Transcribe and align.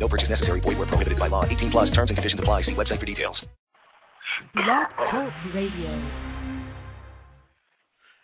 No 0.00 0.08
purchase 0.08 0.30
necessary. 0.30 0.60
Void 0.60 0.78
where 0.78 0.86
prohibited 0.86 1.18
by 1.18 1.28
law. 1.28 1.44
18 1.44 1.70
plus 1.70 1.90
terms 1.90 2.08
and 2.10 2.16
conditions 2.16 2.40
apply. 2.40 2.62
See 2.62 2.72
website 2.72 2.98
for 2.98 3.06
details. 3.06 3.44
Blog 4.54 4.88
Talk 4.96 5.32
Radio. 5.54 5.92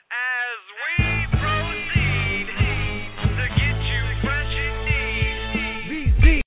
As 0.09 0.60
we 0.73 0.96
proceed 1.37 2.48
to 2.48 3.45
get 3.60 3.77
you 3.84 4.02
fresh 4.24 4.56
indeed. 6.16 6.41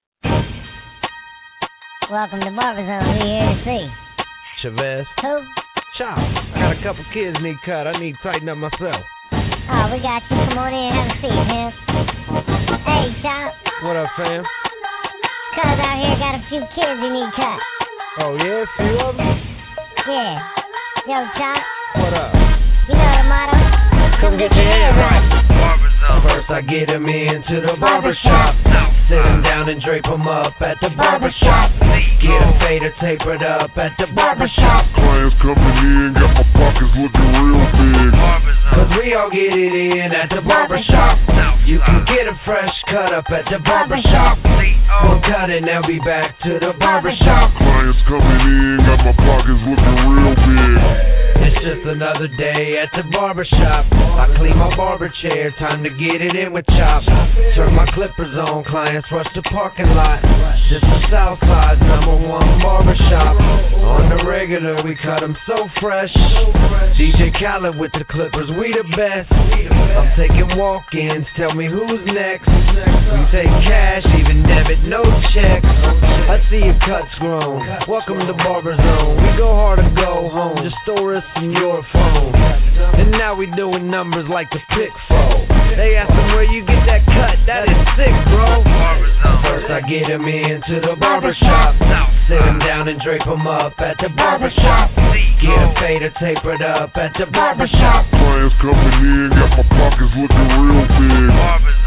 Welcome 2.09 2.39
to 2.41 2.49
Barber 2.57 2.81
Zone. 2.81 3.05
Who 3.05 3.21
here 3.21 3.53
to 3.53 3.61
see? 3.63 3.85
Chevez. 4.65 5.05
Who? 5.21 5.45
Chop. 5.99 6.17
I 6.17 6.57
got 6.57 6.71
a 6.73 6.81
couple 6.81 7.05
kids 7.13 7.37
need 7.41 7.61
cut. 7.63 7.85
I 7.85 7.99
need 7.99 8.13
to 8.13 8.21
tighten 8.23 8.49
up 8.49 8.57
myself. 8.57 9.05
Oh, 9.31 9.85
we 9.93 10.01
got 10.01 10.23
you. 10.25 10.37
Come 10.49 10.57
on 10.57 10.73
in. 10.73 10.89
Have 10.89 11.05
a 11.05 11.21
seat, 11.21 11.29
man. 11.29 11.69
Hey, 12.81 13.13
Chop. 13.21 13.53
What 13.83 13.95
up, 13.95 14.09
fam? 14.17 14.43
Cuz 15.59 15.75
out 15.75 15.99
here 15.99 16.15
got 16.15 16.39
a 16.39 16.43
few 16.47 16.63
kids 16.71 16.99
who 17.03 17.11
need 17.11 17.35
cut. 17.35 17.59
Oh, 18.23 18.31
yeah? 18.39 18.63
A 18.63 18.67
few 18.79 18.95
of 18.95 19.17
them? 19.17 19.35
Yeah. 20.07 20.39
Yo, 21.03 21.19
Chop. 21.35 21.59
What 21.99 22.13
up? 22.15 22.31
You 22.87 22.95
know 22.95 23.11
the 23.19 23.27
motto? 23.27 23.59
Come 24.23 24.39
get 24.39 24.55
your 24.55 24.63
hair 24.63 24.95
right. 24.95 25.19
Barber 25.59 25.88
First, 26.23 26.49
I 26.51 26.61
get 26.61 26.89
'em 26.89 27.07
into 27.07 27.61
the 27.61 27.77
barber 27.79 28.13
shop. 28.23 28.55
Sit 29.07 29.25
'em 29.25 29.41
down 29.41 29.69
and 29.69 29.81
drape 29.81 30.07
'em 30.07 30.27
up 30.27 30.61
at 30.61 30.79
the 30.81 30.89
barber 30.89 31.31
shop. 31.31 31.71
Get 32.19 32.41
a 32.41 32.51
fader 32.59 32.93
tapered 32.99 33.43
up 33.43 33.77
at 33.77 33.95
the 33.97 34.07
barber 34.07 34.47
shop. 34.47 34.85
Clients 34.95 35.35
coming 35.41 35.77
in, 35.77 36.13
got 36.13 36.33
my 36.33 36.43
pockets 36.53 36.95
looking 36.95 37.33
real 37.33 37.65
big. 37.77 38.13
Cause 38.73 38.89
we 39.01 39.13
all 39.15 39.29
get 39.29 39.53
it 39.53 39.73
in 39.73 40.11
at 40.13 40.29
the 40.29 40.41
barber 40.41 40.81
shop. 40.83 41.17
You 41.65 41.79
can 41.79 42.03
get 42.05 42.27
a 42.27 42.35
fresh 42.45 42.75
cut 42.87 43.13
up 43.13 43.31
at 43.31 43.45
the 43.45 43.59
barber 43.59 44.01
shop. 44.01 44.37
We'll 45.03 45.21
cut 45.21 45.49
it, 45.49 45.63
now 45.63 45.81
be 45.83 45.99
back 45.99 46.37
to 46.39 46.59
the 46.59 46.73
barber 46.73 47.13
shop. 47.23 47.51
Clients 47.57 48.01
coming 48.07 48.41
in, 48.41 48.85
got 48.85 49.05
my 49.05 49.13
pockets 49.13 49.61
looking 49.65 50.09
real 50.09 50.35
big. 50.35 51.18
It's 51.39 51.59
just 51.63 51.87
another 51.87 52.27
day 52.27 52.75
at 52.83 52.91
the 52.95 53.07
barber 53.11 53.45
shop. 53.47 53.85
I 53.91 54.27
clean 54.37 54.57
my 54.57 54.75
barber 54.75 55.11
chair, 55.21 55.51
time 55.59 55.83
to 55.83 55.89
get 55.89 56.19
it 56.19 56.35
in 56.35 56.51
with 56.51 56.65
chop. 56.67 57.03
Turn 57.55 57.73
my 57.73 57.87
clippers 57.95 58.35
on, 58.35 58.63
clients 58.67 59.07
rush 59.11 59.27
the 59.35 59.41
parking 59.47 59.89
lot. 59.95 60.19
This 60.67 60.83
is 60.83 61.01
Southside's 61.09 61.81
number 61.81 62.15
one 62.27 62.59
barber 62.59 62.95
shop. 63.07 63.35
On 63.39 64.09
the 64.11 64.23
regular, 64.27 64.83
we 64.83 64.95
cut 64.99 65.23
'em 65.23 65.35
so 65.47 65.67
fresh. 65.79 66.11
DJ 66.99 67.31
Khaled 67.39 67.79
with 67.79 67.91
the 67.93 68.03
clippers, 68.11 68.51
we 68.59 68.73
the 68.73 68.83
best. 68.95 69.31
I'm 69.31 70.11
taking 70.19 70.57
walk-ins, 70.57 71.25
tell 71.35 71.53
me 71.53 71.65
who's 71.67 72.05
next. 72.05 72.47
We 72.47 73.19
take 73.31 73.53
cash, 73.63 74.05
even 74.19 74.43
debit, 74.43 74.83
no 74.83 75.03
checks. 75.33 75.65
I 76.29 76.37
see 76.51 76.61
your 76.61 76.77
cuts 76.85 77.13
grown. 77.19 77.65
Welcome 77.87 78.19
to 78.27 78.33
Barber 78.33 78.75
Zone. 78.75 79.15
We 79.23 79.37
go 79.37 79.49
hard 79.55 79.79
or 79.79 79.89
go 79.95 80.29
home. 80.29 80.61
Just 80.63 80.75
store 80.83 81.15
in 81.37 81.51
your 81.51 81.83
phone. 81.93 82.33
And 82.99 83.11
now 83.11 83.35
we 83.35 83.47
doing 83.55 83.89
numbers 83.89 84.25
like 84.29 84.49
the 84.51 84.59
pick 84.73 84.93
foe. 85.07 85.45
They 85.75 85.95
asking 85.95 86.27
where 86.35 86.43
you 86.43 86.65
get 86.65 86.83
that 86.87 87.03
cut. 87.05 87.35
That 87.47 87.63
is 87.67 87.79
sick, 87.95 88.15
bro. 88.31 88.63
First 89.43 89.69
I 89.71 89.79
get 89.87 90.09
'em 90.09 90.27
into 90.27 90.79
the 90.81 90.95
barber 90.99 91.33
shop. 91.33 91.75
him 92.29 92.59
down 92.59 92.87
and 92.87 92.99
drape 93.01 93.25
him 93.25 93.47
up 93.47 93.73
at 93.79 93.97
the 93.97 94.09
barber 94.09 94.51
shop. 94.61 94.91
Get 95.41 95.55
a 95.55 95.73
fader 95.79 96.11
tapered 96.19 96.61
up 96.61 96.91
at 96.97 97.13
the 97.17 97.25
barber 97.31 97.67
shop. 97.67 98.05
Clients 98.11 98.55
coming 98.61 98.99
in, 99.01 99.29
got 99.33 99.49
my 99.57 99.63
pockets 99.71 100.13
looking 100.19 100.49
real 100.61 100.85
big. 100.85 101.29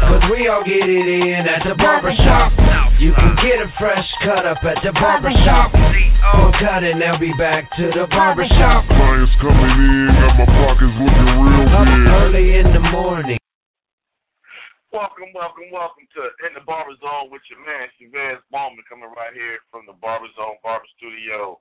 Cause 0.03 0.23
we 0.31 0.47
all 0.47 0.63
get 0.63 0.83
it 0.83 1.07
in 1.07 1.47
at 1.47 1.63
the 1.63 1.75
barber 1.75 2.11
shop. 2.25 2.51
You 2.99 3.13
can 3.13 3.35
get 3.39 3.61
a 3.61 3.69
fresh 3.79 4.07
cut 4.25 4.45
up 4.45 4.63
at 4.63 4.81
the 4.83 4.91
barber 4.91 5.31
shop. 5.45 5.71
We'll 5.73 6.51
cut 6.59 6.83
it, 6.83 6.95
now 6.97 7.17
be 7.17 7.31
back 7.37 7.69
to 7.77 7.91
the 7.93 8.07
barber 8.07 8.47
shop. 8.47 8.85
Clients 9.33 9.41
coming 9.41 9.77
in, 9.81 10.13
got 10.13 10.37
my 10.37 10.45
pockets 10.45 10.93
looking 11.01 11.29
real 11.41 11.65
Up 11.73 11.85
big. 11.89 12.05
early 12.05 12.47
in 12.59 12.67
the 12.73 12.83
morning. 12.93 13.39
Welcome, 14.93 15.33
welcome, 15.33 15.73
welcome 15.73 16.05
to 16.13 16.21
In 16.45 16.53
the 16.53 16.61
Barber 16.61 16.93
Zone 17.01 17.33
with 17.33 17.41
your 17.49 17.57
man 17.65 17.89
Chevez 17.97 18.37
Moman 18.53 18.85
coming 18.85 19.09
right 19.17 19.33
here 19.33 19.57
from 19.73 19.89
the 19.89 19.97
Barber 19.97 20.29
Zone 20.37 20.61
Barber 20.61 20.85
Studio, 21.01 21.57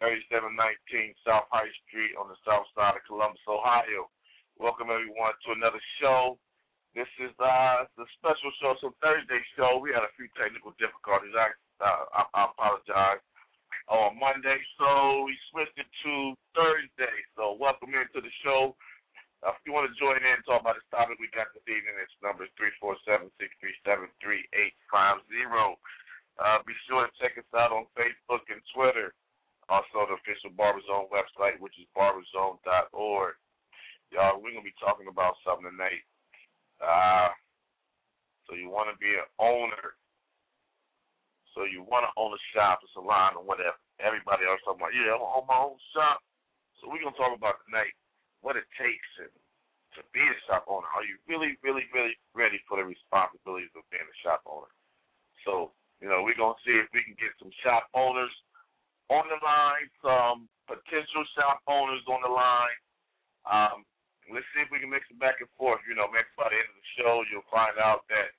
3719 0.00 1.12
South 1.20 1.44
High 1.52 1.68
Street 1.84 2.16
on 2.16 2.32
the 2.32 2.38
south 2.48 2.64
side 2.72 2.96
of 2.96 3.04
Columbus, 3.04 3.44
Ohio. 3.44 4.08
Welcome 4.56 4.88
everyone 4.88 5.36
to 5.44 5.52
another 5.52 5.80
show. 6.00 6.40
This 6.96 7.08
is 7.20 7.32
uh 7.40 7.88
the 8.00 8.08
special 8.20 8.52
show, 8.60 8.72
so 8.80 8.92
Thursday 9.04 9.40
show. 9.56 9.80
We 9.80 9.92
had 9.92 10.04
a 10.04 10.12
few 10.16 10.28
technical 10.36 10.72
difficulties. 10.80 11.32
I 11.36 11.52
uh, 11.80 12.04
I, 12.12 12.20
I 12.36 12.40
apologize. 12.52 13.20
On 13.90 14.14
Monday, 14.14 14.62
so 14.78 15.26
we 15.26 15.34
switched 15.50 15.74
it 15.74 15.90
to 16.06 16.38
Thursday. 16.54 17.16
So 17.34 17.58
welcome 17.58 17.90
into 17.90 18.22
the 18.22 18.30
show. 18.46 18.78
Uh, 19.42 19.50
if 19.50 19.60
you 19.66 19.74
want 19.74 19.90
to 19.90 19.94
join 19.98 20.22
in 20.22 20.38
and 20.38 20.46
talk 20.46 20.62
about 20.62 20.78
this 20.78 20.86
topic 20.94 21.18
we 21.18 21.26
got 21.34 21.50
this 21.50 21.66
evening, 21.66 21.98
it's 21.98 22.14
number 22.22 22.46
three 22.54 22.70
four 22.78 22.94
seven 23.02 23.26
six 23.42 23.50
three 23.58 23.74
seven 23.82 24.06
three 24.22 24.46
eight 24.54 24.78
five 24.86 25.18
zero. 25.26 25.74
Uh, 26.38 26.62
be 26.62 26.78
sure 26.86 27.04
to 27.04 27.12
check 27.18 27.34
us 27.34 27.50
out 27.58 27.74
on 27.74 27.90
Facebook 27.98 28.46
and 28.48 28.62
Twitter. 28.70 29.10
Also, 29.66 30.06
the 30.06 30.14
official 30.14 30.54
Barberzone 30.54 31.10
website, 31.10 31.58
which 31.58 31.74
is 31.74 31.90
barberzone.org. 31.98 33.34
Y'all, 34.14 34.38
we're 34.38 34.54
gonna 34.54 34.62
be 34.62 34.78
talking 34.78 35.10
about 35.10 35.34
something 35.42 35.74
tonight. 35.74 36.06
Uh, 36.78 37.34
so 38.46 38.54
you 38.54 38.70
want 38.70 38.94
to 38.94 38.96
be 39.02 39.10
an 39.10 39.26
owner. 39.42 39.98
So 41.52 41.68
you 41.68 41.84
want 41.84 42.08
to 42.08 42.12
own 42.16 42.32
a 42.32 42.42
shop, 42.56 42.80
a 42.80 42.88
salon, 42.96 43.36
or 43.36 43.44
whatever. 43.44 43.76
Everybody 44.00 44.48
else 44.48 44.60
talking 44.64 44.80
about, 44.80 44.96
yeah, 44.96 45.12
I 45.12 45.20
want 45.20 45.30
to 45.30 45.38
own 45.40 45.48
my 45.48 45.60
own 45.60 45.80
shop. 45.92 46.24
So 46.80 46.90
we're 46.90 47.04
gonna 47.04 47.14
talk 47.14 47.36
about 47.36 47.62
tonight 47.68 47.94
what 48.42 48.58
it 48.58 48.66
takes 48.74 49.10
and 49.22 49.30
to 49.94 50.02
be 50.10 50.24
a 50.24 50.36
shop 50.48 50.66
owner. 50.66 50.88
Are 50.96 51.06
you 51.06 51.20
really, 51.30 51.54
really, 51.62 51.86
really 51.94 52.16
ready 52.34 52.58
for 52.66 52.80
the 52.80 52.86
responsibilities 52.88 53.70
of 53.78 53.86
being 53.92 54.02
a 54.02 54.18
shop 54.24 54.42
owner? 54.48 54.72
So, 55.46 55.70
you 56.02 56.10
know, 56.10 56.26
we're 56.26 56.38
gonna 56.38 56.58
see 56.66 56.74
if 56.74 56.90
we 56.90 57.06
can 57.06 57.14
get 57.20 57.36
some 57.38 57.52
shop 57.62 57.86
owners 57.94 58.32
on 59.12 59.28
the 59.28 59.38
line, 59.44 59.86
some 60.02 60.48
potential 60.66 61.22
shop 61.36 61.62
owners 61.68 62.02
on 62.08 62.24
the 62.24 62.32
line. 62.32 62.78
Um, 63.46 63.76
let's 64.32 64.46
see 64.56 64.64
if 64.64 64.72
we 64.72 64.80
can 64.80 64.90
mix 64.90 65.06
it 65.12 65.20
back 65.20 65.38
and 65.38 65.50
forth. 65.54 65.84
You 65.86 65.94
know, 65.94 66.08
maybe 66.10 66.26
by 66.34 66.48
the 66.50 66.58
end 66.58 66.70
of 66.72 66.78
the 66.80 66.90
show, 66.98 67.14
you'll 67.28 67.52
find 67.52 67.76
out 67.78 68.08
that 68.10 68.30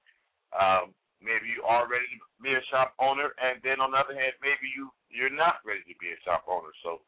um, 0.52 0.92
maybe 1.24 1.48
you 1.50 1.64
are 1.64 1.88
ready 1.88 2.06
to 2.12 2.20
be 2.44 2.54
a 2.54 2.64
shop 2.70 2.94
owner, 3.00 3.32
and 3.40 3.64
then 3.64 3.80
on 3.80 3.96
the 3.96 4.00
other 4.04 4.14
hand, 4.14 4.36
maybe 4.44 4.68
you 4.76 4.92
you're 5.10 5.34
not 5.34 5.64
ready 5.64 5.82
to 5.88 5.96
be 5.98 6.12
a 6.12 6.20
shop 6.28 6.44
owner. 6.52 6.76
So 6.84 7.02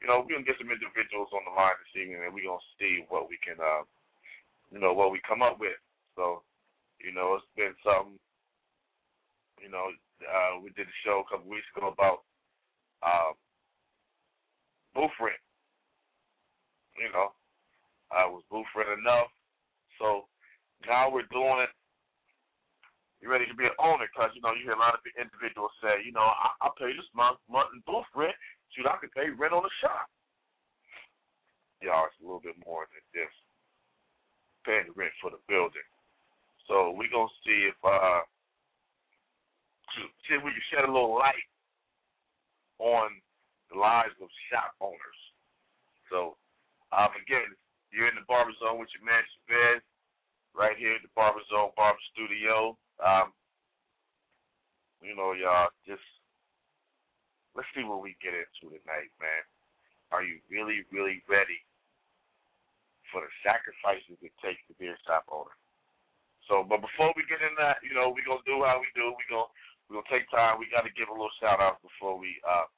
you 0.00 0.06
know, 0.06 0.22
we're 0.22 0.38
gonna 0.38 0.46
get 0.46 0.60
some 0.60 0.70
individuals 0.70 1.32
on 1.32 1.44
the 1.44 1.54
line 1.56 1.76
this 1.80 2.00
evening, 2.00 2.22
and 2.22 2.32
we're 2.32 2.46
gonna 2.46 2.72
see 2.78 3.04
what 3.08 3.28
we 3.28 3.40
can, 3.40 3.56
uh, 3.58 3.82
you 4.70 4.78
know, 4.78 4.92
what 4.92 5.10
we 5.10 5.20
come 5.26 5.42
up 5.42 5.58
with. 5.58 5.76
So, 6.16 6.42
you 7.00 7.12
know, 7.12 7.36
it's 7.36 7.48
been 7.56 7.74
something. 7.82 8.20
You 9.60 9.72
know, 9.72 9.88
uh, 10.20 10.60
we 10.60 10.70
did 10.76 10.86
a 10.86 10.98
show 11.04 11.24
a 11.24 11.28
couple 11.28 11.50
weeks 11.50 11.68
ago 11.76 11.88
about 11.88 12.24
uh. 13.02 13.32
You 16.96 17.12
know, 17.12 17.28
uh, 18.08 18.24
was 18.32 18.42
booth 18.50 18.64
enough? 18.76 19.28
So 20.00 20.24
now 20.88 21.10
we're 21.12 21.28
doing 21.30 21.60
it. 21.60 21.72
You 23.20 23.32
ready 23.32 23.48
to 23.48 23.56
be 23.56 23.64
an 23.64 23.78
owner? 23.80 24.04
Because 24.08 24.30
you 24.36 24.42
know, 24.44 24.52
you 24.52 24.64
hear 24.64 24.76
a 24.76 24.82
lot 24.82 24.94
of 24.94 25.02
individuals 25.16 25.72
say, 25.80 26.04
you 26.04 26.12
know, 26.12 26.26
I, 26.26 26.52
I'll 26.60 26.76
pay 26.76 26.92
this 26.92 27.08
month 27.16 27.40
month 27.48 27.72
in 27.72 27.80
booth 27.88 28.08
rent. 28.12 28.36
Shoot, 28.74 28.88
I 28.88 29.00
could 29.00 29.14
pay 29.16 29.32
rent 29.32 29.56
on 29.56 29.64
the 29.64 29.74
shop. 29.80 30.10
Y'all, 31.80 32.08
it's 32.08 32.20
a 32.20 32.24
little 32.24 32.44
bit 32.44 32.56
more 32.64 32.84
than 32.92 33.04
just 33.12 33.36
paying 34.68 34.88
the 34.88 34.96
rent 34.96 35.14
for 35.20 35.32
the 35.32 35.40
building. 35.48 35.86
So 36.68 36.92
we're 36.92 37.12
gonna 37.12 37.32
see 37.46 37.70
if 37.70 37.78
uh 37.80 38.20
see 39.96 40.36
if 40.36 40.42
we 40.44 40.52
can 40.52 40.66
shed 40.68 40.84
a 40.84 40.92
little 40.92 41.16
light 41.16 41.46
on 42.82 43.08
the 43.72 43.78
lives 43.80 44.16
of 44.20 44.28
shop 44.52 44.76
owners. 44.82 45.20
So 46.12 46.36
um 46.92 47.16
again, 47.16 47.48
you're 47.94 48.10
in 48.12 48.18
the 48.18 48.28
barber 48.28 48.52
zone 48.60 48.76
with 48.76 48.92
your 48.92 49.06
man 49.08 49.24
Chevez, 49.24 49.80
right 50.56 50.76
here 50.76 50.96
at 50.96 51.04
the 51.04 51.12
Barber 51.14 51.44
Zone 51.52 51.70
Barber 51.76 52.00
Studio. 52.12 52.76
Um, 53.02 53.32
you 55.04 55.14
know, 55.14 55.36
y'all 55.36 55.70
just 55.84 56.04
let's 57.54 57.68
see 57.72 57.84
what 57.84 58.04
we 58.04 58.16
get 58.20 58.36
into 58.36 58.72
tonight, 58.72 59.12
man. 59.20 59.42
Are 60.12 60.22
you 60.22 60.38
really, 60.52 60.86
really 60.92 61.24
ready 61.26 61.58
for 63.10 63.24
the 63.24 63.32
sacrifices 63.42 64.20
it 64.22 64.34
takes 64.44 64.62
to 64.68 64.74
be 64.78 64.92
a 64.92 64.98
shop 65.08 65.26
owner? 65.32 65.54
So, 66.46 66.62
but 66.62 66.78
before 66.78 67.10
we 67.18 67.26
get 67.26 67.42
in 67.42 67.58
that, 67.58 67.82
you 67.82 67.90
know, 67.90 68.14
we're 68.14 68.26
gonna 68.26 68.46
do 68.46 68.62
how 68.62 68.78
we 68.78 68.86
do. 68.94 69.10
We 69.10 69.24
gonna 69.26 69.50
we 69.88 69.98
gonna 69.98 70.12
take 70.12 70.30
time. 70.30 70.62
We 70.62 70.70
got 70.70 70.86
to 70.86 70.94
give 70.94 71.10
a 71.10 71.16
little 71.16 71.32
shout 71.42 71.58
out 71.58 71.82
before 71.82 72.14
we, 72.14 72.38
uh, 72.46 72.70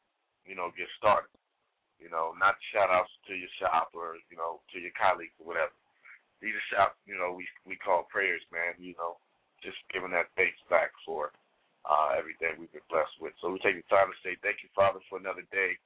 you 0.49 0.57
know, 0.57 0.73
get 0.73 0.89
started. 0.97 1.29
You 2.01 2.09
know, 2.09 2.33
not 2.41 2.57
shout 2.73 2.89
outs 2.89 3.13
to 3.29 3.37
your 3.37 3.51
shop 3.61 3.93
or 3.93 4.17
you 4.33 4.39
know 4.41 4.65
to 4.73 4.81
your 4.81 4.95
colleagues 4.97 5.37
or 5.37 5.53
whatever. 5.53 5.75
These 6.41 6.55
are 6.55 6.69
shout, 6.71 6.93
you 7.05 7.19
know, 7.19 7.35
we 7.35 7.45
we 7.67 7.77
call 7.77 8.09
prayers, 8.09 8.41
man. 8.49 8.79
You 8.81 8.95
know, 8.97 9.21
just 9.63 9.79
giving 9.93 10.15
that 10.15 10.31
thanks 10.37 10.59
back 10.71 10.95
for 11.05 11.33
uh, 11.89 12.15
everything 12.15 12.59
we've 12.59 12.73
been 12.73 12.85
blessed 12.91 13.17
with. 13.21 13.35
So 13.41 13.51
we 13.51 13.59
take 13.63 13.79
the 13.79 13.87
time 13.91 14.11
to 14.11 14.19
say 14.23 14.37
thank 14.43 14.63
you, 14.63 14.71
Father, 14.75 15.01
for 15.09 15.19
another 15.19 15.47
day, 15.51 15.79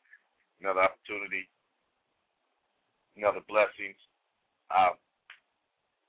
another 0.60 0.82
opportunity, 0.82 1.48
another 3.16 3.44
blessings. 3.48 3.98
Uh, 4.72 4.96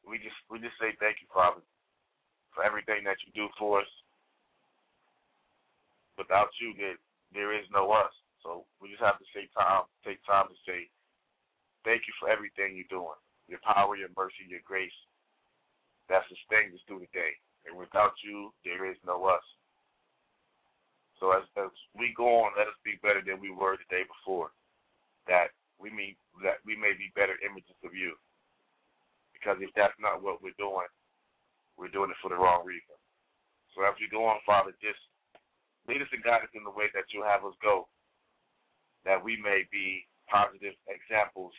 we 0.04 0.20
just 0.20 0.36
we 0.52 0.60
just 0.60 0.76
say 0.80 0.96
thank 1.00 1.24
you, 1.24 1.30
Father, 1.32 1.64
for 2.52 2.64
everything 2.64 3.04
that 3.08 3.20
you 3.24 3.32
do 3.36 3.48
for 3.58 3.82
us. 3.82 3.92
Without 6.18 6.52
you, 6.62 6.76
there 6.78 7.00
there 7.34 7.52
is 7.56 7.66
no 7.74 7.92
us. 7.92 8.14
So 8.44 8.68
we 8.84 8.92
just 8.92 9.04
have 9.04 9.18
to 9.18 9.28
say 9.32 9.48
time, 9.56 9.88
take 10.04 10.20
time 10.28 10.52
to 10.52 10.58
say 10.68 10.92
thank 11.88 12.04
you 12.08 12.14
for 12.20 12.28
everything 12.28 12.76
you're 12.76 12.92
doing, 12.92 13.20
your 13.48 13.64
power, 13.64 13.96
your 13.96 14.12
mercy, 14.16 14.48
your 14.48 14.64
grace. 14.64 14.94
That 16.12 16.28
sustains 16.28 16.76
us 16.76 16.84
through 16.86 17.08
the 17.08 17.12
day. 17.16 17.40
And 17.66 17.78
without 17.78 18.14
you, 18.24 18.52
there 18.64 18.90
is 18.90 18.98
no 19.06 19.24
us. 19.26 19.44
So 21.20 21.32
as, 21.32 21.48
as 21.56 21.72
we 21.96 22.12
go 22.12 22.44
on, 22.44 22.52
let 22.60 22.68
us 22.68 22.76
be 22.84 23.00
better 23.00 23.24
than 23.24 23.40
we 23.40 23.48
were 23.48 23.80
the 23.80 23.88
day 23.88 24.04
before. 24.04 24.52
That 25.28 25.56
we 25.80 25.88
may 25.88 26.20
that 26.44 26.60
we 26.68 26.76
may 26.76 26.92
be 27.00 27.16
better 27.16 27.40
images 27.40 27.80
of 27.88 27.96
you. 27.96 28.20
Because 29.32 29.56
if 29.64 29.72
that's 29.76 29.96
not 30.04 30.20
what 30.20 30.44
we're 30.44 30.56
doing, 30.60 30.88
we're 31.80 31.92
doing 31.92 32.12
it 32.12 32.20
for 32.20 32.28
the 32.28 32.40
wrong 32.40 32.68
reason. 32.68 32.96
So 33.72 33.88
as 33.88 33.96
we 33.98 34.12
go 34.12 34.28
on, 34.28 34.44
Father, 34.44 34.76
just 34.84 35.00
lead 35.88 36.04
us 36.04 36.12
and 36.12 36.24
guide 36.24 36.44
us 36.44 36.54
in 36.56 36.68
the 36.68 36.76
way 36.76 36.92
that 36.92 37.10
you 37.16 37.24
have 37.24 37.48
us 37.48 37.56
go. 37.64 37.88
That 39.08 39.20
we 39.20 39.36
may 39.40 39.64
be 39.72 40.08
positive 40.28 40.76
examples 40.88 41.52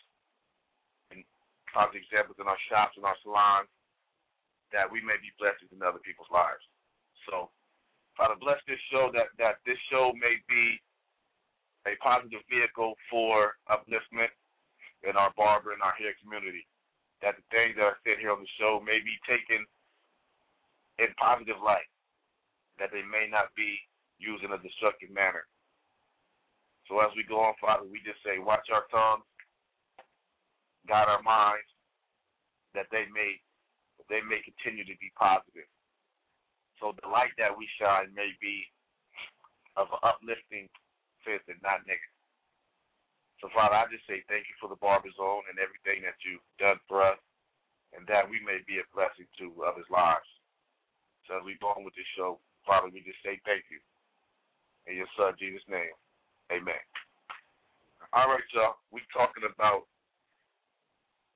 and 1.12 1.24
positive 1.72 2.04
examples 2.04 2.40
in 2.40 2.48
our 2.48 2.60
shops 2.68 2.96
and 2.96 3.04
our 3.04 3.18
salons, 3.20 3.68
that 4.74 4.90
we 4.90 4.98
may 5.00 5.16
be 5.22 5.30
blessings 5.38 5.70
in 5.70 5.78
other 5.80 6.02
people's 6.02 6.30
lives. 6.34 6.62
So 7.30 7.54
Father, 8.14 8.38
bless 8.38 8.62
this 8.70 8.78
show 8.94 9.10
that, 9.10 9.34
that 9.42 9.58
this 9.66 9.78
show 9.90 10.14
may 10.14 10.38
be 10.46 10.78
a 11.86 11.98
positive 11.98 12.46
vehicle 12.46 12.94
for 13.10 13.58
upliftment 13.66 14.30
in 15.02 15.18
our 15.18 15.34
barber 15.36 15.74
and 15.74 15.82
our 15.82 15.94
hair 15.98 16.14
community. 16.22 16.62
That 17.22 17.34
the 17.34 17.46
things 17.50 17.74
that 17.76 17.86
are 17.86 18.00
said 18.06 18.22
here 18.22 18.30
on 18.30 18.40
the 18.40 18.54
show 18.58 18.78
may 18.78 19.02
be 19.02 19.18
taken 19.26 19.66
in 21.02 21.10
positive 21.18 21.58
light. 21.58 21.88
That 22.78 22.94
they 22.94 23.02
may 23.02 23.26
not 23.26 23.50
be 23.58 23.78
used 24.22 24.46
in 24.46 24.54
a 24.54 24.62
destructive 24.62 25.10
manner. 25.10 25.46
So 26.86 27.00
as 27.02 27.10
we 27.18 27.26
go 27.26 27.42
on, 27.42 27.58
Father, 27.58 27.86
we 27.88 27.98
just 28.06 28.22
say, 28.22 28.38
watch 28.38 28.68
our 28.70 28.86
tongues, 28.92 29.26
guide 30.86 31.08
our 31.08 31.22
minds, 31.24 31.66
that 32.76 32.86
they 32.92 33.08
may 33.10 33.40
they 34.08 34.20
may 34.24 34.44
continue 34.44 34.84
to 34.84 34.96
be 35.00 35.12
positive. 35.16 35.68
So 36.82 36.92
the 37.00 37.08
light 37.08 37.32
that 37.40 37.54
we 37.54 37.64
shine 37.80 38.12
may 38.12 38.34
be 38.42 38.66
of 39.78 39.90
an 39.90 40.02
uplifting 40.04 40.68
faith 41.24 41.44
and 41.48 41.60
not 41.64 41.86
negative. 41.88 42.14
So 43.42 43.50
Father, 43.52 43.76
I 43.76 43.88
just 43.90 44.06
say 44.08 44.24
thank 44.28 44.48
you 44.48 44.56
for 44.60 44.68
the 44.68 44.80
Barber 44.80 45.10
Zone 45.16 45.44
and 45.50 45.60
everything 45.60 46.04
that 46.04 46.16
you've 46.24 46.44
done 46.56 46.80
for 46.88 47.04
us, 47.04 47.20
and 47.92 48.06
that 48.08 48.24
we 48.24 48.40
may 48.40 48.62
be 48.64 48.80
a 48.80 48.86
blessing 48.94 49.28
to 49.40 49.52
others' 49.64 49.88
lives. 49.92 50.28
So 51.26 51.40
as 51.40 51.44
we 51.44 51.60
go 51.60 51.72
on 51.72 51.84
with 51.84 51.96
this 51.96 52.08
show, 52.16 52.40
Father, 52.64 52.88
we 52.88 53.04
just 53.04 53.20
say 53.24 53.40
thank 53.44 53.64
you. 53.68 53.80
In 54.84 55.00
your 55.00 55.08
son 55.16 55.32
Jesus' 55.40 55.64
name. 55.68 55.96
Amen. 56.52 56.80
All 58.12 58.28
right, 58.28 58.44
y'all. 58.52 58.76
we're 58.92 59.04
talking 59.12 59.48
about 59.48 59.88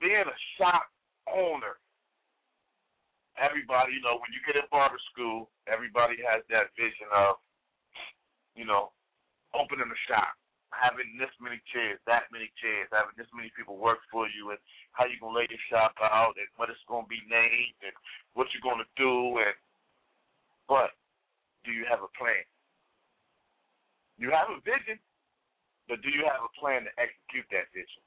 being 0.01 0.29
a 0.29 0.39
shop 0.61 0.85
owner 1.27 1.81
everybody, 3.39 3.95
you 3.97 4.03
know, 4.03 4.19
when 4.19 4.35
you 4.35 4.43
get 4.45 4.59
in 4.59 4.67
barber 4.69 5.01
school, 5.11 5.49
everybody 5.71 6.19
has 6.27 6.43
that 6.51 6.75
vision 6.75 7.09
of, 7.15 7.39
you 8.59 8.67
know, 8.67 8.91
opening 9.55 9.89
a 9.89 10.01
shop, 10.11 10.35
having 10.75 11.17
this 11.17 11.33
many 11.41 11.63
chairs, 11.73 11.97
that 12.05 12.29
many 12.35 12.51
chairs, 12.61 12.91
having 12.93 13.17
this 13.17 13.31
many 13.33 13.49
people 13.55 13.79
work 13.79 14.03
for 14.11 14.29
you, 14.29 14.51
and 14.51 14.61
how 14.93 15.07
you 15.07 15.17
gonna 15.23 15.39
lay 15.39 15.49
your 15.49 15.63
shop 15.71 15.95
out, 16.03 16.37
and 16.37 16.51
what 16.59 16.69
it's 16.69 16.83
gonna 16.91 17.09
be 17.09 17.23
named, 17.31 17.79
and 17.81 17.95
what 18.35 18.51
you're 18.53 18.67
gonna 18.67 18.89
do, 18.99 19.39
and 19.41 19.57
but 20.69 20.93
do 21.65 21.73
you 21.73 21.89
have 21.89 22.05
a 22.05 22.13
plan? 22.19 22.45
You 24.19 24.35
have 24.35 24.51
a 24.51 24.61
vision, 24.61 24.99
but 25.89 26.03
do 26.03 26.11
you 26.11 26.27
have 26.27 26.43
a 26.45 26.53
plan 26.59 26.85
to 26.85 26.93
execute 27.01 27.47
that 27.55 27.71
vision? 27.73 28.03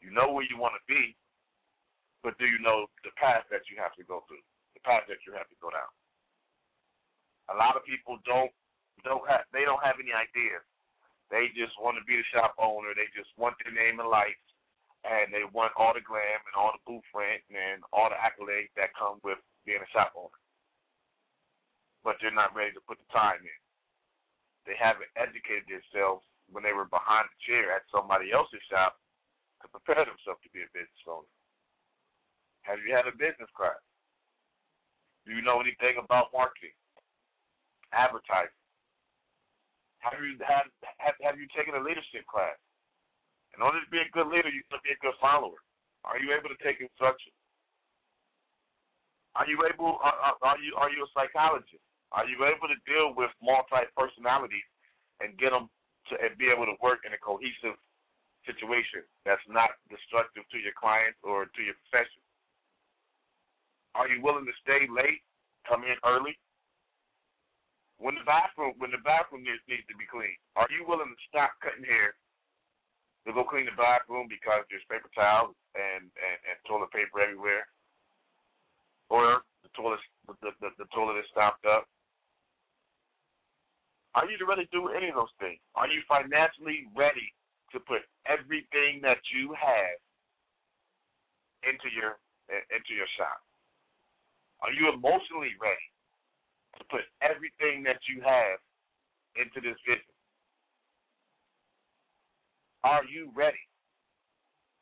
You 0.00 0.14
know 0.14 0.32
where 0.32 0.46
you 0.46 0.56
want 0.56 0.78
to 0.78 0.84
be, 0.86 1.18
but 2.22 2.38
do 2.38 2.46
you 2.46 2.58
know 2.60 2.86
the 3.04 3.12
path 3.18 3.44
that 3.50 3.66
you 3.68 3.76
have 3.80 3.94
to 4.00 4.04
go 4.04 4.24
through, 4.28 4.42
the 4.74 4.82
path 4.84 5.04
that 5.08 5.22
you 5.26 5.32
have 5.36 5.48
to 5.48 5.58
go 5.60 5.70
down? 5.72 5.90
A 7.52 7.56
lot 7.56 7.76
of 7.78 7.86
people 7.86 8.18
don't 8.26 8.50
don't 9.04 9.22
have 9.28 9.46
they 9.52 9.62
don't 9.62 9.82
have 9.84 10.00
any 10.00 10.14
ideas. 10.14 10.64
They 11.30 11.50
just 11.58 11.74
want 11.82 11.98
to 11.98 12.04
be 12.06 12.18
the 12.18 12.26
shop 12.30 12.54
owner. 12.58 12.94
They 12.94 13.10
just 13.14 13.30
want 13.34 13.58
their 13.62 13.74
name 13.74 13.98
and 13.98 14.10
lights, 14.10 14.46
and 15.02 15.30
they 15.34 15.42
want 15.50 15.74
all 15.74 15.94
the 15.94 16.02
glam 16.02 16.40
and 16.46 16.54
all 16.54 16.70
the 16.74 16.82
booth 16.86 17.06
rent 17.10 17.42
and 17.50 17.82
all 17.90 18.10
the 18.10 18.18
accolades 18.18 18.70
that 18.78 18.94
come 18.94 19.18
with 19.26 19.38
being 19.66 19.82
a 19.82 19.90
shop 19.90 20.14
owner. 20.14 20.38
But 22.06 22.22
they're 22.22 22.34
not 22.34 22.54
ready 22.54 22.70
to 22.78 22.82
put 22.86 23.02
the 23.02 23.10
time 23.10 23.42
in. 23.42 23.60
They 24.66 24.78
haven't 24.78 25.10
educated 25.18 25.66
themselves 25.66 26.22
when 26.50 26.62
they 26.62 26.74
were 26.74 26.90
behind 26.90 27.26
the 27.30 27.38
chair 27.46 27.74
at 27.74 27.86
somebody 27.90 28.30
else's 28.30 28.62
shop 28.70 28.98
to 29.62 29.66
prepare 29.70 30.06
themselves 30.06 30.42
to 30.46 30.50
be 30.54 30.62
a 30.62 30.70
business 30.74 31.06
owner. 31.06 31.30
Have 32.66 32.82
you 32.82 32.90
had 32.90 33.06
a 33.06 33.14
business 33.14 33.48
class? 33.54 33.78
Do 35.22 35.34
you 35.34 35.42
know 35.42 35.62
anything 35.62 36.02
about 36.02 36.34
marketing, 36.34 36.74
advertising? 37.94 38.58
Have 40.02 40.18
you 40.18 40.38
had 40.42 40.66
have, 40.98 41.18
have 41.22 41.38
you 41.38 41.46
taken 41.54 41.74
a 41.78 41.82
leadership 41.82 42.26
class? 42.26 42.58
In 43.54 43.62
order 43.62 43.78
to 43.82 43.90
be 43.90 44.02
a 44.02 44.10
good 44.14 44.28
leader, 44.28 44.50
you 44.50 44.62
have 44.70 44.82
to 44.82 44.86
be 44.86 44.94
a 44.94 45.00
good 45.02 45.16
follower. 45.22 45.58
Are 46.06 46.18
you 46.18 46.34
able 46.34 46.50
to 46.50 46.60
take 46.62 46.82
instruction? 46.82 47.32
Are 49.38 49.46
you 49.46 49.58
able? 49.66 49.98
Are, 50.02 50.34
are 50.42 50.58
you 50.58 50.74
are 50.74 50.90
you 50.90 51.06
a 51.06 51.10
psychologist? 51.14 51.82
Are 52.10 52.26
you 52.26 52.38
able 52.46 52.66
to 52.70 52.78
deal 52.86 53.14
with 53.14 53.30
multi 53.42 53.86
personalities 53.94 54.66
and 55.22 55.38
get 55.38 55.54
them 55.54 55.70
to 56.10 56.14
and 56.18 56.34
be 56.38 56.50
able 56.50 56.66
to 56.66 56.74
work 56.82 57.06
in 57.06 57.14
a 57.14 57.20
cohesive 57.22 57.78
situation 58.46 59.06
that's 59.26 59.42
not 59.50 59.74
destructive 59.90 60.46
to 60.50 60.58
your 60.58 60.74
clients 60.78 61.18
or 61.22 61.46
to 61.46 61.60
your 61.62 61.78
profession? 61.86 62.25
Are 63.96 64.12
you 64.12 64.20
willing 64.20 64.44
to 64.44 64.52
stay 64.60 64.84
late, 64.92 65.24
come 65.64 65.88
in 65.88 65.96
early? 66.04 66.36
When 67.96 68.12
the 68.12 68.28
bathroom 68.28 68.76
when 68.76 68.92
the 68.92 69.00
bathroom 69.00 69.40
needs, 69.40 69.64
needs 69.64 69.88
to 69.88 69.96
be 69.96 70.04
cleaned, 70.04 70.36
are 70.52 70.68
you 70.68 70.84
willing 70.84 71.08
to 71.08 71.26
stop 71.32 71.56
cutting 71.64 71.88
hair 71.88 72.12
to 73.24 73.32
go 73.32 73.40
clean 73.40 73.64
the 73.64 73.72
bathroom 73.72 74.28
because 74.28 74.68
there's 74.68 74.84
paper 74.92 75.08
towels 75.16 75.56
and, 75.72 76.04
and, 76.04 76.38
and 76.44 76.56
toilet 76.68 76.92
paper 76.92 77.24
everywhere? 77.24 77.64
Or 79.08 79.40
the 79.64 79.72
toilet 79.72 80.04
the, 80.44 80.52
the, 80.60 80.76
the 80.76 80.88
toilet 80.92 81.24
is 81.24 81.32
stopped 81.32 81.64
up? 81.64 81.88
Are 84.12 84.28
you 84.28 84.36
ready 84.44 84.68
to 84.68 84.72
do 84.76 84.92
any 84.92 85.08
of 85.08 85.16
those 85.16 85.32
things? 85.40 85.60
Are 85.72 85.88
you 85.88 86.04
financially 86.04 86.84
ready 86.92 87.32
to 87.72 87.80
put 87.80 88.04
everything 88.28 89.00
that 89.00 89.24
you 89.32 89.56
have 89.56 89.96
into 91.64 91.88
your 91.96 92.20
into 92.68 92.92
your 92.92 93.08
shop? 93.16 93.45
Are 94.62 94.72
you 94.72 94.88
emotionally 94.88 95.52
ready 95.60 95.88
to 96.78 96.82
put 96.88 97.04
everything 97.20 97.82
that 97.84 98.00
you 98.08 98.20
have 98.24 98.58
into 99.36 99.60
this 99.60 99.76
vision? 99.84 100.12
Are 102.84 103.04
you 103.04 103.32
ready? 103.34 103.60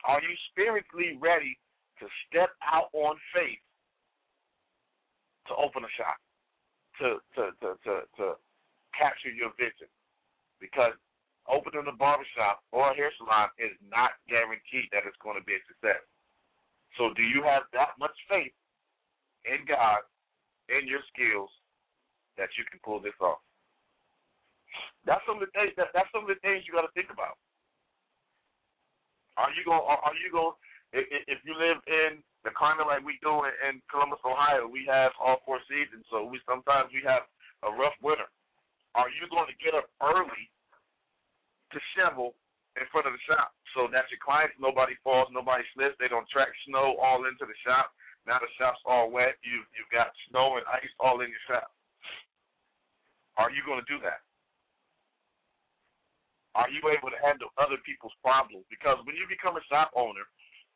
Are 0.05 0.21
you 0.21 0.35
spiritually 0.53 1.17
ready 1.19 1.57
to 1.99 2.07
step 2.29 2.53
out 2.61 2.93
on 2.93 3.17
faith 3.33 3.63
to 5.49 5.57
open 5.57 5.83
a 5.83 5.93
shop, 5.97 6.19
to 7.01 7.19
to 7.35 7.43
to 7.65 7.69
to, 7.89 7.93
to 8.21 8.27
capture 8.93 9.33
your 9.33 9.57
vision? 9.57 9.89
Because 10.61 10.93
opening 11.49 11.89
a 11.89 11.97
barbershop 11.97 12.61
or 12.73 12.93
a 12.93 12.97
hair 12.97 13.13
salon 13.17 13.49
is 13.57 13.73
not 13.89 14.17
guaranteed 14.29 14.89
that 14.93 15.09
it's 15.09 15.19
going 15.25 15.41
to 15.41 15.45
be 15.45 15.57
a 15.57 15.63
success. 15.69 16.01
So, 17.01 17.13
do 17.17 17.25
you 17.25 17.43
have 17.43 17.65
that 17.73 17.97
much 17.99 18.15
faith 18.29 18.53
in 19.45 19.65
God, 19.69 20.03
in 20.69 20.89
your 20.89 21.05
skills, 21.13 21.53
that 22.37 22.51
you 22.59 22.65
can 22.67 22.81
pull 22.83 22.99
this 22.99 23.17
off. 23.21 23.41
That's 25.07 25.23
some 25.29 25.39
of 25.39 25.45
the 25.45 25.53
things 25.55 25.77
that 25.77 25.95
that's 25.95 26.11
some 26.11 26.27
of 26.27 26.33
the 26.33 26.41
things 26.41 26.65
you 26.67 26.75
got 26.75 26.89
to 26.89 26.95
think 26.97 27.13
about. 27.13 27.39
Are 29.37 29.53
you 29.53 29.63
going? 29.63 29.85
Are, 29.85 30.01
are 30.01 30.17
you 30.19 30.33
going? 30.33 30.57
If, 30.95 31.05
if 31.27 31.39
you 31.45 31.55
live 31.55 31.79
in 31.87 32.23
the 32.47 32.55
climate 32.55 32.87
like 32.87 33.05
we 33.05 33.19
do 33.21 33.45
in, 33.47 33.55
in 33.67 33.75
Columbus, 33.91 34.23
Ohio, 34.23 34.67
we 34.67 34.87
have 34.89 35.13
all 35.19 35.43
four 35.45 35.61
seasons. 35.67 36.07
So 36.09 36.25
we 36.25 36.41
sometimes 36.49 36.91
we 36.91 37.05
have 37.05 37.29
a 37.67 37.71
rough 37.71 37.95
winter. 38.03 38.27
Are 38.95 39.11
you 39.11 39.27
going 39.27 39.51
to 39.51 39.59
get 39.59 39.75
up 39.75 39.91
early 39.99 40.49
to 41.75 41.79
shovel 41.99 42.39
in 42.79 42.87
front 42.91 43.11
of 43.11 43.15
the 43.15 43.23
shop 43.27 43.55
so 43.75 43.91
that 43.91 44.07
your 44.11 44.23
clients 44.23 44.55
nobody 44.59 44.95
falls, 45.03 45.31
nobody 45.35 45.67
slips, 45.75 45.99
they 45.99 46.11
don't 46.11 46.27
track 46.31 46.51
snow 46.67 46.95
all 46.99 47.27
into 47.27 47.47
the 47.47 47.59
shop. 47.67 47.91
Now 48.27 48.41
the 48.41 48.49
shop's 48.57 48.81
all 48.89 49.13
wet. 49.13 49.37
You 49.45 49.61
you've 49.77 49.93
got 49.93 50.13
snow 50.29 50.57
and 50.57 50.65
ice 50.69 50.93
all 51.01 51.21
in 51.21 51.29
your 51.29 51.45
shop. 51.49 51.69
Are 53.37 53.51
you 53.51 53.61
going 53.67 53.83
to 53.83 53.89
do 53.91 54.01
that? 54.01 54.25
Are 56.55 56.71
you 56.71 56.79
able 56.87 57.11
to 57.11 57.19
handle 57.19 57.51
other 57.59 57.83
people's 57.83 58.15
problems? 58.23 58.63
Because 58.71 59.03
when 59.03 59.19
you 59.19 59.27
become 59.27 59.59
a 59.59 59.65
shop 59.67 59.91
owner, 59.99 60.23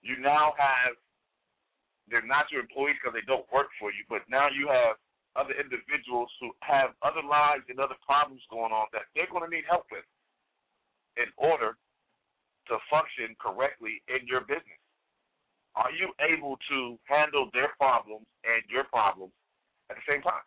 you 0.02 0.18
now 0.18 0.52
have 0.58 0.98
they're 2.10 2.24
not 2.24 2.48
your 2.50 2.64
employees 2.64 2.96
because 2.98 3.14
they 3.14 3.24
don't 3.28 3.44
work 3.52 3.68
for 3.76 3.92
you, 3.92 4.02
but 4.08 4.24
now 4.32 4.48
you 4.48 4.66
have 4.66 4.96
other 5.36 5.54
individuals 5.54 6.32
who 6.40 6.50
have 6.64 6.96
other 7.04 7.22
lives 7.22 7.68
and 7.68 7.78
other 7.78 7.96
problems 8.02 8.40
going 8.48 8.72
on 8.72 8.88
that 8.96 9.06
they're 9.14 9.30
going 9.30 9.44
to 9.44 9.52
need 9.52 9.68
help 9.68 9.86
with 9.92 10.04
in 11.20 11.28
order 11.36 11.76
to 12.66 12.74
function 12.88 13.36
correctly 13.38 14.00
in 14.08 14.24
your 14.26 14.42
business. 14.48 14.82
Are 15.76 15.92
you 15.92 16.10
able 16.20 16.58
to 16.70 16.98
handle 17.04 17.50
their 17.52 17.70
problems 17.78 18.26
and 18.44 18.62
your 18.68 18.84
problems 18.84 19.32
at 19.90 19.96
the 19.96 20.04
same 20.08 20.22
time? 20.22 20.44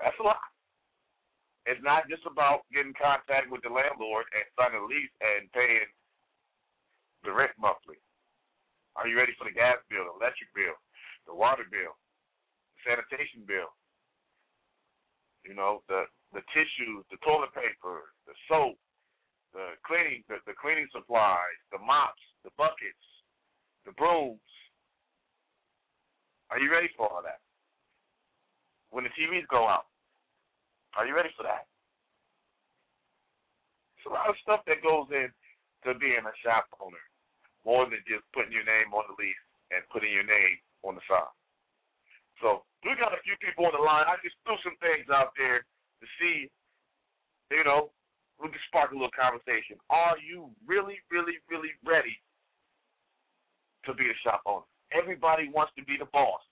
That's 0.00 0.16
a 0.20 0.24
lot. 0.24 0.42
It's 1.66 1.82
not 1.82 2.06
just 2.06 2.22
about 2.28 2.62
getting 2.70 2.94
contact 2.94 3.50
with 3.50 3.62
the 3.66 3.72
landlord 3.72 4.26
and 4.30 4.46
signing 4.54 4.78
a 4.78 4.86
lease 4.86 5.10
and 5.18 5.50
paying 5.50 5.90
the 7.26 7.34
rent 7.34 7.50
monthly. 7.58 7.98
Are 8.94 9.10
you 9.10 9.18
ready 9.18 9.34
for 9.34 9.44
the 9.44 9.52
gas 9.52 9.82
bill, 9.90 10.06
the 10.06 10.14
electric 10.14 10.48
bill, 10.54 10.78
the 11.26 11.34
water 11.34 11.66
bill, 11.66 11.98
the 12.72 12.80
sanitation 12.86 13.42
bill? 13.44 13.74
You 15.42 15.54
know, 15.54 15.82
the 15.90 16.06
the 16.34 16.42
tissues, 16.54 17.06
the 17.10 17.18
toilet 17.22 17.54
paper, 17.54 18.14
the 18.26 18.34
soap, 18.50 18.78
the 19.56 19.72
cleaning 19.88 20.20
the, 20.28 20.36
the 20.44 20.52
cleaning 20.52 20.84
supplies, 20.92 21.56
the 21.72 21.80
mops, 21.80 22.20
the 22.44 22.52
buckets, 22.60 23.06
the 23.88 23.96
brooms. 23.96 24.44
Are 26.52 26.60
you 26.60 26.68
ready 26.68 26.92
for 26.92 27.08
all 27.08 27.24
that? 27.24 27.40
When 28.92 29.08
the 29.08 29.14
TVs 29.16 29.48
go 29.48 29.64
out, 29.64 29.88
are 30.94 31.08
you 31.08 31.16
ready 31.16 31.32
for 31.34 31.42
that? 31.48 31.64
It's 33.96 34.06
a 34.06 34.12
lot 34.12 34.28
of 34.28 34.36
stuff 34.44 34.60
that 34.68 34.84
goes 34.84 35.08
in 35.10 35.32
to 35.88 35.96
being 35.96 36.22
a 36.22 36.34
shop 36.44 36.68
owner, 36.78 37.02
more 37.64 37.88
than 37.88 38.04
just 38.04 38.28
putting 38.36 38.52
your 38.52 38.68
name 38.68 38.92
on 38.92 39.08
the 39.08 39.16
lease 39.16 39.44
and 39.72 39.82
putting 39.88 40.12
your 40.12 40.28
name 40.28 40.60
on 40.84 40.94
the 40.94 41.04
sign. 41.08 41.32
So 42.44 42.62
we 42.84 42.92
got 43.00 43.16
a 43.16 43.24
few 43.24 43.34
people 43.40 43.64
on 43.66 43.74
the 43.74 43.82
line. 43.82 44.04
I 44.04 44.20
just 44.20 44.36
threw 44.44 44.60
some 44.60 44.76
things 44.84 45.08
out 45.08 45.32
there 45.34 45.64
to 45.64 46.06
see, 46.20 46.52
you 47.50 47.64
know, 47.64 47.95
we 48.42 48.52
can 48.52 48.60
spark 48.68 48.92
a 48.92 48.96
little 48.96 49.12
conversation. 49.16 49.80
Are 49.88 50.20
you 50.20 50.52
really, 50.68 51.00
really, 51.08 51.40
really 51.48 51.72
ready 51.84 52.16
to 53.88 53.94
be 53.94 54.08
a 54.08 54.16
shop 54.20 54.44
owner? 54.44 54.68
Everybody 54.92 55.48
wants 55.48 55.72
to 55.80 55.84
be 55.84 55.96
the 55.98 56.08
boss, 56.12 56.42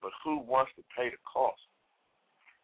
but 0.00 0.14
who 0.24 0.40
wants 0.40 0.72
to 0.78 0.82
pay 0.96 1.10
the 1.10 1.20
cost? 1.26 1.60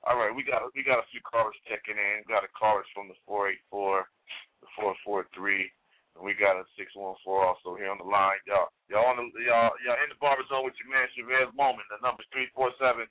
All 0.03 0.19
right, 0.19 0.35
we 0.35 0.43
got 0.43 0.67
we 0.75 0.83
got 0.83 0.99
a 0.99 1.07
few 1.15 1.23
callers 1.23 1.55
checking 1.71 1.95
in. 1.95 2.27
We 2.27 2.35
got 2.35 2.43
a 2.43 2.51
callers 2.51 2.89
from 2.91 3.07
the 3.07 3.19
four 3.23 3.51
eight 3.51 3.63
four, 3.71 4.11
the 4.59 4.67
four 4.75 4.99
four 5.07 5.31
three, 5.31 5.71
and 6.19 6.27
we 6.27 6.35
got 6.35 6.59
a 6.59 6.67
six 6.75 6.91
one 6.99 7.15
four 7.23 7.47
also 7.47 7.79
here 7.79 7.87
on 7.87 8.03
the 8.03 8.09
line. 8.09 8.43
Y'all 8.47 8.71
y'all 8.91 9.15
on 9.15 9.19
the 9.19 9.27
y'all 9.47 9.71
y'all 9.87 10.03
in 10.03 10.11
the 10.11 10.19
barber 10.19 10.43
zone 10.51 10.67
with 10.67 10.75
your 10.83 10.91
man 10.91 11.07
Chevez 11.15 11.55
Moman. 11.55 11.87
The 11.87 12.03
number's 12.03 12.27
three 12.35 12.51
four 12.51 12.75
seven 12.83 13.07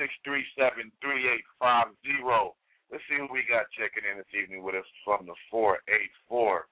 six 0.00 0.08
three 0.24 0.40
seven 0.56 0.88
three 1.04 1.28
eight 1.28 1.44
five 1.60 1.92
zero. 2.00 2.56
Let's 2.90 3.06
see 3.06 3.22
who 3.22 3.30
we 3.30 3.46
got 3.46 3.70
checking 3.78 4.02
in 4.02 4.18
this 4.18 4.30
evening 4.34 4.66
with 4.66 4.74
us 4.74 4.86
from 5.06 5.22
the 5.22 5.34
four 5.46 5.78
eight 5.86 6.10
four. 6.26 6.66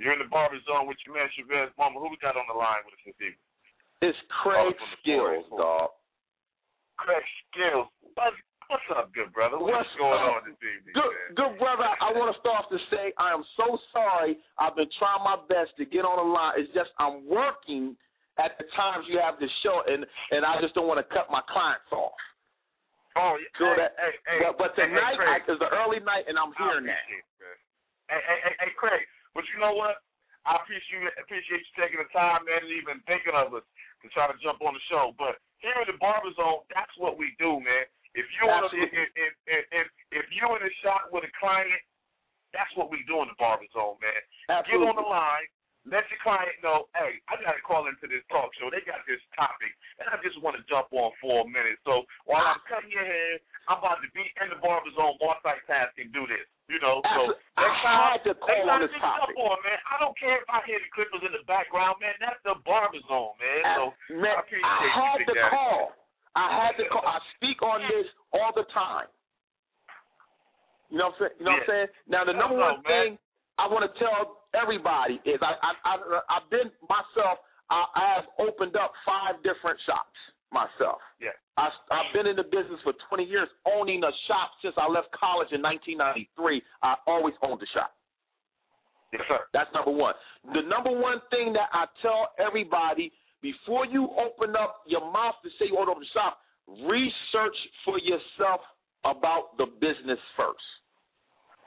You're 0.00 0.16
in 0.16 0.22
the 0.24 0.30
barber 0.32 0.56
zone 0.64 0.88
with 0.88 0.96
your 1.04 1.20
man 1.20 1.28
Chevez 1.36 1.68
Moman. 1.76 2.00
Who 2.00 2.08
we 2.08 2.16
got 2.24 2.40
on 2.40 2.48
the 2.48 2.56
line 2.56 2.80
with 2.88 2.96
us 2.96 3.04
this 3.12 3.20
evening? 3.20 3.44
It's 4.00 4.20
Craig 4.40 4.72
oh, 4.72 4.78
from 4.78 4.90
Skills, 5.02 5.44
dog. 5.52 5.92
Craig 6.96 7.26
Skills. 7.50 7.90
What's, 8.14 8.38
what's 8.70 8.88
up, 8.94 9.10
good 9.12 9.28
brother? 9.34 9.58
What's, 9.58 9.84
What's 9.84 9.94
going 9.98 10.22
up? 10.22 10.40
on 10.40 10.42
this 10.46 10.60
evening, 10.62 10.94
Good, 10.94 11.12
man? 11.12 11.30
good 11.34 11.54
brother. 11.58 11.90
I 11.98 12.14
want 12.14 12.30
to 12.30 12.38
start 12.38 12.62
off 12.64 12.70
to 12.70 12.80
say 12.94 13.10
I 13.18 13.34
am 13.34 13.42
so 13.58 13.76
sorry. 13.90 14.38
I've 14.56 14.78
been 14.78 14.88
trying 15.02 15.20
my 15.20 15.36
best 15.50 15.74
to 15.76 15.84
get 15.84 16.06
on 16.06 16.16
the 16.16 16.28
line. 16.30 16.62
It's 16.62 16.70
just 16.72 16.94
I'm 16.96 17.26
working 17.26 17.98
at 18.38 18.54
the 18.56 18.70
times 18.78 19.04
you 19.10 19.18
have 19.18 19.36
the 19.42 19.50
show, 19.66 19.82
and 19.84 20.06
and 20.32 20.46
I 20.46 20.62
just 20.62 20.78
don't 20.78 20.86
want 20.86 21.02
to 21.02 21.08
cut 21.10 21.28
my 21.28 21.42
clients 21.50 21.90
off. 21.92 22.16
Oh, 23.18 23.34
yeah. 23.34 23.50
So 23.58 23.66
hey, 23.66 23.76
that, 23.82 23.92
hey, 23.98 24.14
hey, 24.30 24.38
but, 24.46 24.54
but 24.62 24.70
hey, 24.78 24.86
hey, 24.86 24.94
tonight 24.94 25.42
I, 25.42 25.50
is 25.50 25.58
the 25.58 25.70
early 25.74 25.98
night, 25.98 26.30
and 26.30 26.38
I'm 26.38 26.54
I 26.54 26.62
here 26.62 26.78
now. 26.78 26.94
appreciate 26.94 27.26
it, 27.26 27.38
man. 27.42 27.58
Hey, 28.06 28.22
hey, 28.22 28.38
hey, 28.46 28.54
hey, 28.62 28.72
Craig. 28.78 29.02
But 29.34 29.42
you 29.50 29.58
know 29.58 29.74
what? 29.74 29.98
I 30.46 30.56
appreciate 30.62 31.02
you, 31.02 31.10
appreciate 31.18 31.60
you 31.60 31.72
taking 31.76 32.00
the 32.00 32.08
time, 32.14 32.46
man, 32.46 32.62
and 32.62 32.72
even 32.72 33.02
thinking 33.04 33.34
of 33.34 33.52
us 33.52 33.66
to 34.00 34.06
try 34.14 34.30
to 34.30 34.36
jump 34.38 34.62
on 34.62 34.72
the 34.72 34.84
show. 34.88 35.12
But 35.18 35.36
here 35.60 35.76
in 35.82 35.90
the 35.90 35.98
barber 35.98 36.30
zone, 36.38 36.64
that's 36.72 36.94
what 36.96 37.18
we 37.18 37.34
do, 37.36 37.58
man. 37.58 37.84
If 38.16 38.24
you 38.38 38.48
want 38.48 38.70
to, 38.70 38.78
if, 38.80 38.88
if, 38.88 39.32
if, 39.44 39.62
if, 39.68 39.86
if 40.14 40.26
you're 40.32 40.54
in 40.56 40.64
a 40.64 40.74
shop 40.80 41.12
with 41.12 41.26
a 41.28 41.32
client, 41.36 41.82
that's 42.56 42.72
what 42.78 42.88
we 42.88 43.04
do 43.04 43.20
in 43.20 43.28
the 43.28 43.36
barber 43.36 43.68
zone, 43.76 44.00
man. 44.00 44.22
Absolutely. 44.48 44.88
Get 44.88 44.94
on 44.94 44.96
the 44.96 45.04
line. 45.04 45.48
Let 45.88 46.04
your 46.12 46.20
client 46.20 46.52
know, 46.60 46.92
hey, 46.92 47.16
I 47.32 47.40
got 47.40 47.56
to 47.56 47.64
call 47.64 47.88
into 47.88 48.04
this 48.04 48.20
talk 48.28 48.52
show. 48.60 48.68
They 48.68 48.84
got 48.84 49.00
this 49.08 49.20
topic, 49.32 49.72
and 49.96 50.04
I 50.12 50.20
just 50.20 50.36
want 50.44 50.60
to 50.60 50.62
jump 50.68 50.92
on 50.92 51.16
for 51.16 51.44
a 51.44 51.48
minute. 51.48 51.80
So 51.88 52.04
while 52.28 52.44
I'm 52.44 52.60
cutting 52.68 52.92
your 52.92 53.08
hair, 53.08 53.40
I'm 53.72 53.80
about 53.80 54.04
to 54.04 54.08
be 54.12 54.20
in 54.20 54.52
the 54.52 54.60
barber 54.60 54.92
zone, 54.92 55.16
multitasking, 55.16 56.12
do 56.12 56.28
this. 56.28 56.44
You 56.68 56.76
know, 56.84 57.00
so 57.00 57.32
I 57.56 57.64
next 57.64 57.80
time, 57.80 57.96
had 58.12 58.22
to 58.28 58.34
call 58.36 58.68
on 58.68 58.84
this 58.84 58.92
topic. 59.00 59.32
on, 59.40 59.56
man. 59.64 59.80
I 59.88 59.96
don't 59.96 60.12
care 60.20 60.36
if 60.36 60.48
I 60.52 60.60
hear 60.68 60.76
the 60.76 60.92
Clippers 60.92 61.24
in 61.24 61.32
the 61.32 61.40
background, 61.48 61.96
man. 61.96 62.12
That's 62.20 62.36
the 62.44 62.60
barber 62.60 63.00
zone, 63.08 63.32
man. 63.40 63.62
So 63.72 63.82
Man, 64.12 64.36
I 64.36 64.44
appreciate 64.44 64.68
I 64.68 65.16
had 65.16 65.24
to 65.24 65.36
call. 65.48 65.80
I 66.36 66.46
had 66.52 66.72
to 66.76 66.84
call. 66.92 67.08
I 67.08 67.24
speak 67.40 67.64
on 67.64 67.80
this 67.88 68.04
all 68.36 68.52
the 68.52 68.68
time. 68.76 69.08
You 70.92 71.00
know 71.00 71.16
what 71.16 71.24
I'm 71.24 71.32
saying? 71.32 71.36
You 71.40 71.44
know 71.44 71.56
what 71.56 71.64
I'm 71.64 71.68
saying? 71.72 71.90
Now 72.08 72.22
the 72.28 72.36
number 72.36 72.56
Hello, 72.60 72.76
one 72.76 72.84
man. 72.84 72.92
thing 72.92 73.10
I 73.58 73.66
want 73.66 73.84
to 73.84 73.92
tell 73.98 74.46
everybody 74.54 75.20
is 75.26 75.42
I 75.42 75.54
I, 75.58 75.70
I 75.84 75.94
I've 76.30 76.48
been 76.50 76.70
myself. 76.86 77.42
I, 77.68 77.84
I 77.94 78.04
have 78.16 78.26
opened 78.40 78.76
up 78.76 78.92
five 79.04 79.36
different 79.44 79.76
shops 79.84 80.16
myself. 80.52 81.02
Yeah. 81.20 81.36
I, 81.60 81.68
I've 81.92 82.10
been 82.14 82.26
in 82.26 82.36
the 82.36 82.46
business 82.48 82.80
for 82.80 82.94
20 83.12 83.24
years, 83.24 83.48
owning 83.66 84.00
a 84.04 84.12
shop 84.24 84.56
since 84.62 84.74
I 84.78 84.88
left 84.88 85.12
college 85.12 85.52
in 85.52 85.60
1993. 85.60 86.62
I 86.82 86.94
always 87.06 87.34
owned 87.42 87.60
a 87.60 87.68
shop. 87.76 87.92
Yes, 89.12 89.22
sir. 89.28 89.40
That's 89.52 89.68
number 89.72 89.90
one. 89.90 90.14
The 90.52 90.62
number 90.64 90.92
one 90.92 91.20
thing 91.28 91.52
that 91.52 91.68
I 91.72 91.84
tell 92.00 92.32
everybody 92.40 93.12
before 93.40 93.86
you 93.86 94.08
open 94.16 94.56
up 94.56 94.84
your 94.86 95.04
mouth 95.12 95.36
to 95.42 95.48
say 95.58 95.68
you 95.68 95.76
want 95.76 95.88
to 95.88 95.96
open 95.96 96.04
a 96.04 96.14
shop, 96.16 96.40
research 96.88 97.58
for 97.84 97.98
yourself 98.00 98.60
about 99.04 99.56
the 99.56 99.66
business 99.80 100.20
first. 100.36 100.64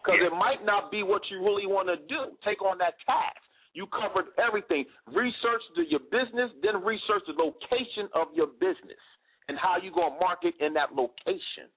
Because 0.04 0.20
Yeah. 0.22 0.28
it 0.28 0.34
might 0.34 0.64
not 0.66 0.90
be 0.92 1.04
what 1.04 1.30
you 1.30 1.40
really 1.40 1.68
want 1.68 1.88
to 1.88 1.98
do. 1.98 2.38
Take 2.44 2.62
on 2.62 2.78
that 2.80 3.00
task. 3.06 3.38
You 3.74 3.88
covered 3.88 4.34
everything. 4.38 4.86
Research 5.08 5.62
the, 5.76 5.86
your 5.86 6.02
business, 6.12 6.52
then 6.62 6.84
research 6.84 7.24
the 7.28 7.34
location 7.34 8.10
of 8.14 8.34
your 8.34 8.48
business 8.48 9.00
and 9.48 9.58
how 9.58 9.78
you 9.78 9.92
going 9.92 10.14
to 10.14 10.20
market 10.20 10.56
in 10.60 10.74
that 10.74 10.94
location. 10.94 11.70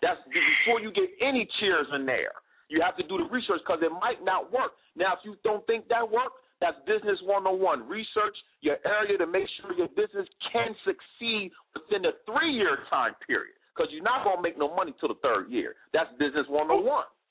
That's 0.00 0.20
before 0.26 0.80
you 0.80 0.90
get 0.92 1.10
any 1.20 1.46
cheers 1.60 1.86
in 1.94 2.06
there. 2.06 2.32
You 2.68 2.80
have 2.80 2.96
to 2.96 3.02
do 3.06 3.18
the 3.18 3.24
research 3.24 3.60
because 3.66 3.82
it 3.82 3.92
might 3.92 4.24
not 4.24 4.50
work. 4.50 4.72
Now, 4.96 5.12
if 5.14 5.20
you 5.24 5.36
don't 5.44 5.64
think 5.66 5.86
that 5.88 6.08
work, 6.08 6.32
that's 6.60 6.76
business 6.86 7.18
101. 7.22 7.86
Research 7.88 8.36
your 8.60 8.78
area 8.86 9.18
to 9.18 9.26
make 9.26 9.46
sure 9.60 9.74
your 9.74 9.88
business 9.88 10.26
can 10.52 10.74
succeed 10.86 11.52
within 11.74 12.02
the 12.02 12.12
three 12.24 12.52
year 12.52 12.78
time 12.88 13.14
period 13.26 13.54
because 13.74 13.92
you're 13.92 14.02
not 14.02 14.24
going 14.24 14.36
to 14.36 14.42
make 14.42 14.56
no 14.56 14.74
money 14.74 14.94
till 14.98 15.08
the 15.10 15.20
third 15.22 15.50
year. 15.50 15.74
That's 15.92 16.10
business 16.18 16.46
101. 16.48 16.86
Hey, 16.86 17.21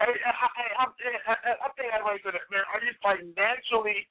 I, 0.00 0.08
I, 0.08 0.32
I, 0.80 0.84
I, 1.28 1.34
I 1.60 1.68
think 1.76 1.92
I 1.92 2.00
like 2.00 2.24
that, 2.24 2.40
man. 2.48 2.64
Are 2.72 2.80
you 2.80 2.92
financially 3.04 4.08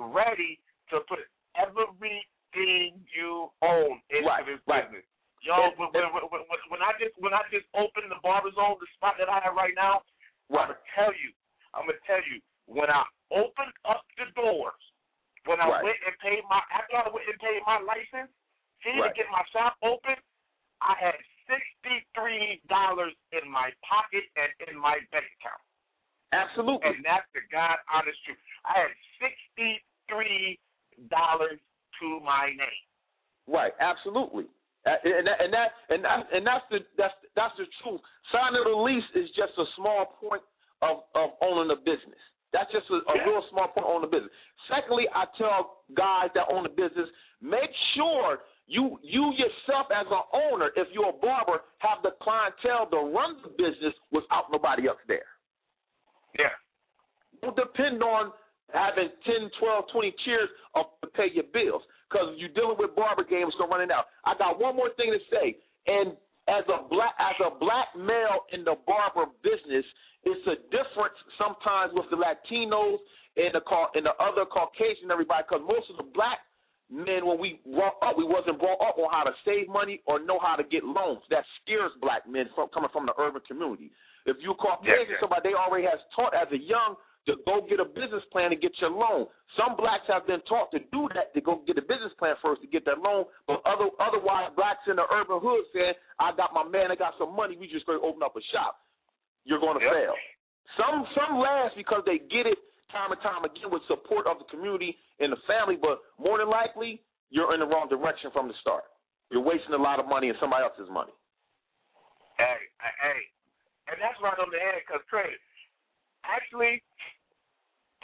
ready 0.00 0.56
to 0.88 1.04
put 1.04 1.20
everything 1.52 2.96
you 3.12 3.52
own 3.60 4.00
into 4.08 4.24
Right, 4.24 4.44
this 4.48 4.60
right. 4.64 4.88
business? 4.88 5.04
Yo, 5.44 5.70
when, 5.76 5.92
when, 5.94 6.10
when, 6.16 6.42
when, 6.50 6.60
when 6.72 6.82
I 6.82 6.96
just 6.98 7.14
when 7.22 7.30
I 7.30 7.46
just 7.52 7.68
opened 7.76 8.10
the 8.10 8.18
barber 8.24 8.50
zone, 8.56 8.74
the 8.82 8.90
spot 8.98 9.20
that 9.22 9.30
I 9.30 9.38
have 9.44 9.54
right 9.54 9.76
now, 9.76 10.02
I'm 10.50 10.74
gonna 10.74 10.80
tell 10.96 11.14
you, 11.14 11.30
I'm 11.76 11.86
gonna 11.86 12.02
tell 12.08 12.24
you, 12.26 12.42
when 12.66 12.90
I 12.90 13.06
opened 13.30 13.76
up 13.86 14.02
the 14.18 14.26
doors, 14.34 14.82
when 15.46 15.62
I 15.62 15.68
Right. 15.70 15.84
went 15.84 16.00
and 16.02 16.16
paid 16.18 16.42
my 16.50 16.58
after 16.74 16.98
I 16.98 17.06
went 17.12 17.30
and 17.30 17.38
paid 17.38 17.62
my 17.68 17.78
license, 17.84 18.32
see 18.82 18.98
Right. 18.98 19.14
to 19.14 19.14
get 19.14 19.30
my 19.30 19.44
shop 19.54 19.78
open, 19.84 20.16
I 20.82 20.98
had 20.98 21.14
sixty-three 21.48 22.60
dollars 22.68 23.16
in 23.32 23.48
my 23.50 23.72
pocket 23.82 24.24
and 24.36 24.52
in 24.68 24.76
my 24.78 25.00
bank 25.10 25.26
account. 25.40 25.62
Absolutely. 26.30 26.84
And 26.84 27.00
that's 27.02 27.24
the 27.32 27.40
God 27.50 27.80
honest 27.88 28.20
truth. 28.28 28.38
I 28.68 28.84
had 28.86 28.92
sixty-three 29.18 30.60
dollars 31.10 31.58
to 32.00 32.06
my 32.20 32.52
name. 32.52 32.84
Right, 33.48 33.72
absolutely. 33.80 34.44
Uh, 34.86 34.94
And 35.04 35.26
that, 35.26 35.38
and 35.40 35.52
that 35.52 35.68
and 35.88 36.00
that 36.04 36.18
and 36.32 36.42
that's 36.46 36.66
the 36.70 36.78
that's 36.96 37.16
that's 37.34 37.56
the 37.56 37.66
truth. 37.82 38.00
Signing 38.30 38.62
the 38.64 38.76
lease 38.76 39.10
is 39.16 39.28
just 39.34 39.56
a 39.58 39.64
small 39.76 40.16
point 40.20 40.42
of 40.82 41.02
of 41.16 41.30
owning 41.42 41.72
a 41.72 41.80
business. 41.80 42.20
That's 42.52 42.70
just 42.72 42.88
a, 42.88 43.00
a 43.04 43.16
Yeah. 43.16 43.24
real 43.28 43.44
small 43.50 43.68
point 43.68 43.84
on 43.84 44.00
the 44.00 44.06
business. 44.08 44.30
Secondly, 44.72 45.04
I 45.12 45.24
tell 45.36 45.84
guys 45.96 46.30
that 46.34 46.48
own 46.48 46.64
a 46.64 46.72
business, 46.72 47.08
make 47.42 47.68
sure 47.96 48.40
you 48.68 49.00
you 49.02 49.32
yourself 49.32 49.88
as 49.88 50.04
an 50.12 50.24
owner, 50.52 50.68
if 50.76 50.88
you're 50.92 51.08
a 51.08 51.18
barber, 51.18 51.64
have 51.80 52.04
the 52.04 52.12
clientele 52.20 52.84
to 52.92 53.00
run 53.08 53.40
the 53.42 53.48
business 53.56 53.96
without 54.12 54.52
nobody 54.52 54.86
else 54.86 55.00
there. 55.08 55.26
Yeah. 56.36 56.52
Don't 57.40 57.56
depend 57.56 58.04
on 58.04 58.30
having 58.76 59.08
10, 59.24 59.48
12, 59.58 59.84
20 59.90 60.14
cheers 60.24 60.50
up 60.76 61.00
to 61.00 61.08
pay 61.16 61.32
your 61.32 61.48
bills 61.48 61.80
because 62.04 62.36
you're 62.36 62.52
dealing 62.52 62.76
with 62.76 62.92
barber 62.92 63.24
games 63.24 63.56
going 63.56 63.72
running 63.72 63.90
out. 63.90 64.12
I 64.28 64.36
got 64.36 64.60
one 64.60 64.76
more 64.76 64.92
thing 65.00 65.16
to 65.16 65.22
say, 65.32 65.56
and 65.88 66.12
as 66.48 66.64
a 66.68 66.84
black 66.88 67.16
as 67.16 67.36
a 67.40 67.52
black 67.56 67.88
male 67.96 68.44
in 68.52 68.68
the 68.68 68.76
barber 68.84 69.32
business, 69.40 69.84
it's 70.28 70.44
a 70.44 70.60
difference 70.68 71.16
sometimes 71.40 71.96
with 71.96 72.12
the 72.12 72.20
Latinos 72.20 73.00
and 73.40 73.56
the 73.56 73.64
and 73.96 74.04
the 74.04 74.16
other 74.20 74.44
Caucasian 74.44 75.08
everybody 75.08 75.44
because 75.48 75.64
most 75.64 75.88
of 75.88 75.96
the 75.96 76.08
black 76.12 76.44
men 76.90 77.26
when 77.26 77.38
we 77.38 77.60
brought 77.68 77.96
up 78.02 78.16
we 78.16 78.24
wasn't 78.24 78.58
brought 78.58 78.80
up 78.80 78.96
on 78.98 79.08
how 79.12 79.24
to 79.24 79.32
save 79.44 79.68
money 79.68 80.00
or 80.06 80.18
know 80.18 80.38
how 80.40 80.56
to 80.56 80.64
get 80.64 80.84
loans. 80.84 81.20
That 81.30 81.44
scares 81.62 81.92
black 82.00 82.28
men 82.28 82.48
from 82.54 82.68
coming 82.72 82.90
from 82.92 83.06
the 83.06 83.12
urban 83.18 83.42
community. 83.46 83.90
If 84.26 84.36
you 84.40 84.54
Caucasian, 84.54 84.88
Yeah, 85.08 85.14
yeah. 85.16 85.20
somebody 85.20 85.50
they 85.50 85.54
already 85.54 85.84
has 85.86 86.00
taught 86.16 86.34
as 86.34 86.48
a 86.52 86.58
young 86.58 86.96
to 87.26 87.36
go 87.44 87.60
get 87.68 87.76
a 87.80 87.84
business 87.84 88.24
plan 88.32 88.48
to 88.50 88.56
get 88.56 88.72
your 88.80 88.88
loan. 88.88 89.28
Some 89.56 89.76
blacks 89.76 90.08
have 90.08 90.26
been 90.26 90.40
taught 90.48 90.70
to 90.72 90.80
do 90.92 91.08
that 91.12 91.34
to 91.34 91.40
go 91.44 91.60
get 91.66 91.76
a 91.76 91.82
business 91.84 92.12
plan 92.18 92.36
first 92.40 92.62
to 92.62 92.68
get 92.68 92.84
that 92.86 93.00
loan, 93.04 93.24
but 93.46 93.60
other 93.68 93.92
otherwise 94.00 94.48
blacks 94.56 94.80
in 94.88 94.96
the 94.96 95.04
urban 95.12 95.40
hood 95.40 95.64
saying, 95.74 95.92
"I 96.18 96.32
got 96.32 96.54
my 96.54 96.64
man, 96.64 96.90
I 96.90 96.96
got 96.96 97.16
some 97.18 97.36
money, 97.36 97.56
we 97.56 97.68
just 97.68 97.84
going 97.84 98.00
to 98.00 98.04
open 98.06 98.22
up 98.22 98.36
a 98.36 98.40
shop." 98.52 98.80
You're 99.44 99.60
going 99.60 99.78
to 99.78 99.84
Yep. 99.84 99.92
fail. 99.92 100.14
Some 100.76 101.06
some 101.16 101.38
last 101.38 101.76
because 101.76 102.04
they 102.04 102.18
get 102.18 102.46
it 102.46 102.58
time 102.90 103.12
and 103.12 103.20
time 103.20 103.44
again 103.44 103.70
with 103.70 103.82
support 103.88 104.26
of 104.26 104.38
the 104.38 104.48
community 104.48 104.96
and 105.20 105.32
the 105.32 105.40
family, 105.46 105.76
but 105.76 106.00
more 106.16 106.38
than 106.38 106.48
likely 106.48 107.00
you're 107.30 107.52
in 107.52 107.60
the 107.60 107.68
wrong 107.68 107.88
direction 107.88 108.30
from 108.32 108.48
the 108.48 108.56
start. 108.60 108.84
You're 109.30 109.44
wasting 109.44 109.76
a 109.76 109.80
lot 109.80 110.00
of 110.00 110.08
money 110.08 110.32
and 110.32 110.38
somebody 110.40 110.64
else's 110.64 110.88
money. 110.88 111.12
Hey, 112.40 112.70
hey. 112.80 113.20
And 113.92 113.96
that's 114.00 114.16
right 114.24 114.36
on 114.40 114.48
the 114.48 114.60
head, 114.60 114.80
because 114.84 115.04
credit. 115.08 115.36
Actually, 116.24 116.80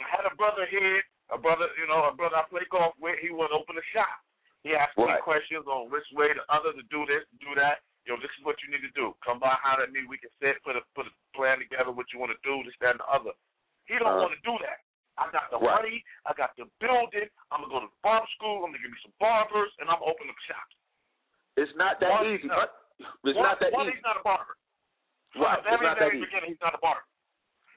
I 0.01 0.05
had 0.09 0.25
a 0.25 0.33
brother 0.37 0.69
here, 0.69 1.01
a 1.29 1.37
brother, 1.37 1.69
you 1.77 1.89
know, 1.89 2.09
a 2.09 2.13
brother 2.13 2.37
I 2.37 2.45
play 2.49 2.65
golf 2.69 2.93
with, 3.01 3.17
he 3.21 3.29
would 3.33 3.53
open 3.53 3.77
a 3.77 3.85
shop. 3.93 4.21
He 4.65 4.73
asked 4.73 4.97
me 4.97 5.05
questions 5.21 5.69
on 5.69 5.93
which 5.93 6.05
way 6.17 6.33
the 6.33 6.41
other 6.49 6.73
to 6.73 6.83
do 6.89 7.05
this, 7.05 7.21
do 7.37 7.53
that. 7.53 7.85
Yo, 8.05 8.17
this 8.21 8.33
is 8.37 8.45
what 8.45 8.57
you 8.61 8.69
need 8.69 8.85
to 8.85 8.93
do. 8.93 9.13
Come 9.25 9.41
by, 9.41 9.53
holler 9.61 9.85
at 9.85 9.93
me. 9.93 10.05
We 10.05 10.21
can 10.21 10.29
sit, 10.37 10.61
put 10.61 10.77
a 10.77 10.81
put 10.93 11.09
a 11.09 11.13
plan 11.33 11.57
together. 11.57 11.89
What 11.89 12.09
you 12.13 12.21
want 12.21 12.33
to 12.33 12.41
do, 12.45 12.61
this, 12.61 12.77
that, 12.77 12.97
and 12.97 13.01
the 13.01 13.09
other. 13.09 13.33
He 13.87 13.97
don't 13.97 14.07
Uh-huh. 14.07 14.21
want 14.29 14.33
to 14.33 14.41
do 14.41 14.57
that. 14.65 14.81
I 15.17 15.31
got 15.31 15.49
the 15.49 15.57
Right. 15.59 15.75
money. 15.81 16.03
I 16.25 16.33
got 16.33 16.55
the 16.57 16.65
building. 16.79 17.29
I'm 17.51 17.61
gonna 17.61 17.71
go 17.71 17.79
to 17.87 17.91
barber 18.03 18.27
school. 18.35 18.65
I'm 18.65 18.71
gonna 18.71 18.79
give 18.83 18.91
me 18.91 18.97
some 19.01 19.13
barbers, 19.19 19.71
and 19.79 19.89
I'm 19.89 20.01
open 20.03 20.29
up 20.29 20.37
shops. 20.47 20.75
It's 21.55 21.73
not 21.75 21.99
that 22.01 22.09
One, 22.11 22.25
easy. 22.27 22.47
no. 22.47 22.55
but 22.55 22.75
It's 23.23 23.35
one, 23.37 23.45
not 23.47 23.59
that 23.59 23.71
one, 23.71 23.87
easy. 23.87 23.95
he's 23.95 24.03
not 24.03 24.17
a 24.17 24.23
barber. 24.23 24.57
Right. 25.35 25.55
From 25.63 25.65
It's 25.65 25.65
not 25.65 25.79
very, 25.79 25.87
that 25.87 25.99
very 25.99 26.17
easy. 26.17 26.25
beginning, 26.25 26.49
he's 26.51 26.59
not 26.61 26.73
a 26.75 26.77
barber. 26.79 27.03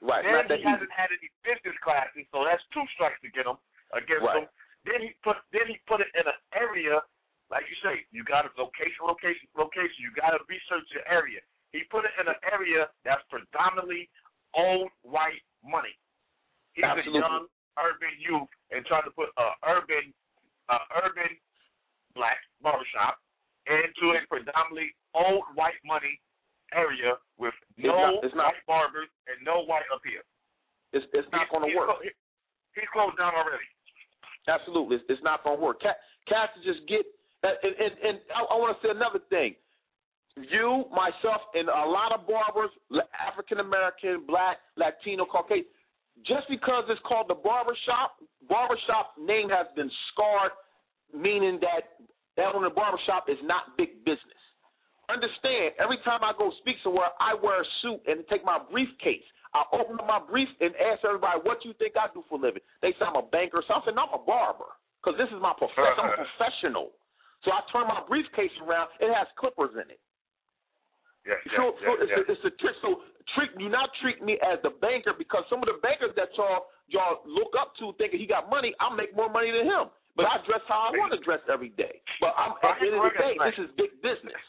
Right. 0.01 0.23
Then 0.23 0.33
not 0.33 0.47
that 0.47 0.55
he 0.59 0.63
easy. 0.63 0.69
hasn't 0.71 0.91
had 0.91 1.11
any 1.11 1.29
business 1.43 1.77
classes, 1.79 2.27
so 2.31 2.43
that's 2.43 2.63
two 2.71 2.85
strikes 2.95 3.19
to 3.21 3.29
get 3.29 3.45
him 3.45 3.57
against 3.91 4.25
Right. 4.25 4.43
him. 4.43 4.49
Then 4.83 5.01
he 5.01 5.13
put 5.23 5.37
then 5.51 5.67
he 5.67 5.77
put 5.87 5.99
it 6.01 6.07
in 6.15 6.25
an 6.27 6.33
area, 6.53 7.03
like 7.49 7.69
you 7.69 7.75
say, 7.77 8.05
you 8.11 8.23
got 8.23 8.43
to 8.43 8.51
location, 8.61 9.05
location, 9.05 9.47
location. 9.55 9.95
You 10.03 10.11
got 10.11 10.31
to 10.31 10.43
research 10.47 10.89
your 10.91 11.05
area. 11.07 11.41
He 11.71 11.83
put 11.85 12.03
it 12.05 12.11
in 12.19 12.27
an 12.27 12.35
area 12.51 12.89
that's 13.03 13.23
predominantly 13.29 14.09
old 14.53 14.89
white 15.03 15.43
money. 15.63 15.93
He's 16.73 16.85
Absolutely. 16.85 17.19
a 17.19 17.23
young 17.23 17.45
urban 17.79 18.13
youth 18.19 18.49
and 18.71 18.85
trying 18.85 19.03
to 19.07 19.11
put 19.11 19.29
a 19.37 19.47
urban, 19.67 20.13
uh, 20.69 20.83
urban 21.03 21.31
black 22.15 22.37
barbershop 22.61 23.19
into 23.67 24.15
a 24.15 24.19
predominantly 24.27 24.95
old 25.13 25.43
white 25.55 25.79
money 25.85 26.19
area 26.73 27.17
with 27.37 27.53
It's 27.77 27.85
no 27.87 27.95
not- 28.13 28.23
it's 28.23 28.35
not- 28.35 28.53
white 28.53 28.65
barbers 28.67 29.09
and 29.27 29.41
no 29.43 29.61
white 29.65 29.85
up 29.93 30.01
here. 30.05 30.23
It's 30.93 31.05
it's 31.13 31.29
not 31.31 31.41
He's- 31.47 31.51
going 31.51 31.63
to 31.63 31.69
he's 31.69 31.77
work. 31.77 31.87
clo- 31.89 32.01
he's 32.75 32.89
closed 32.89 33.17
down 33.17 33.33
already. 33.35 33.65
Absolutely, 34.47 34.95
it's, 34.97 35.05
it's 35.09 35.21
not 35.23 35.43
going 35.43 35.57
to 35.57 35.63
work. 35.63 35.81
Cat, 35.81 35.99
cats 36.27 36.53
just 36.63 36.85
get. 36.87 37.05
And, 37.43 37.55
and, 37.63 37.93
and 38.03 38.17
I, 38.35 38.41
I 38.41 38.55
want 38.57 38.75
to 38.75 38.87
say 38.87 38.91
another 38.91 39.19
thing. 39.29 39.55
You, 40.47 40.85
myself, 40.91 41.41
and 41.53 41.67
a 41.67 41.85
lot 41.89 42.15
of 42.15 42.27
barbers, 42.27 42.71
African 43.15 43.59
American, 43.59 44.23
Black, 44.27 44.57
Latino, 44.77 45.25
Caucasian, 45.25 45.67
just 46.23 46.47
because 46.49 46.83
it's 46.87 47.01
called 47.07 47.27
the 47.27 47.35
barbershop, 47.35 48.19
barbershop 48.47 49.15
name 49.19 49.49
has 49.49 49.67
been 49.75 49.91
scarred, 50.11 50.51
meaning 51.11 51.59
that 51.59 51.99
that 52.37 52.55
on 52.55 52.63
the 52.63 52.71
barbershop 52.71 53.27
is 53.27 53.39
not 53.43 53.75
big 53.75 53.99
business. 54.07 54.39
Understand, 55.11 55.75
every 55.81 55.97
time 56.05 56.23
I 56.23 56.31
go 56.37 56.53
speak 56.61 56.77
somewhere, 56.85 57.11
I 57.19 57.35
wear 57.35 57.59
a 57.59 57.67
suit 57.81 57.99
and 58.07 58.23
take 58.29 58.45
my 58.45 58.61
briefcase. 58.61 59.25
I 59.51 59.65
open 59.73 59.97
up 59.97 60.05
my 60.05 60.21
brief 60.21 60.47
and 60.61 60.71
ask 60.77 61.01
everybody, 61.03 61.41
what 61.41 61.65
you 61.65 61.73
think 61.81 61.97
I 61.97 62.07
do 62.13 62.21
for 62.29 62.37
a 62.37 62.41
living? 62.45 62.61
They 62.85 62.93
say 62.95 63.03
I'm 63.03 63.17
a 63.17 63.25
banker. 63.25 63.65
So 63.65 63.73
I 63.73 63.81
said, 63.83 63.97
no, 63.97 64.05
I'm 64.05 64.21
a 64.21 64.23
barber 64.23 64.69
because 65.01 65.17
this 65.17 65.27
is 65.33 65.41
my 65.41 65.57
profession. 65.57 65.97
I'm 65.97 66.13
a 66.13 66.21
professional. 66.21 66.93
So 67.43 67.49
I 67.49 67.65
turn 67.73 67.89
my 67.89 68.05
briefcase 68.05 68.53
around. 68.61 68.93
It 69.01 69.09
has 69.09 69.25
clippers 69.41 69.73
in 69.73 69.89
it. 69.89 69.99
Yeah, 71.27 71.35
So, 71.55 71.75
yeah, 71.75 71.85
so 71.85 71.89
it's, 71.99 72.11
yeah. 72.11 72.23
A, 72.23 72.31
it's 72.31 72.45
a 72.47 72.53
trick. 72.61 72.75
So 72.81 73.03
treat 73.35 73.51
do 73.59 73.67
not 73.67 73.91
treat 74.01 74.23
me 74.23 74.39
as 74.41 74.57
the 74.63 74.71
banker 74.79 75.13
because 75.13 75.43
some 75.49 75.59
of 75.59 75.67
the 75.67 75.77
bankers 75.83 76.15
that 76.15 76.31
y'all 76.39 76.71
y'all 76.87 77.21
look 77.27 77.53
up 77.59 77.75
to 77.83 77.93
thinking 77.99 78.19
he 78.19 78.27
got 78.27 78.49
money, 78.49 78.73
I'll 78.79 78.95
make 78.95 79.13
more 79.13 79.29
money 79.29 79.51
than 79.51 79.67
him. 79.67 79.91
But 80.17 80.27
I 80.27 80.41
dress 80.43 80.63
how 80.67 80.89
I 80.89 80.97
want 80.99 81.15
to 81.15 81.21
dress 81.23 81.39
every 81.47 81.71
day. 81.79 82.01
But 82.19 82.35
I'm, 82.35 82.57
at 82.59 82.81
the 82.81 82.91
end 82.91 82.99
of 82.99 83.07
the 83.07 83.15
day, 83.15 83.39
this 83.39 83.55
is 83.55 83.71
big 83.79 83.93
business. 84.03 84.41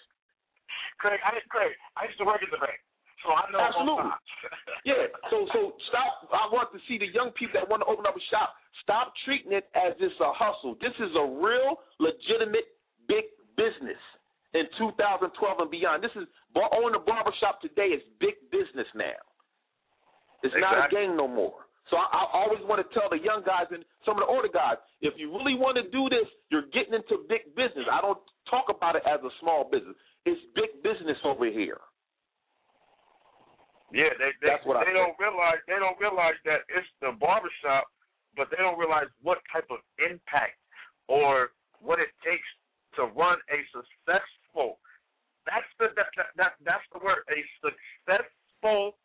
Craig, 0.98 1.22
I 1.22 1.38
Craig, 1.46 1.72
I 1.94 2.10
used 2.10 2.18
to 2.18 2.26
work 2.26 2.42
in 2.42 2.50
the 2.50 2.58
bank, 2.58 2.76
so 3.22 3.32
I 3.32 3.46
know 3.54 3.60
Absolutely. 3.60 4.10
Yeah. 4.88 5.12
So 5.28 5.46
so 5.52 5.76
stop. 5.92 6.26
I 6.32 6.48
want 6.48 6.72
to 6.72 6.80
see 6.88 6.96
the 6.96 7.08
young 7.12 7.30
people 7.36 7.60
that 7.60 7.68
want 7.68 7.84
to 7.84 7.88
open 7.88 8.08
up 8.08 8.16
a 8.16 8.24
shop. 8.32 8.56
Stop 8.82 9.12
treating 9.28 9.52
it 9.52 9.68
as 9.76 9.92
it's 10.00 10.16
a 10.18 10.32
hustle. 10.32 10.74
This 10.80 10.96
is 10.96 11.12
a 11.14 11.26
real, 11.38 11.84
legitimate, 12.00 12.80
big 13.06 13.28
business 13.60 14.00
in 14.54 14.66
2012 14.78 15.30
and 15.60 15.70
beyond. 15.70 16.02
This 16.02 16.14
is 16.16 16.26
owning 16.54 16.98
a 16.98 17.02
barbershop 17.04 17.60
today 17.60 17.94
is 17.94 18.02
big 18.18 18.34
business 18.50 18.88
now. 18.94 19.18
It's 20.42 20.54
not 20.58 20.74
a 20.74 20.84
Exactly. 20.88 21.00
game 21.06 21.16
no 21.16 21.28
more. 21.28 21.68
So 21.90 21.98
I, 21.98 22.06
I 22.06 22.24
always 22.46 22.62
want 22.66 22.78
to 22.82 22.88
tell 22.94 23.10
the 23.10 23.18
young 23.18 23.42
guys 23.42 23.66
and 23.70 23.84
some 24.06 24.14
of 24.18 24.22
the 24.22 24.30
older 24.30 24.48
guys, 24.48 24.78
if 25.02 25.14
you 25.18 25.30
really 25.34 25.54
want 25.58 25.74
to 25.76 25.86
do 25.90 26.08
this, 26.08 26.26
you're 26.50 26.70
getting 26.70 26.94
into 26.94 27.26
big 27.28 27.50
business. 27.58 27.86
I 27.90 28.00
don't 28.00 28.18
talk 28.48 28.70
about 28.70 28.94
it 28.94 29.02
as 29.06 29.18
a 29.26 29.32
small 29.42 29.66
business. 29.66 29.94
It's 30.24 30.40
big 30.54 30.70
business 30.82 31.18
over 31.24 31.46
here. 31.50 31.78
Yeah, 33.90 34.14
they 34.22 34.30
they, 34.38 34.54
That's 34.54 34.62
what 34.62 34.78
I 34.78 34.86
don't 34.94 35.18
realize 35.18 35.58
they 35.66 35.74
don't 35.82 35.98
realize 35.98 36.38
that 36.46 36.62
it's 36.70 36.86
the 37.02 37.10
barbershop, 37.18 37.90
but 38.38 38.46
they 38.54 38.62
don't 38.62 38.78
realize 38.78 39.10
what 39.18 39.42
type 39.50 39.66
of 39.66 39.82
impact 39.98 40.62
or 41.10 41.50
what 41.82 41.98
it 41.98 42.14
takes 42.22 42.46
to 42.94 43.10
run 43.18 43.42
a 43.50 43.58
successful. 44.50 44.78
That's 45.46 45.66
the 45.78 45.88
that, 45.96 46.10
that, 46.16 46.30
that 46.36 46.52
that's 46.66 46.86
the 46.92 47.00
word. 47.00 47.24
A 47.30 47.38
successful 47.62 48.98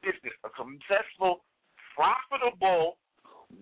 business, 0.00 0.36
a 0.44 0.50
successful, 0.54 1.44
profitable, 1.96 3.00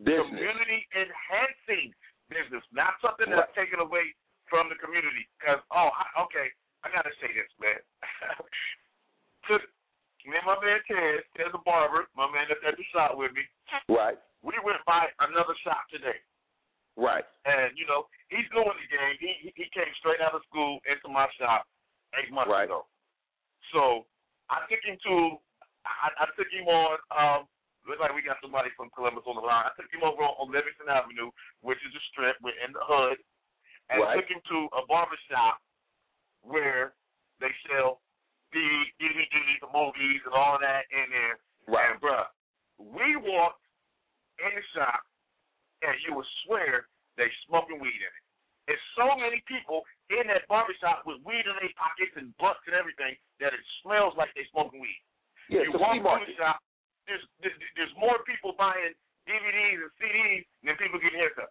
Business. 0.03 0.29
community 0.29 0.87
enhancing 0.93 1.95
business, 2.29 2.65
not 2.73 2.99
something 3.01 3.29
Right. 3.31 3.45
that's 3.47 3.55
taken 3.55 3.81
away 3.81 4.15
from 4.51 4.69
the 4.69 4.77
community. 4.77 5.29
Because 5.39 5.63
oh, 5.73 5.91
I, 5.91 6.05
okay, 6.29 6.53
I 6.85 6.91
gotta 6.93 7.13
say 7.23 7.33
this, 7.33 7.49
man. 7.59 7.81
to 9.49 9.59
me 10.29 10.39
and 10.39 10.47
my 10.47 10.55
man 10.63 10.79
Ted, 10.87 11.25
Ted's 11.35 11.55
a 11.57 11.63
barber, 11.67 12.07
my 12.15 12.31
man 12.31 12.47
that's 12.47 12.63
at 12.63 12.77
the 12.77 12.87
shop 12.93 13.17
with 13.19 13.33
me. 13.35 13.43
Right. 13.89 14.19
We 14.43 14.55
went 14.63 14.83
by 14.87 15.07
another 15.19 15.55
shop 15.67 15.87
today, 15.91 16.19
Right. 16.97 17.25
and 17.49 17.73
you 17.75 17.87
know 17.89 18.07
he's 18.29 18.45
new 18.53 18.63
in 18.63 18.77
the 18.77 18.89
game. 18.93 19.15
He 19.19 19.31
he, 19.41 19.49
he 19.57 19.67
came 19.73 19.89
straight 19.99 20.21
out 20.21 20.37
of 20.37 20.45
school 20.49 20.79
into 20.85 21.09
my 21.09 21.27
shop 21.41 21.65
eight 22.21 22.29
months 22.33 22.53
Right. 22.53 22.69
ago. 22.69 22.85
So 23.73 24.05
I 24.53 24.61
took 24.69 24.85
him 24.85 25.01
to, 25.09 25.41
I, 25.89 26.13
I 26.21 26.25
took 26.37 26.51
him 26.53 26.69
on. 26.69 27.01
Um, 27.09 27.41
looks 27.89 27.99
like 28.05 28.13
we 28.13 28.21
got 28.21 28.37
somebody 28.45 28.69
from 28.77 28.93
Columbus 28.93 29.25
on 29.25 29.41
the 29.41 29.45
line. 29.47 29.65
I 29.65 29.73
took 29.81 29.89
him 29.89 30.05
over 30.05 30.21
on 30.23 30.53
Livingston 30.53 30.93
Avenue, 30.93 31.33
which 31.65 31.81
is 31.81 31.93
a 31.97 32.03
strip. 32.13 32.37
We're 32.45 32.55
in 32.61 32.77
the 32.77 32.85
hood, 32.85 33.17
and 33.89 34.05
Right. 34.05 34.21
took 34.21 34.29
him 34.29 34.45
to 34.53 34.59
a 34.77 34.85
barber 34.85 35.17
shop 35.33 35.59
where 36.45 36.93
they 37.41 37.51
sell 37.71 38.03
the 38.53 38.69
DVDs, 39.01 39.59
the 39.65 39.71
movies, 39.73 40.21
and 40.29 40.35
all 40.37 40.59
that 40.61 40.85
in 40.93 41.09
there. 41.11 41.37
Right. 41.67 41.91
And 41.91 42.01
bruh, 42.03 42.29
we 42.77 43.17
walked 43.17 43.65
in 44.45 44.53
the 44.53 44.65
shop, 44.77 45.01
and 45.83 45.95
you 46.07 46.15
would 46.17 46.29
swear 46.47 46.87
they 47.19 47.29
smoking 47.47 47.79
weed 47.83 47.99
in 47.99 48.09
it. 48.11 48.25
There's 48.71 48.87
so 48.95 49.19
many 49.19 49.43
people 49.51 49.83
in 50.09 50.31
that 50.31 50.47
barbershop 50.47 51.03
with 51.03 51.19
weed 51.27 51.43
in 51.45 51.55
their 51.59 51.75
pockets 51.75 52.15
and 52.15 52.31
butts 52.39 52.63
and 52.71 52.79
everything 52.79 53.19
that 53.43 53.51
it 53.51 53.63
smells 53.83 54.15
like 54.15 54.31
they 54.39 54.47
smoking 54.55 54.79
weed. 54.79 55.03
Yeah, 55.51 55.67
you 55.67 55.75
it's 55.75 55.77
a 55.77 55.83
walk 55.83 55.99
through 55.99 56.31
the 56.31 56.39
shop, 56.39 56.63
there's, 57.11 57.25
there's 57.43 57.59
there's 57.75 57.95
more 57.99 58.23
people 58.23 58.55
buying 58.55 58.95
DVDs 59.27 59.83
and 59.83 59.93
CDs 59.99 60.43
than 60.63 60.79
people 60.79 61.03
getting 61.03 61.19
haircuts. 61.19 61.51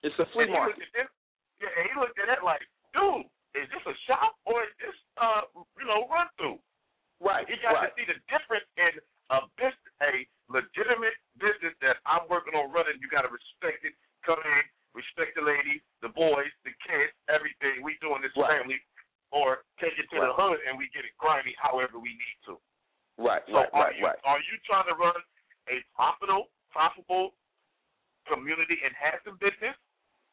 It's 0.00 0.16
a 0.16 0.26
flea 0.32 0.48
And 0.48 0.56
market. 0.56 0.80
at 0.80 0.92
this, 0.96 1.08
yeah, 1.60 1.68
and 1.76 1.84
he 1.90 1.92
looked 2.00 2.16
at 2.16 2.32
that 2.32 2.40
like, 2.40 2.64
dude, 2.96 3.28
is 3.52 3.68
this 3.68 3.84
a 3.84 3.96
shop 4.08 4.40
or 4.48 4.64
is 4.64 4.72
this 4.80 4.96
uh 5.20 5.44
you 5.76 5.84
know 5.84 6.08
run 6.08 6.32
through? 6.40 6.56
Right, 7.20 7.44
He 7.50 7.58
got 7.60 7.76
right. 7.76 7.90
to 7.90 7.98
see 7.98 8.06
the 8.06 8.16
difference 8.30 8.64
in 8.78 8.94
a 9.30 9.44
business, 9.60 9.92
a 10.00 10.24
legitimate 10.48 11.16
business 11.36 11.74
that 11.84 12.00
I'm 12.08 12.24
working 12.32 12.56
on 12.56 12.72
running. 12.72 12.96
You 13.00 13.08
got 13.12 13.28
to 13.28 13.32
respect 13.32 13.84
it. 13.84 13.92
Come 14.24 14.40
in, 14.40 14.62
respect 14.96 15.36
the 15.36 15.44
ladies, 15.44 15.84
the 16.00 16.10
boys, 16.12 16.50
the 16.64 16.72
kids, 16.84 17.12
everything. 17.28 17.84
We 17.84 17.96
doing 18.00 18.24
this 18.24 18.34
Right. 18.36 18.60
family, 18.60 18.80
or 19.30 19.64
take 19.76 19.92
it 20.00 20.08
to 20.08 20.18
the 20.24 20.32
hood 20.32 20.58
and 20.64 20.80
we 20.80 20.88
get 20.96 21.04
it 21.04 21.12
grimy 21.20 21.52
however 21.60 22.00
we 22.00 22.16
need 22.16 22.38
to. 22.48 22.56
Right, 23.20 23.42
So 23.46 23.60
right, 23.60 23.68
are 23.74 23.92
right, 23.92 23.96
you 23.98 24.04
right. 24.06 24.18
are 24.24 24.40
you 24.40 24.56
trying 24.64 24.88
to 24.88 24.96
run 24.96 25.16
a 25.68 25.84
profitable, 25.92 26.48
profitable 26.70 27.34
community 28.24 28.80
enhancing 28.80 29.36
business, 29.36 29.76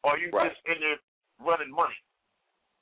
or 0.04 0.16
are 0.16 0.18
you 0.18 0.30
Right. 0.32 0.48
just 0.48 0.60
in 0.64 0.80
there 0.80 0.98
running 1.40 1.70
money? 1.70 1.96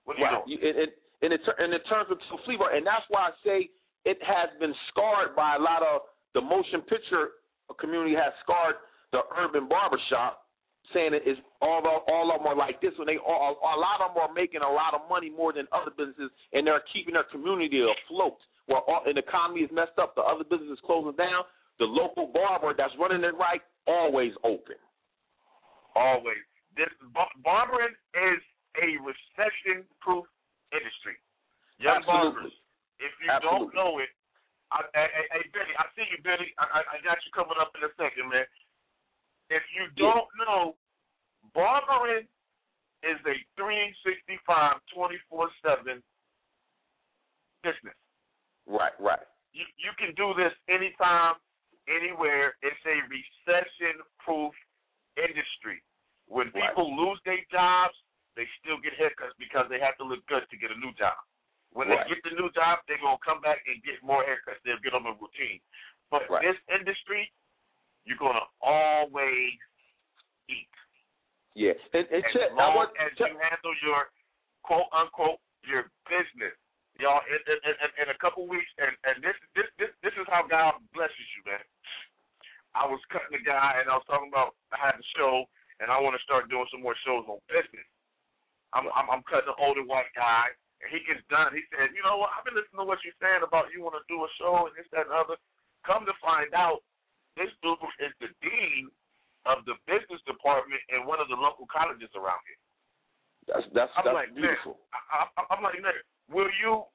What 0.05 0.16
are 0.16 0.20
you 0.20 0.27
Right. 0.27 0.44
doing? 0.46 0.59
You, 0.61 0.68
and, 0.68 0.79
and, 0.79 0.92
and, 1.22 1.33
it, 1.33 1.40
and 1.59 1.72
it 1.72 1.83
turns 1.87 2.11
into 2.11 2.35
a 2.35 2.38
flea 2.44 2.57
market. 2.57 2.79
And 2.79 2.87
that's 2.87 3.07
why 3.09 3.31
I 3.31 3.33
say 3.42 3.70
it 4.05 4.19
has 4.23 4.51
been 4.61 4.75
scarred 4.90 5.35
by 5.37 5.57
a 5.57 5.59
lot 5.61 5.83
of 5.83 6.03
the 6.35 6.40
motion 6.40 6.81
picture 6.83 7.40
community 7.81 8.14
has 8.14 8.33
scarred 8.43 8.77
the 9.12 9.21
urban 9.38 9.69
barbershop, 9.69 10.45
saying 10.93 11.14
it 11.14 11.23
is 11.27 11.38
all 11.62 11.81
of, 11.81 12.03
all 12.09 12.31
of 12.35 12.43
them 12.43 12.47
are 12.49 12.57
like 12.57 12.81
this. 12.81 12.93
When 12.99 13.07
they 13.07 13.17
all, 13.17 13.57
a 13.62 13.79
lot 13.79 14.05
of 14.05 14.14
them 14.14 14.23
are 14.23 14.35
making 14.35 14.61
a 14.61 14.69
lot 14.69 14.93
of 14.93 15.09
money 15.09 15.31
more 15.31 15.53
than 15.53 15.67
other 15.73 15.90
businesses, 15.97 16.31
and 16.53 16.67
they're 16.67 16.83
keeping 16.93 17.14
their 17.14 17.25
community 17.31 17.81
afloat. 17.81 18.37
While 18.67 18.85
all, 18.88 19.03
and 19.07 19.17
the 19.17 19.23
economy 19.23 19.61
is 19.61 19.71
messed 19.73 19.97
up, 20.01 20.14
the 20.14 20.23
other 20.23 20.45
businesses 20.45 20.79
closing 20.85 21.17
down. 21.17 21.45
The 21.79 21.87
local 21.87 22.31
barber 22.31 22.75
that's 22.77 22.95
running 22.99 23.25
it 23.25 23.35
right 23.35 23.61
always 23.87 24.33
open. 24.45 24.79
Always. 25.97 26.43
This 26.77 26.90
bar- 27.12 27.35
barbering 27.43 27.95
is 28.14 28.40
a 28.83 28.99
recession-proof 29.03 30.25
industry. 30.73 31.17
Young 31.79 32.03
Absolutely. 32.03 32.31
barbers, 32.31 32.53
if 32.99 33.13
you 33.23 33.31
Absolutely. 33.31 33.67
don't 33.67 33.75
know 33.75 33.99
it, 33.99 34.11
I, 34.73 34.83
I, 34.95 35.03
I, 35.07 35.23
hey 35.39 35.47
Billy, 35.53 35.75
I 35.79 35.87
see 35.95 36.07
you, 36.11 36.19
Billy. 36.23 36.51
I, 36.59 36.65
I, 36.65 36.81
I 36.81 36.97
got 37.05 37.21
you 37.23 37.31
coming 37.35 37.59
up 37.61 37.71
in 37.79 37.85
a 37.87 37.93
second, 37.95 38.31
man. 38.31 38.47
If 39.51 39.63
you 39.77 39.87
don't 39.95 40.31
know, 40.41 40.75
barbering 41.55 42.27
is 43.05 43.21
a 43.29 43.37
365, 43.57 44.81
24/7 44.97 46.03
business. 47.63 47.99
Right, 48.67 48.97
right. 48.99 49.27
You 49.53 49.65
you 49.77 49.93
can 50.01 50.15
do 50.17 50.35
this 50.35 50.53
anytime, 50.69 51.37
anywhere. 51.87 52.57
It's 52.65 52.81
a 52.89 52.97
recession-proof 53.07 54.55
industry. 55.17 55.83
When 56.27 56.51
Right. 56.51 56.73
people 56.73 56.97
lose 56.97 57.21
their 57.25 57.45
jobs, 57.53 57.95
they 58.35 58.49
still 58.61 58.79
get 58.79 58.97
haircuts 58.99 59.37
because 59.39 59.69
they 59.69 59.79
have 59.79 59.97
to 59.99 60.05
look 60.05 60.25
good 60.27 60.49
to 60.51 60.57
get 60.57 60.73
a 60.73 60.79
new 60.81 60.93
job. 60.95 61.17
When 61.75 61.91
Right. 61.91 62.07
they 62.07 62.15
get 62.15 62.23
the 62.23 62.39
new 62.39 62.51
job, 62.55 62.81
they're 62.87 63.03
gonna 63.03 63.19
come 63.19 63.43
back 63.43 63.59
and 63.67 63.83
get 63.83 63.99
more 64.03 64.23
haircuts. 64.23 64.63
They'll 64.63 64.79
get 64.79 64.95
on 64.95 65.05
a 65.07 65.13
routine. 65.13 65.61
But 66.09 66.31
Right. 66.31 66.43
this 66.47 66.57
industry, 66.71 67.31
you're 68.07 68.17
gonna 68.17 68.47
always 68.63 69.59
eat. 70.49 70.71
Yeah. 71.55 71.75
And, 71.93 72.07
and 72.15 72.25
As 72.25 72.33
Chet, 72.33 72.51
I 72.53 72.55
long 72.55 72.75
want, 72.77 72.97
as 72.97 73.11
Chet- 73.19 73.31
you 73.33 73.39
handle 73.39 73.75
your 73.83 74.11
quote 74.63 74.87
unquote 74.93 75.41
your 75.65 75.91
business. 76.09 76.55
Y'all 77.01 77.21
in, 77.27 77.41
in, 77.53 77.59
in, 77.75 77.91
in 78.03 78.09
a 78.11 78.19
couple 78.19 78.47
weeks 78.47 78.71
and, 78.79 78.97
and 79.05 79.23
this 79.23 79.35
this 79.55 79.67
this 79.79 79.91
this 80.03 80.15
is 80.15 80.27
how 80.29 80.47
God 80.47 80.75
blesses 80.93 81.29
you, 81.37 81.43
man. 81.51 81.65
I 82.75 82.87
was 82.87 83.01
cutting 83.11 83.35
a 83.35 83.43
guy 83.43 83.81
and 83.81 83.91
I 83.91 83.95
was 83.95 84.05
talking 84.07 84.29
about 84.29 84.55
I 84.71 84.79
had 84.79 84.95
a 84.95 85.03
show 85.19 85.45
and 85.81 85.91
I 85.91 85.99
want 85.99 86.15
to 86.17 86.23
start 86.23 86.49
doing 86.49 86.67
some 86.71 86.83
more 86.83 86.95
shows 87.05 87.27
on 87.27 87.41
business. 87.49 87.87
I'm 88.75 88.87
I'm, 88.95 89.11
I'm 89.11 89.23
cutting 89.25 89.49
an 89.49 89.59
older 89.59 89.83
white 89.83 90.13
guy 90.15 90.55
he 90.90 91.01
gets 91.09 91.25
done. 91.33 91.53
He 91.55 91.64
said, 91.73 91.92
you 91.97 92.05
know 92.05 92.20
what? 92.20 92.33
I've 92.35 92.44
been 92.44 92.57
listening 92.57 92.83
to 92.83 92.88
what 92.88 93.01
you're 93.05 93.16
saying 93.23 93.44
about 93.44 93.73
you 93.73 93.81
want 93.81 93.97
to 93.97 94.05
do 94.11 94.20
a 94.20 94.31
show 94.37 94.68
and 94.68 94.75
this 94.77 94.88
that 94.92 95.09
and 95.09 95.16
other. 95.16 95.37
Come 95.85 96.09
to 96.09 96.16
find 96.20 96.53
out, 96.57 96.81
this 97.37 97.53
dude 97.61 97.81
is 98.01 98.14
the 98.23 98.31
dean 98.40 98.88
of 99.44 99.64
the 99.68 99.77
business 99.85 100.23
department 100.25 100.81
in 100.88 101.05
one 101.05 101.20
of 101.20 101.29
the 101.29 101.37
local 101.37 101.68
colleges 101.68 102.09
around 102.16 102.40
here. 102.49 102.61
that's 103.49 103.66
that's, 103.77 103.92
I'm 103.99 104.09
that's 104.09 104.16
like, 104.16 104.31
beautiful. 104.33 104.81
man, 104.81 105.05
I, 105.12 105.16
I, 105.37 105.40
I'm 105.53 105.61
like, 105.61 105.77
man, 105.81 105.92
will 106.33 106.49
you 106.62 106.88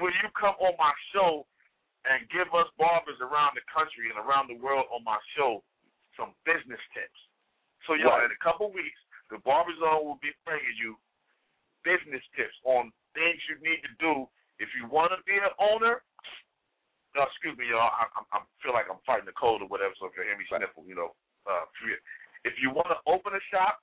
will 0.00 0.14
you 0.24 0.28
come 0.32 0.56
on 0.64 0.72
my 0.80 0.94
show 1.12 1.44
and 2.08 2.24
give 2.32 2.48
us 2.56 2.70
barbers 2.80 3.20
around 3.20 3.58
the 3.58 3.64
country 3.68 4.08
and 4.08 4.16
around 4.16 4.48
the 4.48 4.56
world 4.56 4.88
on 4.88 5.04
my 5.04 5.20
show 5.36 5.60
some 6.16 6.32
business 6.48 6.80
tips? 6.96 7.20
So, 7.84 7.94
y'all, 7.94 8.16
Right. 8.16 8.28
in 8.28 8.32
a 8.32 8.40
couple 8.40 8.72
weeks, 8.72 8.96
the 9.28 9.38
Barber 9.44 9.76
Zone 9.76 10.08
will 10.08 10.20
be 10.24 10.32
bringing 10.48 10.76
you 10.80 10.96
business 11.84 12.24
tips 12.34 12.56
on 12.64 12.90
you 13.48 13.56
need 13.64 13.80
to 13.82 13.92
do 13.98 14.28
if 14.60 14.68
you 14.76 14.86
want 14.86 15.16
to 15.16 15.20
be 15.24 15.34
an 15.34 15.52
owner. 15.58 16.04
No, 17.16 17.24
excuse 17.24 17.56
me, 17.56 17.72
y'all. 17.72 17.88
I, 17.88 18.04
I, 18.04 18.20
I 18.36 18.38
feel 18.60 18.76
like 18.76 18.86
I'm 18.92 19.00
fighting 19.08 19.26
the 19.26 19.34
cold 19.34 19.64
or 19.64 19.68
whatever. 19.72 19.96
So 19.96 20.06
if 20.06 20.14
you 20.14 20.22
hear 20.22 20.36
me 20.36 20.44
sniffle, 20.46 20.84
you 20.84 20.94
know, 20.94 21.16
uh, 21.48 21.64
if 22.44 22.54
you 22.60 22.68
want 22.68 22.92
to 22.92 23.00
open 23.08 23.32
a 23.32 23.42
shop, 23.48 23.80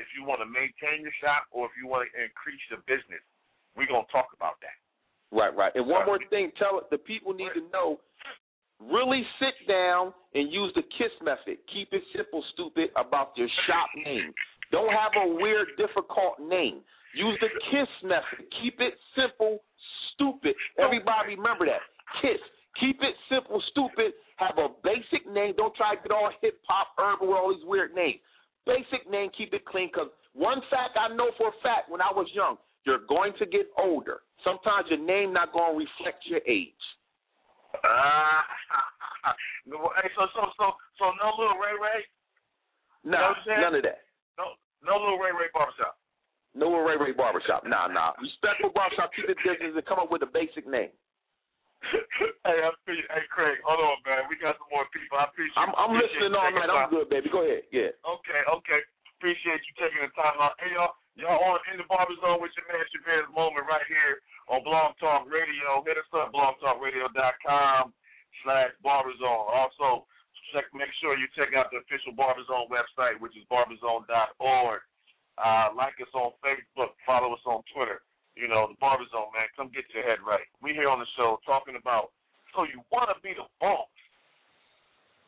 if 0.00 0.08
you 0.16 0.24
want 0.24 0.40
to 0.40 0.48
maintain 0.48 1.04
your 1.04 1.14
shop, 1.20 1.48
or 1.52 1.68
if 1.68 1.74
you 1.76 1.88
want 1.88 2.08
to 2.08 2.10
increase 2.16 2.60
your 2.68 2.80
business, 2.88 3.20
we're 3.76 3.88
gonna 3.88 4.08
talk 4.12 4.32
about 4.32 4.60
that. 4.64 4.76
Right, 5.32 5.52
right. 5.52 5.72
And 5.74 5.86
one 5.88 6.06
more 6.06 6.20
thing, 6.30 6.52
tell 6.56 6.80
the 6.90 6.98
people 6.98 7.32
need 7.32 7.52
to 7.54 7.64
know. 7.72 8.00
Really 8.76 9.24
sit 9.40 9.56
down 9.66 10.12
and 10.34 10.52
use 10.52 10.72
the 10.76 10.84
KISS 11.00 11.12
method. 11.24 11.56
Keep 11.72 11.92
it 11.92 12.04
simple, 12.14 12.44
stupid, 12.52 12.92
about 12.96 13.32
your 13.36 13.48
shop 13.64 13.88
name. 13.96 14.32
Don't 14.70 14.92
have 14.92 15.12
a 15.16 15.34
weird, 15.40 15.68
difficult 15.78 16.36
name. 16.40 16.84
Use 17.16 17.38
the 17.40 17.48
KISS 17.72 17.88
method. 18.04 18.44
Keep 18.60 18.76
it 18.80 18.94
simple, 19.16 19.64
stupid. 20.12 20.54
Everybody 20.78 21.34
remember 21.36 21.64
that. 21.66 21.80
KISS. 22.20 22.40
Keep 22.78 23.00
it 23.00 23.16
simple, 23.32 23.62
stupid. 23.72 24.12
Have 24.36 24.58
a 24.60 24.68
basic 24.84 25.24
name. 25.24 25.54
Don't 25.56 25.74
try 25.74 25.96
to 25.96 26.00
get 26.02 26.12
all 26.12 26.28
hip 26.44 26.60
hop, 26.68 26.92
urban 27.00 27.28
with 27.28 27.38
all 27.40 27.48
these 27.54 27.64
weird 27.64 27.94
names. 27.96 28.20
Basic 28.68 29.08
name, 29.08 29.30
keep 29.32 29.54
it 29.54 29.64
clean. 29.64 29.88
Because 29.88 30.12
one 30.34 30.60
fact 30.68 30.92
I 31.00 31.08
know 31.14 31.32
for 31.40 31.48
a 31.48 31.56
fact 31.64 31.88
when 31.88 32.02
I 32.04 32.12
was 32.12 32.28
young, 32.36 32.60
you're 32.84 33.06
going 33.08 33.32
to 33.40 33.46
get 33.46 33.64
older. 33.80 34.20
Sometimes 34.44 34.86
your 34.92 35.00
name 35.00 35.32
not 35.32 35.52
going 35.56 35.72
to 35.72 35.78
reflect 35.80 36.20
your 36.28 36.44
age. 36.46 36.76
Uh, 37.80 38.42
hey, 40.04 40.08
so 40.16 40.24
so 40.36 40.42
so 40.56 40.66
so 41.00 41.04
no 41.20 41.32
little 41.38 41.56
Ray 41.58 41.76
Ray, 41.80 42.00
Nah, 43.04 43.10
You 43.10 43.10
know 43.10 43.28
what 43.28 43.36
I'm 43.36 43.44
saying? 43.46 43.60
none 43.62 43.74
of 43.74 43.82
that. 43.84 44.00
no 44.38 44.44
no 44.84 44.94
little 45.00 45.18
Ray 45.18 45.32
Ray 45.32 45.48
barbershop. 45.52 45.96
No 46.54 46.72
Ray 46.84 46.96
Ray 46.96 47.12
Barbershop. 47.46 47.62
Nah, 47.70 47.86
nah. 47.86 48.18
Respectful 48.18 48.74
barbershop, 48.74 49.14
keep 49.14 49.30
it 49.30 49.38
business 49.38 49.78
and 49.78 49.86
come 49.86 50.02
up 50.02 50.10
with 50.10 50.26
a 50.26 50.30
basic 50.30 50.66
name. 50.66 50.90
hey, 52.48 52.58
I 52.66 52.72
feel 52.82 52.98
you. 52.98 53.06
Hey, 53.12 53.22
Craig, 53.30 53.62
hold 53.62 53.78
on, 53.78 54.02
man. 54.02 54.26
We 54.26 54.34
got 54.42 54.58
some 54.58 54.70
more 54.72 54.88
people. 54.90 55.20
I 55.20 55.30
appreciate. 55.30 55.60
I'm, 55.60 55.70
I'm 55.78 55.94
appreciate 55.94 56.26
listening 56.26 56.34
all 56.34 56.50
night. 56.50 56.72
I'm 56.72 56.90
good, 56.90 57.06
baby. 57.06 57.30
Go 57.30 57.46
ahead. 57.46 57.62
Yeah. 57.70 57.94
Okay, 58.02 58.40
okay. 58.42 58.80
Appreciate 59.20 59.62
you 59.62 59.72
taking 59.78 60.02
the 60.02 60.10
time 60.18 60.34
out. 60.42 60.58
Hey, 60.58 60.74
y'all, 60.74 60.98
y'all 61.14 61.38
on 61.38 61.62
in 61.70 61.78
the 61.78 61.86
barber 61.86 62.16
zone 62.20 62.42
with 62.42 62.52
your 62.58 62.66
man 62.68 62.82
Chevez 62.90 63.28
Moman 63.30 63.64
right 63.68 63.86
here 63.86 64.18
on 64.50 64.66
Blog 64.66 64.98
Talk 64.98 65.28
Radio. 65.30 65.84
Hit 65.86 66.00
us 66.00 66.10
up, 66.16 66.34
blogtalkradio.com 66.34 67.94
slash 68.42 68.72
barberzone. 68.82 69.46
Also, 69.52 70.08
check, 70.50 70.66
make 70.74 70.90
sure 70.98 71.14
you 71.14 71.28
check 71.38 71.54
out 71.54 71.70
the 71.70 71.80
official 71.84 72.16
Barberzone 72.16 72.68
website, 72.72 73.20
which 73.20 73.36
is 73.36 73.44
barberzone.org. 73.52 74.80
Uh, 75.36 75.68
like 75.76 75.96
us 76.00 76.08
on 76.16 76.32
Facebook. 76.40 76.96
Follow 77.04 77.36
us 77.36 77.44
on 77.44 77.60
Twitter. 77.76 78.00
You 78.36 78.48
know, 78.48 78.72
the 78.72 78.76
Barberzone, 78.80 79.32
man. 79.36 79.48
Come 79.56 79.68
get 79.72 79.84
your 79.92 79.95
head 80.06 80.22
right. 80.22 80.46
We 80.62 80.70
here 80.70 80.86
on 80.86 81.02
the 81.02 81.10
show 81.18 81.42
talking 81.42 81.74
about, 81.74 82.14
so 82.54 82.62
you 82.62 82.78
want 82.94 83.10
to 83.10 83.18
be 83.18 83.34
the 83.34 83.50
boss. 83.58 83.90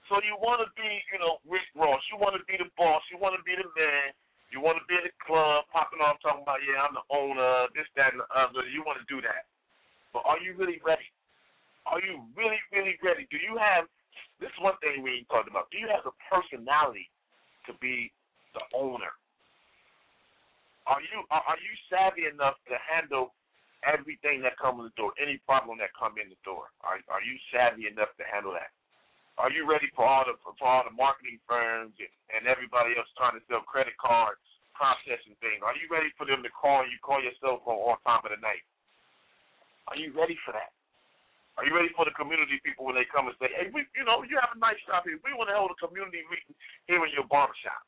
So 0.06 0.22
you 0.24 0.38
want 0.38 0.62
to 0.64 0.70
be, 0.78 0.88
you 1.12 1.18
know, 1.18 1.42
Rick 1.44 1.66
Ross. 1.74 2.00
You 2.08 2.16
want 2.16 2.38
to 2.38 2.44
be 2.46 2.56
the 2.56 2.70
boss. 2.78 3.02
You 3.10 3.18
want 3.20 3.34
to 3.36 3.42
be 3.42 3.58
the 3.58 3.66
man. 3.76 4.14
You 4.48 4.64
want 4.64 4.80
to 4.80 4.86
be 4.88 4.96
in 4.96 5.04
the 5.04 5.12
club, 5.20 5.68
popping 5.68 6.00
off, 6.00 6.16
talking 6.24 6.40
about, 6.40 6.64
yeah, 6.64 6.80
I'm 6.80 6.96
the 6.96 7.04
owner, 7.12 7.68
this, 7.76 7.84
that, 8.00 8.16
and 8.16 8.24
the 8.24 8.28
other. 8.32 8.64
You 8.64 8.80
want 8.80 8.96
to 8.96 9.04
do 9.04 9.20
that. 9.20 9.44
But 10.16 10.24
are 10.24 10.40
you 10.40 10.56
really 10.56 10.80
ready? 10.80 11.04
Are 11.84 12.00
you 12.00 12.24
really, 12.32 12.56
really 12.72 12.96
ready? 13.04 13.28
Do 13.28 13.36
you 13.36 13.60
have, 13.60 13.84
this 14.40 14.48
is 14.48 14.60
one 14.64 14.80
thing 14.80 15.04
we 15.04 15.20
ain't 15.20 15.28
talked 15.28 15.52
about. 15.52 15.68
Do 15.68 15.76
you 15.76 15.92
have 15.92 16.08
the 16.08 16.16
personality 16.32 17.12
to 17.68 17.76
be 17.76 18.08
the 18.56 18.64
owner? 18.72 19.12
Are 20.88 21.04
you 21.04 21.20
are, 21.28 21.44
are 21.44 21.60
you 21.60 21.72
savvy 21.92 22.24
enough 22.24 22.56
to 22.72 22.80
handle 22.80 23.36
everything 23.86 24.42
that 24.42 24.58
comes 24.58 24.82
in 24.82 24.90
the 24.90 24.96
door, 24.98 25.14
any 25.20 25.38
problem 25.46 25.78
that 25.78 25.94
come 25.94 26.18
in 26.18 26.30
the 26.30 26.40
door. 26.42 26.72
Are 26.82 26.98
are 27.06 27.22
you 27.38 27.44
savvy 27.54 27.86
enough 27.86 28.10
to 28.18 28.26
handle 28.26 28.50
that? 28.58 28.74
Are 29.38 29.54
you 29.54 29.62
ready 29.70 29.86
for 29.94 30.02
all 30.02 30.26
the 30.26 30.34
for 30.42 30.66
all 30.66 30.82
the 30.82 30.90
marketing 30.90 31.38
firms 31.46 31.94
and, 32.02 32.10
and 32.34 32.50
everybody 32.50 32.98
else 32.98 33.06
trying 33.14 33.38
to 33.38 33.44
sell 33.46 33.62
credit 33.62 33.94
cards, 34.02 34.42
processing 34.74 35.38
things? 35.38 35.62
Are 35.62 35.78
you 35.78 35.86
ready 35.86 36.10
for 36.18 36.26
them 36.26 36.42
to 36.42 36.50
call 36.50 36.82
you, 36.82 36.98
call 36.98 37.22
your 37.22 37.38
cell 37.38 37.62
phone 37.62 37.78
all 37.78 38.02
time 38.02 38.26
of 38.26 38.34
the 38.34 38.42
night? 38.42 38.66
Are 39.86 39.94
you 39.94 40.10
ready 40.10 40.34
for 40.42 40.50
that? 40.58 40.74
Are 41.54 41.62
you 41.62 41.70
ready 41.70 41.90
for 41.94 42.02
the 42.02 42.14
community 42.18 42.58
people 42.66 42.86
when 42.86 42.98
they 42.98 43.06
come 43.06 43.30
and 43.30 43.34
say, 43.38 43.50
"Hey, 43.54 43.70
we, 43.70 43.86
you 43.94 44.02
know, 44.02 44.26
you 44.26 44.38
have 44.42 44.54
a 44.54 44.58
nice 44.58 44.78
shop 44.86 45.06
here. 45.06 45.22
We 45.22 45.34
want 45.38 45.50
to 45.50 45.58
hold 45.58 45.70
a 45.70 45.78
community 45.78 46.26
meeting 46.26 46.54
here 46.90 46.98
in 46.98 47.10
your 47.14 47.26
barbershop." 47.30 47.82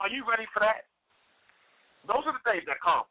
Are 0.00 0.12
you 0.12 0.28
ready 0.28 0.48
for 0.52 0.60
that? 0.60 0.88
Those 2.08 2.24
are 2.28 2.36
the 2.36 2.44
things 2.44 2.64
that 2.68 2.80
come. 2.84 3.04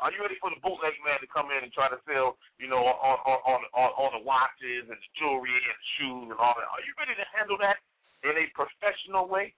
Are 0.00 0.10
you 0.10 0.24
ready 0.24 0.40
for 0.40 0.48
the 0.48 0.60
bootleg 0.64 0.96
man 1.04 1.20
to 1.20 1.28
come 1.28 1.52
in 1.52 1.60
and 1.60 1.72
try 1.72 1.92
to 1.92 2.00
sell, 2.08 2.40
you 2.56 2.66
know, 2.66 2.80
on 2.80 3.18
on 3.28 3.60
on 3.76 3.90
on, 3.92 4.10
the 4.16 4.24
watches 4.24 4.88
and 4.88 4.96
the 4.96 5.10
jewelry 5.20 5.52
and 5.52 5.76
the 5.76 5.88
shoes 5.98 6.26
and 6.32 6.38
all 6.40 6.56
that? 6.56 6.68
Are 6.68 6.82
you 6.82 6.96
ready 6.96 7.12
to 7.12 7.26
handle 7.36 7.60
that 7.60 7.78
in 8.24 8.34
a 8.34 8.46
professional 8.56 9.28
way? 9.28 9.52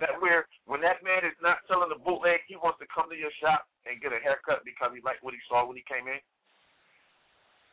That 0.00 0.16
where 0.18 0.50
when 0.66 0.82
that 0.82 1.04
man 1.04 1.22
is 1.22 1.36
not 1.38 1.62
selling 1.70 1.92
the 1.92 2.00
bootleg, 2.00 2.42
he 2.50 2.58
wants 2.58 2.80
to 2.82 2.88
come 2.90 3.06
to 3.12 3.18
your 3.18 3.30
shop 3.38 3.68
and 3.86 4.00
get 4.00 4.10
a 4.16 4.18
haircut 4.18 4.64
because 4.66 4.90
he 4.96 5.04
liked 5.04 5.22
what 5.22 5.36
he 5.36 5.42
saw 5.46 5.62
when 5.68 5.78
he 5.78 5.84
came 5.86 6.08
in. 6.08 6.18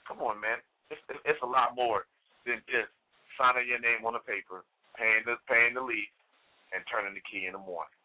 Come 0.05 0.21
on, 0.21 0.37
man. 0.37 0.59
It's, 0.91 1.01
it's 1.23 1.41
a 1.41 1.49
lot 1.49 1.73
more 1.73 2.05
than 2.43 2.59
just 2.67 2.91
signing 3.39 3.65
your 3.65 3.79
name 3.79 4.03
on 4.03 4.19
a 4.19 4.23
paper, 4.27 4.67
paying 4.99 5.23
the 5.23 5.39
paying 5.47 5.73
the 5.73 5.81
lease, 5.81 6.13
and 6.75 6.83
turning 6.91 7.15
the 7.15 7.23
key 7.25 7.47
in 7.47 7.55
the 7.55 7.63
morning. 7.63 8.00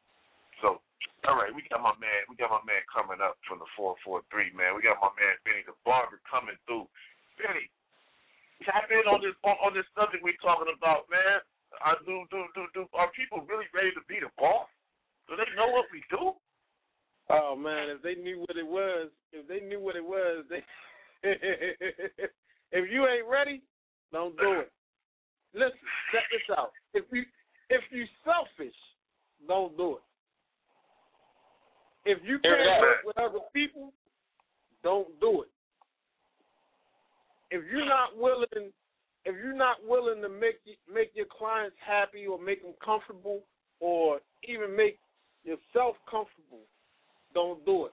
All 1.26 1.34
right, 1.34 1.50
we 1.50 1.66
got 1.66 1.82
my 1.82 1.96
man, 1.98 2.22
we 2.30 2.38
got 2.38 2.54
my 2.54 2.62
man 2.62 2.86
coming 2.86 3.18
up 3.18 3.34
from 3.50 3.58
the 3.58 3.68
four 3.74 3.98
four 4.06 4.22
three, 4.30 4.54
man. 4.54 4.78
We 4.78 4.86
got 4.86 5.02
my 5.02 5.10
man 5.18 5.34
Benny 5.42 5.66
the 5.66 5.74
barber 5.82 6.22
coming 6.22 6.54
through. 6.70 6.86
Benny, 7.34 7.66
tap 8.62 8.86
in 8.88 9.04
on 9.10 9.18
this 9.18 9.34
on, 9.42 9.58
on 9.58 9.72
this 9.74 9.88
subject 9.98 10.22
we're 10.22 10.38
talking 10.38 10.70
about, 10.70 11.10
man. 11.10 11.42
I 11.82 11.98
do 12.06 12.24
do 12.30 12.46
do 12.54 12.70
do. 12.72 12.86
Are 12.94 13.10
people 13.12 13.42
really 13.50 13.66
ready 13.74 13.90
to 13.98 14.02
be 14.06 14.22
the 14.22 14.30
boss? 14.38 14.70
Do 15.26 15.34
they 15.34 15.50
know 15.58 15.74
what 15.74 15.90
we 15.90 16.06
do? 16.14 16.38
Oh 17.28 17.58
man, 17.58 17.90
if 17.90 18.00
they 18.06 18.14
knew 18.14 18.46
what 18.46 18.54
it 18.54 18.66
was, 18.66 19.10
if 19.34 19.50
they 19.50 19.60
knew 19.66 19.82
what 19.82 19.98
it 19.98 20.06
was, 20.06 20.46
they 20.46 20.62
if 21.26 22.84
you 22.86 23.02
ain't 23.02 23.26
ready, 23.26 23.66
don't 24.12 24.38
do 24.38 24.62
it. 24.62 24.70
Listen, 25.54 25.82
check 26.14 26.22
this 26.30 26.46
out. 26.54 26.70
If 26.94 27.04
you 27.10 27.26
if 27.68 27.82
you 27.90 28.06
selfish, 28.22 28.78
don't 29.50 29.76
do 29.76 29.98
it. 29.98 30.05
If 32.06 32.18
you 32.24 32.38
can't 32.38 32.80
work 32.80 32.96
with 33.04 33.18
other 33.18 33.40
people, 33.52 33.92
don't 34.84 35.08
do 35.20 35.42
it. 35.42 35.48
If 37.50 37.64
you're 37.70 37.84
not 37.86 38.16
willing, 38.16 38.72
if 39.24 39.34
you're 39.34 39.56
not 39.56 39.78
willing 39.84 40.22
to 40.22 40.28
make 40.28 40.60
make 40.92 41.10
your 41.14 41.26
clients 41.26 41.76
happy 41.84 42.26
or 42.26 42.38
make 42.38 42.62
them 42.62 42.74
comfortable 42.84 43.40
or 43.80 44.20
even 44.48 44.76
make 44.76 44.98
yourself 45.44 45.96
comfortable, 46.08 46.62
don't 47.34 47.64
do 47.66 47.86
it. 47.86 47.92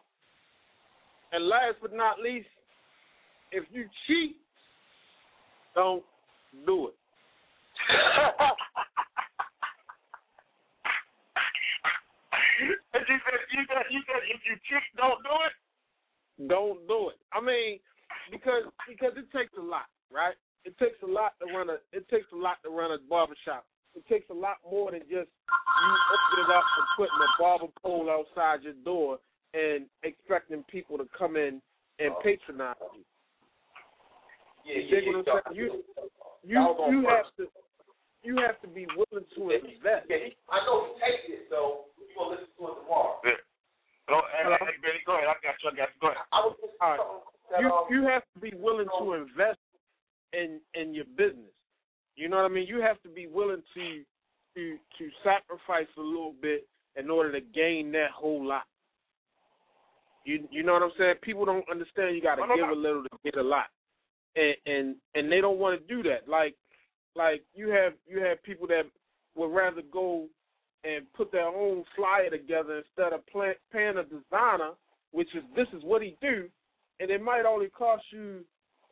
And 1.32 1.47
last 1.47 1.78
but 1.82 1.93
not 1.93 2.19
least, 2.19 2.47
if 3.52 3.63
you 3.71 3.86
cheat, 4.06 4.36
don't 5.73 6.04
do 6.67 6.89
it. 6.89 6.95
If 12.62 13.06
you 13.10 13.18
said 13.26 13.39
you 13.50 13.63
said 13.66 13.86
you 13.89 14.02
said 14.06 14.22
if 14.30 14.42
you 14.46 14.56
cheat, 14.70 14.86
don't 14.98 15.22
do 15.24 15.36
it. 15.48 15.56
Don't 16.50 16.82
do 16.88 17.10
it. 17.10 17.20
I 17.34 17.42
mean, 17.42 17.80
because 18.32 18.63
because 18.88 19.13
it 19.18 19.30
takes 19.32 19.54
a 19.58 19.62
lot, 19.62 19.89
right? 20.12 20.36
It 20.66 20.78
takes 20.78 20.98
a 21.04 21.10
lot 21.10 21.34
to 21.42 21.46
run 21.54 21.70
a 21.70 21.78
it 21.92 22.08
takes 22.10 22.28
a 22.34 22.39
lot 22.39 22.58
to 22.63 22.70
run 22.70 22.92
a 22.92 22.98
barbershop. 23.10 23.66
It 23.96 24.06
takes 24.10 24.30
a 24.30 24.34
lot 24.34 24.58
more 24.66 24.92
than 24.92 25.02
just 25.02 25.30
you 25.30 25.92
opening 26.10 26.50
up 26.50 26.66
and 26.66 26.88
putting 26.98 27.20
a 27.22 27.30
barber 27.38 27.72
pole 27.82 28.10
outside 28.10 28.63
your 28.63 28.78
door 28.86 29.20
and 29.54 29.86
expecting 30.02 30.63
people 30.70 30.98
to 30.98 31.06
come 31.18 31.36
in 31.36 31.62
and 32.00 32.13
oh. 32.13 32.22
patronize 32.24 32.76
you. 32.98 33.06
Yeah, 34.66 34.82
You 34.82 34.89
dig 34.89 35.04
what 35.13 35.44
I'm? 35.46 35.56
You 35.56 35.84
you 36.44 36.58
you 36.89 37.06
have 37.08 37.30
to 37.38 37.48
you 38.24 38.38
have 38.38 38.60
to 38.62 38.68
be 38.68 38.88
willing 38.96 39.28
to 39.36 39.42
invest. 39.52 40.08
I 40.10 40.66
know 40.66 40.88
he 40.88 41.02
takes 41.04 41.44
it, 41.44 41.52
so 42.13 42.30
we're 42.30 42.38
gonna 42.38 42.41
listen 42.41 42.54
to 42.58 42.63
it 42.71 42.76
tomorrow. 42.86 43.19
Yeah. 43.26 43.41
Go, 44.10 44.21
hey, 44.36 44.43
hey, 44.43 44.58
hey, 44.60 44.78
Benny, 44.84 45.02
go 45.06 45.15
ahead. 45.15 45.32
I 45.32 45.38
got 45.39 45.56
you. 45.63 45.69
I 45.71 45.76
got 45.76 45.89
you. 45.93 45.99
Go 46.02 46.08
ahead. 46.12 46.28
I 46.32 46.39
was 46.43 46.56
just 46.60 46.76
All 46.82 46.91
right. 46.91 46.99
that, 47.52 47.62
You 47.62 47.67
um, 47.71 47.86
you 47.89 48.04
have 48.04 48.23
to 48.36 48.39
be 48.39 48.52
willing 48.58 48.88
to 48.99 49.13
invest 49.13 49.60
in 50.34 50.60
in 50.73 50.93
your 50.93 51.08
business. 51.17 51.54
You 52.15 52.30
know 52.30 52.38
what 52.38 52.45
I 52.45 52.54
mean? 52.54 52.67
You 52.67 52.82
have 52.82 53.02
to 53.04 53.10
be 53.10 53.28
willing 53.28 53.63
to 53.73 53.86
to 54.56 54.78
to 54.97 55.04
sacrifice 55.23 55.89
a 55.97 56.02
little 56.02 56.36
bit 56.41 56.67
in 56.95 57.10
order 57.10 57.32
to 57.32 57.41
gain 57.41 57.91
that 57.93 58.12
whole 58.12 58.45
lot. 58.45 58.63
You 60.26 60.47
you 60.52 60.63
know 60.63 60.73
what 60.73 60.84
I'm 60.84 60.91
saying? 60.97 61.15
People 61.21 61.45
don't 61.45 61.65
understand 61.69 62.15
you 62.15 62.21
got 62.21 62.36
to 62.36 62.41
No, 62.41 62.47
no, 62.47 62.56
give 62.56 62.69
a 62.69 62.80
little 62.80 63.04
to 63.04 63.10
get 63.23 63.38
a 63.38 63.43
lot, 63.43 63.67
and 64.36 64.56
and 64.65 64.95
and 65.15 65.32
they 65.32 65.41
don't 65.41 65.60
want 65.60 65.80
to 65.80 65.88
do 65.88 66.04
that. 66.10 66.28
Like 66.28 66.56
like 67.15 67.43
you 67.56 67.69
have 67.69 67.93
you 68.06 68.19
have 68.19 68.41
people 68.43 68.67
that 68.67 68.84
would 69.36 69.54
rather 69.54 69.82
go 69.91 70.28
and 70.84 71.12
put 71.13 71.32
their 71.32 71.48
own 71.48 71.84
flyer 71.96 72.30
together 72.30 72.84
instead 72.86 73.13
of 73.13 73.26
play, 73.28 73.54
paying 73.72 73.98
a 73.98 74.04
designer, 74.04 74.72
which 75.12 75.30
is 75.36 75.43
this 75.56 75.67
is 75.76 75.84
what 75.84 76.02
he 76.02 76.17
do, 76.22 76.50
and 77.00 77.10
it 77.10 77.22
might 77.22 77.46
only 77.46 77.69
cost 77.69 78.04
you 78.12 78.43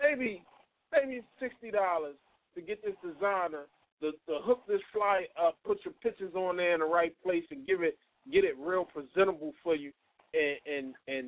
maybe 0.01 0.43
maybe 0.91 1.21
sixty 1.39 1.71
dollars 1.71 2.15
to 2.56 2.62
get 2.62 2.84
this 2.84 2.95
designer 3.04 3.65
to, 4.01 4.12
to 4.12 4.39
hook 4.43 4.62
this 4.67 4.82
flyer 4.91 5.25
up, 5.41 5.58
put 5.65 5.80
your 5.86 5.93
pictures 6.01 6.34
on 6.36 6.58
there 6.58 6.73
in 6.73 6.80
the 6.80 6.86
right 6.86 7.15
place, 7.23 7.43
and 7.51 7.65
give 7.67 7.82
it 7.82 7.97
get 8.32 8.43
it 8.43 8.58
real 8.58 8.86
presentable 8.86 9.54
for 9.63 9.75
you, 9.75 9.91
and 10.34 10.58
and 10.65 10.95
and 11.08 11.27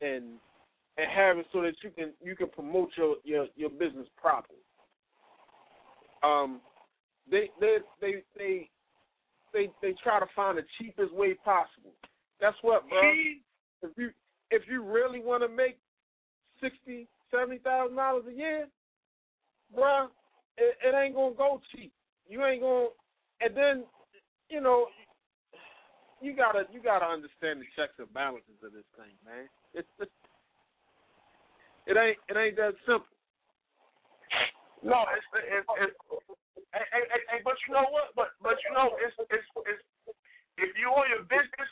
and 0.00 0.24
and 0.96 1.10
have 1.10 1.38
it 1.38 1.46
so 1.52 1.60
that 1.62 1.74
you 1.82 1.90
can 1.90 2.12
you 2.22 2.36
can 2.36 2.48
promote 2.48 2.90
your 2.96 3.16
your 3.24 3.46
your 3.56 3.70
business 3.70 4.06
properly. 4.20 4.60
Um, 6.22 6.60
they 7.30 7.50
they 7.60 7.78
they 8.00 8.22
they 8.36 8.68
they 9.54 9.70
they 9.80 9.94
try 10.02 10.20
to 10.20 10.26
find 10.36 10.58
the 10.58 10.66
cheapest 10.78 11.14
way 11.14 11.34
possible. 11.44 11.94
That's 12.40 12.56
what, 12.60 12.86
bro. 12.88 13.00
If 13.82 13.90
you 13.96 14.10
if 14.50 14.62
you 14.68 14.82
really 14.84 15.20
want 15.20 15.42
to 15.42 15.48
make 15.48 15.78
sixty 16.60 17.08
seventy 17.30 17.58
thousand 17.58 17.96
dollars 17.96 18.24
a 18.28 18.34
year, 18.34 18.66
bro, 19.74 20.08
it, 20.58 20.76
it 20.84 20.94
ain't 20.94 21.14
gonna 21.14 21.34
go 21.34 21.60
cheap. 21.72 21.92
You 22.28 22.44
ain't 22.44 22.60
gonna, 22.60 22.88
and 23.40 23.56
then 23.56 23.84
you 24.50 24.60
know 24.60 24.86
you 26.20 26.34
gotta 26.34 26.64
you 26.72 26.82
gotta 26.82 27.06
understand 27.06 27.60
the 27.60 27.68
checks 27.76 27.94
and 27.98 28.12
balances 28.12 28.58
of 28.64 28.72
this 28.72 28.88
thing, 28.96 29.14
man. 29.24 29.48
It's 29.72 29.88
just, 29.98 30.10
it 31.86 31.96
ain't 31.96 32.18
it 32.28 32.36
ain't 32.36 32.56
that 32.56 32.74
simple. 32.84 33.06
No, 34.82 35.04
it's 35.16 35.26
it's, 35.48 35.68
it's 35.80 35.96
hey, 36.74 36.86
hey, 36.92 37.04
hey, 37.08 37.22
hey, 37.30 37.40
but 37.46 37.54
you 37.66 37.74
know 37.74 37.86
what? 37.94 38.10
But 38.18 38.34
but 38.42 38.58
you 38.66 38.74
know 38.74 38.98
it's 38.98 39.14
it's 39.30 39.48
it's 39.66 39.84
if 40.58 40.70
you 40.78 40.90
own 40.90 41.06
your 41.10 41.26
business, 41.26 41.70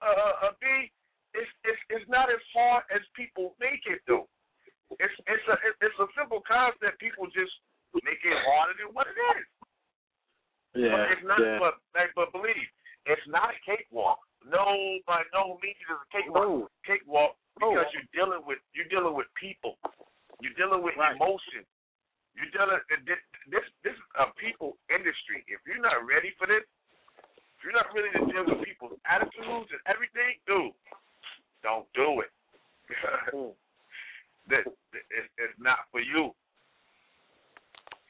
uh, 0.00 0.32
uh, 0.44 0.52
B, 0.60 0.92
it's 1.34 1.50
it's 1.64 1.82
it's 1.90 2.08
not 2.08 2.28
as 2.28 2.40
hard 2.52 2.84
as 2.92 3.00
people 3.16 3.56
make 3.60 3.84
it 3.88 4.04
though. 4.06 4.28
It's 5.00 5.16
it's 5.26 5.46
a 5.48 5.56
it's 5.80 5.98
a 6.00 6.08
simple 6.16 6.44
concept. 6.44 7.00
People 7.00 7.26
just 7.32 7.52
make 8.04 8.20
it 8.22 8.36
harder 8.44 8.76
than 8.76 8.92
what 8.92 9.08
it 9.08 9.16
is. 9.16 9.46
but 10.92 11.00
it's 11.12 11.24
not. 11.24 11.40
But 11.58 11.74
like, 11.96 12.12
but 12.14 12.32
believe, 12.32 12.68
it's 13.06 13.26
not 13.28 13.52
a 13.52 13.58
cakewalk. 13.64 14.20
No, 14.44 15.00
by 15.08 15.24
no 15.32 15.56
means 15.64 15.80
is 15.80 15.96
a 15.96 16.08
cakewalk. 16.12 16.68
No. 16.68 16.68
Cakewalk 16.84 17.32
because 17.56 17.88
No. 17.88 17.94
you're 17.96 18.10
dealing 18.12 18.42
with 18.44 18.60
you're 18.76 18.90
dealing 18.92 19.14
with 19.16 19.28
people. 19.40 19.78
You're 20.40 20.56
dealing 20.58 20.82
with 20.82 20.96
Right. 20.96 21.16
emotion. 21.16 21.64
You're 22.34 22.50
dealing 22.50 22.82
this 23.06 23.20
this 23.50 23.66
this 23.86 23.94
is 23.94 24.06
a 24.18 24.26
people 24.34 24.74
industry. 24.90 25.46
If 25.46 25.62
you're 25.66 25.78
not 25.82 26.02
ready 26.02 26.34
for 26.34 26.46
this, 26.50 26.66
if 27.56 27.60
you're 27.62 27.76
not 27.76 27.86
ready 27.94 28.10
to 28.18 28.22
deal 28.26 28.44
with 28.46 28.66
people's 28.66 28.98
attitudes 29.06 29.70
and 29.70 29.82
everything, 29.86 30.38
dude, 30.46 30.74
don't 31.62 31.86
do 31.94 32.20
it. 32.22 32.30
Mm. 33.34 33.50
that 34.52 34.64
that- 34.92 35.08
it's, 35.40 35.56
not 35.58 35.88
for 35.90 35.98
you. 36.04 36.34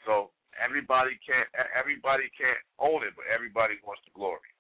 So 0.05 0.31
everybody 0.59 1.15
can't 1.23 1.47
everybody 1.79 2.27
can't 2.35 2.59
own 2.83 3.05
it, 3.07 3.15
but 3.15 3.25
everybody 3.31 3.79
wants 3.87 4.03
the 4.05 4.13
glory. 4.13 4.51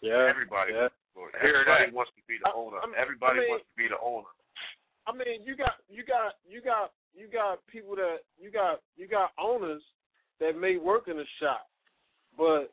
Yeah, 0.00 0.24
Everybody 0.28 0.72
yeah. 0.72 0.88
wants 0.88 0.96
the 0.96 1.10
glory. 1.16 1.32
Everybody 1.36 1.86
wants 1.92 2.12
to 2.16 2.22
be 2.26 2.36
the 2.40 2.48
I- 2.48 2.56
owner. 2.56 2.78
I 2.80 2.86
mean- 2.86 2.96
everybody 2.98 3.38
I 3.38 3.42
mean- 3.44 3.50
wants 3.52 3.66
to 3.68 3.76
be 3.76 3.88
the 3.88 4.00
owner. 4.00 4.30
I 5.06 5.12
mean, 5.12 5.44
you 5.44 5.54
got 5.54 5.84
you 5.92 6.02
got 6.02 6.40
you 6.48 6.60
got 6.64 6.92
you 7.14 7.28
got 7.32 7.58
people 7.70 7.94
that 7.96 8.18
you 8.38 8.50
got 8.50 8.80
you 8.96 9.08
got 9.08 9.30
owners 9.38 9.82
that 10.40 10.58
may 10.58 10.76
work 10.76 11.08
in 11.08 11.18
a 11.18 11.24
shop, 11.40 11.66
but 12.36 12.70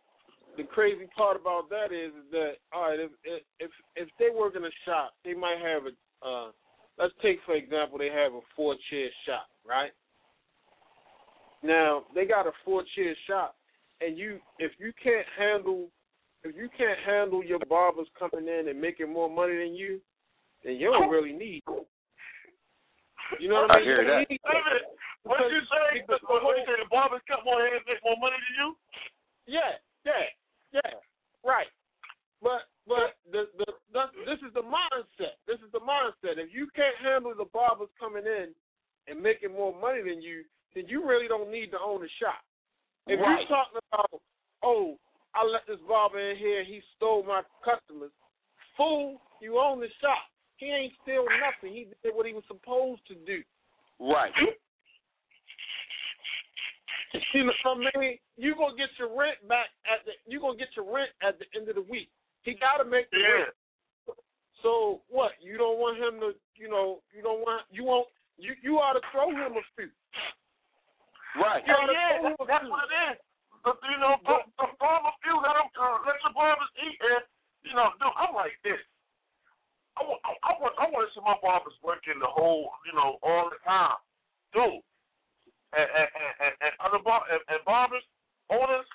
the 0.57 0.63
crazy 0.63 1.07
part 1.15 1.39
about 1.39 1.69
that 1.69 1.93
is, 1.93 2.11
is 2.11 2.31
that 2.31 2.53
all 2.73 2.89
right, 2.89 2.99
if 2.99 3.11
if 3.59 3.71
if 3.95 4.09
they 4.19 4.29
work 4.35 4.55
in 4.55 4.63
a 4.63 4.75
shop, 4.85 5.13
they 5.23 5.33
might 5.33 5.57
have 5.61 5.83
a 5.83 6.27
uh, 6.27 6.51
let's 6.97 7.13
take 7.21 7.39
for 7.45 7.55
example 7.55 7.97
they 7.97 8.09
have 8.09 8.33
a 8.33 8.41
four 8.55 8.75
chair 8.89 9.07
shop, 9.25 9.47
right? 9.67 9.91
Now 11.63 12.03
they 12.15 12.25
got 12.25 12.47
a 12.47 12.51
four 12.65 12.83
chair 12.95 13.15
shop, 13.27 13.55
and 14.01 14.17
you 14.17 14.39
if 14.59 14.71
you 14.79 14.91
can't 15.01 15.27
handle 15.37 15.87
if 16.43 16.55
you 16.55 16.69
can't 16.75 16.99
handle 17.05 17.43
your 17.43 17.59
barbers 17.69 18.07
coming 18.17 18.47
in 18.47 18.67
and 18.67 18.81
making 18.81 19.11
more 19.11 19.29
money 19.29 19.55
than 19.57 19.75
you, 19.75 20.01
then 20.63 20.75
you 20.75 20.91
don't 20.91 21.09
really 21.09 21.33
need. 21.33 21.61
You 23.39 23.47
know 23.49 23.63
what 23.67 23.71
I 23.71 23.75
I 23.75 23.77
mean? 23.79 23.87
hear 23.87 24.01
that. 24.05 24.25
Wait 24.27 24.41
a 24.41 24.63
minute. 24.65 24.87
What 25.23 25.39
you 25.53 25.61
say? 25.69 26.01
because 26.01 26.19
What 26.25 26.43
what 26.43 26.57
you 26.57 26.65
say? 26.65 26.75
The 26.81 26.89
barbers 26.89 27.21
cut 27.29 27.45
more 27.45 27.61
heads, 27.61 27.85
make 27.85 28.01
more 28.03 28.17
money 28.17 28.35
than 28.41 28.55
you? 28.57 28.69
Yeah, 29.45 29.77
yeah, 30.05 30.25
yeah. 30.73 30.97
Right. 31.45 31.69
But 32.41 32.65
but 32.89 33.21
the, 33.29 33.45
the 33.57 33.69
the 33.93 34.03
this 34.25 34.41
is 34.41 34.49
the 34.57 34.65
mindset. 34.65 35.37
This 35.45 35.61
is 35.61 35.69
the 35.71 35.81
mindset. 35.85 36.41
If 36.41 36.49
you 36.53 36.67
can't 36.75 36.97
handle 37.01 37.33
the 37.37 37.45
barbers 37.53 37.89
coming 38.01 38.25
in 38.25 38.49
and 39.07 39.21
making 39.21 39.53
more 39.53 39.73
money 39.77 40.01
than 40.01 40.21
you, 40.21 40.43
then 40.73 40.85
you 40.87 41.05
really 41.05 41.27
don't 41.27 41.51
need 41.51 41.69
to 41.71 41.79
own 41.79 42.01
a 42.03 42.09
shop. 42.17 42.41
If 43.07 43.19
Right. 43.19 43.39
you're 43.45 43.49
talking 43.49 43.79
about, 43.91 44.21
oh, 44.63 44.97
I 45.35 45.45
let 45.45 45.65
this 45.67 45.79
barber 45.87 46.19
in 46.19 46.37
here, 46.37 46.63
he 46.63 46.81
stole 46.95 47.23
my 47.23 47.41
customers. 47.65 48.11
Fool, 48.77 49.21
you 49.41 49.59
own 49.59 49.79
the 49.79 49.89
shop. 50.01 50.25
He 50.61 50.69
ain't 50.69 50.93
steal 51.01 51.25
nothing. 51.41 51.73
He 51.73 51.89
did 52.05 52.13
what 52.13 52.29
he 52.29 52.37
was 52.37 52.45
supposed 52.45 53.01
to 53.09 53.17
do. 53.25 53.41
Right. 53.97 54.29
You 57.33 57.49
know 57.49 57.57
what 57.65 57.89
I 57.89 57.99
mean? 57.99 58.21
You 58.37 58.53
gonna 58.53 58.77
get 58.77 58.93
your 59.01 59.09
rent 59.09 59.41
back 59.49 59.73
at 59.89 60.05
the 60.05 60.13
you 60.29 60.37
gonna 60.39 60.61
get 60.61 60.69
your 60.77 60.85
rent 60.85 61.09
at 61.25 61.41
the 61.41 61.49
end 61.57 61.65
of 61.67 61.75
the 61.75 61.85
week. 61.89 62.13
He 62.45 62.53
gotta 62.53 62.85
make 62.85 63.09
the 63.09 63.17
Yeah. 63.17 63.49
rent. 63.49 63.57
So 64.61 65.01
what? 65.09 65.33
You 65.41 65.57
don't 65.57 65.81
want 65.81 65.97
him 65.97 66.21
to 66.21 66.37
you 66.55 66.69
know, 66.69 67.01
you 67.09 67.25
don't 67.25 67.41
want 67.41 67.65
you 67.73 67.83
won't 67.83 68.07
you 68.37 68.53
you 68.61 68.77
ought 68.77 68.93
to 68.93 69.01
throw 69.09 69.33
him 69.33 69.57
a 69.57 69.65
few. 69.75 69.89
Right. 71.41 71.65
You 71.65 71.73
ought 71.73 71.89
to 71.89 71.93
yeah, 71.93 72.21
throw 72.21 72.45
that's 72.45 72.69
what 72.69 72.85
it 72.85 72.93
is. 73.11 73.17
But, 73.65 73.77
you 73.85 73.97
know, 73.97 74.17
the, 74.25 74.37
the 74.61 74.67
barber 74.77 75.09
few 75.25 75.37
let 75.41 75.57
them 75.57 75.69
uh, 75.73 75.97
let 76.05 76.21
your 76.21 76.33
barbers 76.33 76.69
eat, 76.85 76.97
and 77.01 77.25
you 77.65 77.73
know, 77.73 77.93
dude, 77.97 78.13
I'm 78.13 78.33
like 78.33 78.57
this. 78.61 78.81
I 79.99 80.01
want, 80.07 80.21
I, 80.23 80.51
want, 80.59 80.73
I 80.79 80.85
want 80.87 81.03
to 81.07 81.11
see 81.11 81.23
my 81.23 81.35
barbers 81.43 81.75
working 81.83 82.15
the 82.19 82.29
whole, 82.31 82.71
you 82.87 82.93
know, 82.95 83.19
all 83.23 83.51
the 83.51 83.59
time, 83.67 83.99
dude. 84.55 84.79
And 85.71 85.87
and 85.87 86.09
and, 86.43 86.53
and, 86.67 86.73
other 86.83 86.99
bar 86.99 87.23
and, 87.31 87.39
and 87.47 87.63
barbers 87.63 88.03
owners, 88.51 88.87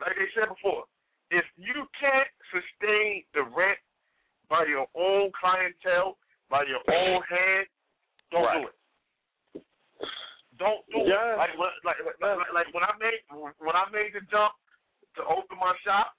like 0.00 0.12
they 0.16 0.28
said 0.36 0.52
before, 0.52 0.84
if 1.32 1.44
you 1.56 1.88
can't 1.96 2.28
sustain 2.52 3.24
the 3.32 3.48
rent 3.48 3.80
by 4.52 4.68
your 4.68 4.84
own 4.92 5.32
clientele, 5.32 6.20
by 6.52 6.64
your 6.68 6.84
own 6.84 7.22
hand, 7.28 7.64
don't 8.28 8.52
do 8.52 8.62
it. 8.68 8.76
Don't 10.60 10.84
do 10.92 11.08
Yeah. 11.08 11.34
it. 11.34 11.38
Like, 11.40 11.56
like, 11.56 11.76
like, 11.84 12.00
like, 12.20 12.52
like 12.52 12.68
when 12.76 12.84
I 12.84 12.92
made 13.00 13.24
when 13.32 13.76
I 13.76 13.88
made 13.88 14.12
the 14.12 14.20
jump 14.28 14.52
to 15.16 15.24
open 15.24 15.56
my 15.56 15.72
shop. 15.84 16.12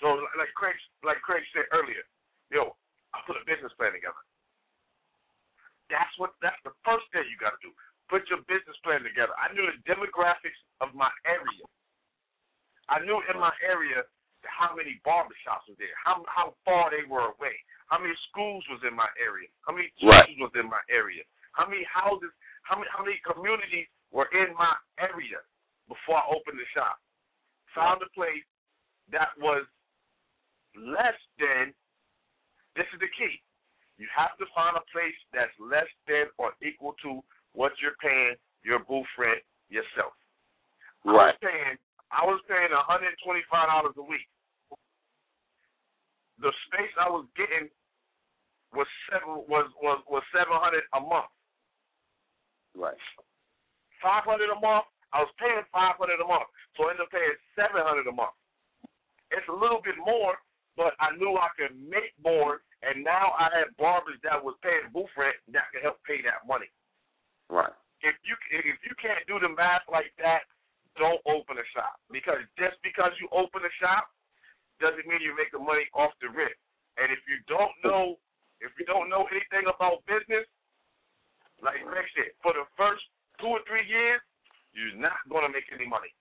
So 0.00 0.20
like 0.36 0.52
Craig 0.52 0.76
like 1.04 1.20
Craig 1.24 1.42
said 1.56 1.68
earlier, 1.72 2.04
yo, 2.52 2.76
I 3.16 3.24
put 3.24 3.40
a 3.40 3.44
business 3.48 3.72
plan 3.80 3.96
together. 3.96 4.20
That's 5.88 6.12
what 6.20 6.36
that's 6.44 6.60
the 6.66 6.74
first 6.84 7.06
thing 7.14 7.24
you 7.30 7.38
got 7.40 7.56
to 7.56 7.62
do. 7.62 7.72
Put 8.12 8.28
your 8.30 8.44
business 8.46 8.76
plan 8.84 9.02
together. 9.02 9.34
I 9.34 9.50
knew 9.54 9.66
the 9.66 9.78
demographics 9.88 10.58
of 10.84 10.94
my 10.94 11.10
area. 11.26 11.64
I 12.86 13.02
knew 13.02 13.18
in 13.26 13.36
my 13.40 13.50
area 13.64 14.06
how 14.46 14.76
many 14.76 15.02
barbershops 15.02 15.66
were 15.66 15.78
there, 15.78 15.96
how 15.98 16.22
how 16.30 16.54
far 16.62 16.92
they 16.92 17.02
were 17.08 17.34
away, 17.34 17.56
how 17.90 17.98
many 17.98 18.14
schools 18.30 18.62
was 18.70 18.82
in 18.86 18.94
my 18.94 19.08
area, 19.18 19.48
how 19.66 19.74
many 19.74 19.90
Right. 20.02 20.28
was 20.38 20.54
in 20.54 20.70
my 20.70 20.82
area, 20.90 21.24
how 21.52 21.66
many 21.66 21.82
houses, 21.88 22.30
how 22.62 22.76
many 22.78 22.90
how 22.92 23.02
many 23.02 23.18
communities 23.26 23.88
were 24.12 24.30
in 24.30 24.54
my 24.54 24.74
area 24.98 25.42
before 25.88 26.18
I 26.18 26.26
opened 26.30 26.58
the 26.58 26.68
shop. 26.74 26.98
Found 27.74 28.02
a 28.02 28.10
place 28.14 28.44
that 29.10 29.34
was 29.38 29.66
less 30.78 31.16
than. 31.40 31.72
This 32.76 32.86
is 32.92 33.00
the 33.00 33.10
key. 33.16 33.40
You 33.96 34.04
have 34.12 34.36
to 34.36 34.44
find 34.52 34.76
a 34.76 34.84
place 34.92 35.16
that's 35.32 35.52
less 35.56 35.88
than 36.04 36.28
or 36.36 36.52
equal 36.60 36.92
to 37.00 37.24
what 37.56 37.72
you're 37.80 37.96
paying 37.96 38.36
your 38.60 38.84
booth 38.84 39.08
rent 39.16 39.40
yourself. 39.72 40.12
Right. 41.04 41.32
I 41.32 41.32
was 41.32 41.40
paying 41.40 41.76
I 42.12 42.22
was 42.28 42.40
paying 42.44 42.68
hundred 42.72 43.16
and 43.16 43.22
twenty 43.24 43.40
five 43.48 43.72
dollars 43.72 43.96
a 43.96 44.04
week. 44.04 44.28
The 46.42 46.52
space 46.68 46.92
I 47.00 47.08
was 47.08 47.24
getting 47.32 47.72
was 48.76 48.86
seven 49.08 49.48
was 49.48 49.72
was 49.80 50.04
was 50.04 50.22
seven 50.36 50.52
hundred 50.52 50.84
a 50.92 51.00
month. 51.00 51.32
Right. 52.76 53.00
Five 54.04 54.28
hundred 54.28 54.52
a 54.52 54.60
month. 54.60 54.84
I 55.16 55.24
was 55.24 55.32
paying 55.40 55.64
five 55.72 55.96
hundred 55.96 56.20
a 56.20 56.28
month, 56.28 56.50
so 56.76 56.84
I 56.84 56.92
ended 56.92 57.08
up 57.08 57.14
paying 57.14 57.38
seven 57.56 57.80
hundred 57.80 58.04
a 58.04 58.12
month. 58.12 58.36
It's 59.32 59.48
a 59.48 59.56
little 59.56 59.80
bit 59.80 59.96
more, 59.96 60.36
but 60.76 60.92
I 61.00 61.16
knew 61.16 61.40
I 61.40 61.48
could 61.56 61.72
make 61.72 62.12
more, 62.20 62.60
and 62.84 63.00
now 63.00 63.32
I 63.40 63.48
had 63.48 63.72
barbers 63.80 64.20
that 64.22 64.36
was 64.36 64.54
paying 64.60 64.92
booth 64.92 65.10
rent 65.16 65.40
that 65.56 65.72
could 65.72 65.80
help 65.80 65.98
pay 66.04 66.20
that 66.28 66.44
money. 66.44 66.68
Right. 67.48 67.72
If 68.04 68.14
you 68.28 68.36
if 68.52 68.78
you 68.84 68.92
can't 69.00 69.24
do 69.24 69.40
the 69.40 69.48
math 69.48 69.88
like 69.88 70.12
that, 70.20 70.44
don't 71.00 71.20
open 71.24 71.56
a 71.56 71.66
shop 71.72 71.96
because 72.12 72.44
just 72.60 72.76
because 72.84 73.16
you 73.16 73.26
open 73.32 73.64
a 73.64 73.72
shop 73.80 74.12
doesn't 74.78 75.08
mean 75.08 75.24
you 75.24 75.32
make 75.32 75.48
the 75.48 75.60
money 75.60 75.88
off 75.96 76.12
the 76.20 76.28
rent. 76.28 76.52
And 77.00 77.08
if 77.08 77.24
you 77.24 77.40
don't 77.48 77.72
know 77.80 78.20
if 78.60 78.72
you 78.76 78.84
don't 78.84 79.08
know 79.08 79.24
anything 79.32 79.64
about 79.68 80.04
business, 80.04 80.44
like 81.64 81.80
Greg 81.88 82.04
said, 82.12 82.36
for 82.44 82.52
the 82.52 82.68
first 82.76 83.04
two 83.40 83.48
or 83.48 83.64
three 83.64 83.84
years, 83.88 84.20
you're 84.76 85.00
not 85.00 85.16
gonna 85.32 85.48
make 85.48 85.68
any 85.72 85.88
money. 85.88 86.12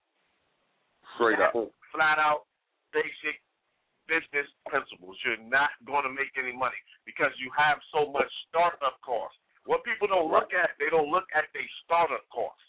Straight 1.20 1.44
up. 1.44 1.52
Flat 1.92 2.20
out 2.20 2.48
basic 2.96 3.44
business 4.08 4.48
principles. 4.70 5.18
You're 5.26 5.42
not 5.46 5.74
gonna 5.86 6.12
make 6.12 6.34
any 6.38 6.54
money 6.56 6.78
because 7.06 7.32
you 7.38 7.52
have 7.58 7.78
so 7.94 8.10
much 8.12 8.30
startup 8.50 8.98
costs. 9.02 9.38
What 9.66 9.82
people 9.82 10.06
don't 10.06 10.30
look 10.30 10.54
at, 10.54 10.78
they 10.78 10.94
don't 10.94 11.10
look 11.10 11.26
at 11.34 11.50
their 11.54 11.66
startup 11.84 12.26
costs. 12.30 12.62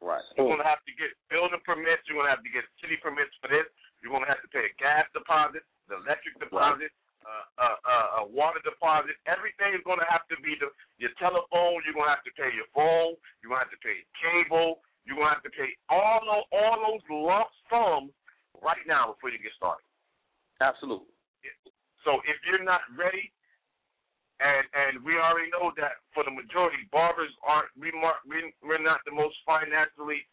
Right. 0.00 0.22
You're 0.38 0.48
gonna 0.48 0.68
have 0.68 0.84
to 0.86 0.94
get 0.94 1.12
building 1.28 1.60
permits. 1.66 2.06
You're 2.06 2.22
gonna 2.22 2.32
have 2.32 2.46
to 2.46 2.52
get 2.52 2.64
city 2.80 2.96
permits 3.02 3.34
for 3.42 3.50
this. 3.50 3.66
You're 4.00 4.14
gonna 4.14 4.30
have 4.30 4.40
to 4.40 4.50
pay 4.54 4.64
a 4.64 4.74
gas 4.78 5.04
deposit, 5.10 5.66
the 5.90 5.98
electric 5.98 6.38
deposit, 6.38 6.94
uh, 7.26 7.44
uh, 7.58 7.78
uh, 7.82 8.22
a 8.22 8.24
water 8.30 8.62
deposit. 8.62 9.18
Everything 9.26 9.74
is 9.74 9.82
gonna 9.82 10.06
have 10.06 10.24
to 10.30 10.38
be 10.40 10.54
the 10.56 10.70
your 11.02 11.12
telephone. 11.18 11.82
You're 11.82 11.98
gonna 11.98 12.14
have 12.14 12.24
to 12.24 12.34
pay 12.38 12.48
your 12.54 12.70
phone. 12.70 13.18
You're 13.42 13.52
gonna 13.52 13.66
have 13.66 13.74
to 13.74 13.82
pay 13.82 14.06
cable. 14.16 14.80
You're 15.02 15.18
gonna 15.18 15.34
have 15.34 15.44
to 15.44 15.52
pay 15.52 15.74
all 15.90 16.22
those 16.22 16.46
all 16.54 16.76
those 16.78 17.04
lump 17.10 17.50
sums 17.66 18.14
right 18.62 18.80
now 18.86 19.12
before 19.12 19.34
you 19.34 19.42
get 19.42 19.52
started. 19.58 19.84
Absolutely. 20.62 21.10
So 22.06 22.22
if 22.24 22.38
you're 22.46 22.57
not 22.68 22.84
ready, 22.92 23.32
and 24.44 24.68
and 24.76 25.00
we 25.00 25.16
already 25.16 25.48
know 25.56 25.72
that 25.80 26.04
for 26.12 26.22
the 26.28 26.30
majority, 26.30 26.84
barbers 26.92 27.32
aren't 27.40 27.72
we 27.72 27.88
we're 28.60 28.84
not 28.84 29.00
the 29.08 29.16
most 29.16 29.40
financially, 29.48 30.27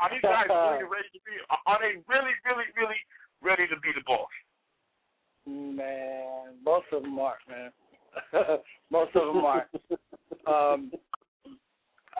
Are 0.00 0.08
these 0.08 0.24
guys 0.24 0.46
really 0.48 0.88
ready 0.88 1.10
to 1.12 1.20
be? 1.22 1.36
Are 1.48 1.78
they 1.78 2.00
really, 2.08 2.34
really, 2.48 2.68
really 2.76 3.00
ready 3.44 3.68
to 3.68 3.76
be 3.80 3.92
the 3.94 4.02
boss? 4.06 4.32
Man, 5.46 6.56
most 6.64 6.86
of 6.92 7.02
them 7.02 7.18
aren't, 7.18 7.44
man. 7.48 7.70
most 8.90 9.14
of 9.14 9.34
them 9.34 9.44
aren't. 9.44 9.68
um, 10.48 10.90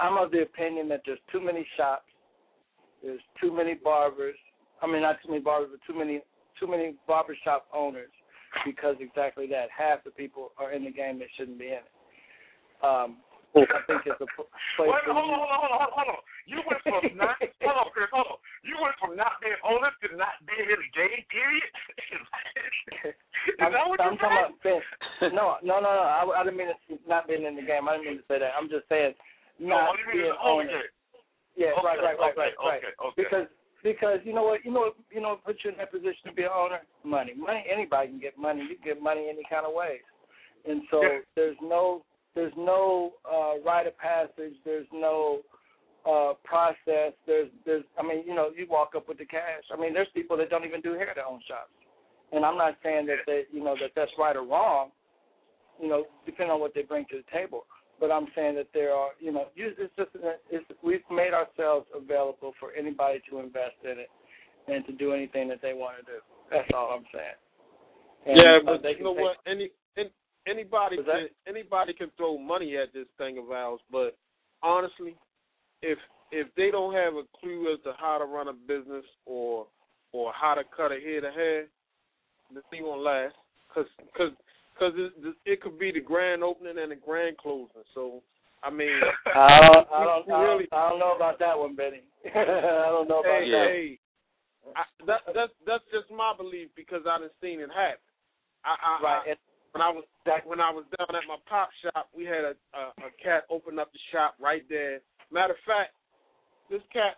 I'm 0.00 0.16
of 0.16 0.30
the 0.30 0.42
opinion 0.42 0.88
that 0.88 1.02
there's 1.04 1.18
too 1.32 1.40
many 1.40 1.66
shops, 1.76 2.08
there's 3.02 3.20
too 3.40 3.52
many 3.52 3.74
barbers. 3.74 4.36
I 4.82 4.86
mean, 4.86 5.02
not 5.02 5.16
too 5.22 5.30
many 5.30 5.42
barbers, 5.42 5.70
but 5.72 5.80
too 5.90 5.98
many 5.98 6.20
too 6.58 6.66
many 6.66 6.94
barbershop 7.08 7.66
owners, 7.74 8.12
because 8.66 8.96
exactly 9.00 9.46
that. 9.48 9.68
Half 9.76 10.04
the 10.04 10.10
people 10.10 10.52
are 10.58 10.72
in 10.72 10.84
the 10.84 10.90
game 10.90 11.18
that 11.18 11.28
shouldn't 11.36 11.58
be 11.58 11.68
in 11.68 11.80
it. 11.84 11.92
Um, 12.82 13.18
I 13.56 13.80
think 13.86 14.02
it's 14.06 14.20
a 14.20 14.28
place. 14.36 14.48
Wait, 14.78 15.04
for 15.04 15.12
hold 15.12 15.30
on, 15.30 15.38
hold 15.38 15.50
on, 15.50 15.60
hold 15.60 15.72
on, 15.72 15.88
hold 15.92 16.08
on. 16.08 16.22
You 16.46 16.60
went 16.64 16.80
from 16.84 17.02
not 17.16 17.36
hold 17.64 17.76
on, 17.76 17.88
Chris, 17.92 18.08
hold 18.12 18.26
on. 18.36 18.38
You 18.64 18.76
went 18.80 18.96
from 19.00 19.16
not 19.16 19.40
being 19.40 19.56
owner 19.64 19.90
to 19.92 20.06
not 20.16 20.40
being 20.46 20.68
in 20.68 20.78
the 20.80 20.90
game. 20.92 21.22
Period. 21.32 21.70
Is 23.48 23.56
I'm, 23.60 23.72
that 23.72 23.88
what 23.88 24.00
I'm 24.00 24.14
you 24.14 24.18
talking 24.20 24.56
said? 24.62 24.80
about. 25.20 25.32
No, 25.34 25.46
no, 25.64 25.80
no, 25.80 25.90
no. 25.96 26.04
I, 26.04 26.20
I 26.24 26.44
didn't 26.44 26.58
mean 26.60 26.68
to, 26.68 26.98
not 27.08 27.28
being 27.28 27.44
in 27.44 27.56
the 27.56 27.64
game. 27.64 27.88
I 27.88 27.96
didn't 27.96 28.06
mean 28.06 28.18
to 28.20 28.26
say 28.28 28.38
that. 28.38 28.52
I'm 28.58 28.68
just 28.68 28.84
saying 28.88 29.14
No, 29.58 29.76
not 29.80 29.88
what 29.92 29.96
do 30.00 30.12
being 30.12 30.28
it's 30.28 30.36
only 30.42 30.64
owner. 30.68 30.84
game? 30.84 30.92
Yeah, 31.56 31.72
Okay, 31.76 31.86
right, 31.86 31.98
right, 32.00 32.18
right, 32.18 32.32
okay, 32.32 32.40
right, 32.40 32.54
right. 32.60 32.80
okay, 32.84 32.92
okay. 33.00 33.16
Because 33.16 33.46
because 33.82 34.20
you 34.24 34.32
know 34.36 34.44
what, 34.44 34.60
you 34.64 34.70
know, 34.72 34.92
you 35.10 35.20
know, 35.20 35.40
what 35.40 35.44
put 35.44 35.56
you 35.64 35.70
in 35.72 35.76
that 35.78 35.90
position 35.90 36.28
to 36.28 36.32
be 36.32 36.44
an 36.44 36.52
owner. 36.54 36.80
Money, 37.04 37.32
money. 37.34 37.64
Anybody 37.64 38.08
can 38.08 38.20
get 38.20 38.36
money. 38.38 38.60
You 38.62 38.76
can 38.76 38.84
get 38.84 39.02
money 39.02 39.26
any 39.32 39.42
kind 39.48 39.64
of 39.66 39.72
ways. 39.72 40.04
And 40.68 40.82
so 40.90 41.00
Yeah. 41.02 41.18
there's 41.34 41.56
no 41.62 42.04
there's 42.34 42.52
no 42.56 43.14
uh, 43.24 43.58
rite 43.64 43.86
of 43.88 43.96
passage. 43.98 44.54
There's 44.64 44.86
no 44.92 45.40
uh, 46.08 46.32
process. 46.44 47.12
There's 47.26 47.50
there's 47.64 47.84
I 47.98 48.02
mean 48.02 48.24
you 48.26 48.34
know 48.34 48.50
you 48.56 48.66
walk 48.68 48.92
up 48.96 49.08
with 49.08 49.18
the 49.18 49.26
cash. 49.26 49.64
I 49.72 49.80
mean 49.80 49.92
there's 49.92 50.08
people 50.14 50.36
that 50.38 50.50
don't 50.50 50.64
even 50.64 50.80
do 50.80 50.92
hair 50.92 51.12
that 51.14 51.24
own 51.24 51.40
shops. 51.46 51.72
And 52.32 52.44
I'm 52.44 52.56
not 52.56 52.76
saying 52.82 53.06
that 53.06 53.26
they 53.26 53.44
you 53.52 53.62
know 53.62 53.74
that 53.80 53.90
that's 53.96 54.12
right 54.18 54.36
or 54.36 54.44
wrong. 54.46 54.90
You 55.80 55.88
know 55.88 56.04
depending 56.26 56.52
on 56.52 56.60
what 56.60 56.74
they 56.74 56.82
bring 56.82 57.04
to 57.10 57.18
the 57.18 57.36
table. 57.36 57.64
But 57.98 58.10
I'm 58.10 58.28
saying 58.34 58.54
that 58.54 58.68
there 58.72 58.92
are 58.92 59.10
you 59.20 59.32
know 59.32 59.46
you- 59.54 59.74
it's 59.78 59.94
just 59.96 60.10
it's, 60.50 60.64
we've 60.82 61.04
made 61.10 61.32
ourselves 61.34 61.86
available 61.94 62.54
for 62.58 62.72
anybody 62.72 63.20
to 63.30 63.40
invest 63.40 63.76
in 63.84 63.98
it 63.98 64.08
and 64.68 64.86
to 64.86 64.92
do 64.92 65.12
anything 65.12 65.48
that 65.48 65.60
they 65.62 65.72
want 65.72 65.96
to 65.98 66.04
do. 66.04 66.18
That's 66.50 66.68
all 66.74 66.96
I'm 66.96 67.04
saying. 67.12 67.38
And, 68.26 68.36
yeah, 68.36 68.58
uh, 68.58 68.76
but 68.76 68.82
they 68.82 68.96
you 68.98 69.04
know 69.04 69.12
what? 69.12 69.36
Any, 69.46 69.70
an 69.96 70.10
anybody 70.46 70.96
that? 70.96 71.04
can 71.06 71.28
anybody 71.46 71.92
can 71.92 72.10
throw 72.16 72.38
money 72.38 72.76
at 72.76 72.92
this 72.92 73.06
thing 73.18 73.38
of 73.38 73.50
ours, 73.50 73.80
but 73.90 74.16
honestly, 74.62 75.16
if 75.82 75.98
if 76.32 76.46
they 76.56 76.70
don't 76.70 76.94
have 76.94 77.14
a 77.14 77.22
clue 77.40 77.72
as 77.72 77.82
to 77.84 77.92
how 77.98 78.18
to 78.18 78.24
run 78.24 78.48
a 78.48 78.52
business 78.52 79.04
or 79.26 79.66
or 80.12 80.32
how 80.32 80.54
to 80.54 80.62
cut 80.76 80.92
a 80.92 81.00
head 81.00 81.24
of 81.24 81.34
hair, 81.34 81.66
the 82.54 82.62
thing 82.70 82.84
won't 82.84 83.02
last. 83.02 83.34
Cause 83.74 83.86
cause 84.16 84.32
cause 84.78 84.92
it, 84.96 85.12
it 85.44 85.60
could 85.60 85.78
be 85.78 85.92
the 85.92 86.00
grand 86.00 86.42
opening 86.42 86.78
and 86.78 86.90
the 86.90 86.96
grand 86.96 87.38
closing. 87.38 87.86
So 87.94 88.22
I 88.62 88.70
mean, 88.70 89.00
I 89.34 89.60
don't, 89.60 89.88
I 89.94 90.04
don't, 90.04 90.30
I 90.30 90.42
really 90.42 90.66
don't, 90.70 90.78
I 90.78 90.88
don't 90.90 90.98
know 90.98 91.14
about 91.16 91.38
that 91.38 91.58
one, 91.58 91.74
Benny. 91.74 92.02
I 92.34 92.90
don't 92.90 93.08
know 93.08 93.20
about 93.20 93.42
hey, 93.42 93.50
that. 93.50 93.66
hey, 93.70 93.98
I, 94.76 94.82
that 95.06 95.20
that's 95.34 95.54
that's 95.66 95.84
just 95.92 96.10
my 96.10 96.34
belief 96.36 96.68
because 96.76 97.02
I 97.08 97.18
done 97.18 97.30
seen 97.40 97.60
it 97.60 97.70
happen. 97.72 98.04
I, 98.64 98.76
I, 98.76 98.92
Right. 99.02 99.22
I, 99.32 99.34
when 99.72 99.82
I 99.82 99.90
was 99.90 100.04
when 100.44 100.60
I 100.60 100.70
was 100.70 100.84
down 100.98 101.14
at 101.14 101.28
my 101.28 101.38
pop 101.48 101.70
shop, 101.80 102.10
we 102.14 102.24
had 102.24 102.44
a, 102.44 102.54
a 102.74 102.82
a 103.06 103.10
cat 103.22 103.44
open 103.50 103.78
up 103.78 103.92
the 103.92 104.02
shop 104.12 104.34
right 104.40 104.66
there. 104.68 105.00
Matter 105.32 105.54
of 105.54 105.62
fact, 105.66 105.94
this 106.70 106.82
cat 106.92 107.14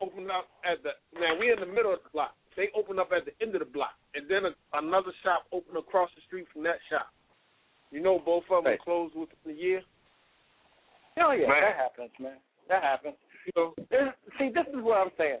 opened 0.00 0.30
up 0.30 0.48
at 0.64 0.82
the 0.82 0.92
man. 1.18 1.38
We're 1.38 1.54
in 1.54 1.60
the 1.60 1.66
middle 1.72 1.92
of 1.92 2.00
the 2.04 2.10
block. 2.12 2.34
They 2.56 2.68
opened 2.74 2.98
up 2.98 3.10
at 3.14 3.24
the 3.24 3.32
end 3.44 3.54
of 3.54 3.60
the 3.60 3.70
block, 3.70 3.94
and 4.14 4.28
then 4.28 4.44
a, 4.46 4.52
another 4.78 5.12
shop 5.22 5.44
opened 5.52 5.76
across 5.78 6.10
the 6.16 6.22
street 6.26 6.46
from 6.52 6.62
that 6.64 6.78
shop. 6.90 7.08
You 7.90 8.00
know, 8.00 8.18
both 8.18 8.44
of 8.50 8.64
them 8.64 8.72
Right. 8.72 8.80
closed 8.80 9.14
within 9.14 9.36
a 9.46 9.56
year. 9.56 9.82
Oh 11.20 11.32
yeah, 11.32 11.48
Man. 11.48 11.62
that 11.62 11.76
happens, 11.76 12.10
man. 12.20 12.36
That 12.68 12.82
happens. 12.82 13.14
You 13.46 13.52
know, 13.56 13.74
There's, 13.90 14.12
see, 14.38 14.50
this 14.54 14.66
is 14.68 14.82
what 14.82 14.98
I'm 14.98 15.10
saying. 15.16 15.38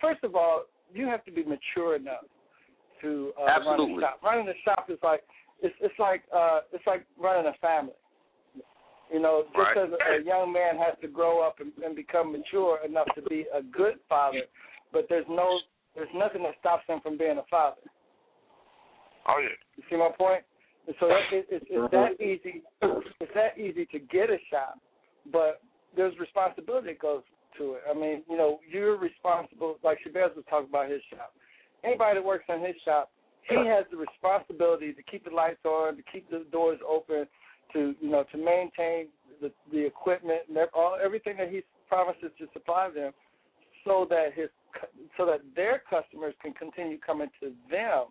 First 0.00 0.22
of 0.22 0.34
all, 0.36 0.64
you 0.92 1.06
have 1.06 1.24
to 1.24 1.32
be 1.32 1.42
mature 1.44 1.96
enough 1.96 2.24
to 3.02 3.32
uh, 3.40 3.44
run 3.44 3.62
Absolutely. 3.62 3.96
a 3.96 4.00
shop. 4.06 4.20
Running 4.22 4.48
a 4.48 4.58
shop 4.64 4.86
is 4.90 4.98
like 5.02 5.22
it's 5.62 5.74
it's 5.80 5.98
like 5.98 6.22
uh 6.34 6.60
it's 6.72 6.86
like 6.86 7.04
running 7.18 7.46
a 7.50 7.56
family. 7.58 7.94
You 9.12 9.20
know, 9.20 9.44
just 9.44 9.56
Right. 9.56 9.76
as 9.76 9.90
a, 9.90 10.20
a 10.20 10.24
young 10.24 10.52
man 10.52 10.76
has 10.76 10.94
to 11.00 11.08
grow 11.08 11.40
up 11.40 11.60
and, 11.60 11.72
and 11.84 11.96
become 11.96 12.32
mature 12.32 12.80
enough 12.84 13.08
to 13.14 13.22
be 13.22 13.46
a 13.54 13.62
good 13.62 13.94
father, 14.08 14.42
but 14.92 15.06
there's 15.08 15.26
no 15.28 15.58
there's 15.94 16.08
nothing 16.14 16.42
that 16.44 16.54
stops 16.60 16.84
him 16.86 17.00
from 17.00 17.18
being 17.18 17.38
a 17.38 17.44
father. 17.50 17.80
Oh 19.26 19.38
yeah. 19.40 19.56
You 19.76 19.82
see 19.90 19.96
my 19.96 20.10
point? 20.16 20.44
And 20.86 20.96
so 21.00 21.08
that, 21.08 21.20
it, 21.32 21.46
it, 21.50 21.62
it's 21.68 21.92
that 21.92 22.20
easy. 22.22 22.62
It's 23.20 23.32
that 23.34 23.58
easy 23.58 23.86
to 23.86 23.98
get 23.98 24.30
a 24.30 24.38
shop, 24.50 24.78
but 25.32 25.60
there's 25.96 26.16
responsibility 26.18 26.88
that 26.88 26.98
goes 26.98 27.22
to 27.58 27.74
it. 27.74 27.82
I 27.90 27.94
mean, 27.94 28.22
you 28.28 28.36
know, 28.36 28.60
you're 28.70 28.96
responsible. 28.96 29.76
Like 29.82 29.98
Shabazz 30.06 30.36
was 30.36 30.44
talking 30.48 30.68
about 30.68 30.90
his 30.90 31.02
shop. 31.10 31.32
Anybody 31.84 32.20
that 32.20 32.24
works 32.24 32.44
in 32.48 32.60
his 32.64 32.76
shop, 32.84 33.10
he 33.48 33.56
has 33.56 33.84
the 33.90 33.96
responsibility 33.96 34.92
to 34.92 35.02
keep 35.02 35.24
the 35.24 35.30
lights 35.30 35.64
on, 35.64 35.96
to 35.96 36.02
keep 36.10 36.28
the 36.30 36.44
doors 36.50 36.78
open, 36.88 37.26
to 37.72 37.94
you 38.00 38.10
know, 38.10 38.24
to 38.32 38.38
maintain 38.38 39.08
the 39.40 39.52
the 39.72 39.84
equipment 39.84 40.40
and 40.48 40.58
all 40.74 40.98
everything 41.02 41.36
that 41.38 41.50
he 41.50 41.62
promises 41.88 42.30
to 42.38 42.46
supply 42.52 42.90
them, 42.90 43.12
so 43.84 44.06
that 44.10 44.32
his 44.34 44.48
so 45.16 45.26
that 45.26 45.40
their 45.56 45.82
customers 45.88 46.34
can 46.42 46.52
continue 46.52 46.98
coming 46.98 47.28
to 47.40 47.52
them. 47.70 48.06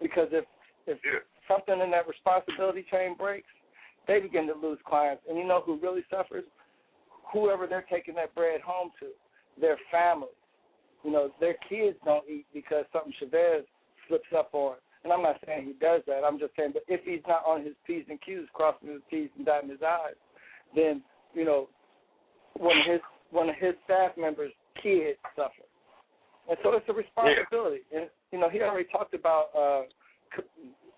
Because 0.00 0.28
if 0.32 0.44
if 0.86 0.98
Yeah. 1.04 1.20
something 1.48 1.80
in 1.80 1.90
that 1.90 2.06
responsibility 2.06 2.84
chain 2.90 3.14
breaks, 3.14 3.48
they 4.06 4.20
begin 4.20 4.46
to 4.46 4.54
lose 4.54 4.78
clients. 4.84 5.24
And 5.28 5.38
you 5.38 5.44
know 5.44 5.60
who 5.60 5.76
really 5.76 6.04
suffers? 6.10 6.44
Whoever 7.32 7.66
they're 7.66 7.86
taking 7.90 8.14
that 8.16 8.34
bread 8.34 8.60
home 8.60 8.92
to, 9.00 9.10
their 9.60 9.78
families. 9.90 10.30
You 11.02 11.10
know, 11.10 11.32
their 11.40 11.54
kids 11.68 11.96
don't 12.04 12.28
eat 12.28 12.46
because 12.52 12.84
something 12.92 13.12
Chevez 13.20 13.64
slips 14.08 14.28
up 14.36 14.50
on. 14.52 14.76
And 15.04 15.12
I'm 15.12 15.22
not 15.22 15.36
saying 15.46 15.66
he 15.66 15.72
does 15.74 16.02
that. 16.06 16.22
I'm 16.26 16.38
just 16.38 16.52
saying, 16.56 16.70
but 16.72 16.82
if 16.88 17.00
he's 17.04 17.22
not 17.28 17.44
on 17.46 17.64
his 17.64 17.74
P's 17.86 18.04
and 18.08 18.20
Q's, 18.20 18.48
crossing 18.52 18.88
his 18.88 19.02
T's 19.10 19.30
and 19.36 19.46
dotting 19.46 19.70
his 19.70 19.78
I's, 19.82 20.14
then, 20.74 21.02
you 21.34 21.44
know, 21.44 21.68
one 22.54 22.76
of 22.78 22.86
his 22.90 23.00
one 23.30 23.48
of 23.48 23.56
his 23.56 23.74
staff 23.84 24.12
members' 24.16 24.52
kids 24.82 25.18
suffer. 25.34 25.66
And 26.48 26.56
so 26.62 26.72
it's 26.74 26.88
a 26.88 26.92
responsibility. 26.92 27.82
And, 27.94 28.08
you 28.32 28.38
know, 28.38 28.48
he 28.48 28.60
already 28.62 28.88
talked 28.90 29.14
about 29.14 29.46
uh, 29.56 29.82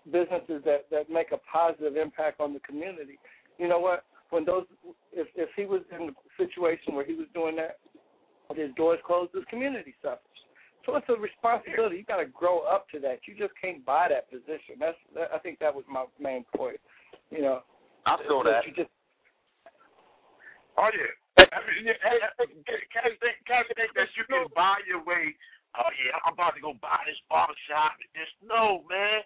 businesses 0.05 0.61
that, 0.65 0.85
that 0.91 1.09
make 1.09 1.31
a 1.31 1.37
positive 1.51 1.97
impact 1.97 2.39
on 2.39 2.53
the 2.53 2.59
community. 2.59 3.17
You 3.57 3.67
know 3.67 3.79
what? 3.79 4.05
When 4.29 4.45
those, 4.45 4.65
if 5.11 5.27
if 5.35 5.49
he 5.55 5.65
was 5.65 5.81
in 5.91 6.09
a 6.09 6.13
situation 6.37 6.93
where 6.93 7.05
he 7.05 7.13
was 7.13 7.25
doing 7.33 7.55
that, 7.55 7.79
his 8.55 8.69
doors 8.75 8.99
closed, 9.05 9.31
his 9.33 9.43
community 9.49 9.95
suffers. 10.01 10.21
So 10.89 10.97
it's 10.97 11.09
a 11.13 11.21
responsibility. 11.21 12.01
You 12.01 12.05
got 12.09 12.17
to 12.17 12.25
grow 12.25 12.65
up 12.65 12.89
to 12.89 12.99
that. 13.05 13.21
You 13.29 13.37
just 13.37 13.53
can't 13.61 13.85
buy 13.85 14.09
that 14.09 14.25
position. 14.25 14.81
That's 14.81 14.97
that, 15.13 15.29
I 15.29 15.37
think 15.37 15.61
that 15.61 15.69
was 15.69 15.85
my 15.85 16.09
main 16.17 16.45
point. 16.57 16.81
You 17.29 17.45
know, 17.45 17.61
I 18.09 18.17
feel 18.25 18.41
that. 18.41 18.65
You 18.65 18.73
just 18.73 18.89
Oh 20.77 20.89
yeah. 20.89 21.45
I 21.45 21.61
mean, 21.69 21.85
yeah, 21.85 21.93
hey, 22.01 22.17
hey, 22.41 22.49
Can't 22.89 23.13
think, 23.21 23.37
can't 23.45 23.67
think 23.77 23.93
that 23.93 24.09
you 24.17 24.25
can 24.25 24.49
buy 24.57 24.81
your 24.89 25.03
way. 25.05 25.37
Oh 25.77 25.91
yeah, 26.01 26.17
I'm 26.25 26.33
about 26.33 26.57
to 26.57 26.61
go 26.61 26.73
buy 26.81 26.97
this 27.05 27.19
barbershop. 27.29 28.01
and 28.01 28.09
This 28.17 28.31
no 28.41 28.81
man. 28.89 29.21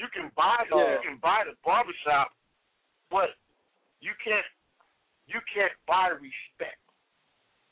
You 0.00 0.08
can 0.16 0.32
buy 0.32 0.64
the 0.70 0.76
Yeah. 0.80 0.96
you 0.96 1.00
can 1.12 1.18
buy 1.20 1.44
the 1.44 1.60
barbershop, 1.60 2.32
but 3.12 3.36
you 4.00 4.16
can't 4.24 4.48
you 5.28 5.44
can't 5.52 5.76
buy 5.84 6.08
respect. 6.16 6.80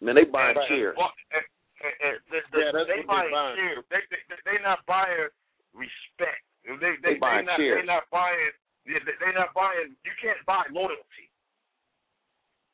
Man, 0.02 0.16
they 0.18 0.28
buying 0.28 0.58
And- 0.58 0.68
shares. 0.68 0.96
and- 1.32 1.48
and- 1.84 1.94
and- 2.00 2.16
and 2.16 2.20
the- 2.32 2.44
the- 2.50 2.58
Yeah, 2.64 2.72
that's 2.72 2.86
they 2.88 2.96
what 2.96 2.96
they 2.96 3.02
buying 3.04 3.30
buying. 3.30 3.56
shares. 3.56 3.84
They 3.88 4.00
they 4.10 4.36
they 4.44 4.58
not 4.62 4.84
buying 4.86 5.28
respect. 5.74 6.42
They 6.64 6.76
they 6.76 6.96
They 6.96 7.14
buying 7.16 7.44
not 7.46 7.56
shares. 7.60 7.80
they 7.80 7.86
not 7.86 8.08
buying. 8.10 8.52
They 8.86 8.98
they 8.98 9.32
not 9.32 9.52
buying. 9.54 9.96
You 10.04 10.12
can't 10.20 10.44
buy 10.46 10.64
loyalty. 10.70 11.30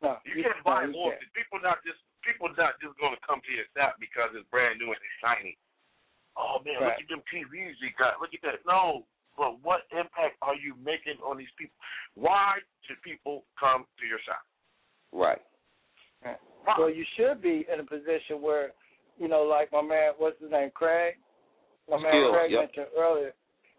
no. 0.03 0.19
You 0.25 0.43
can't 0.43 0.63
buy 0.65 0.85
no, 0.87 0.91
you 0.91 0.97
loyalty. 0.97 1.27
People 1.35 1.61
not 1.61 1.83
just 1.85 1.99
people 2.23 2.49
not 2.57 2.79
just 2.81 2.97
going 2.99 3.15
to 3.15 3.21
come 3.27 3.41
to 3.43 3.53
your 3.53 3.65
shop 3.77 3.97
because 3.99 4.31
it's 4.35 4.49
brand 4.51 4.79
new 4.79 4.87
and 4.87 4.97
it's 4.97 5.19
shiny. 5.21 5.57
Oh 6.37 6.61
man, 6.65 6.81
Right. 6.81 6.97
look 6.97 7.01
at 7.03 7.09
them 7.09 7.23
TVs 7.33 7.81
you 7.81 7.91
got. 7.99 8.21
Look 8.21 8.33
at 8.35 8.41
that. 8.43 8.65
No, 8.67 9.07
but 9.37 9.59
what 9.61 9.87
impact 9.91 10.37
are 10.43 10.55
you 10.55 10.75
making 10.77 11.19
on 11.23 11.37
these 11.37 11.51
people? 11.57 11.77
Why 12.15 12.61
should 12.83 13.01
people 13.03 13.45
come 13.59 13.87
to 13.99 14.07
your 14.07 14.19
shop? 14.21 14.43
Right. 15.13 15.43
Why? 16.23 16.75
Well, 16.79 16.91
you 16.91 17.05
should 17.17 17.41
be 17.41 17.67
in 17.73 17.81
a 17.81 17.85
position 17.85 18.41
where, 18.43 18.73
you 19.21 19.29
know, 19.29 19.43
like 19.43 19.71
my 19.71 19.83
man, 19.83 20.13
what's 20.19 20.41
his 20.41 20.51
name, 20.51 20.71
Craig. 20.75 21.15
My 21.89 22.01
man 22.01 22.33
Craig 22.33 22.51
yep. 22.51 22.61
mentioned 22.61 22.87
earlier. 22.99 23.33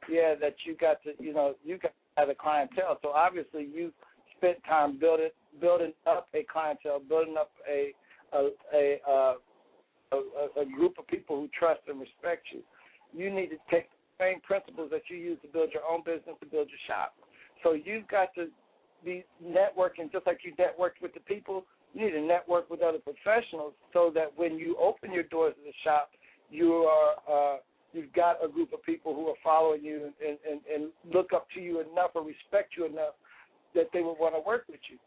Yeah, 0.09 0.35
that 0.39 0.55
you 0.65 0.75
got 0.77 1.01
to, 1.03 1.11
you 1.19 1.33
know, 1.33 1.55
you 1.63 1.77
got 1.77 1.93
to 2.17 2.31
a 2.31 2.35
clientele. 2.35 2.99
So 3.01 3.09
obviously, 3.09 3.67
you 3.73 3.91
spent 4.37 4.57
time 4.65 4.99
building 4.99 5.29
building 5.59 5.93
up 6.07 6.27
a 6.33 6.45
clientele, 6.51 7.01
building 7.07 7.35
up 7.39 7.51
a 7.69 7.91
a 8.33 8.49
a, 8.73 8.97
uh, 9.09 9.33
a, 10.11 10.15
a, 10.15 10.61
a 10.61 10.65
group 10.65 10.97
of 10.99 11.07
people 11.07 11.37
who 11.39 11.49
trust 11.57 11.81
and 11.87 11.99
respect 11.99 12.47
you. 12.51 12.61
You 13.13 13.33
need 13.33 13.47
to 13.47 13.57
take 13.69 13.89
the 13.89 14.25
same 14.25 14.41
principles 14.41 14.89
that 14.91 15.01
you 15.09 15.17
use 15.17 15.39
to 15.41 15.47
build 15.47 15.71
your 15.73 15.83
own 15.89 16.01
business 16.05 16.35
to 16.39 16.45
build 16.45 16.69
your 16.69 16.79
shop. 16.87 17.13
So 17.63 17.73
you've 17.73 18.07
got 18.07 18.33
to 18.35 18.47
be 19.03 19.25
networking 19.43 20.11
just 20.11 20.27
like 20.27 20.39
you 20.43 20.53
networked 20.53 21.01
with 21.01 21.13
the 21.13 21.19
people. 21.21 21.65
You 21.93 22.05
need 22.05 22.11
to 22.11 22.21
network 22.21 22.69
with 22.69 22.81
other 22.81 22.99
professionals 22.99 23.73
so 23.93 24.11
that 24.15 24.31
when 24.35 24.57
you 24.57 24.77
open 24.81 25.11
your 25.11 25.23
doors 25.23 25.53
of 25.57 25.63
the 25.65 25.73
shop, 25.83 26.11
you 26.49 26.87
are 26.87 27.15
uh, 27.29 27.57
you've 27.93 28.13
got 28.13 28.43
a 28.43 28.47
group 28.47 28.73
of 28.73 28.81
people 28.83 29.13
who 29.13 29.27
are 29.27 29.35
following 29.43 29.83
you 29.83 30.11
and, 30.25 30.37
and, 30.49 30.61
and 30.73 30.91
look 31.13 31.33
up 31.33 31.47
to 31.53 31.59
you 31.59 31.81
enough 31.81 32.11
or 32.15 32.23
respect 32.23 32.73
you 32.77 32.85
enough 32.85 33.15
that 33.75 33.87
they 33.93 34.01
would 34.01 34.15
want 34.19 34.35
to 34.35 34.41
work 34.45 34.63
with 34.69 34.79
you. 34.89 34.97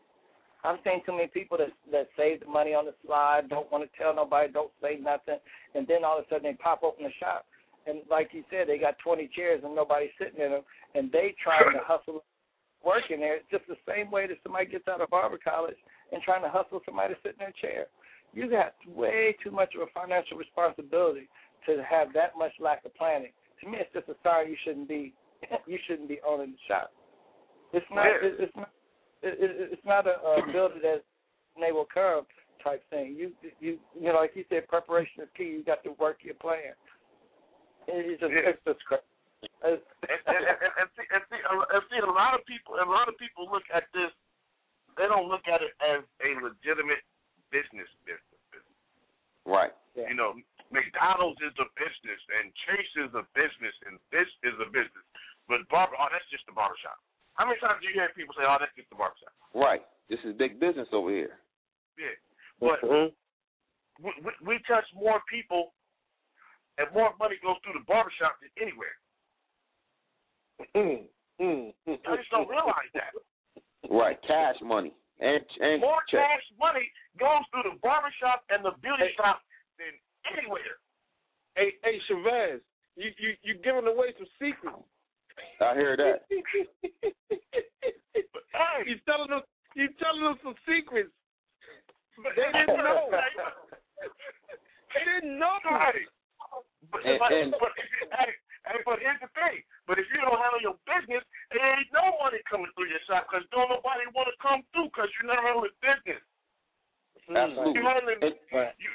I've 0.64 0.78
seen 0.84 1.04
too 1.04 1.12
many 1.12 1.28
people 1.28 1.58
that 1.58 1.72
that 1.92 2.08
save 2.16 2.40
the 2.40 2.46
money 2.46 2.72
on 2.72 2.86
the 2.86 2.94
slide, 3.04 3.48
don't 3.48 3.70
want 3.70 3.84
to 3.84 3.98
tell 3.98 4.14
nobody, 4.14 4.52
don't 4.52 4.72
say 4.82 4.98
nothing, 5.00 5.38
and 5.74 5.86
then 5.86 6.04
all 6.04 6.18
of 6.18 6.24
a 6.24 6.28
sudden 6.28 6.44
they 6.44 6.56
pop 6.56 6.82
open 6.82 7.04
the 7.04 7.12
shop, 7.20 7.44
and 7.86 8.00
like 8.10 8.30
you 8.32 8.44
said, 8.50 8.68
they 8.68 8.78
got 8.78 8.96
20 9.04 9.28
chairs 9.36 9.60
and 9.64 9.74
nobody's 9.74 10.14
sitting 10.18 10.40
in 10.40 10.52
them, 10.52 10.62
and 10.94 11.12
they 11.12 11.34
trying 11.42 11.72
to 11.72 11.84
hustle 11.84 12.24
work 12.84 13.04
in 13.10 13.20
there. 13.20 13.36
It's 13.36 13.50
just 13.50 13.64
the 13.68 13.80
same 13.88 14.10
way 14.10 14.26
that 14.26 14.36
somebody 14.42 14.66
gets 14.66 14.88
out 14.88 15.00
of 15.00 15.10
barber 15.10 15.38
college 15.42 15.76
and 16.14 16.22
trying 16.22 16.42
to 16.42 16.48
hustle 16.48 16.80
somebody 16.86 17.14
to 17.14 17.20
sit 17.22 17.34
in 17.34 17.42
their 17.42 17.58
chair. 17.60 17.86
You 18.32 18.48
got 18.48 18.74
way 18.86 19.36
too 19.42 19.50
much 19.50 19.74
of 19.74 19.82
a 19.82 19.90
financial 19.92 20.38
responsibility 20.38 21.28
to 21.66 21.82
have 21.82 22.12
that 22.14 22.38
much 22.38 22.52
lack 22.60 22.84
of 22.84 22.94
planning. 22.94 23.32
To 23.60 23.68
me, 23.68 23.78
it's 23.80 23.92
just 23.92 24.08
a 24.08 24.14
sign 24.22 24.48
you 24.48 24.56
shouldn't 24.64 24.88
be 24.88 25.12
you 25.66 25.78
shouldn't 25.86 26.08
be 26.08 26.18
owning 26.26 26.52
the 26.52 26.62
shop. 26.66 26.90
It's 27.72 27.86
not. 27.90 28.06
It, 28.06 28.38
it's 28.38 28.56
not. 28.56 28.70
It, 29.22 29.34
it, 29.40 29.50
it's 29.72 29.86
not 29.86 30.06
a, 30.06 30.14
a 30.22 30.52
builder 30.52 30.78
that 30.82 31.02
will 31.56 31.88
come 31.92 32.26
type 32.62 32.82
thing. 32.90 33.14
You 33.18 33.32
you 33.60 33.78
you 33.94 34.08
know, 34.08 34.14
like 34.14 34.32
you 34.34 34.44
said, 34.48 34.68
preparation 34.68 35.22
is 35.22 35.28
key. 35.36 35.58
You 35.58 35.64
got 35.64 35.82
to 35.84 35.92
work 35.98 36.18
your 36.22 36.34
plan. 36.38 36.74
It's 37.86 38.20
just 38.20 38.32
Yeah. 38.32 38.50
it's 38.54 38.62
just 38.64 38.82
crazy. 38.86 39.02
And, 39.60 39.76
and, 39.76 40.20
and, 40.24 40.72
and, 40.80 40.88
see, 40.96 41.04
and, 41.12 41.20
see, 41.28 41.36
and 41.36 41.84
see, 41.92 42.00
a 42.00 42.08
lot 42.08 42.32
of 42.32 42.40
people, 42.48 42.80
a 42.80 42.88
lot 42.88 43.12
of 43.12 43.16
people 43.20 43.44
look 43.44 43.64
at 43.68 43.84
this. 43.92 44.08
They 44.96 45.06
don't 45.10 45.26
look 45.28 45.46
at 45.50 45.62
it 45.62 45.74
as 45.82 46.06
a 46.22 46.30
legitimate 46.38 47.02
business. 47.50 47.90
Business. 48.06 48.40
business. 48.50 48.78
Right. 49.46 49.74
Yeah. 49.94 50.10
You 50.10 50.16
know, 50.16 50.34
McDonald's 50.70 51.38
is 51.42 51.54
a 51.58 51.68
business, 51.78 52.20
and 52.40 52.50
Chase 52.66 52.94
is 53.06 53.12
a 53.14 53.24
business, 53.34 53.74
and 53.86 53.98
this 54.10 54.26
is 54.42 54.54
a 54.58 54.68
business. 54.70 55.06
But 55.46 55.66
barber, 55.70 55.94
oh, 55.98 56.08
that's 56.10 56.26
just 56.32 56.46
a 56.50 56.54
barbershop. 56.54 56.98
How 57.34 57.46
many 57.46 57.58
times 57.58 57.82
do 57.82 57.90
you 57.90 57.94
hear 57.94 58.10
people 58.14 58.34
say, 58.38 58.46
"Oh, 58.46 58.56
that's 58.58 58.74
just 58.78 58.90
a 58.94 58.98
barbershop"? 58.98 59.34
Right. 59.52 59.82
This 60.08 60.22
is 60.22 60.34
big 60.38 60.58
business 60.58 60.88
over 60.94 61.10
here. 61.10 61.38
Yeah, 61.98 62.14
but 62.58 62.80
Mhm. 62.82 63.14
we, 64.00 64.10
we, 64.22 64.30
we 64.42 64.54
touch 64.66 64.86
more 64.94 65.22
people, 65.30 65.74
and 66.78 66.90
more 66.92 67.14
money 67.18 67.36
goes 67.42 67.58
through 67.62 67.74
the 67.74 67.86
barbershop 67.86 68.38
than 68.40 68.50
anywhere. 68.60 68.96
Mm, 70.74 71.08
mm, 71.40 71.74
mm, 71.86 71.98
I 72.06 72.16
just 72.16 72.30
don't 72.30 72.48
realize 72.48 72.90
that. 72.94 73.12
Right. 73.90 74.18
Cash 74.26 74.56
money. 74.62 74.92
And 75.20 75.40
and 75.60 75.80
More 75.80 76.02
check. 76.10 76.20
cash 76.20 76.42
money 76.58 76.90
goes 77.20 77.44
through 77.50 77.70
the 77.70 77.78
barbershop 77.82 78.42
and 78.50 78.64
the 78.64 78.72
beauty 78.82 79.14
shop 79.16 79.40
than 79.78 79.94
anywhere. 80.36 80.78
Hey, 81.54 81.74
hey, 81.84 82.00
Chevez, 82.10 82.58
you 82.96 83.10
you 83.18 83.30
you 83.42 83.54
giving 83.62 83.86
away 83.86 84.10
some 84.18 84.26
secrets. 84.42 84.82
I 85.60 85.74
hear 85.74 85.96
that. 85.96 86.26
Hey, 88.54 88.86
you 88.86 88.96
telling 89.06 89.32
us 89.34 89.42
you 89.74 89.88
telling 89.98 90.22
us 90.30 90.38
some 90.42 90.54
secrets. 90.66 91.10
but 92.22 92.32
They 92.38 92.46
didn't 92.54 92.78
know. 92.78 93.10
They 93.10 95.02
didn't 95.02 95.38
know. 95.38 95.58
Right. 95.66 96.06
But, 96.90 97.02
And- 97.06 97.18
but, 97.18 97.32
and- 97.32 97.54
but, 97.58 97.72
hey, 98.14 98.30
hey, 98.68 98.80
but 98.84 99.00
here's 99.00 99.20
the 99.20 99.30
thing. 99.36 99.60
But 99.88 100.00
if 100.00 100.08
you 100.12 100.20
don't 100.24 100.40
handle 100.40 100.60
your 100.60 100.76
business, 100.88 101.24
there 101.52 101.64
ain't 101.76 101.92
no 101.92 102.16
money 102.20 102.40
coming 102.48 102.72
through 102.74 102.88
your 102.88 103.02
shop 103.04 103.28
because 103.28 103.44
don't 103.52 103.68
nobody 103.68 104.08
want 104.16 104.28
to 104.32 104.36
come 104.40 104.64
through 104.72 104.88
because 104.92 105.08
you're 105.16 105.28
not 105.28 105.44
handling 105.44 105.74
business. 105.84 106.22
Absolutely. 107.28 107.80
You 107.80 107.82
handling 107.84 108.20
And- 108.20 108.38
Right. 108.52 108.74
you 108.80 108.90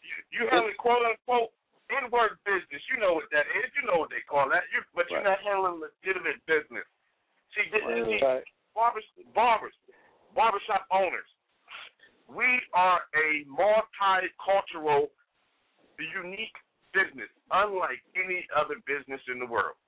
you, 0.00 0.14
you 0.32 0.40
handling 0.48 0.76
quote 0.76 1.04
unquote 1.04 1.52
inward 1.90 2.38
business. 2.44 2.82
You 2.92 2.98
know 3.00 3.14
what 3.14 3.28
that 3.32 3.46
is. 3.60 3.68
You 3.76 3.88
know 3.88 3.98
what 3.98 4.10
they 4.10 4.22
call 4.28 4.48
that. 4.48 4.64
You, 4.72 4.82
but 4.94 5.10
you're 5.10 5.24
not 5.24 5.40
handling 5.40 5.80
legitimate 5.80 6.38
business. 6.46 6.86
See, 7.56 7.66
this 7.70 7.82
is 7.82 8.22
Right. 8.22 8.44
barbers, 8.74 9.04
barbers, 9.34 9.74
barbershop 10.34 10.86
owners. 10.90 11.26
We 12.28 12.46
are 12.74 13.02
a 13.14 13.44
multicultural, 13.50 15.10
unique 15.98 16.56
business, 16.92 17.30
unlike 17.50 18.02
any 18.16 18.46
other 18.54 18.78
business 18.86 19.20
in 19.30 19.38
the 19.38 19.46
world. 19.46 19.78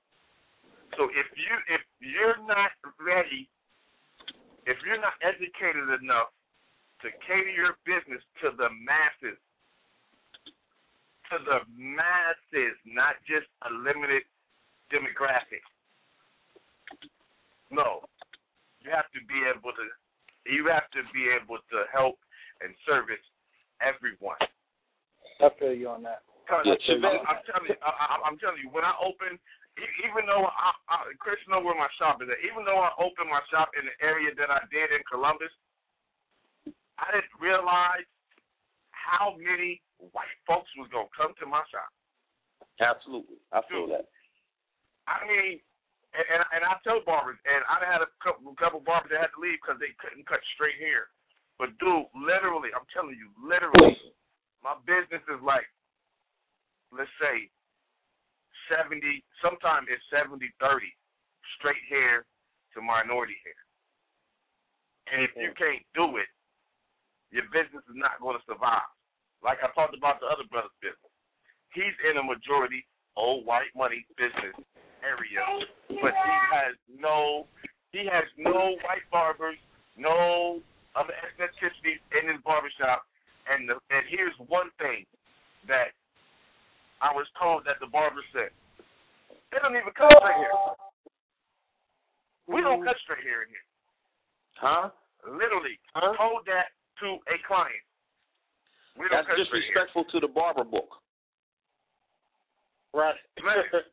So 0.97 1.09
if 1.09 1.27
you 1.33 1.53
if 1.73 1.81
you're 1.99 2.39
not 2.45 2.71
ready, 3.01 3.49
if 4.65 4.77
you're 4.85 5.01
not 5.01 5.17
educated 5.25 5.89
enough 6.01 6.29
to 7.01 7.09
cater 7.25 7.49
your 7.49 7.75
business 7.83 8.21
to 8.45 8.53
the 8.55 8.69
masses, 8.71 9.39
to 11.33 11.37
the 11.41 11.65
masses, 11.73 12.77
not 12.85 13.17
just 13.25 13.49
a 13.65 13.69
limited 13.73 14.23
demographic. 14.93 15.65
No, 17.71 18.05
you 18.85 18.91
have 18.93 19.09
to 19.17 19.21
be 19.25 19.41
able 19.49 19.73
to. 19.73 19.85
You 20.45 20.67
have 20.67 20.91
to 20.91 21.01
be 21.15 21.31
able 21.31 21.57
to 21.71 21.87
help 21.91 22.19
and 22.61 22.75
service 22.85 23.23
everyone. 23.81 24.37
I 25.39 25.49
feel 25.57 25.73
you 25.73 25.89
on 25.89 26.03
that. 26.03 26.21
Cause 26.43 26.67
Yeah, 26.67 26.75
I'm, 27.07 27.23
I'm 27.23 27.41
telling 27.47 27.69
you, 27.71 27.77
I, 27.79 27.91
I, 27.91 28.15
I'm 28.27 28.37
telling 28.39 28.59
you, 28.59 28.69
when 28.69 28.83
I 28.83 28.91
open, 28.99 29.39
even 30.03 30.27
though 30.27 30.45
I, 30.45 30.69
I, 30.91 30.95
Chris 31.17 31.39
know 31.47 31.63
where 31.63 31.77
my 31.77 31.89
shop 31.97 32.21
is 32.21 32.29
at. 32.29 32.37
Even 32.45 32.67
though 32.67 32.83
I 32.83 32.93
opened 32.99 33.31
my 33.31 33.41
shop 33.49 33.73
in 33.79 33.87
the 33.87 33.95
area 34.03 34.29
that 34.37 34.51
I 34.51 34.61
did 34.69 34.93
in 34.93 35.01
Columbus, 35.07 35.49
I 36.99 37.09
didn't 37.15 37.33
realize 37.41 38.05
how 38.91 39.33
many 39.39 39.81
white 39.97 40.37
folks 40.45 40.69
was 40.77 40.91
gonna 40.93 41.09
come 41.15 41.33
to 41.41 41.47
my 41.47 41.63
shop. 41.71 41.89
Absolutely. 42.79 43.39
I 43.55 43.63
feel 43.65 43.87
that. 43.89 44.09
I 45.07 45.23
mean, 45.25 45.63
and 46.13 46.25
and, 46.29 46.41
and 46.53 46.61
I 46.63 46.77
tell 46.85 47.01
barbers, 47.01 47.41
and 47.47 47.61
I 47.65 47.81
had 47.81 48.05
a 48.05 48.09
couple, 48.21 48.53
couple 48.59 48.83
barbers 48.83 49.09
that 49.15 49.25
had 49.25 49.33
to 49.33 49.41
leave 49.41 49.57
because 49.57 49.81
they 49.81 49.95
couldn't 49.97 50.29
cut 50.29 50.43
straight 50.53 50.77
hair. 50.77 51.09
But 51.57 51.73
dude, 51.81 52.09
literally, 52.17 52.73
I'm 52.73 52.85
telling 52.93 53.17
you, 53.17 53.29
literally, 53.37 53.97
my 54.61 54.77
business 54.85 55.21
is 55.29 55.41
like, 55.45 55.65
let's 56.93 57.11
say, 57.19 57.49
seventy. 58.69 59.23
Sometimes 59.41 59.89
it's 59.89 60.03
seventy 60.13 60.53
thirty, 60.61 60.93
straight 61.59 61.83
hair 61.89 62.23
to 62.73 62.81
minority 62.81 63.37
hair. 63.43 63.61
And 65.11 65.19
if 65.25 65.35
you 65.35 65.51
mm. 65.51 65.57
can't 65.59 65.83
do 65.93 66.15
it, 66.17 66.29
your 67.33 67.43
business 67.51 67.83
is 67.89 67.97
not 67.97 68.21
going 68.21 68.37
to 68.39 68.43
survive. 68.47 68.87
like 69.43 69.59
I 69.59 69.69
talked 69.75 69.97
about 69.97 70.23
the 70.23 70.29
other 70.31 70.47
brother's 70.47 70.73
business. 70.79 71.11
He's 71.75 71.93
in 72.07 72.17
a 72.17 72.23
majority 72.23 72.85
old 73.17 73.45
white 73.45 73.73
money 73.75 74.05
business 74.17 74.55
area, 75.03 75.43
but 75.89 76.13
he 76.15 76.35
has 76.53 76.73
no 76.87 77.45
he 77.91 78.07
has 78.09 78.25
no 78.37 78.73
white 78.81 79.05
barbers, 79.11 79.57
no 79.97 80.61
other 80.95 81.13
ethnicities 81.21 82.01
in 82.17 82.31
his 82.31 82.41
barbershop. 82.41 83.05
And 83.45 83.69
the, 83.69 83.75
and 83.91 84.05
here's 84.09 84.33
one 84.47 84.71
thing 84.79 85.05
that 85.67 85.93
I 87.03 87.11
was 87.11 87.27
told 87.35 87.67
that 87.67 87.83
the 87.83 87.91
barber 87.91 88.23
said. 88.31 88.55
They 89.51 89.59
don't 89.59 89.75
even 89.75 89.91
cut 89.91 90.07
straight 90.23 90.39
hair. 90.39 90.55
We 92.47 92.63
don't 92.63 92.79
cut 92.79 92.95
straight 93.03 93.27
hair 93.27 93.43
in 93.43 93.51
here. 93.51 93.67
Huh? 94.55 94.89
Literally 95.27 95.75
Huh? 95.91 96.15
told 96.15 96.47
that 96.47 96.71
to 97.03 97.19
a 97.27 97.37
client. 97.43 97.83
We 98.95 99.11
don't 99.11 99.19
That's 99.19 99.27
cut 99.27 99.35
straight 99.51 99.67
hair. 99.67 99.83
disrespectful 99.91 100.07
to 100.15 100.17
the 100.23 100.31
barber 100.31 100.63
book. 100.63 101.03
Right. 102.95 103.19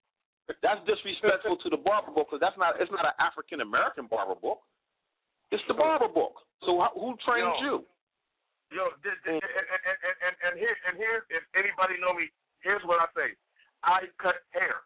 That's 0.63 0.83
disrespectful 0.87 1.59
to 1.67 1.69
the 1.71 1.79
barber 1.79 2.11
book 2.11 2.27
because 2.27 2.43
that's 2.43 2.59
not 2.59 2.75
it's 2.83 2.91
not 2.91 3.07
an 3.07 3.15
African 3.23 3.63
American 3.63 4.11
barber 4.11 4.35
book. 4.35 4.59
It's 5.55 5.63
the 5.71 5.79
barber 5.79 6.11
book. 6.11 6.43
So 6.67 6.75
how, 6.83 6.91
who 6.95 7.15
trained 7.23 7.55
Yo. 7.63 7.63
you? 7.63 7.75
Yo, 8.75 8.91
this, 9.03 9.15
this, 9.23 9.39
and, 9.39 9.43
and, 9.43 9.83
and, 9.83 10.15
and, 10.27 10.35
and 10.43 10.55
here, 10.59 10.75
and 10.91 10.95
here, 10.99 11.27
if 11.31 11.43
anybody 11.59 11.99
know 12.03 12.15
me, 12.15 12.31
here's 12.63 12.85
what 12.85 13.01
I 13.01 13.09
say: 13.13 13.37
I 13.85 14.09
cut 14.21 14.41
hair. 14.53 14.85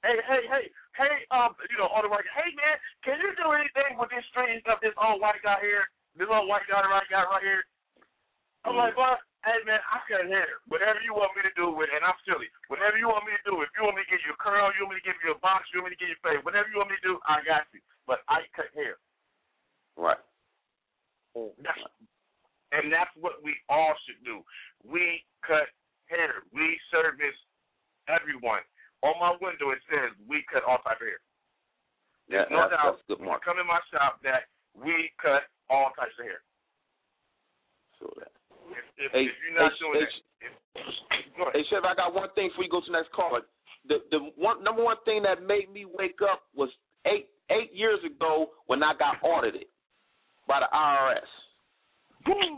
Hey, 0.00 0.16
hey, 0.24 0.42
hey, 0.48 0.64
hey, 0.96 1.14
um, 1.28 1.52
you 1.68 1.76
know, 1.76 1.92
on 1.92 2.08
the 2.08 2.10
right. 2.12 2.24
Hey, 2.32 2.48
man, 2.56 2.76
can 3.04 3.20
you 3.20 3.36
do 3.36 3.52
anything 3.52 4.00
with 4.00 4.08
this 4.08 4.24
strange 4.32 4.64
stuff? 4.64 4.80
This 4.80 4.96
old 4.96 5.20
white 5.20 5.44
guy 5.44 5.60
here, 5.60 5.84
this 6.16 6.28
old 6.28 6.48
white 6.48 6.64
guy 6.64 6.80
right 6.80 7.04
guy 7.12 7.20
right 7.28 7.44
here. 7.44 7.68
I'm 8.64 8.76
like, 8.76 8.96
what? 8.96 9.20
Hey, 9.40 9.56
man, 9.64 9.80
I 9.88 10.04
cut 10.04 10.28
hair. 10.28 10.60
Whatever 10.68 11.00
you 11.00 11.16
want 11.16 11.32
me 11.32 11.40
to 11.44 11.52
do 11.56 11.72
with, 11.72 11.88
and 11.88 12.04
I'm 12.04 12.16
silly. 12.28 12.48
Whatever 12.68 13.00
you 13.00 13.08
want 13.08 13.24
me 13.24 13.32
to 13.32 13.44
do. 13.48 13.56
If 13.64 13.72
you 13.72 13.88
want 13.88 13.96
me 13.96 14.04
to 14.04 14.12
give 14.12 14.20
you 14.24 14.36
a 14.36 14.40
curl, 14.40 14.68
you 14.76 14.84
want 14.84 14.96
me 14.96 15.00
to 15.00 15.08
give 15.08 15.16
you 15.24 15.32
a 15.32 15.40
box, 15.40 15.64
you 15.72 15.80
want 15.80 15.92
me 15.92 15.96
to 15.96 16.00
give 16.00 16.12
you 16.12 16.20
a 16.20 16.24
fade. 16.24 16.44
Whatever 16.44 16.68
you 16.68 16.76
want 16.76 16.92
me 16.92 17.00
to 17.00 17.06
do, 17.08 17.16
I 17.24 17.40
got 17.40 17.64
you. 17.72 17.80
But 18.04 18.20
I 18.28 18.44
cut 18.52 18.68
hair. 18.76 19.00
Right. 19.96 20.20
That's, 21.32 21.80
and 22.72 22.92
that's 22.92 23.12
what 23.16 23.40
we 23.40 23.56
all 23.72 23.96
should 24.04 24.20
do. 24.28 24.44
We 24.84 25.24
cut 25.40 25.72
hair. 26.10 26.42
We 26.50 26.76
service 26.90 27.38
everyone. 28.10 28.66
On 29.06 29.14
my 29.16 29.32
window 29.40 29.70
it 29.72 29.80
says 29.88 30.12
we 30.28 30.42
cut 30.50 30.66
all 30.66 30.82
type 30.84 31.00
of 31.00 31.06
hair. 31.08 31.22
Yeah, 32.28 32.44
no 32.50 32.66
that's, 32.68 32.74
doubt. 32.74 32.86
that's 32.98 33.04
good, 33.08 33.20
Mark. 33.24 33.42
come 33.46 33.58
in 33.58 33.66
my 33.66 33.80
shop 33.90 34.20
that 34.22 34.50
we 34.76 35.10
cut 35.18 35.48
all 35.70 35.90
types 35.96 36.14
of 36.18 36.26
hair. 36.26 36.42
So 37.98 38.10
that. 38.18 38.30
If, 38.70 38.84
if, 38.98 39.10
Hey, 39.10 39.26
if 39.26 39.34
you're 39.42 39.58
not 39.58 39.72
hey, 39.74 39.82
doing 39.82 39.98
hey, 39.98 40.06
that, 40.06 40.14
if, 40.46 41.34
go 41.34 41.42
ahead. 41.50 41.54
Hey, 41.58 41.64
Chef, 41.70 41.82
I 41.82 41.94
got 41.98 42.14
one 42.14 42.30
thing 42.38 42.50
before 42.54 42.64
you 42.66 42.70
go 42.70 42.80
to 42.82 42.86
the 42.86 42.94
next 42.94 43.10
caller. 43.10 43.42
The 43.88 44.04
the 44.12 44.20
one 44.36 44.62
number 44.62 44.84
one 44.84 45.00
thing 45.08 45.24
that 45.24 45.42
made 45.42 45.72
me 45.72 45.86
wake 45.88 46.20
up 46.20 46.44
was 46.54 46.68
eight 47.08 47.32
eight 47.50 47.72
years 47.72 47.98
ago 48.04 48.50
when 48.66 48.82
I 48.82 48.92
got 48.94 49.18
audited 49.24 49.66
by 50.46 50.60
the 50.60 50.68
IRS. 50.70 51.30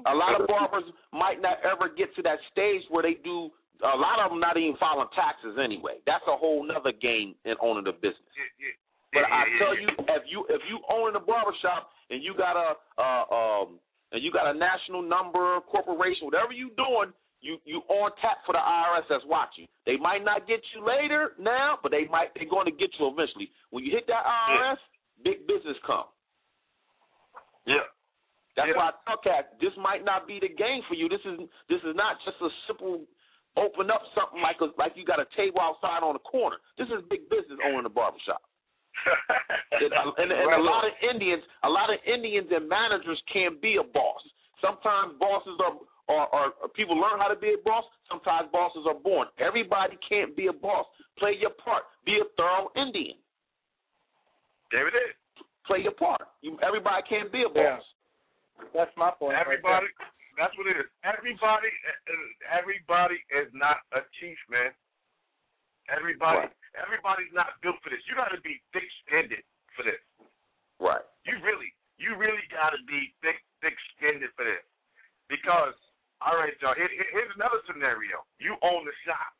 A 0.06 0.14
lot 0.14 0.40
of 0.40 0.46
barbers 0.46 0.84
might 1.12 1.40
not 1.40 1.58
ever 1.62 1.88
get 1.88 2.14
to 2.16 2.22
that 2.22 2.38
stage 2.50 2.82
where 2.90 3.02
they 3.02 3.18
do. 3.22 3.50
A 3.82 3.98
lot 3.98 4.22
of 4.22 4.30
them 4.30 4.38
not 4.38 4.56
even 4.56 4.76
filing 4.78 5.10
taxes 5.14 5.58
anyway. 5.58 5.98
That's 6.06 6.22
a 6.30 6.36
whole 6.36 6.62
nother 6.62 6.92
game 6.92 7.34
in 7.44 7.54
owning 7.60 7.86
a 7.86 7.94
business. 7.94 8.30
Yeah, 8.34 8.70
yeah. 8.70 8.74
But 9.12 9.26
Yeah, 9.28 9.34
I 9.34 9.42
tell 9.58 9.74
you, 9.76 9.88
if 9.90 10.22
you 10.30 10.46
if 10.48 10.62
you 10.70 10.80
own 10.88 11.14
a 11.16 11.20
barbershop 11.20 11.90
and 12.10 12.22
you 12.22 12.34
got 12.34 12.56
a 12.56 12.78
uh, 12.96 13.24
um 13.28 13.78
and 14.12 14.22
you 14.22 14.32
got 14.32 14.48
a 14.48 14.56
national 14.56 15.02
number, 15.02 15.60
corporation, 15.68 16.26
whatever 16.26 16.52
you 16.52 16.70
doing, 16.76 17.12
you 17.40 17.58
you 17.64 17.82
on 17.88 18.10
tap 18.22 18.38
for 18.46 18.52
the 18.52 18.62
IRS 18.62 19.04
that's 19.10 19.26
watching. 19.26 19.66
They 19.84 19.96
might 19.96 20.24
not 20.24 20.46
get 20.46 20.60
you 20.74 20.86
later 20.86 21.32
now, 21.38 21.78
but 21.82 21.90
they 21.90 22.06
might 22.06 22.30
they're 22.34 22.48
going 22.48 22.66
to 22.66 22.72
get 22.72 22.90
you 22.98 23.10
eventually. 23.10 23.50
When 23.70 23.84
you 23.84 23.90
hit 23.92 24.06
that 24.06 24.24
IRS, 24.24 24.80
big 25.24 25.46
business 25.46 25.76
come. 25.84 26.06
Yeah. 27.66 27.86
That's 28.56 28.68
Yeah. 28.68 28.76
why 28.76 28.90
I 28.90 28.92
tell 29.06 29.16
cats 29.18 29.48
this 29.60 29.72
might 29.76 30.04
not 30.04 30.26
be 30.26 30.38
the 30.38 30.48
game 30.48 30.82
for 30.88 30.94
you. 30.94 31.08
This 31.08 31.24
is 31.24 31.48
this 31.68 31.80
is 31.84 31.94
not 31.96 32.18
just 32.24 32.36
a 32.40 32.48
simple 32.66 33.06
open 33.56 33.90
up 33.90 34.02
something 34.14 34.40
like 34.40 34.60
a, 34.60 34.72
like 34.80 34.96
you 34.96 35.04
got 35.04 35.20
a 35.20 35.26
table 35.36 35.60
outside 35.60 36.02
on 36.02 36.14
the 36.14 36.24
corner. 36.24 36.56
This 36.78 36.88
is 36.88 37.02
big 37.08 37.28
business 37.28 37.58
owning 37.64 37.86
a 37.86 37.90
barbershop. 37.92 38.42
And, 39.72 39.90
and, 39.90 40.30
and 40.30 40.46
Right 40.46 40.60
a 40.60 40.62
lot 40.62 40.84
of 40.84 40.92
Indians, 41.02 41.42
a 41.64 41.68
lot 41.68 41.88
of 41.90 41.98
Indians 42.06 42.46
and 42.54 42.68
managers 42.68 43.20
can 43.32 43.56
be 43.60 43.76
a 43.80 43.82
boss. 43.82 44.20
Sometimes 44.60 45.18
bosses 45.18 45.58
are, 45.58 46.28
are, 46.28 46.52
people 46.76 46.94
learn 47.00 47.18
how 47.18 47.26
to 47.26 47.34
be 47.34 47.56
a 47.58 47.60
boss. 47.64 47.82
Sometimes 48.08 48.48
bosses 48.52 48.84
are 48.86 48.94
born. 48.94 49.26
Everybody 49.38 49.98
can't 50.06 50.36
be 50.36 50.46
a 50.46 50.52
boss. 50.52 50.86
Play 51.18 51.34
your 51.40 51.50
part. 51.50 51.82
Be 52.04 52.20
a 52.20 52.24
thorough 52.36 52.70
Indian. 52.76 53.16
There 54.70 54.86
it 54.86 54.94
is. 54.94 55.14
Play 55.66 55.80
your 55.82 55.92
part. 55.92 56.22
You, 56.42 56.58
everybody 56.62 57.02
can't 57.08 57.32
be 57.32 57.42
a 57.42 57.50
Yeah. 57.52 57.78
That's 58.74 58.92
my 58.96 59.10
point. 59.16 59.34
right 59.36 59.42
Everybody, 59.44 59.88
that's 60.38 60.54
what 60.56 60.66
it 60.68 60.76
is. 60.80 60.88
Everybody, 61.04 61.68
everybody 62.48 63.18
is 63.32 63.48
not 63.52 63.84
a 63.92 64.00
chief, 64.20 64.38
man. 64.48 64.72
Everybody, 65.90 66.48
everybody's 66.78 67.32
not 67.34 67.58
built 67.60 67.76
for 67.82 67.90
this. 67.90 68.00
You 68.08 68.14
got 68.16 68.30
to 68.32 68.40
be 68.40 68.62
thick-skinned 68.72 69.34
for 69.76 69.82
this. 69.84 70.00
Right. 70.80 71.02
You 71.26 71.36
really, 71.42 71.74
you 71.98 72.14
really 72.16 72.46
got 72.48 72.72
to 72.72 72.80
be 72.88 73.12
thick, 73.20 73.38
thick-skinned 73.60 74.24
for 74.38 74.46
this. 74.46 74.64
Because, 75.28 75.74
all 76.22 76.38
right, 76.38 76.54
y'all. 76.62 76.78
Here, 76.78 76.88
here- 76.88 77.12
here's 77.12 77.34
another 77.36 77.60
scenario. 77.66 78.22
You 78.38 78.56
own 78.62 78.86
the 78.86 78.94
shop. 79.04 79.34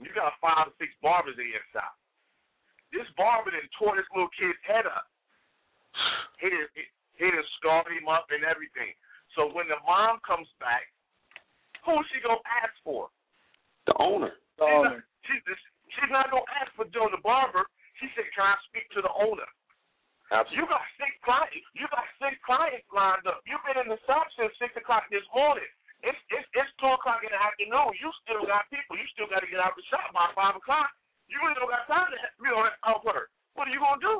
You 0.00 0.12
got 0.12 0.36
five 0.40 0.68
or 0.70 0.74
six 0.76 0.92
barbers 1.00 1.36
in 1.40 1.48
your 1.50 1.64
shop. 1.72 1.96
This 2.92 3.08
barber 3.16 3.50
then 3.50 3.66
tore 3.76 3.96
this 3.96 4.06
little 4.14 4.30
kid's 4.38 4.60
head 4.64 4.86
up. 4.86 5.08
He 6.40 6.52
he, 7.16 7.24
he 7.24 7.32
done 7.32 7.48
scarred 7.60 7.88
him 7.92 8.08
up 8.08 8.28
and 8.30 8.44
everything. 8.44 8.92
So 9.34 9.52
when 9.52 9.68
the 9.68 9.80
mom 9.84 10.20
comes 10.24 10.48
back, 10.62 10.88
who's 11.84 12.04
she 12.12 12.20
gonna 12.24 12.40
ask 12.64 12.72
for? 12.84 13.08
The 13.88 13.96
owner. 14.00 14.36
The 14.56 14.64
she's, 14.64 14.76
owner. 14.76 14.96
Not, 15.00 15.26
she's, 15.26 15.42
she's 15.96 16.12
not 16.12 16.32
gonna 16.32 16.48
ask 16.60 16.72
for 16.76 16.88
Joe 16.92 17.12
the 17.12 17.20
barber. 17.20 17.64
She 18.00 18.08
said, 18.16 18.28
"Can 18.36 18.44
I 18.44 18.56
speak 18.68 18.88
to 18.96 19.00
the 19.00 19.12
owner?" 19.12 19.48
Absolutely. 20.32 20.58
You 20.58 20.64
got 20.66 20.82
six 20.98 21.12
clients. 21.22 21.54
You 21.78 21.86
got 21.88 22.06
six 22.18 22.34
clients 22.42 22.86
lined 22.90 23.24
up. 23.30 23.46
You've 23.46 23.62
been 23.62 23.78
in 23.78 23.88
the 23.88 24.00
shop 24.10 24.26
since 24.34 24.50
six 24.58 24.74
o'clock 24.74 25.06
this 25.08 25.24
morning. 25.30 25.68
It's 26.02 26.18
it's 26.34 26.46
it's 26.52 26.72
two 26.82 26.90
o'clock 26.90 27.22
in 27.22 27.30
the 27.30 27.38
afternoon. 27.38 27.94
You 28.02 28.10
still 28.26 28.42
got 28.44 28.66
people. 28.68 28.98
You 28.98 29.06
still 29.14 29.30
got 29.30 29.46
to 29.46 29.48
get 29.48 29.62
out 29.62 29.78
the 29.78 29.86
shop 29.86 30.10
by 30.10 30.28
five 30.34 30.58
o'clock. 30.58 30.90
You 31.30 31.38
really 31.42 31.56
don't 31.56 31.70
got 31.70 31.86
time 31.86 32.10
to 32.10 32.18
you 32.42 32.50
know 32.50 32.66
out 32.84 33.06
work. 33.06 33.30
What 33.54 33.70
are 33.70 33.74
you 33.74 33.80
gonna 33.80 34.02
do? 34.02 34.18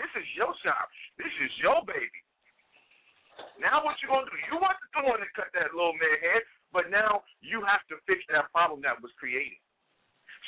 This 0.00 0.10
is 0.18 0.26
your 0.34 0.50
shop. 0.64 0.88
This 1.18 1.34
is 1.42 1.52
your 1.62 1.82
baby. 1.86 2.20
Now 3.58 3.82
what 3.82 3.98
you 4.02 4.10
gonna 4.10 4.26
do? 4.26 4.38
You 4.50 4.58
want 4.58 4.78
to 4.78 4.86
the 4.94 5.02
one 5.06 5.18
to 5.22 5.30
cut 5.34 5.50
that 5.54 5.74
little 5.74 5.94
man 5.94 6.18
head, 6.22 6.42
but 6.74 6.90
now 6.90 7.22
you 7.42 7.62
have 7.62 7.82
to 7.90 7.98
fix 8.06 8.22
that 8.30 8.50
problem 8.50 8.82
that 8.82 8.98
was 8.98 9.10
created. 9.18 9.58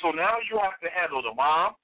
So 0.03 0.11
now 0.11 0.37
you 0.47 0.59
have 0.59 0.77
to 0.83 0.89
handle 0.91 1.23
the 1.23 1.33
mom. 1.33 1.75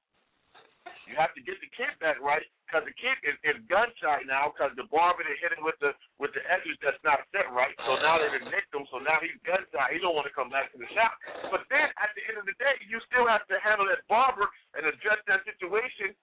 You 1.07 1.15
have 1.15 1.31
to 1.35 1.41
get 1.43 1.59
the 1.63 1.71
kid 1.75 1.95
back 2.03 2.19
right 2.19 2.43
because 2.67 2.83
the 2.83 2.95
kid 2.95 3.15
is, 3.23 3.35
is 3.43 3.59
gun 3.71 3.87
shy 3.99 4.23
now 4.27 4.51
because 4.51 4.75
the 4.75 4.87
barber 4.91 5.23
they 5.23 5.35
hit 5.39 5.55
him 5.55 5.63
with 5.63 5.79
the 5.79 5.95
with 6.19 6.35
the 6.35 6.43
edges 6.47 6.75
that's 6.83 6.99
not 7.07 7.23
set 7.31 7.47
right. 7.51 7.75
So 7.87 7.99
now 8.03 8.19
they 8.19 8.31
done 8.31 8.51
nicked 8.51 8.71
him. 8.71 8.83
So 8.91 8.99
now 8.99 9.19
he's 9.23 9.35
gun 9.47 9.63
shy. 9.71 9.95
He 9.95 9.99
don't 10.03 10.15
want 10.15 10.27
to 10.27 10.35
come 10.35 10.51
back 10.51 10.71
to 10.75 10.77
the 10.79 10.87
shop. 10.91 11.15
But 11.51 11.67
then 11.71 11.87
at 11.99 12.11
the 12.15 12.23
end 12.27 12.39
of 12.39 12.45
the 12.47 12.55
day, 12.59 12.75
you 12.87 12.99
still 13.07 13.27
have 13.27 13.47
to 13.47 13.55
handle 13.63 13.87
that 13.87 14.03
barber 14.11 14.47
and 14.75 14.83
address 14.87 15.23
that 15.31 15.43
situation 15.47 16.15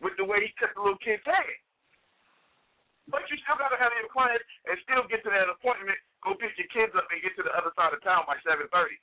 with 0.00 0.16
the 0.16 0.24
way 0.24 0.44
he 0.44 0.50
cut 0.56 0.72
the 0.72 0.80
little 0.80 1.00
kid's 1.04 1.24
head. 1.24 1.56
But 3.08 3.24
you 3.32 3.40
still 3.40 3.56
got 3.56 3.72
to 3.72 3.80
have 3.80 3.92
your 3.96 4.12
client 4.12 4.44
and 4.68 4.76
still 4.84 5.04
get 5.08 5.24
to 5.24 5.32
that 5.32 5.48
appointment, 5.48 5.96
go 6.20 6.36
pick 6.36 6.52
your 6.60 6.68
kids 6.68 6.92
up, 6.92 7.08
and 7.08 7.24
get 7.24 7.32
to 7.40 7.44
the 7.44 7.54
other 7.56 7.72
side 7.72 7.96
of 7.96 8.04
town 8.04 8.28
by 8.28 8.36
seven 8.44 8.68
thirty. 8.68 9.00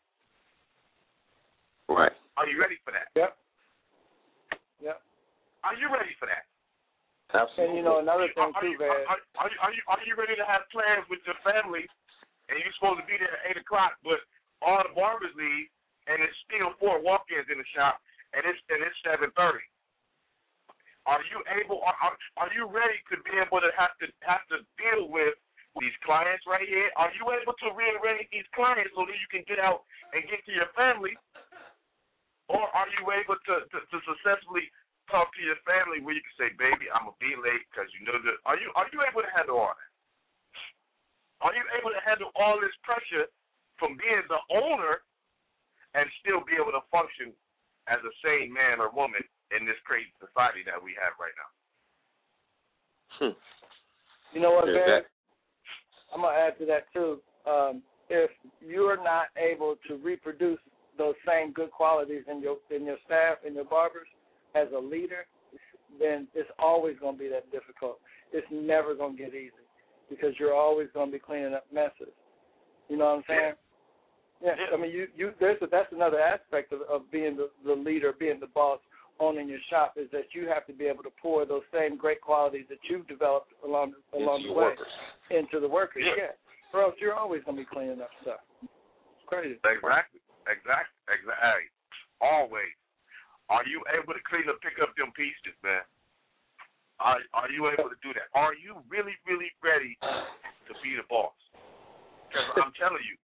Right. 1.90 2.14
Are 2.38 2.46
you 2.46 2.62
ready 2.62 2.78
for 2.86 2.94
that? 2.94 3.10
Yep. 3.18 3.34
Yep. 4.86 4.98
Are 5.66 5.76
you 5.78 5.90
ready 5.90 6.14
for 6.22 6.30
that? 6.30 6.46
Absolutely. 7.34 7.66
And 7.66 7.72
you 7.78 7.84
know 7.84 7.98
another 7.98 8.30
thing 8.38 8.54
are, 8.54 8.62
too, 8.62 8.78
you, 8.78 8.80
man. 8.80 9.10
are, 9.10 9.18
are, 9.42 9.50
you, 9.50 9.58
are 9.58 9.74
you 9.74 9.82
are 9.90 10.02
you 10.06 10.14
ready 10.14 10.38
to 10.38 10.46
have 10.46 10.70
plans 10.70 11.10
with 11.10 11.26
your 11.26 11.38
family, 11.42 11.82
and 12.50 12.62
you're 12.62 12.78
supposed 12.78 13.02
to 13.02 13.08
be 13.10 13.18
there 13.18 13.34
at 13.42 13.50
eight 13.50 13.58
o'clock, 13.58 13.98
but 14.06 14.22
all 14.62 14.86
the 14.86 14.94
barbers 14.94 15.34
leave, 15.34 15.66
and 16.06 16.22
it's 16.22 16.38
still 16.46 16.78
four 16.78 17.02
walk-ins 17.02 17.50
in 17.50 17.58
the 17.58 17.70
shop, 17.74 17.98
and 18.38 18.46
it's 18.46 18.62
and 18.70 18.86
it's 18.86 18.98
seven 19.02 19.34
thirty. 19.34 19.66
Are 21.06 21.22
you 21.30 21.38
able? 21.62 21.86
Are, 21.86 21.98
are 22.02 22.16
are 22.42 22.52
you 22.54 22.66
ready 22.66 22.98
to 23.14 23.16
be 23.22 23.38
able 23.38 23.62
to 23.62 23.70
have 23.78 23.94
to 24.02 24.10
have 24.26 24.42
to 24.50 24.66
deal 24.82 25.06
with 25.06 25.38
these 25.78 25.94
clients 26.02 26.46
right 26.50 26.66
here? 26.66 26.90
Are 26.98 27.14
you 27.14 27.30
able 27.30 27.54
to 27.62 27.68
rearrange 27.78 28.26
these 28.34 28.48
clients 28.58 28.90
so 28.98 29.06
that 29.06 29.18
you 29.18 29.30
can 29.30 29.46
get 29.46 29.62
out 29.62 29.86
and 30.18 30.26
get 30.26 30.42
to 30.50 30.54
your 30.54 30.70
family, 30.74 31.14
or 32.50 32.66
are 32.74 32.90
you 32.98 33.06
able 33.14 33.38
to 33.38 33.56
to, 33.70 33.78
to 33.86 33.98
successfully 34.02 34.66
talk 35.14 35.30
to 35.38 35.42
your 35.46 35.62
family 35.70 36.02
where 36.02 36.18
you 36.18 36.26
can 36.26 36.38
say, 36.42 36.50
"Baby, 36.58 36.90
I'm 36.90 37.06
gonna 37.06 37.22
be 37.22 37.38
late 37.38 37.62
because 37.70 37.90
you 37.94 38.02
know 38.10 38.18
that." 38.18 38.38
Are 38.50 38.58
you 38.58 38.74
are 38.74 38.90
you 38.90 39.06
able 39.06 39.22
to 39.22 39.32
handle 39.38 39.62
all 39.62 39.78
that? 39.78 39.92
Are 41.46 41.54
you 41.54 41.62
able 41.78 41.94
to 41.94 42.02
handle 42.02 42.34
all 42.34 42.58
this 42.58 42.74
pressure 42.82 43.30
from 43.78 43.94
being 44.02 44.26
the 44.26 44.42
owner 44.58 45.06
and 45.94 46.10
still 46.24 46.42
be 46.42 46.58
able 46.58 46.74
to 46.74 46.82
function 46.90 47.30
as 47.86 48.02
a 48.02 48.14
sane 48.26 48.50
man 48.50 48.82
or 48.82 48.90
woman 48.90 49.22
in 49.54 49.66
this 49.66 49.78
crazy 49.86 50.12
society 50.18 50.66
that 50.66 50.80
we 50.82 50.98
have 50.98 51.14
right 51.22 51.36
now? 51.36 51.50
Hmm. 53.20 53.36
You 54.34 54.42
know 54.42 54.52
what, 54.52 54.66
Barry? 54.66 55.04
that. 55.04 55.08
I'm 56.14 56.22
gonna 56.22 56.38
add 56.38 56.58
to 56.60 56.66
that 56.66 56.92
too. 56.94 57.22
Um, 57.46 57.84
if 58.10 58.32
you're 58.62 58.98
not 58.98 59.28
able 59.38 59.76
to 59.88 59.98
reproduce 59.98 60.60
those 60.98 61.16
same 61.28 61.52
good 61.52 61.72
qualities 61.72 62.24
in 62.30 62.42
your 62.42 62.58
in 62.70 62.86
your 62.86 62.98
staff 63.06 63.38
and 63.46 63.56
your 63.56 63.66
barbers 63.66 64.08
as 64.56 64.68
a 64.76 64.80
leader, 64.80 65.26
then 66.00 66.28
it's 66.34 66.50
always 66.60 66.96
gonna 67.00 67.18
be 67.18 67.30
that 67.30 67.52
difficult. 67.52 68.00
It's 68.32 68.48
never 68.52 68.96
gonna 68.96 69.16
get 69.16 69.30
easy 69.30 69.52
because 70.10 70.34
you're 70.40 70.56
always 70.56 70.88
gonna 70.94 71.12
be 71.12 71.20
cleaning 71.20 71.54
up 71.54 71.66
messes. 71.74 72.14
You 72.90 72.98
know 72.98 73.06
what 73.06 73.18
I'm 73.18 73.24
saying? 73.28 73.54
Yeah. 74.44 74.54
I 74.74 74.78
mean, 74.78 74.92
you 74.92 75.08
you 75.16 75.32
there's 75.40 75.62
a, 75.62 75.68
that's 75.68 75.92
another 75.92 76.20
aspect 76.20 76.74
of, 76.74 76.82
of 76.82 77.10
being 77.12 77.38
the, 77.38 77.50
the 77.66 77.74
leader, 77.74 78.14
being 78.18 78.40
the 78.40 78.48
boss, 78.48 78.80
owning 79.20 79.48
your 79.48 79.60
shop 79.70 79.94
is 79.96 80.10
that 80.12 80.34
you 80.34 80.48
have 80.48 80.66
to 80.68 80.74
be 80.74 80.86
able 80.86 81.04
to 81.04 81.14
pour 81.22 81.46
those 81.46 81.64
same 81.74 81.98
great 81.98 82.20
qualities 82.22 82.66
that 82.70 82.80
you've 82.90 83.08
developed 83.08 83.52
along 83.64 83.94
along 84.14 84.42
Into 84.42 84.50
the 84.50 84.54
way 84.60 84.66
workers. 84.76 84.94
into 85.32 85.58
the 85.60 85.68
workers. 85.70 86.04
Yeah. 86.06 86.36
Yeah. 86.36 86.74
Or 86.74 86.84
else 86.84 86.96
you're 87.00 87.16
always 87.16 87.42
gonna 87.46 87.58
be 87.58 87.66
cleaning 87.66 88.02
up 88.02 88.12
stuff. 88.22 88.42
It's 88.64 89.26
crazy. 89.28 89.56
Exactly. 89.64 90.20
Exactly. 90.46 91.00
Exactly. 91.08 91.72
Always. 92.20 92.76
Are 93.48 93.64
you 93.70 93.80
able 93.94 94.12
to 94.14 94.24
clean 94.28 94.50
up, 94.50 94.60
pick 94.60 94.82
up 94.82 94.92
them 94.98 95.14
pieces, 95.16 95.56
man? 95.64 95.86
Are 97.00 97.20
Are 97.34 97.50
you 97.52 97.68
able 97.72 97.88
to 97.88 98.00
do 98.04 98.12
that? 98.16 98.28
Are 98.36 98.56
you 98.56 98.80
really, 98.92 99.16
really 99.28 99.52
ready 99.64 99.96
to 100.02 100.74
be 100.84 100.96
the 101.00 101.06
boss? 101.08 101.36
Because 102.28 102.52
I'm 102.60 102.76
telling 102.76 103.04
you, 103.08 103.16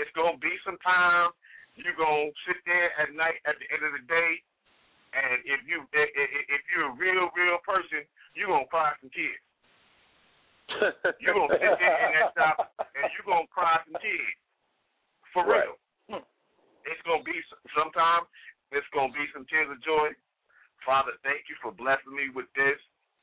it's 0.00 0.10
gonna 0.18 0.38
be 0.38 0.54
some 0.66 0.78
time. 0.82 1.30
You're 1.78 1.94
gonna 1.94 2.34
sit 2.46 2.58
there 2.66 2.90
at 2.98 3.14
night 3.14 3.38
at 3.46 3.54
the 3.62 3.66
end 3.70 3.86
of 3.86 3.92
the 3.94 4.02
day, 4.10 4.42
and 5.14 5.40
if 5.44 5.60
you 5.64 5.84
if, 5.92 6.62
you're 6.72 6.92
a 6.92 6.96
real, 6.96 7.32
real 7.32 7.58
person, 7.64 8.04
you're 8.34 8.48
gonna 8.48 8.68
cry 8.68 8.92
some 9.00 9.10
tears. 9.10 9.42
You're 11.24 11.32
gonna 11.32 11.56
sit 11.56 11.80
there 11.80 11.96
in 11.96 12.10
that 12.12 12.36
shop 12.36 12.76
and 12.76 13.08
you're 13.16 13.24
gonna 13.24 13.48
cry 13.48 13.80
some 13.88 13.96
tears. 14.04 14.36
For 15.32 15.48
Right. 15.48 15.64
real. 15.64 16.20
It's 16.84 17.00
gonna 17.08 17.24
be 17.24 17.40
sometimes 17.72 18.28
it's 18.68 18.86
gonna 18.92 19.12
be 19.12 19.24
some 19.32 19.48
tears 19.48 19.72
of 19.72 19.80
joy. 19.80 20.12
Father, 20.84 21.16
thank 21.24 21.48
you 21.48 21.56
for 21.64 21.72
blessing 21.72 22.12
me 22.12 22.28
with 22.28 22.52
this. 22.52 22.76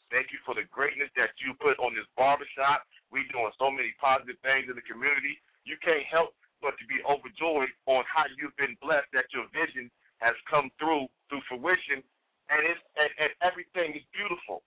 Thank 0.09 0.33
you 0.33 0.41
for 0.41 0.57
the 0.57 0.65
greatness 0.73 1.09
that 1.17 1.37
you 1.37 1.53
put 1.61 1.77
on 1.77 1.93
this 1.93 2.05
barbershop. 2.17 2.85
We 3.13 3.29
doing 3.29 3.53
so 3.61 3.69
many 3.69 3.93
positive 4.01 4.41
things 4.41 4.65
in 4.65 4.75
the 4.75 4.85
community. 4.85 5.37
You 5.69 5.77
can't 5.85 6.05
help 6.09 6.33
but 6.65 6.73
to 6.81 6.85
be 6.89 6.97
overjoyed 7.05 7.69
on 7.85 8.01
how 8.09 8.25
you've 8.37 8.57
been 8.57 8.73
blessed 8.81 9.09
that 9.13 9.29
your 9.29 9.45
vision 9.53 9.89
has 10.19 10.35
come 10.49 10.71
through 10.79 11.07
through 11.29 11.41
fruition 11.49 12.03
and 12.49 12.61
it's 12.65 12.81
and, 12.95 13.11
and 13.19 13.31
everything 13.41 13.97
is 13.97 14.05
beautiful. 14.13 14.61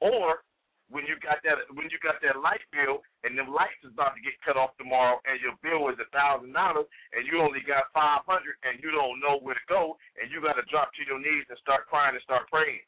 Or 0.00 0.44
when 0.86 1.02
you 1.08 1.18
got 1.18 1.42
that 1.42 1.66
when 1.74 1.90
you 1.90 1.98
got 1.98 2.22
that 2.22 2.38
light 2.38 2.62
bill 2.70 3.02
and 3.26 3.34
them 3.34 3.50
lights 3.50 3.80
is 3.82 3.90
about 3.90 4.14
to 4.14 4.22
get 4.22 4.38
cut 4.46 4.54
off 4.54 4.76
tomorrow 4.78 5.18
and 5.26 5.40
your 5.42 5.58
bill 5.64 5.90
is 5.90 5.98
a 5.98 6.06
thousand 6.14 6.54
dollars 6.54 6.86
and 7.16 7.26
you 7.26 7.42
only 7.42 7.64
got 7.66 7.90
five 7.90 8.22
hundred 8.28 8.54
and 8.62 8.78
you 8.78 8.94
don't 8.94 9.18
know 9.18 9.42
where 9.42 9.58
to 9.58 9.66
go 9.66 9.98
and 10.20 10.30
you 10.30 10.38
gotta 10.38 10.62
drop 10.70 10.94
to 10.94 11.02
your 11.02 11.18
knees 11.18 11.48
and 11.50 11.58
start 11.58 11.90
crying 11.90 12.14
and 12.14 12.22
start 12.22 12.46
praying. 12.52 12.84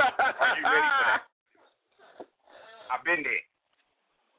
Are 0.00 0.56
you 0.56 0.64
ready 0.64 0.90
for 0.96 1.06
that? 1.12 1.22
I've 2.88 3.04
been 3.04 3.22
there. 3.26 3.44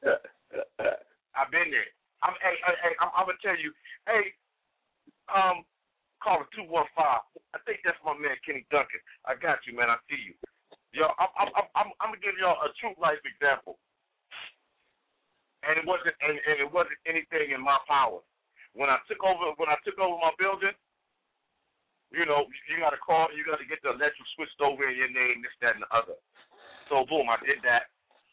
I've 1.38 1.52
been 1.52 1.70
there. 1.70 1.86
I'm 2.24 2.34
hey, 2.40 2.56
hey, 2.64 2.76
hey 2.82 2.94
I'm, 2.98 3.12
I'm 3.14 3.26
gonna 3.28 3.38
tell 3.44 3.58
you, 3.58 3.70
hey, 4.08 4.32
um, 5.30 5.62
call 6.26 6.42
it 6.42 6.50
two 6.50 6.66
one 6.66 6.90
five. 6.98 7.22
I 7.54 7.62
think 7.62 7.86
that's 7.86 8.02
my 8.02 8.18
man 8.18 8.34
Kenny 8.42 8.66
Duncan. 8.74 8.98
I 9.22 9.38
got 9.38 9.62
you, 9.62 9.78
man. 9.78 9.86
I 9.86 10.02
see 10.10 10.18
you. 10.18 10.34
Yo, 10.90 11.06
I'm 11.22 11.30
I'm 11.38 11.50
I'm 11.54 11.68
I'm, 11.78 11.88
I'm 12.02 12.10
gonna 12.10 12.26
give 12.26 12.34
y'all 12.42 12.58
a 12.66 12.74
true 12.82 12.98
life 12.98 13.22
example. 13.22 13.78
And 15.62 15.78
it 15.78 15.86
wasn't 15.86 16.18
and, 16.18 16.34
and 16.34 16.58
it 16.58 16.66
wasn't 16.66 16.98
anything 17.06 17.54
in 17.54 17.62
my 17.62 17.78
power. 17.86 18.26
When 18.74 18.90
I 18.90 18.98
took 19.06 19.22
over 19.22 19.54
when 19.54 19.70
I 19.70 19.78
took 19.86 20.02
over 20.02 20.18
my 20.18 20.34
building, 20.34 20.74
you 22.10 22.26
know, 22.26 22.50
you 22.66 22.82
gotta 22.82 22.98
call 22.98 23.30
you 23.30 23.46
gotta 23.46 23.62
get 23.70 23.78
the 23.86 23.94
electric 23.94 24.26
switched 24.34 24.58
over 24.58 24.82
in 24.82 24.98
your 24.98 25.14
name, 25.14 25.46
this, 25.46 25.54
that 25.62 25.78
and 25.78 25.86
the 25.86 25.90
other. 25.94 26.18
So 26.90 27.06
boom, 27.06 27.30
I 27.30 27.38
did 27.46 27.62
that. 27.62 27.86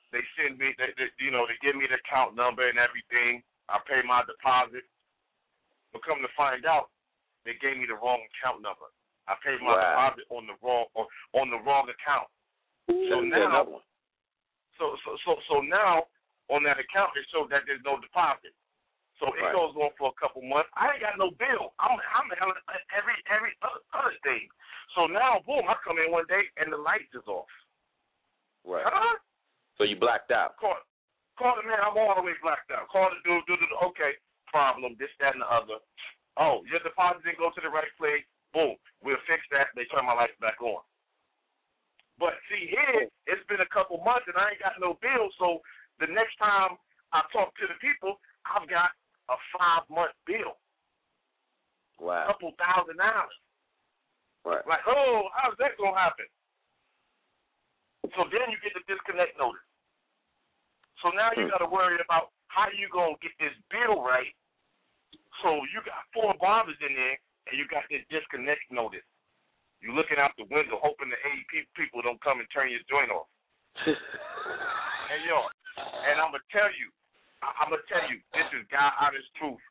They 0.09 0.25
send 0.33 0.57
me 0.57 0.73
they, 0.81 0.97
they 0.97 1.13
you 1.21 1.29
know, 1.29 1.45
they 1.45 1.61
give 1.61 1.77
me 1.77 1.85
the 1.85 2.01
account 2.01 2.33
number 2.33 2.65
and 2.65 2.81
everything. 2.81 3.45
I 3.69 3.77
pay 3.85 4.01
my 4.01 4.25
deposit. 4.25 4.81
But 5.93 6.01
come 6.01 6.25
to 6.25 6.31
find 6.33 6.65
out, 6.65 6.89
they 7.45 7.55
gave 7.59 7.77
me 7.77 7.85
the 7.85 7.99
wrong 7.99 8.23
account 8.33 8.63
number. 8.63 8.87
I 9.27 9.35
paid 9.39 9.61
my 9.61 9.75
Wow. 9.75 9.79
deposit 9.79 10.25
on 10.29 10.47
the 10.47 10.55
wrong 10.61 10.87
on, 10.95 11.07
on 11.33 11.47
the 11.49 11.59
wrong 11.63 11.87
account. 11.87 12.27
So 12.87 13.21
now, 13.21 13.81
so 14.77 14.95
so 15.05 15.17
so 15.23 15.31
so 15.47 15.55
now 15.61 16.07
on 16.49 16.63
that 16.63 16.79
account 16.79 17.15
it 17.15 17.25
shows 17.31 17.47
that 17.49 17.63
there's 17.65 17.83
no 17.83 17.99
deposit. 17.99 18.51
So 19.19 19.31
it 19.33 19.41
Right. 19.41 19.53
goes 19.53 19.75
on 19.75 19.91
for 19.95 20.09
a 20.09 20.17
couple 20.19 20.41
months. 20.41 20.69
I 20.75 20.91
ain't 20.91 21.01
got 21.01 21.17
no 21.17 21.31
bill. 21.31 21.73
I'm 21.79 21.95
I'm 21.95 22.27
every 22.91 23.15
every 23.29 23.55
other, 23.61 24.15
thing. 24.23 24.49
So 24.95 25.07
now, 25.07 25.39
boom, 25.45 25.69
I 25.69 25.75
come 25.83 25.97
in 25.99 26.11
one 26.11 26.25
day 26.27 26.43
and 26.57 26.73
the 26.73 26.77
lights 26.77 27.13
is 27.13 27.25
off. 27.27 27.47
Right. 28.65 28.83
Huh? 28.85 29.17
So 29.77 29.83
you 29.83 29.95
blacked 29.95 30.31
out. 30.31 30.57
Call 30.57 30.75
call 31.37 31.55
the 31.55 31.63
man. 31.67 31.79
I'm 31.79 31.97
all 31.97 32.15
the 32.15 32.21
way 32.21 32.33
blacked 32.41 32.71
out. 32.71 32.89
Call 32.89 33.09
the 33.09 33.19
dude. 33.23 33.45
Do 33.47 33.55
the 33.55 33.85
okay 33.87 34.19
problem. 34.47 34.95
This 34.99 35.09
that 35.19 35.33
and 35.33 35.41
the 35.41 35.49
other. 35.49 35.79
Oh, 36.37 36.65
your 36.65 36.81
deposit 36.81 37.23
didn't 37.23 37.37
go 37.41 37.53
to 37.53 37.61
the 37.61 37.69
right 37.69 37.89
place. 37.97 38.25
Boom, 38.53 38.77
we'll 39.01 39.21
fix 39.29 39.41
that. 39.53 39.73
They 39.75 39.85
turn 39.89 40.05
my 40.05 40.13
lights 40.13 40.37
back 40.41 40.61
on. 40.61 40.81
But 42.21 42.37
see 42.49 42.69
here, 42.69 43.09
it's 43.25 43.45
been 43.49 43.61
a 43.61 43.73
couple 43.73 43.97
months 44.05 44.29
and 44.29 44.37
I 44.37 44.53
ain't 44.53 44.61
got 44.61 44.77
no 44.77 44.97
bill. 45.01 45.29
So 45.41 45.61
the 45.97 46.09
next 46.09 46.37
time 46.37 46.77
I 47.13 47.25
talk 47.33 47.53
to 47.57 47.65
the 47.65 47.77
people, 47.81 48.21
I've 48.45 48.69
got 48.69 48.93
a 49.29 49.37
five 49.57 49.85
month 49.89 50.13
bill, 50.25 50.57
a 52.01 52.29
couple 52.29 52.53
thousand 52.61 52.97
dollars. 53.01 53.37
Right. 54.45 54.65
Like, 54.67 54.83
oh, 54.85 55.31
how's 55.33 55.57
that 55.57 55.77
gonna 55.79 55.97
happen? 55.97 56.27
So 58.13 58.27
then 58.29 58.51
you 58.51 58.59
get 58.61 58.75
the 58.75 58.83
disconnect 58.85 59.39
notice. 59.39 59.63
So 61.01 61.09
now 61.15 61.31
you 61.33 61.47
Hmm. 61.47 61.49
got 61.49 61.63
to 61.63 61.71
worry 61.71 61.97
about 62.03 62.31
how 62.47 62.69
you 62.69 62.89
gonna 62.89 63.17
get 63.23 63.31
this 63.39 63.55
bill 63.71 64.03
right. 64.03 64.35
So 65.43 65.59
you 65.75 65.83
got 65.83 66.07
four 66.15 66.31
barbers 66.39 66.79
in 66.79 66.95
there, 66.95 67.19
and 67.51 67.59
you 67.59 67.67
got 67.67 67.83
this 67.91 68.01
disconnect 68.07 68.63
notice. 68.71 69.03
You 69.83 69.91
looking 69.91 70.15
out 70.15 70.31
the 70.39 70.47
window, 70.47 70.79
hoping 70.79 71.11
the 71.11 71.19
AEP 71.19 71.67
people 71.75 71.99
don't 71.99 72.23
come 72.23 72.39
and 72.39 72.47
turn 72.55 72.71
your 72.71 72.81
joint 72.89 73.11
off. 73.11 73.29
And 75.03 75.19
yo, 75.29 75.45
and 75.77 76.17
I'm 76.17 76.33
gonna 76.33 76.41
tell 76.49 76.71
you, 76.73 76.89
I- 77.45 77.53
I'm 77.61 77.69
gonna 77.69 77.85
tell 77.85 78.01
you, 78.09 78.17
this 78.33 78.49
is 78.57 78.65
God 78.73 78.97
honest 78.97 79.29
truth. 79.37 79.61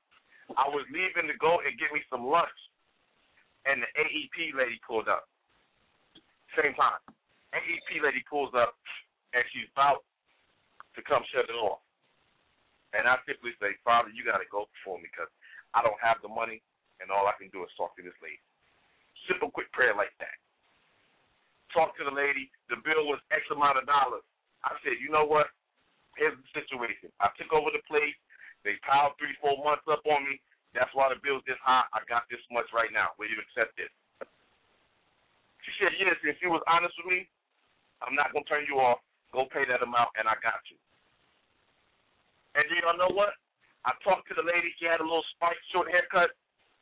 I 0.55 0.68
was 0.70 0.87
leaving 0.93 1.27
to 1.27 1.35
go 1.43 1.59
and 1.66 1.75
get 1.81 1.91
me 1.91 1.99
some 2.07 2.29
lunch, 2.29 2.55
and 3.66 3.83
the 3.83 3.91
AEP 3.99 4.55
lady 4.55 4.79
pulled 4.87 5.09
up. 5.09 5.27
Same 6.55 6.77
time, 6.79 7.01
AEP 7.57 8.05
lady 8.05 8.23
pulls 8.31 8.55
up, 8.55 8.77
and 9.35 9.43
she's 9.51 9.66
about 9.75 10.05
to 10.95 11.03
come 11.03 11.25
shut 11.33 11.49
it 11.49 11.59
off. 11.59 11.81
And 12.93 13.09
I 13.09 13.16
simply 13.27 13.57
say, 13.59 13.75
Father, 13.83 14.12
you 14.14 14.23
got 14.23 14.39
to 14.39 14.49
go 14.53 14.68
before 14.79 15.01
me 15.01 15.09
because 15.11 15.33
I 15.73 15.81
don't 15.81 15.99
have 16.01 16.20
the 16.20 16.29
money, 16.29 16.61
and 17.01 17.09
all 17.09 17.25
I 17.27 17.37
can 17.41 17.49
do 17.49 17.64
is 17.64 17.73
talk 17.77 17.97
to 17.97 18.05
this 18.05 18.16
lady. 18.20 18.41
Simple, 19.29 19.51
quick 19.51 19.70
prayer 19.73 19.97
like 19.97 20.12
that. 20.20 20.37
Talk 21.73 21.97
to 21.97 22.05
the 22.05 22.12
lady. 22.12 22.53
The 22.68 22.77
bill 22.85 23.09
was 23.09 23.23
X 23.33 23.47
amount 23.49 23.81
of 23.81 23.89
dollars. 23.89 24.25
I 24.62 24.77
said, 24.85 25.01
you 25.01 25.09
know 25.09 25.25
what? 25.25 25.49
Here's 26.20 26.37
the 26.37 26.49
situation. 26.53 27.09
I 27.25 27.33
took 27.41 27.51
over 27.57 27.73
the 27.73 27.81
place. 27.89 28.14
They 28.62 28.77
piled 28.85 29.16
three, 29.16 29.33
four 29.41 29.57
months 29.64 29.89
up 29.89 30.05
on 30.05 30.23
me. 30.29 30.39
That's 30.77 30.93
why 30.93 31.09
the 31.09 31.20
bill's 31.20 31.45
this 31.49 31.59
high. 31.64 31.89
I 31.97 32.05
got 32.09 32.29
this 32.29 32.41
much 32.53 32.68
right 32.77 32.93
now. 32.93 33.16
Will 33.16 33.33
you 33.33 33.41
accept 33.41 33.75
this? 33.77 33.91
She 35.64 35.73
said, 35.81 35.97
yes. 35.97 36.16
If 36.23 36.39
you 36.45 36.53
was 36.53 36.64
honest 36.68 36.93
with 37.01 37.09
me, 37.09 37.25
I'm 38.05 38.14
not 38.14 38.33
going 38.37 38.45
to 38.45 38.51
turn 38.51 38.68
you 38.68 38.81
off. 38.81 39.01
Go 39.33 39.49
pay 39.49 39.64
that 39.64 39.81
amount, 39.81 40.12
and 40.20 40.29
I 40.29 40.37
got 40.45 40.61
you. 40.68 40.77
And 42.55 42.68
do 42.68 42.77
y'all 42.85 43.01
know 43.01 43.12
what? 43.16 43.33
I 43.85 43.93
talked 44.07 44.30
to 44.30 44.35
the 44.39 44.47
lady. 44.47 44.70
She 44.78 44.87
had 44.87 45.03
a 45.03 45.07
little 45.07 45.26
spiked 45.35 45.62
short 45.74 45.91
haircut. 45.91 46.30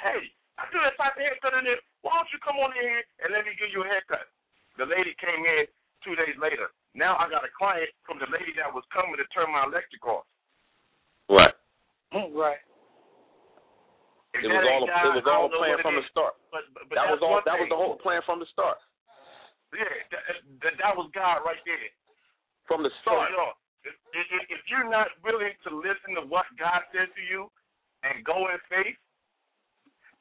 Hey, 0.01 0.20
I 0.61 0.68
do 0.68 0.80
that 0.84 0.96
type 1.01 1.16
of 1.16 1.24
haircut 1.24 1.57
in 1.57 1.64
there. 1.64 1.80
Why 2.05 2.16
don't 2.16 2.28
you 2.32 2.40
come 2.44 2.61
on 2.61 2.72
in 2.76 2.84
here 2.84 3.05
and 3.24 3.32
let 3.32 3.48
me 3.48 3.57
give 3.57 3.72
you 3.72 3.84
a 3.84 3.88
haircut? 3.88 4.28
The 4.76 4.88
lady 4.88 5.16
came 5.16 5.44
in 5.44 5.64
two 6.05 6.16
days 6.16 6.36
later. 6.36 6.72
Now 6.92 7.16
I 7.16 7.28
got 7.32 7.46
a 7.46 7.53
client 7.53 7.88
from 8.05 8.20
the 8.20 8.28
lady 8.28 8.53
that 8.61 8.68
was 8.68 8.84
coming 8.92 9.16
to 9.16 9.26
turn 9.32 9.48
my 9.53 9.64
electric 9.64 10.03
off. 10.05 10.28
Right. 11.30 11.55
Mm, 12.12 12.34
right. 12.34 12.61
If 14.34 14.46
It 14.46 14.51
was 14.51 14.62
all 14.62 14.86
ain't 14.86 14.86
a, 14.86 14.94
God, 14.94 15.05
it 15.07 15.16
was 15.20 15.28
all 15.28 15.46
don't 15.46 15.55
know 15.55 15.62
planned 15.62 15.82
from 15.82 15.96
the 15.98 16.07
start. 16.11 16.34
But, 16.55 16.64
but, 16.74 16.86
but 16.90 16.94
that 16.98 17.09
was 17.11 17.20
all 17.22 17.38
one 17.38 17.46
that 17.46 17.59
was 17.59 17.70
the 17.70 17.78
whole 17.78 17.98
plan 17.98 18.22
from 18.26 18.38
the 18.38 18.48
start. 18.51 18.78
Yeah, 19.74 19.86
that, 19.86 20.22
that, 20.66 20.74
that 20.82 20.94
was 20.98 21.11
God 21.14 21.46
right 21.46 21.61
there. 21.62 21.90
From 22.66 22.82
the 22.82 22.90
So, 23.03 23.14
start. 23.14 23.30
y'all, 23.34 23.55
if, 23.85 23.95
if, 24.12 24.26
if 24.49 24.62
you're 24.68 24.89
not 24.89 25.09
willing 25.24 25.55
to 25.64 25.70
listen 25.72 26.14
to 26.20 26.24
what 26.28 26.47
God 26.59 26.85
says 26.93 27.09
to 27.16 27.22
you 27.24 27.49
and 28.05 28.24
go 28.24 28.49
in 28.53 28.59
faith, 28.68 28.97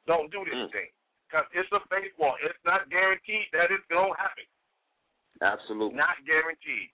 don't 0.06 0.30
do 0.32 0.44
this 0.44 0.56
Mm. 0.56 0.72
thing. 0.72 0.90
Because 1.28 1.46
it's 1.54 1.70
a 1.70 1.78
faith 1.86 2.10
walk. 2.18 2.42
It's 2.42 2.58
not 2.66 2.90
guaranteed 2.90 3.46
that 3.54 3.70
it's 3.70 3.86
going 3.86 4.10
to 4.10 4.18
happen. 4.18 4.42
Absolutely. 5.40 5.94
Not 5.94 6.18
guaranteed. 6.26 6.90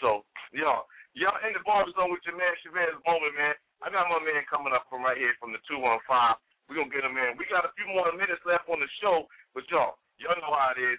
So, 0.00 0.24
y'all, 0.56 0.88
y'all 1.12 1.36
in 1.44 1.52
the 1.52 1.60
BarberZone 1.68 2.08
with 2.08 2.24
your 2.24 2.36
man 2.40 2.54
Chevez 2.64 2.96
Moman, 3.04 3.34
man. 3.36 3.54
I 3.84 3.92
got 3.92 4.08
my 4.08 4.18
man 4.24 4.42
coming 4.48 4.72
up 4.72 4.88
from 4.88 5.04
right 5.04 5.20
here 5.20 5.36
from 5.38 5.52
the 5.52 5.60
215. 5.68 6.00
We're 6.66 6.80
going 6.80 6.88
to 6.90 6.96
get 6.96 7.04
him 7.04 7.16
in. 7.20 7.36
We 7.36 7.44
got 7.52 7.68
a 7.68 7.72
few 7.76 7.86
more 7.92 8.08
minutes 8.16 8.40
left 8.48 8.66
on 8.72 8.80
the 8.80 8.88
show, 9.04 9.28
but 9.52 9.68
y'all, 9.68 10.00
y'all 10.16 10.36
know 10.40 10.52
how 10.56 10.72
it 10.72 10.80
is. 10.80 10.98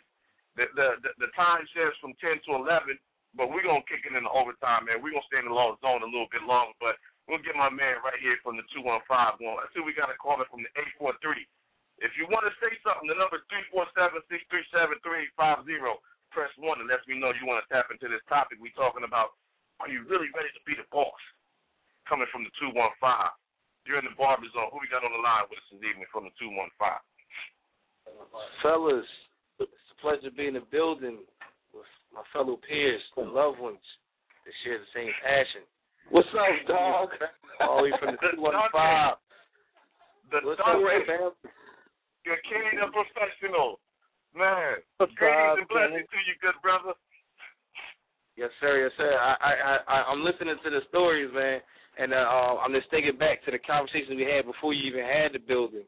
The, 0.55 0.65
the, 0.77 0.87
the, 1.01 1.11
the 1.25 1.29
time 1.33 1.65
says 1.73 1.93
from 1.97 2.13
10 2.21 2.37
to 2.47 2.57
11, 2.57 3.01
but 3.37 3.49
we're 3.49 3.61
to 3.81 3.89
kick 3.89 4.05
it 4.05 4.15
in 4.17 4.23
the 4.25 4.33
overtime, 4.33 4.85
man. 4.89 5.01
We're 5.01 5.11
to 5.25 5.29
stay 5.29 5.39
in 5.41 5.49
the 5.49 5.53
law 5.53 5.77
zone 5.83 6.01
a 6.01 6.09
little 6.09 6.29
bit 6.33 6.41
longer, 6.45 6.73
but 6.81 6.97
we'll 7.29 7.45
get 7.45 7.53
my 7.53 7.69
man 7.69 8.01
right 8.01 8.17
here 8.21 8.37
from 8.41 8.57
the 8.57 8.65
215 8.73 9.05
going. 9.37 9.61
I 9.61 9.69
see 9.73 9.81
we 9.85 9.93
got 9.93 10.09
a 10.09 10.17
caller 10.17 10.49
from 10.49 10.65
the 10.65 10.71
843. 10.97 11.45
If 11.99 12.15
you 12.15 12.31
want 12.31 12.47
to 12.47 12.55
say 12.63 12.71
something, 12.81 13.11
the 13.11 13.19
number 13.19 13.37
is 13.37 13.43
347-637-3850. 13.75 15.99
Press 16.31 16.49
1 16.61 16.81
and 16.81 16.89
let 16.89 17.01
me 17.09 17.17
know 17.17 17.33
you 17.33 17.47
want 17.49 17.65
to 17.65 17.69
tap 17.73 17.89
into 17.89 18.05
this 18.05 18.21
topic 18.29 18.61
we're 18.61 18.69
talking 18.77 19.03
about. 19.03 19.33
Are 19.81 19.89
you 19.89 20.05
really 20.05 20.29
ready 20.37 20.53
to 20.53 20.61
be 20.63 20.75
the 20.77 20.85
boss? 20.93 21.17
Coming 22.05 22.29
from 22.29 22.45
the 22.45 22.53
215. 22.61 22.85
You're 23.85 23.97
in 24.01 24.05
the 24.05 24.13
BarberZone. 24.17 24.69
Who 24.73 24.79
we 24.81 24.87
got 24.89 25.03
on 25.05 25.11
the 25.13 25.21
line 25.21 25.45
with 25.49 25.57
us 25.57 25.69
this 25.73 25.81
evening 25.81 26.05
from 26.13 26.25
the 26.29 26.33
215? 26.37 26.69
Fellas, 28.61 29.05
it's 29.57 29.91
a 29.93 29.95
pleasure 30.01 30.29
to 30.29 30.35
be 30.35 30.47
in 30.47 30.53
the 30.57 30.65
building 30.69 31.19
my 32.13 32.23
fellow 32.33 32.57
peers 32.67 33.01
and 33.17 33.31
loved 33.31 33.59
ones 33.59 33.83
that 34.45 34.53
share 34.63 34.79
the 34.79 34.91
same 34.95 35.13
passion. 35.23 35.63
What's 36.09 36.29
up, 36.33 36.55
dog? 36.67 37.09
All 37.61 37.77
the 37.77 37.83
way 37.89 37.93
from 37.99 38.15
the 38.15 38.21
215. 38.33 39.19
The 40.31 40.39
What's 40.45 40.61
up, 40.61 40.77
fam? 41.05 41.33
Your 42.25 42.39
king 42.45 42.77
of 42.81 42.93
professional. 42.93 43.79
Man, 44.37 44.77
What's 45.01 45.13
greetings 45.17 45.41
up, 45.41 45.57
and 45.57 45.67
blessings 45.69 46.05
to 46.05 46.19
you, 46.29 46.37
good 46.37 46.57
brother. 46.61 46.93
Yes, 48.37 48.53
sir. 48.61 48.85
Yes, 48.85 48.93
sir. 48.95 49.09
I, 49.17 49.33
I, 49.41 49.51
I, 49.89 49.97
I'm 50.13 50.21
listening 50.23 50.55
to 50.63 50.69
the 50.69 50.85
stories, 50.87 51.33
man, 51.33 51.59
and 51.97 52.13
uh, 52.13 52.29
uh, 52.29 52.55
I'm 52.61 52.71
just 52.71 52.89
thinking 52.93 53.17
back 53.17 53.43
to 53.45 53.51
the 53.51 53.57
conversations 53.59 54.15
we 54.15 54.29
had 54.29 54.45
before 54.45 54.73
you 54.73 54.85
even 54.85 55.01
had 55.01 55.33
the 55.33 55.41
building, 55.41 55.83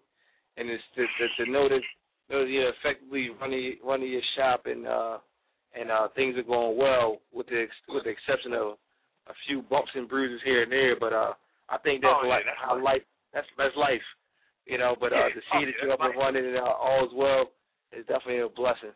and 0.57 0.69
it's 0.69 0.83
to, 0.97 1.05
to, 1.05 1.45
to 1.45 1.51
know 1.51 1.69
that 1.69 1.85
know 2.33 2.41
that 2.43 2.49
you're 2.49 2.73
effectively 2.81 3.29
running 3.39 3.77
running 3.85 4.09
your 4.11 4.25
shop 4.35 4.65
and 4.65 4.87
uh, 4.87 5.17
and 5.77 5.89
uh, 5.91 6.07
things 6.15 6.37
are 6.37 6.43
going 6.43 6.77
well, 6.77 7.19
with 7.31 7.47
the 7.47 7.61
ex- 7.63 7.85
with 7.87 8.03
the 8.03 8.09
exception 8.11 8.53
of 8.53 8.77
a 9.27 9.33
few 9.47 9.61
bumps 9.63 9.91
and 9.95 10.09
bruises 10.09 10.41
here 10.43 10.63
and 10.63 10.71
there. 10.71 10.95
But 10.99 11.13
uh, 11.13 11.33
I 11.69 11.77
think 11.79 12.01
that's 12.01 12.13
Oh, 12.17 12.25
yeah, 12.25 12.29
like 12.35 12.45
that's 12.45 12.59
how 12.59 12.75
life. 12.75 12.83
life 12.83 13.05
that's 13.33 13.47
that's 13.57 13.75
life, 13.77 14.03
you 14.65 14.77
know. 14.77 14.95
But 14.99 15.13
uh, 15.13 15.27
Yeah, 15.27 15.35
to 15.35 15.41
see 15.41 15.61
oh, 15.61 15.65
that 15.65 15.75
yeah, 15.77 15.83
you're 15.83 15.93
up 15.93 16.01
and 16.01 16.15
running 16.17 16.45
and 16.45 16.57
uh, 16.57 16.75
all 16.75 17.05
is 17.05 17.13
well 17.15 17.51
is 17.95 18.05
definitely 18.07 18.39
a 18.43 18.49
blessing. 18.49 18.91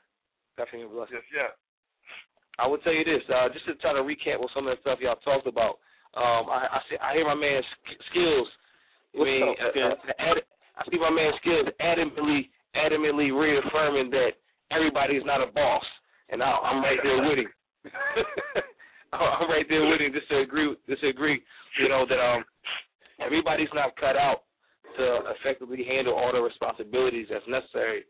Definitely 0.57 0.87
a 0.87 0.93
blessing. 0.93 1.19
Yes, 1.19 1.31
yeah. 1.33 1.51
I 2.57 2.67
will 2.67 2.77
tell 2.79 2.93
you 2.95 3.03
this, 3.03 3.19
uh, 3.27 3.49
just 3.51 3.65
to 3.67 3.75
try 3.83 3.91
to 3.91 3.99
recap 3.99 4.39
with 4.39 4.51
some 4.55 4.67
of 4.67 4.75
the 4.75 4.81
stuff 4.81 4.99
y'all 5.03 5.19
talked 5.27 5.47
about. 5.47 5.79
Um, 6.15 6.47
I 6.47 6.67
I, 6.71 6.79
see, 6.89 6.95
I 6.99 7.13
hear 7.13 7.25
my 7.27 7.35
man 7.35 7.59
Sk- 7.63 7.99
skills. 8.11 8.47
I 9.15 9.23
mean, 9.23 9.43
up, 9.43 9.75
uh, 9.75 9.79
uh, 9.79 9.95
ad- 10.19 10.47
I 10.79 10.81
see 10.91 10.99
my 10.99 11.11
man 11.11 11.31
skills 11.39 11.67
adamantly, 11.83 12.47
adamantly 12.75 13.31
reaffirming 13.31 14.09
that 14.11 14.39
everybody 14.71 15.15
is 15.15 15.23
not 15.25 15.43
a 15.43 15.51
boss, 15.51 15.83
and 16.29 16.41
I, 16.41 16.47
I'm 16.47 16.83
right 16.83 16.99
there 17.03 17.21
with 17.21 17.39
him. 17.39 17.51
I'm 19.13 19.49
right 19.49 19.65
there 19.69 19.85
with 19.85 20.01
him. 20.01 20.13
Just 20.13 20.29
to 20.29 20.39
agree, 20.39 20.75
just 20.89 21.01
to 21.01 21.07
agree, 21.07 21.41
you 21.79 21.89
know 21.89 22.05
that 22.07 22.19
um, 22.19 22.43
everybody's 23.23 23.71
not 23.73 23.95
cut 23.95 24.15
out 24.15 24.43
to 24.97 25.19
effectively 25.37 25.83
handle 25.87 26.13
all 26.13 26.31
the 26.31 26.39
responsibilities 26.41 27.27
that's 27.29 27.47
necessary 27.47 28.03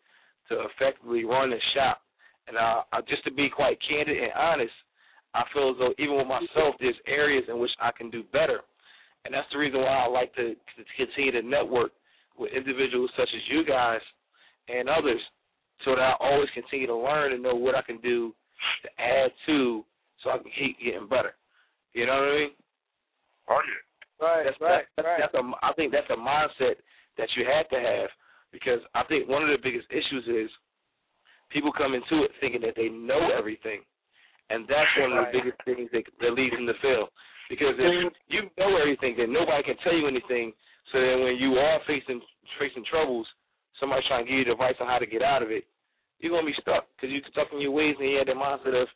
to 0.49 0.65
effectively 0.69 1.25
run 1.25 1.51
a 1.51 1.59
shop. 1.73 2.01
And 2.47 2.57
uh, 2.57 2.81
uh, 2.93 3.01
just 3.09 3.23
to 3.25 3.33
be 3.33 3.49
quite 3.49 3.77
candid 3.87 4.21
and 4.21 4.31
honest, 4.33 4.73
I 5.33 5.43
feel 5.53 5.71
as 5.71 5.77
though 5.79 5.93
even 5.97 6.17
with 6.17 6.27
myself, 6.27 6.75
there's 6.79 6.95
areas 7.07 7.43
in 7.49 7.57
which 7.59 7.71
I 7.81 7.89
can 7.91 8.09
do 8.09 8.23
better. 8.31 8.61
And 9.25 9.33
that's 9.33 9.47
the 9.51 9.57
reason 9.57 9.81
why 9.81 10.05
I 10.05 10.07
like 10.07 10.33
to, 10.35 10.53
to 10.53 10.81
continue 10.95 11.31
to 11.33 11.41
network 11.41 11.91
with 12.37 12.53
individuals 12.53 13.09
such 13.17 13.29
as 13.33 13.41
you 13.49 13.65
guys 13.65 14.01
and 14.69 14.87
others 14.87 15.19
so 15.83 15.91
that 15.95 16.01
I 16.01 16.15
always 16.19 16.49
continue 16.53 16.87
to 16.87 16.95
learn 16.95 17.33
and 17.33 17.43
know 17.43 17.55
what 17.55 17.75
I 17.75 17.81
can 17.81 17.99
do 17.99 18.33
to 18.83 18.89
add 19.01 19.31
to 19.47 19.83
so 20.23 20.29
I 20.31 20.37
can 20.37 20.51
keep 20.57 20.79
getting 20.79 21.07
better. 21.07 21.35
You 21.93 22.05
know 22.05 22.13
what 22.13 22.31
I 22.31 22.35
mean? 22.35 22.51
Oh, 23.49 23.59
yeah. 23.61 23.81
Right, 24.25 24.43
That's, 24.45 24.61
right, 24.61 24.85
that's, 24.95 25.05
right. 25.05 25.19
that's 25.19 25.35
a, 25.35 25.43
I 25.61 25.73
think 25.73 25.91
that's 25.91 26.09
a 26.09 26.15
mindset 26.15 26.79
that 27.17 27.27
you 27.35 27.43
have 27.45 27.67
to 27.69 27.79
have 27.79 28.09
because 28.51 28.79
I 28.95 29.03
think 29.11 29.27
one 29.27 29.43
of 29.43 29.49
the 29.51 29.59
biggest 29.61 29.91
issues 29.91 30.23
is 30.27 30.49
people 31.51 31.71
come 31.75 31.93
into 31.93 32.23
it 32.23 32.31
thinking 32.39 32.61
that 32.61 32.79
they 32.79 32.87
know 32.87 33.29
everything, 33.37 33.83
and 34.49 34.63
that's 34.71 34.87
one 34.99 35.11
of 35.11 35.17
the 35.19 35.23
Right. 35.27 35.35
biggest 35.35 35.59
things 35.67 35.89
that, 35.91 36.03
that 36.23 36.31
leads 36.31 36.55
them 36.55 36.65
to 36.65 36.73
fail. 36.81 37.11
Because 37.49 37.75
if 37.77 38.13
you 38.31 38.49
know 38.57 38.77
everything, 38.79 39.15
then 39.17 39.31
nobody 39.31 39.61
can 39.63 39.77
tell 39.83 39.93
you 39.93 40.07
anything. 40.07 40.53
So 40.91 40.99
then 40.99 41.21
when 41.21 41.35
you 41.35 41.59
are 41.59 41.79
facing 41.85 42.21
facing 42.57 42.85
troubles, 42.89 43.27
somebody's 43.79 44.07
trying 44.07 44.25
to 44.25 44.29
give 44.29 44.47
you 44.47 44.51
advice 44.51 44.75
on 44.79 44.87
how 44.87 44.99
to 44.99 45.05
get 45.05 45.21
out 45.21 45.43
of 45.43 45.51
it, 45.51 45.65
you're 46.19 46.31
gonna 46.31 46.45
be 46.45 46.55
stuck 46.61 46.87
because 46.95 47.11
you're 47.11 47.21
stuck 47.31 47.47
in 47.53 47.61
your 47.61 47.71
ways 47.71 47.95
and 47.99 48.09
you 48.09 48.17
have 48.17 48.27
the 48.27 48.33
mindset 48.33 48.79
of 48.81 48.87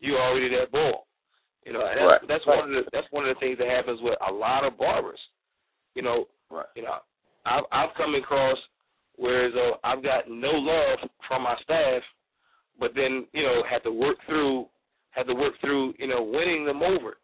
you're 0.00 0.20
already 0.20 0.48
that 0.50 0.70
ball. 0.70 1.06
You 1.66 1.72
know, 1.72 1.80
and 1.84 1.98
that's, 1.98 2.06
Right. 2.06 2.28
that's 2.28 2.46
one 2.46 2.58
of 2.60 2.70
the 2.70 2.90
that's 2.92 3.10
one 3.10 3.28
of 3.28 3.34
the 3.34 3.40
things 3.40 3.58
that 3.58 3.68
happens 3.68 4.00
with 4.00 4.16
a 4.26 4.32
lot 4.32 4.64
of 4.64 4.78
barbers. 4.78 5.20
You 5.94 6.02
know, 6.02 6.28
Right. 6.50 6.66
you 6.76 6.82
know, 6.82 6.98
I've 7.44 7.64
I've 7.72 7.94
come 7.94 8.14
across 8.14 8.58
whereas 9.16 9.52
uh, 9.54 9.76
I've 9.84 10.02
got 10.02 10.30
no 10.30 10.50
love 10.50 11.10
from 11.26 11.42
my 11.42 11.56
staff, 11.62 12.02
but 12.78 12.94
then 12.94 13.26
you 13.32 13.42
know 13.42 13.62
had 13.68 13.82
to 13.84 13.92
work 13.92 14.16
through 14.26 14.66
had 15.10 15.26
to 15.26 15.34
work 15.34 15.54
through 15.60 15.94
you 15.98 16.06
know 16.06 16.22
winning 16.22 16.64
them 16.64 16.82
over. 16.82 17.18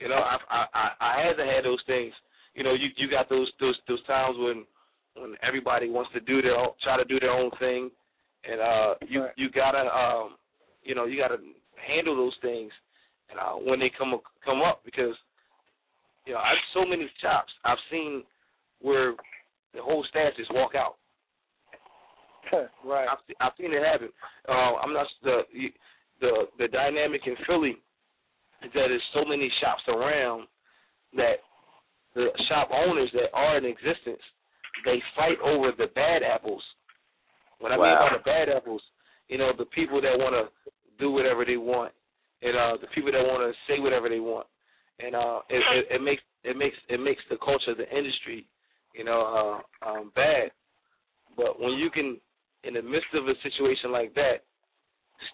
You 0.00 0.08
know, 0.08 0.16
I 0.16 0.36
I 0.50 0.66
I, 0.74 0.90
I 1.00 1.26
had 1.26 1.36
to 1.36 1.46
have 1.46 1.64
those 1.64 1.82
things. 1.86 2.12
You 2.54 2.64
know, 2.64 2.74
you 2.74 2.88
you 2.96 3.08
got 3.08 3.28
those 3.28 3.50
those 3.60 3.78
those 3.86 4.04
times 4.04 4.36
when 4.38 4.64
when 5.20 5.34
everybody 5.42 5.88
wants 5.90 6.10
to 6.14 6.20
do 6.20 6.42
their 6.42 6.56
own, 6.56 6.70
try 6.82 6.96
to 6.96 7.04
do 7.04 7.18
their 7.20 7.30
own 7.30 7.50
thing, 7.58 7.90
and 8.48 8.60
uh 8.60 8.94
you 9.06 9.22
Right. 9.22 9.32
you 9.36 9.50
gotta 9.50 9.84
um 9.94 10.36
you 10.82 10.94
know 10.94 11.04
you 11.06 11.18
gotta 11.18 11.38
handle 11.86 12.16
those 12.16 12.36
things, 12.42 12.72
and 13.30 13.38
uh, 13.38 13.52
when 13.54 13.78
they 13.78 13.90
come 13.96 14.14
come 14.44 14.62
up 14.62 14.82
because 14.84 15.14
you 16.26 16.32
know 16.32 16.40
I've 16.40 16.56
so 16.74 16.84
many 16.84 17.10
shops 17.20 17.52
I've 17.64 17.78
seen 17.90 18.22
where 18.80 19.14
the 19.74 19.82
whole 19.82 20.04
staff 20.08 20.32
just 20.36 20.52
walk 20.54 20.72
out. 20.74 20.96
right. 22.84 23.06
I've, 23.10 23.18
I've 23.40 23.52
seen 23.60 23.72
it 23.72 23.84
happen. 23.84 24.08
Uh, 24.48 24.76
I'm 24.82 24.92
not 24.92 25.06
the 25.22 25.42
the 26.20 26.30
the 26.58 26.68
dynamic 26.68 27.22
in 27.26 27.34
Philly 27.46 27.76
is 28.64 28.72
that 28.74 28.88
there's 28.88 29.02
so 29.14 29.24
many 29.24 29.50
shops 29.60 29.82
around 29.88 30.48
that 31.16 31.36
the 32.14 32.28
shop 32.48 32.70
owners 32.72 33.10
that 33.14 33.30
are 33.34 33.58
in 33.58 33.64
existence 33.64 34.22
they 34.84 35.02
fight 35.16 35.38
over 35.44 35.72
the 35.76 35.86
bad 35.94 36.22
apples. 36.22 36.62
What 37.58 37.72
I 37.72 37.76
mean 37.76 37.84
by 37.84 38.16
the 38.16 38.22
bad 38.24 38.48
apples, 38.48 38.82
you 39.28 39.38
know, 39.38 39.52
the 39.56 39.66
people 39.66 40.00
that 40.00 40.16
want 40.18 40.34
to 40.34 40.70
do 40.98 41.10
whatever 41.10 41.44
they 41.44 41.56
want, 41.56 41.92
and 42.42 42.56
uh, 42.56 42.76
the 42.80 42.86
people 42.94 43.12
that 43.12 43.22
want 43.22 43.42
to 43.42 43.52
say 43.66 43.80
whatever 43.80 44.08
they 44.08 44.20
want, 44.20 44.46
and 45.00 45.14
uh, 45.14 45.40
it, 45.48 45.62
it, 45.74 45.96
it 45.96 46.02
makes 46.02 46.22
it 46.44 46.56
makes 46.56 46.76
it 46.88 47.00
makes 47.00 47.22
the 47.30 47.36
culture 47.44 47.72
of 47.72 47.78
the 47.78 47.88
industry, 47.96 48.46
you 48.94 49.04
know, 49.04 49.62
uh, 49.84 49.88
um, 49.88 50.12
bad. 50.14 50.50
But 51.36 51.60
when 51.60 51.72
you 51.72 51.90
can, 51.90 52.18
in 52.64 52.74
the 52.74 52.82
midst 52.82 53.14
of 53.14 53.26
a 53.28 53.34
situation 53.42 53.92
like 53.92 54.14
that, 54.14 54.42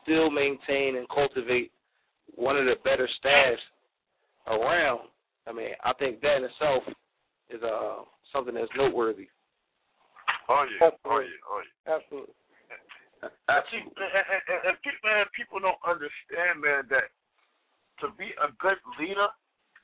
still 0.03 0.31
maintain 0.31 0.97
and 0.97 1.09
cultivate 1.09 1.71
one 2.35 2.57
of 2.57 2.65
the 2.65 2.75
better 2.85 3.09
staffs 3.19 3.61
around, 4.47 5.09
I 5.47 5.53
mean, 5.53 5.71
I 5.83 5.93
think 5.95 6.21
that 6.21 6.39
in 6.39 6.45
itself 6.45 6.83
is 7.51 7.63
uh, 7.63 8.05
something 8.35 8.59
that's 8.59 8.71
noteworthy. 8.77 9.31
Oh, 10.51 10.67
yeah. 10.67 10.91
Oh, 11.07 11.23
yeah. 11.23 11.41
Oh, 11.47 11.63
yeah. 11.63 11.95
Absolutely. 11.95 12.35
And, 13.23 13.65
see, 13.73 13.81
and, 13.81 14.27
and, 14.29 14.61
and, 14.69 14.77
people, 14.85 15.01
man, 15.07 15.25
people 15.33 15.57
don't 15.63 15.81
understand, 15.81 16.61
man, 16.61 16.85
that 16.93 17.09
to 18.05 18.13
be 18.21 18.35
a 18.37 18.53
good 18.61 18.77
leader, 19.01 19.33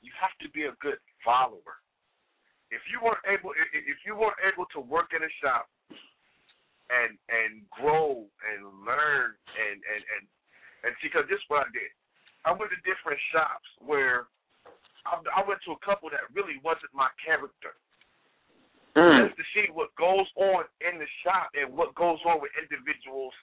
you 0.05 0.13
have 0.19 0.35
to 0.45 0.47
be 0.53 0.69
a 0.69 0.77
good 0.77 1.01
follower. 1.25 1.81
If 2.69 2.85
you 2.91 3.01
weren't 3.01 3.25
able, 3.25 3.55
if, 3.57 3.67
if 3.73 3.99
you 4.05 4.13
weren't 4.13 4.37
able 4.45 4.69
to 4.77 4.79
work 4.83 5.17
in 5.17 5.25
a 5.25 5.31
shop 5.41 5.65
and 6.91 7.17
and 7.31 7.65
grow 7.73 8.27
and 8.45 8.59
learn 8.85 9.33
and 9.33 9.77
and 9.79 10.01
and 10.05 10.23
and 10.85 10.91
see, 11.01 11.09
because 11.09 11.25
this 11.25 11.41
is 11.41 11.47
what 11.49 11.65
I 11.65 11.71
did. 11.73 11.91
I 12.45 12.53
went 12.53 12.69
to 12.73 12.79
different 12.85 13.21
shops 13.33 13.65
where 13.81 14.29
I, 15.09 15.17
I 15.33 15.41
went 15.45 15.61
to 15.65 15.73
a 15.73 15.81
couple 15.81 16.13
that 16.13 16.29
really 16.33 16.61
wasn't 16.61 16.93
my 16.93 17.09
character 17.21 17.73
just 18.95 19.37
to 19.39 19.45
see 19.55 19.71
what 19.71 19.95
goes 19.95 20.27
on 20.35 20.67
in 20.83 20.99
the 20.99 21.07
shop 21.23 21.51
and 21.55 21.71
what 21.71 21.95
goes 21.95 22.19
on 22.27 22.41
with 22.43 22.51
individuals 22.59 23.33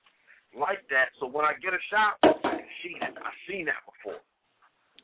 like 0.52 0.84
that. 0.92 1.12
So 1.20 1.28
when 1.28 1.44
I 1.44 1.56
get 1.60 1.72
a 1.72 1.82
shop, 1.88 2.20
I 2.24 2.60
can 2.60 2.72
see 2.84 2.94
that. 3.00 3.16
I've 3.16 3.40
seen 3.48 3.68
that 3.68 3.80
before. 3.84 4.20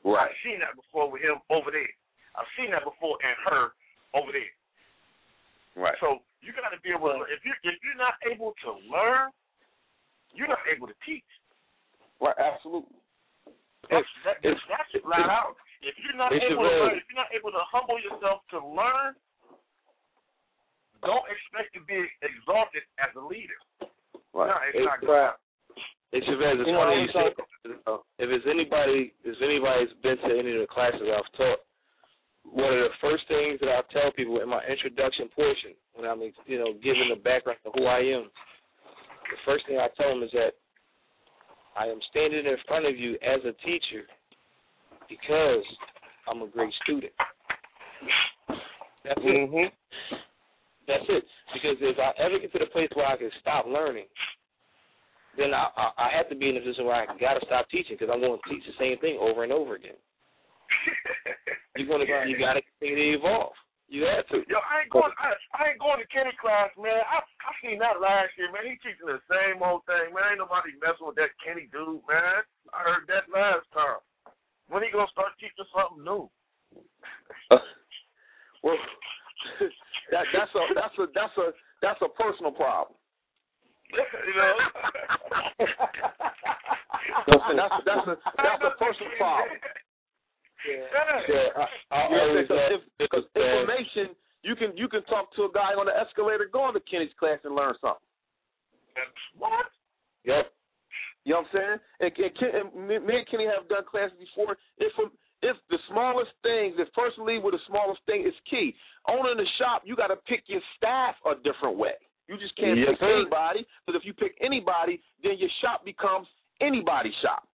Right. 0.04 0.28
I've 0.28 0.40
seen 0.44 0.60
that 0.60 0.76
before 0.76 1.08
with 1.08 1.24
him 1.24 1.40
over 1.48 1.72
there. 1.72 1.88
I've 2.36 2.50
seen 2.60 2.72
that 2.76 2.84
before 2.84 3.16
and 3.24 3.36
her 3.48 3.72
over 4.12 4.32
there. 4.32 4.52
Right. 5.76 5.96
So 6.00 6.20
you 6.44 6.52
got 6.52 6.76
to 6.76 6.80
be 6.84 6.92
able 6.92 7.08
to. 7.08 7.24
If 7.32 7.40
you 7.44 7.56
if 7.64 7.80
you're 7.80 7.96
not 7.96 8.20
able 8.28 8.52
to 8.68 8.70
learn, 8.92 9.32
you're 10.36 10.50
not 10.50 10.60
able 10.68 10.86
to 10.86 10.96
teach. 11.08 11.24
Right. 12.20 12.36
Absolutely. 12.36 13.00
That's 13.88 14.08
that, 14.24 14.40
that's 14.44 14.90
it 14.92 15.04
flat 15.04 15.28
out. 15.28 15.56
If 15.84 15.96
you're 16.00 16.16
not 16.16 16.32
able 16.32 16.64
to 16.64 16.88
learn, 16.88 16.96
if 16.96 17.04
you're 17.08 17.20
not 17.20 17.32
able 17.32 17.52
to 17.52 17.60
humble 17.68 18.00
yourself 18.00 18.40
to 18.52 18.60
learn, 18.60 19.12
don't 21.04 21.26
expect 21.30 21.72
to 21.76 21.80
be 21.84 22.00
exalted 22.24 22.82
as 22.98 23.12
a 23.16 23.24
leader. 23.24 23.58
Right. 24.32 24.50
No, 24.50 24.56
it's 24.68 24.78
It- 24.78 24.84
not 24.84 25.00
going 25.00 25.30
to 25.30 25.36
Hey, 26.12 26.20
Chevez, 26.20 26.60
it's 26.60 26.66
You 26.68 26.72
know, 26.72 26.78
funny 26.78 27.02
you 27.02 27.08
say 27.10 27.34
uh, 27.90 27.98
if 28.22 28.30
it's 28.30 28.46
anybody, 28.46 29.12
if 29.24 29.34
anybody's 29.42 29.92
been 29.94 30.16
to 30.18 30.38
any 30.38 30.52
of 30.54 30.60
the 30.60 30.66
classes 30.70 31.02
I've 31.02 31.26
taught, 31.32 31.58
one 32.44 32.72
of 32.72 32.78
the 32.78 32.94
first 33.00 33.26
things 33.26 33.58
that 33.58 33.68
I 33.68 33.82
tell 33.90 34.12
people 34.12 34.40
in 34.40 34.48
my 34.48 34.62
introduction 34.66 35.28
portion, 35.34 35.74
when 35.94 36.08
I'm, 36.08 36.20
you 36.46 36.58
know, 36.58 36.74
giving 36.74 37.08
the 37.10 37.18
background 37.18 37.58
of 37.64 37.72
who 37.74 37.86
I 37.86 37.98
am, 37.98 38.30
the 39.26 39.38
first 39.44 39.66
thing 39.66 39.78
I 39.78 39.88
tell 39.96 40.10
them 40.10 40.22
is 40.22 40.30
that 40.32 40.54
I 41.74 41.86
am 41.86 41.98
standing 42.10 42.46
in 42.46 42.56
front 42.68 42.86
of 42.86 42.96
you 42.96 43.18
as 43.22 43.40
a 43.44 43.52
teacher 43.66 44.06
because 45.08 45.64
I'm 46.28 46.42
a 46.42 46.46
great 46.46 46.72
student. 46.84 47.12
That's 49.02 49.18
it. 49.18 49.50
Mm-hmm. 49.50 50.14
That's 50.86 51.04
it. 51.08 51.24
Because 51.52 51.76
if 51.80 51.98
I 51.98 52.12
ever 52.20 52.38
get 52.38 52.52
to 52.52 52.60
the 52.60 52.70
place 52.70 52.90
where 52.94 53.06
I 53.06 53.16
can 53.16 53.30
stop 53.40 53.66
learning, 53.66 54.06
then 55.36 55.54
I 55.54 55.68
I, 55.76 55.86
I 55.96 56.08
have 56.16 56.28
to 56.28 56.36
be 56.36 56.48
in 56.48 56.56
a 56.56 56.60
position 56.60 56.84
where 56.84 56.96
I 56.96 57.06
got 57.18 57.40
to 57.40 57.46
stop 57.46 57.68
teaching 57.70 57.96
because 57.98 58.12
I'm 58.12 58.20
going 58.20 58.38
to 58.38 58.48
teach 58.50 58.64
the 58.66 58.76
same 58.78 58.98
thing 58.98 59.18
over 59.20 59.44
and 59.44 59.52
over 59.52 59.74
again. 59.74 59.98
You're 61.76 61.88
gonna 61.92 62.04
you 62.26 62.38
got 62.38 62.54
to 62.54 62.62
continue 62.62 63.16
to 63.16 63.18
evolve. 63.18 63.56
You 63.88 64.08
have 64.08 64.26
to. 64.32 64.40
Yo, 64.48 64.58
I 64.58 64.84
ain't 64.84 64.92
going. 64.92 65.12
I, 65.20 65.36
I 65.54 65.60
ain't 65.70 65.80
going 65.80 66.00
to 66.00 66.08
Kenny 66.08 66.32
class, 66.40 66.72
man. 66.80 67.04
I 67.04 67.20
I 67.20 67.50
seen 67.60 67.78
that 67.84 68.00
last 68.00 68.32
year, 68.40 68.48
man. 68.48 68.64
He 68.64 68.80
teaching 68.80 69.06
the 69.06 69.20
same 69.28 69.60
old 69.60 69.84
thing, 69.84 70.10
man. 70.16 70.34
Ain't 70.34 70.40
nobody 70.40 70.72
messing 70.80 71.04
with 71.04 71.20
that 71.20 71.36
Kenny 71.44 71.68
dude, 71.68 72.00
man. 72.08 72.42
I 72.72 72.78
heard 72.80 73.04
that 73.12 73.28
last 73.28 73.68
time. 73.76 74.00
When 74.72 74.80
he 74.82 74.88
gonna 74.88 75.10
start 75.12 75.36
teaching 75.36 75.68
something 75.68 76.00
new? 76.00 76.26
Uh, 77.52 77.60
well, 78.64 78.80
that 80.10 80.24
that's 80.32 80.54
a 80.54 80.62
that's 80.74 80.96
a 80.98 81.06
that's 81.14 81.36
a 81.38 81.46
that's 81.82 82.02
a 82.02 82.08
personal 82.16 82.52
problem. 82.52 82.96
you 83.92 84.34
know. 84.36 84.56
That's 87.28 87.74
that's 87.84 88.06
a 88.08 88.16
that's 88.36 88.64
a 88.64 88.72
personal 88.78 89.12
problem. 89.18 89.58
Yeah, 90.64 91.52
I, 91.56 91.68
I 91.92 92.08
You 92.08 92.16
know, 92.16 92.40
because 92.40 92.56
let- 92.56 92.72
if- 92.72 92.88
because 92.98 93.24
uh, 93.36 93.40
information, 93.40 94.16
you 94.42 94.56
can 94.56 94.76
you 94.76 94.88
can 94.88 95.02
talk 95.04 95.34
to 95.36 95.44
a 95.44 95.52
guy 95.52 95.76
on 95.76 95.86
the 95.86 95.92
escalator 95.96 96.48
going 96.50 96.72
to 96.74 96.80
Kenny's 96.80 97.12
class 97.18 97.38
and 97.44 97.54
learn 97.54 97.74
something. 97.80 98.00
What? 99.36 99.66
Yep. 100.24 100.52
You 101.24 101.32
know 101.34 101.40
what 101.40 101.48
I'm 101.52 101.56
saying? 101.56 101.78
And, 102.00 102.12
and, 102.16 102.32
Ken, 102.38 102.50
and 102.52 102.88
me, 102.88 102.98
me 102.98 103.16
and 103.20 103.28
Kenny 103.28 103.44
have 103.44 103.68
done 103.68 103.84
classes 103.88 104.16
before. 104.20 104.56
If 104.78 104.92
if 105.44 105.56
the 105.68 105.76
smallest 105.92 106.32
things, 106.42 106.74
if 106.80 106.88
personally 106.96 107.36
with 107.38 107.52
the 107.52 107.60
smallest 107.68 108.00
thing 108.08 108.24
is 108.24 108.32
key. 108.48 108.72
Owning 109.06 109.36
the 109.36 109.46
shop, 109.60 109.84
you 109.84 109.94
got 109.94 110.08
to 110.08 110.16
pick 110.24 110.48
your 110.48 110.64
staff 110.76 111.14
a 111.28 111.36
different 111.44 111.76
way. 111.76 112.00
You 112.26 112.40
just 112.40 112.56
can't 112.56 112.80
Yes, 112.80 112.96
pick 112.96 113.00
sir. 113.04 113.20
anybody 113.20 113.68
because 113.84 114.00
if 114.00 114.06
you 114.08 114.14
pick 114.16 114.32
anybody, 114.40 115.04
then 115.22 115.36
your 115.36 115.52
shop 115.60 115.84
becomes 115.84 116.26
anybody's 116.64 117.12
shop. 117.20 117.44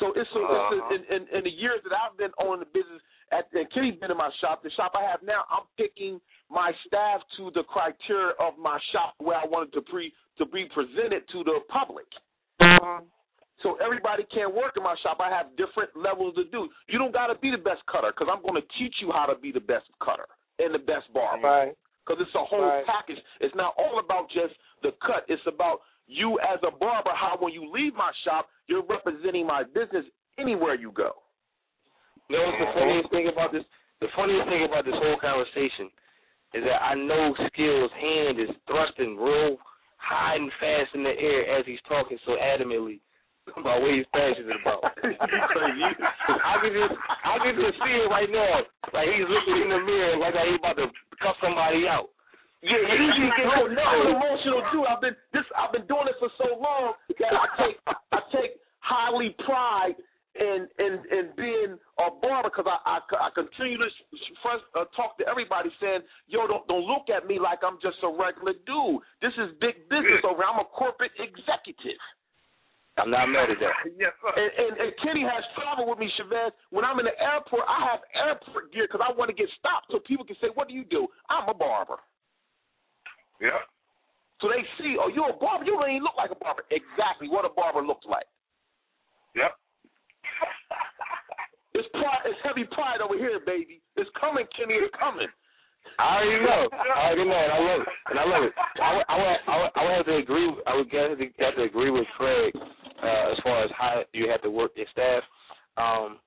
So 0.00 0.08
it's, 0.16 0.32
a, 0.32 0.40
it's 0.40 0.72
a, 0.72 0.80
Uh-huh. 0.80 0.94
in, 0.96 1.00
in, 1.12 1.22
in 1.36 1.42
the 1.44 1.52
years 1.52 1.84
that 1.84 1.92
I've 1.92 2.16
been 2.16 2.32
owning 2.40 2.64
the 2.64 2.72
business, 2.72 3.04
at 3.30 3.48
and 3.52 3.68
Kenny's 3.72 4.00
been 4.00 4.10
in 4.10 4.16
my 4.16 4.32
shop. 4.40 4.62
The 4.64 4.70
shop 4.72 4.92
I 4.96 5.04
have 5.04 5.20
now, 5.22 5.44
I'm 5.52 5.68
picking 5.76 6.20
my 6.48 6.72
staff 6.86 7.20
to 7.36 7.50
the 7.52 7.64
criteria 7.64 8.32
of 8.40 8.56
my 8.56 8.78
shop 8.92 9.12
where 9.18 9.36
I 9.36 9.44
wanted 9.44 9.72
to 9.74 9.82
pre 9.82 10.12
to 10.38 10.46
be 10.46 10.64
presented 10.72 11.28
to 11.32 11.44
the 11.44 11.60
public. 11.68 12.08
So 13.62 13.78
everybody 13.78 14.24
can't 14.34 14.54
work 14.54 14.74
in 14.76 14.82
my 14.82 14.96
shop. 15.02 15.18
I 15.20 15.30
have 15.30 15.54
different 15.56 15.94
levels 15.94 16.34
to 16.34 16.44
do. 16.50 16.68
You 16.88 16.98
don't 16.98 17.12
got 17.12 17.28
to 17.28 17.38
be 17.38 17.50
the 17.50 17.62
best 17.62 17.82
cutter 17.90 18.10
because 18.10 18.26
I'm 18.26 18.42
going 18.42 18.60
to 18.60 18.66
teach 18.78 18.94
you 19.00 19.10
how 19.14 19.26
to 19.26 19.38
be 19.38 19.52
the 19.52 19.62
best 19.62 19.86
cutter 20.02 20.26
and 20.58 20.74
the 20.74 20.82
best 20.82 21.06
barber. 21.14 21.46
Right. 21.46 21.74
Because 22.02 22.18
it's 22.26 22.34
a 22.34 22.44
whole 22.44 22.66
Right. 22.66 22.84
package. 22.86 23.18
It's 23.40 23.54
not 23.54 23.74
all 23.78 24.02
about 24.02 24.28
just 24.30 24.54
the 24.82 24.90
cut. 25.06 25.24
It's 25.28 25.42
about 25.46 25.80
you 26.06 26.40
as 26.42 26.58
a 26.66 26.74
barber. 26.74 27.14
How 27.14 27.38
when 27.38 27.52
you 27.52 27.70
leave 27.70 27.94
my 27.94 28.10
shop, 28.24 28.48
you're 28.66 28.82
representing 28.82 29.46
my 29.46 29.62
business 29.62 30.04
anywhere 30.38 30.74
you 30.74 30.90
go. 30.90 31.22
You 32.28 32.38
know 32.38 32.46
what's 32.46 32.58
the 32.58 32.72
funniest 32.74 33.10
thing 33.10 33.28
about 33.28 33.52
this? 33.52 33.62
The 34.00 34.08
funniest 34.16 34.48
thing 34.48 34.64
about 34.66 34.84
this 34.84 34.98
whole 34.98 35.18
conversation 35.22 35.86
is 36.54 36.64
that 36.64 36.82
I 36.82 36.94
know 36.94 37.34
Skill's 37.52 37.92
hand 37.94 38.40
is 38.40 38.50
thrusting 38.66 39.16
real 39.16 39.56
high 39.96 40.34
and 40.34 40.50
fast 40.58 40.90
in 40.94 41.04
the 41.04 41.14
air 41.14 41.58
as 41.58 41.64
he's 41.66 41.80
talking 41.88 42.18
so 42.26 42.34
adamantly 42.42 42.98
about 43.50 43.82
what 43.82 43.90
he's 43.90 44.06
passionate 44.14 44.56
about. 44.62 44.86
I 45.02 46.54
can 46.62 46.72
just 46.72 46.94
I 46.98 47.34
can 47.42 47.54
just 47.58 47.76
see 47.82 47.94
it 47.98 48.08
right 48.10 48.30
now. 48.30 48.62
Like 48.94 49.08
he's 49.10 49.26
looking 49.26 49.66
in 49.66 49.68
the 49.70 49.80
mirror 49.82 50.16
like 50.22 50.34
he's 50.34 50.58
about 50.62 50.78
to 50.78 50.86
cut 51.18 51.36
somebody 51.42 51.86
out. 51.90 52.10
Yeah, 52.62 52.78
it 52.78 52.94
easy 52.94 53.26
to 53.26 53.34
get 53.34 53.46
no, 53.50 53.66
no, 53.66 53.82
I'm 53.82 54.14
emotional 54.14 54.62
dude. 54.70 54.86
I've 54.86 55.02
been 55.02 55.18
this. 55.34 55.42
I've 55.58 55.74
been 55.74 55.86
doing 55.90 56.06
this 56.06 56.14
for 56.22 56.30
so 56.38 56.54
long 56.54 56.94
that 57.18 57.34
I 57.34 57.46
take 57.58 57.76
I 58.14 58.20
take 58.30 58.62
highly 58.78 59.34
pride 59.42 59.98
in 60.38 60.70
in 60.78 61.02
in 61.10 61.24
being 61.34 61.74
a 61.74 62.06
barber 62.22 62.54
because 62.54 62.70
I, 62.70 62.78
I 62.86 62.96
I 63.02 63.28
continue 63.34 63.82
to 63.82 63.90
front, 64.46 64.62
uh, 64.78 64.86
talk 64.94 65.18
to 65.18 65.26
everybody 65.26 65.74
saying, 65.82 66.06
yo, 66.30 66.46
don't 66.46 66.62
don't 66.70 66.86
look 66.86 67.10
at 67.10 67.26
me 67.26 67.42
like 67.42 67.66
I'm 67.66 67.82
just 67.82 67.98
a 68.06 68.10
regular 68.14 68.54
dude. 68.62 69.02
This 69.18 69.34
is 69.42 69.58
big 69.58 69.90
business 69.90 70.22
over. 70.22 70.46
I'm 70.46 70.62
a 70.62 70.68
corporate 70.70 71.18
executive. 71.18 71.98
I'm 73.00 73.08
not 73.08 73.24
mad 73.32 73.48
at 73.48 73.56
that. 73.56 73.72
Yes, 73.96 74.12
sir. 74.20 74.32
And, 74.36 74.50
and, 74.52 74.72
and 74.76 74.90
Kenny 75.00 75.24
has 75.24 75.40
traveled 75.56 75.88
with 75.88 75.96
me, 75.96 76.12
Chevez. 76.20 76.52
When 76.68 76.84
I'm 76.84 77.00
in 77.00 77.08
the 77.08 77.16
airport, 77.16 77.64
I 77.64 77.88
have 77.88 78.00
airport 78.12 78.72
gear 78.72 78.84
because 78.84 79.00
I 79.00 79.08
want 79.16 79.32
to 79.32 79.36
get 79.36 79.48
stopped 79.56 79.88
so 79.88 80.00
people 80.04 80.28
can 80.28 80.36
say, 80.44 80.52
"What 80.52 80.68
do 80.68 80.74
you 80.76 80.84
do?" 80.84 81.08
I'm 81.32 81.48
a 81.48 81.56
barber. 81.56 81.96
Yeah. 83.40 83.64
So 84.44 84.50
they 84.50 84.60
see, 84.76 84.98
oh, 84.98 85.08
you're 85.08 85.30
a 85.32 85.38
barber. 85.38 85.64
You 85.64 85.78
don't 85.78 85.88
even 85.88 86.04
look 86.04 86.18
like 86.18 86.34
a 86.34 86.38
barber. 86.38 86.68
Exactly 86.68 87.30
what 87.32 87.46
a 87.46 87.52
barber 87.54 87.80
looks 87.80 88.04
like. 88.04 88.28
Yep. 89.36 89.52
It's 91.72 91.88
pride. 91.88 92.28
It's 92.28 92.36
heavy 92.44 92.68
pride 92.68 93.00
over 93.00 93.16
here, 93.16 93.40
baby. 93.48 93.80
It's 93.96 94.10
coming, 94.20 94.44
Kenny. 94.52 94.76
It's 94.76 94.92
coming. 94.92 95.24
I 95.96 96.20
already 96.20 96.44
know. 96.44 96.68
I 96.68 97.00
already 97.08 97.24
know, 97.24 97.40
and 97.40 97.52
I 97.52 97.60
love 97.64 97.80
it. 97.80 97.88
And 98.12 98.18
I 98.20 98.24
love 98.28 98.44
it. 98.44 98.52
I 98.76 98.90
would, 98.92 99.06
I 99.08 99.16
would, 99.16 99.38
I 99.48 99.54
would, 99.56 99.70
I 99.72 99.80
would 99.80 99.96
have 99.96 100.06
to 100.12 100.16
agree. 100.20 100.48
I 100.68 100.76
would 100.76 100.92
have 100.92 101.16
to, 101.16 101.24
have 101.40 101.56
to 101.56 101.64
agree 101.64 101.88
with 101.88 102.04
Craig 102.20 102.52
uh, 103.02 103.32
as 103.32 103.38
far 103.42 103.64
as 103.64 103.70
how 103.76 104.02
you 104.12 104.28
have 104.30 104.42
to 104.42 104.50
work 104.50 104.72
your 104.76 104.86
staff. 104.92 105.22
Um, 105.76 106.18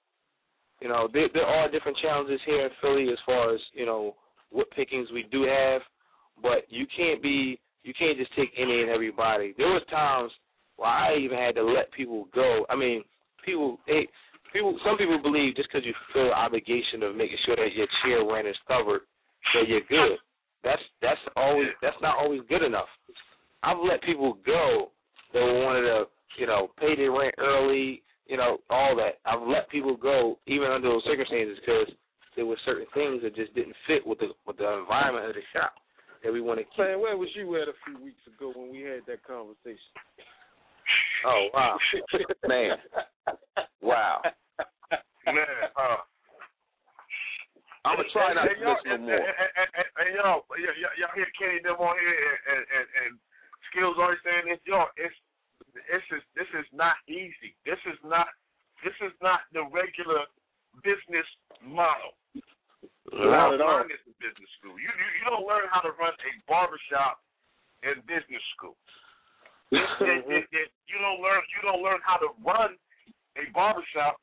you 0.81 0.89
know, 0.89 1.07
there, 1.11 1.27
there 1.33 1.45
are 1.45 1.71
different 1.71 1.97
challenges 2.01 2.39
here 2.45 2.65
in 2.65 2.71
Philly 2.81 3.09
as 3.11 3.17
far 3.25 3.53
as 3.53 3.61
you 3.73 3.85
know 3.85 4.15
what 4.51 4.69
pickings 4.71 5.09
we 5.13 5.25
do 5.31 5.43
have, 5.43 5.81
but 6.41 6.65
you 6.69 6.85
can't 6.95 7.21
be, 7.21 7.59
you 7.83 7.93
can't 7.97 8.17
just 8.17 8.35
take 8.35 8.51
any 8.57 8.81
and 8.81 8.89
everybody. 8.89 9.53
There 9.57 9.67
was 9.67 9.83
times 9.89 10.31
where 10.77 10.89
I 10.89 11.17
even 11.17 11.37
had 11.37 11.55
to 11.55 11.63
let 11.63 11.91
people 11.91 12.27
go. 12.33 12.65
I 12.69 12.75
mean, 12.75 13.03
people, 13.43 13.79
they, 13.87 14.07
people, 14.53 14.77
some 14.85 14.97
people 14.97 15.21
believe 15.21 15.55
just 15.55 15.69
because 15.71 15.85
you 15.85 15.93
feel 16.13 16.25
the 16.25 16.33
obligation 16.33 17.03
of 17.03 17.15
making 17.15 17.37
sure 17.45 17.55
that 17.55 17.73
your 17.73 17.87
chair 18.03 18.25
rent 18.25 18.47
is 18.47 18.55
covered 18.67 19.01
that 19.53 19.67
you're 19.67 19.81
good. 19.89 20.17
That's 20.63 20.81
that's 21.01 21.19
always 21.35 21.67
that's 21.81 21.95
not 22.01 22.17
always 22.17 22.41
good 22.49 22.63
enough. 22.63 22.87
I've 23.61 23.77
let 23.77 24.01
people 24.03 24.37
go 24.45 24.91
that 25.33 25.41
wanted 25.41 25.81
to, 25.81 26.05
you 26.37 26.47
know, 26.47 26.69
pay 26.79 26.95
their 26.95 27.11
rent 27.11 27.35
early, 27.37 28.03
you 28.27 28.37
know, 28.37 28.57
all 28.69 28.95
that. 28.95 29.19
I've 29.25 29.47
let 29.47 29.69
people 29.69 29.95
go 29.95 30.39
even 30.47 30.67
under 30.67 30.89
those 30.89 31.03
circumstances 31.05 31.57
because 31.59 31.87
there 32.35 32.45
were 32.45 32.57
certain 32.65 32.87
things 32.93 33.21
that 33.23 33.35
just 33.35 33.53
didn't 33.55 33.75
fit 33.87 34.05
with 34.05 34.19
the 34.19 34.29
with 34.45 34.57
the 34.57 34.79
environment 34.79 35.25
of 35.27 35.35
the 35.35 35.45
shop 35.53 35.73
that 36.23 36.31
we 36.33 36.41
want 36.41 36.59
to 36.59 36.65
keep. 36.65 36.79
Man, 36.79 36.99
where 36.99 37.17
was 37.17 37.29
you 37.35 37.55
at 37.61 37.67
a 37.67 37.77
few 37.85 38.03
weeks 38.03 38.21
ago 38.27 38.51
when 38.55 38.71
we 38.71 38.81
had 38.81 39.01
that 39.07 39.23
conversation? 39.23 39.93
Oh 41.25 41.47
wow, 41.53 41.77
man, 42.47 42.77
wow. 43.81 44.21
Man, 45.25 45.41
uh, 45.73 45.97
I'm 47.85 47.97
gonna 47.97 48.09
try 48.13 48.33
not 48.33 48.45
to 48.45 48.53
and 48.53 48.61
listen 48.61 48.85
no 48.85 48.93
and, 48.93 49.03
more. 49.05 49.25
and, 49.25 49.69
and 50.01 50.09
y'all, 50.17 50.45
y- 50.53 50.61
y- 50.61 50.95
y'all 51.01 51.13
hear 51.17 51.29
Kenny 51.37 51.61
them 51.65 51.77
on 51.81 51.97
here, 51.97 52.13
and, 52.13 52.37
and, 52.45 52.63
and, 52.65 52.87
and 53.05 53.11
Skills 53.69 53.97
always 53.97 54.21
saying 54.21 54.49
this. 54.49 54.61
Y'all, 54.69 54.89
it's 54.97 55.13
this 55.75 56.05
is 56.15 56.23
this 56.35 56.47
is 56.55 56.67
not 56.71 56.95
easy. 57.11 57.51
This 57.67 57.79
is 57.85 57.99
not 58.03 58.31
this 58.83 58.95
is 59.03 59.11
not 59.21 59.43
the 59.51 59.63
regular 59.69 60.23
business 60.83 61.27
model. 61.63 62.15
You 63.11 63.29
Not 63.31 63.53
at 63.53 63.61
all. 63.61 63.83
this 63.85 64.01
in 64.09 64.15
business 64.17 64.49
school. 64.59 64.75
You, 64.81 64.89
you 64.89 65.07
you 65.21 65.25
don't 65.29 65.45
learn 65.45 65.67
how 65.69 65.79
to 65.85 65.91
run 65.99 66.11
a 66.15 66.31
barbershop 66.49 67.21
in 67.85 68.01
business 68.07 68.41
school. 68.57 68.75
It- 69.75 70.25
it- 70.29 70.49
it- 70.51 70.71
you 70.87 70.97
don't 71.01 71.19
learn 71.21 71.41
you 71.55 71.61
don't 71.67 71.83
learn 71.83 71.99
how 72.05 72.17
to 72.17 72.29
run 72.43 72.77
a 73.37 73.43
barbershop 73.51 74.17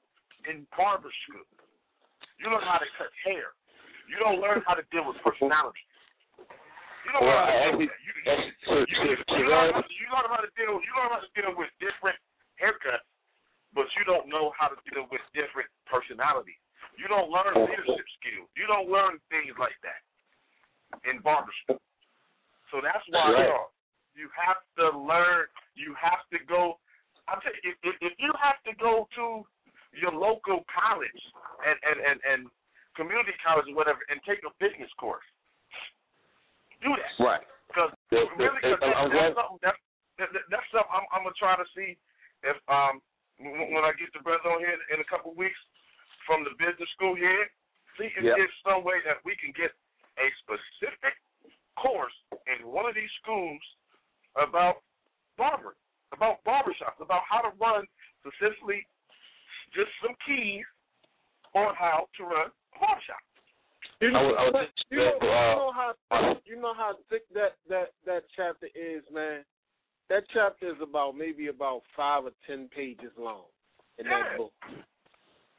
in 0.48 0.66
barber 0.76 1.12
school. 1.28 1.46
You 2.40 2.50
learn 2.50 2.64
how 2.66 2.78
to 2.78 2.88
cut 2.98 3.12
hair. 3.24 3.54
You 4.10 4.18
don't 4.18 4.40
learn 4.40 4.62
how 4.66 4.74
to 4.74 4.82
deal 4.90 5.06
with 5.06 5.16
personality. 5.22 5.78
You 7.12 7.20
Well, 7.20 7.44
how 7.44 7.76
to 7.76 7.76
deal. 7.76 7.80
You, 7.80 7.88
you, 8.00 8.14
you, 8.24 8.52
so- 8.64 9.36
you, 9.36 9.44
learn, 9.44 9.76
how- 9.76 9.84
you 9.84 10.06
learn 10.08 10.28
how 10.32 10.40
to 10.40 10.52
deal. 10.56 10.80
You 10.80 10.92
learn 10.96 11.10
how 11.12 11.20
to 11.20 11.32
deal 11.36 11.52
with 11.52 11.68
different 11.76 12.16
haircuts, 12.56 13.04
but 13.76 13.84
you 14.00 14.04
don't 14.08 14.28
know 14.32 14.52
how 14.56 14.72
to 14.72 14.78
deal 14.88 15.04
with 15.12 15.20
different 15.36 15.68
personalities. 15.84 16.56
You 16.96 17.08
don't 17.12 17.28
learn 17.28 17.52
oh. 17.56 17.68
leadership 17.68 18.06
skills. 18.16 18.48
You 18.56 18.64
don't 18.64 18.88
learn 18.88 19.20
things 19.28 19.52
like 19.60 19.76
that 19.84 20.00
in 21.08 21.20
barber 21.20 21.52
school. 21.64 21.80
So 22.72 22.80
that's 22.80 23.04
why 23.12 23.32
Right. 23.32 23.68
you 24.16 24.28
have 24.32 24.60
to 24.80 24.96
learn. 24.96 25.48
You 25.76 25.92
have 26.00 26.24
to 26.32 26.38
go. 26.48 26.80
I'm 27.28 27.40
telling 27.44 27.60
you, 27.64 27.76
if, 27.84 27.96
if 28.00 28.14
you 28.16 28.32
have 28.40 28.56
to 28.64 28.72
go 28.80 29.08
to 29.20 29.44
your 29.92 30.12
local 30.12 30.64
college 30.72 31.22
and 31.64 31.76
and 31.84 31.98
and, 32.00 32.18
and 32.24 32.40
community 32.96 33.36
college 33.44 33.68
or 33.68 33.76
whatever 33.76 34.00
and 34.08 34.20
take 34.24 34.40
a 34.44 34.52
business 34.56 34.88
course, 34.96 35.24
do 36.82 36.92
that. 36.98 37.14
Right. 37.22 37.44
Because 37.70 37.94
really, 38.36 38.60
cause 38.60 38.76
that, 38.82 38.92
that's 38.92 39.12
glad- 39.14 39.34
something 39.38 39.60
that, 39.64 39.76
that, 40.20 40.28
that, 40.36 40.44
that's 40.52 40.68
something 40.74 40.92
I'm, 40.92 41.06
I'm 41.14 41.22
gonna 41.24 41.38
try 41.38 41.56
to 41.56 41.66
see 41.72 41.96
if 42.44 42.58
um 42.68 43.00
when 43.40 43.72
when 43.72 43.82
I 43.86 43.96
get 43.96 44.12
the 44.12 44.20
brother 44.20 44.50
on 44.52 44.60
here 44.60 44.76
in 44.92 45.00
a 45.00 45.08
couple 45.08 45.32
of 45.32 45.38
weeks 45.40 45.56
from 46.28 46.44
the 46.44 46.52
business 46.60 46.90
school 46.94 47.16
here, 47.16 47.48
see 47.98 48.12
if 48.12 48.22
Yep. 48.22 48.36
there's 48.36 48.56
some 48.62 48.84
way 48.84 49.00
that 49.08 49.18
we 49.24 49.34
can 49.40 49.50
get 49.56 49.72
a 50.20 50.26
specific 50.44 51.16
course 51.80 52.14
in 52.46 52.68
one 52.68 52.84
of 52.86 52.94
these 52.94 53.10
schools 53.24 53.62
about 54.36 54.84
barber, 55.40 55.74
about 56.12 56.44
barbershops, 56.44 57.00
about 57.00 57.22
how 57.24 57.40
to 57.40 57.50
run 57.58 57.88
specifically 58.20 58.86
just 59.74 59.90
some 60.04 60.14
keys 60.28 60.62
on 61.56 61.74
how 61.74 62.06
to 62.16 62.22
run 62.28 62.52
a 62.52 62.78
barbershop. 62.78 63.24
You 64.02 64.08
I 64.08 64.12
know, 64.12 64.26
was- 64.26 64.36
I 64.38 64.50
was 64.50 64.68
you 64.90 64.98
know, 64.98 65.14
you 65.22 65.28
know 65.30 65.72
how 65.72 65.94
thick, 66.34 66.42
you 66.44 66.56
know 66.60 66.74
how 66.74 66.92
thick 67.08 67.22
that 67.34 67.54
that 67.68 67.92
that 68.04 68.24
chapter 68.34 68.66
is, 68.74 69.02
man. 69.12 69.44
That 70.10 70.24
chapter 70.34 70.68
is 70.68 70.80
about 70.82 71.16
maybe 71.16 71.46
about 71.46 71.82
five 71.96 72.24
or 72.24 72.32
ten 72.46 72.68
pages 72.74 73.12
long 73.16 73.44
in 73.98 74.06
Yeah. 74.06 74.22
that 74.22 74.36
book, 74.38 74.52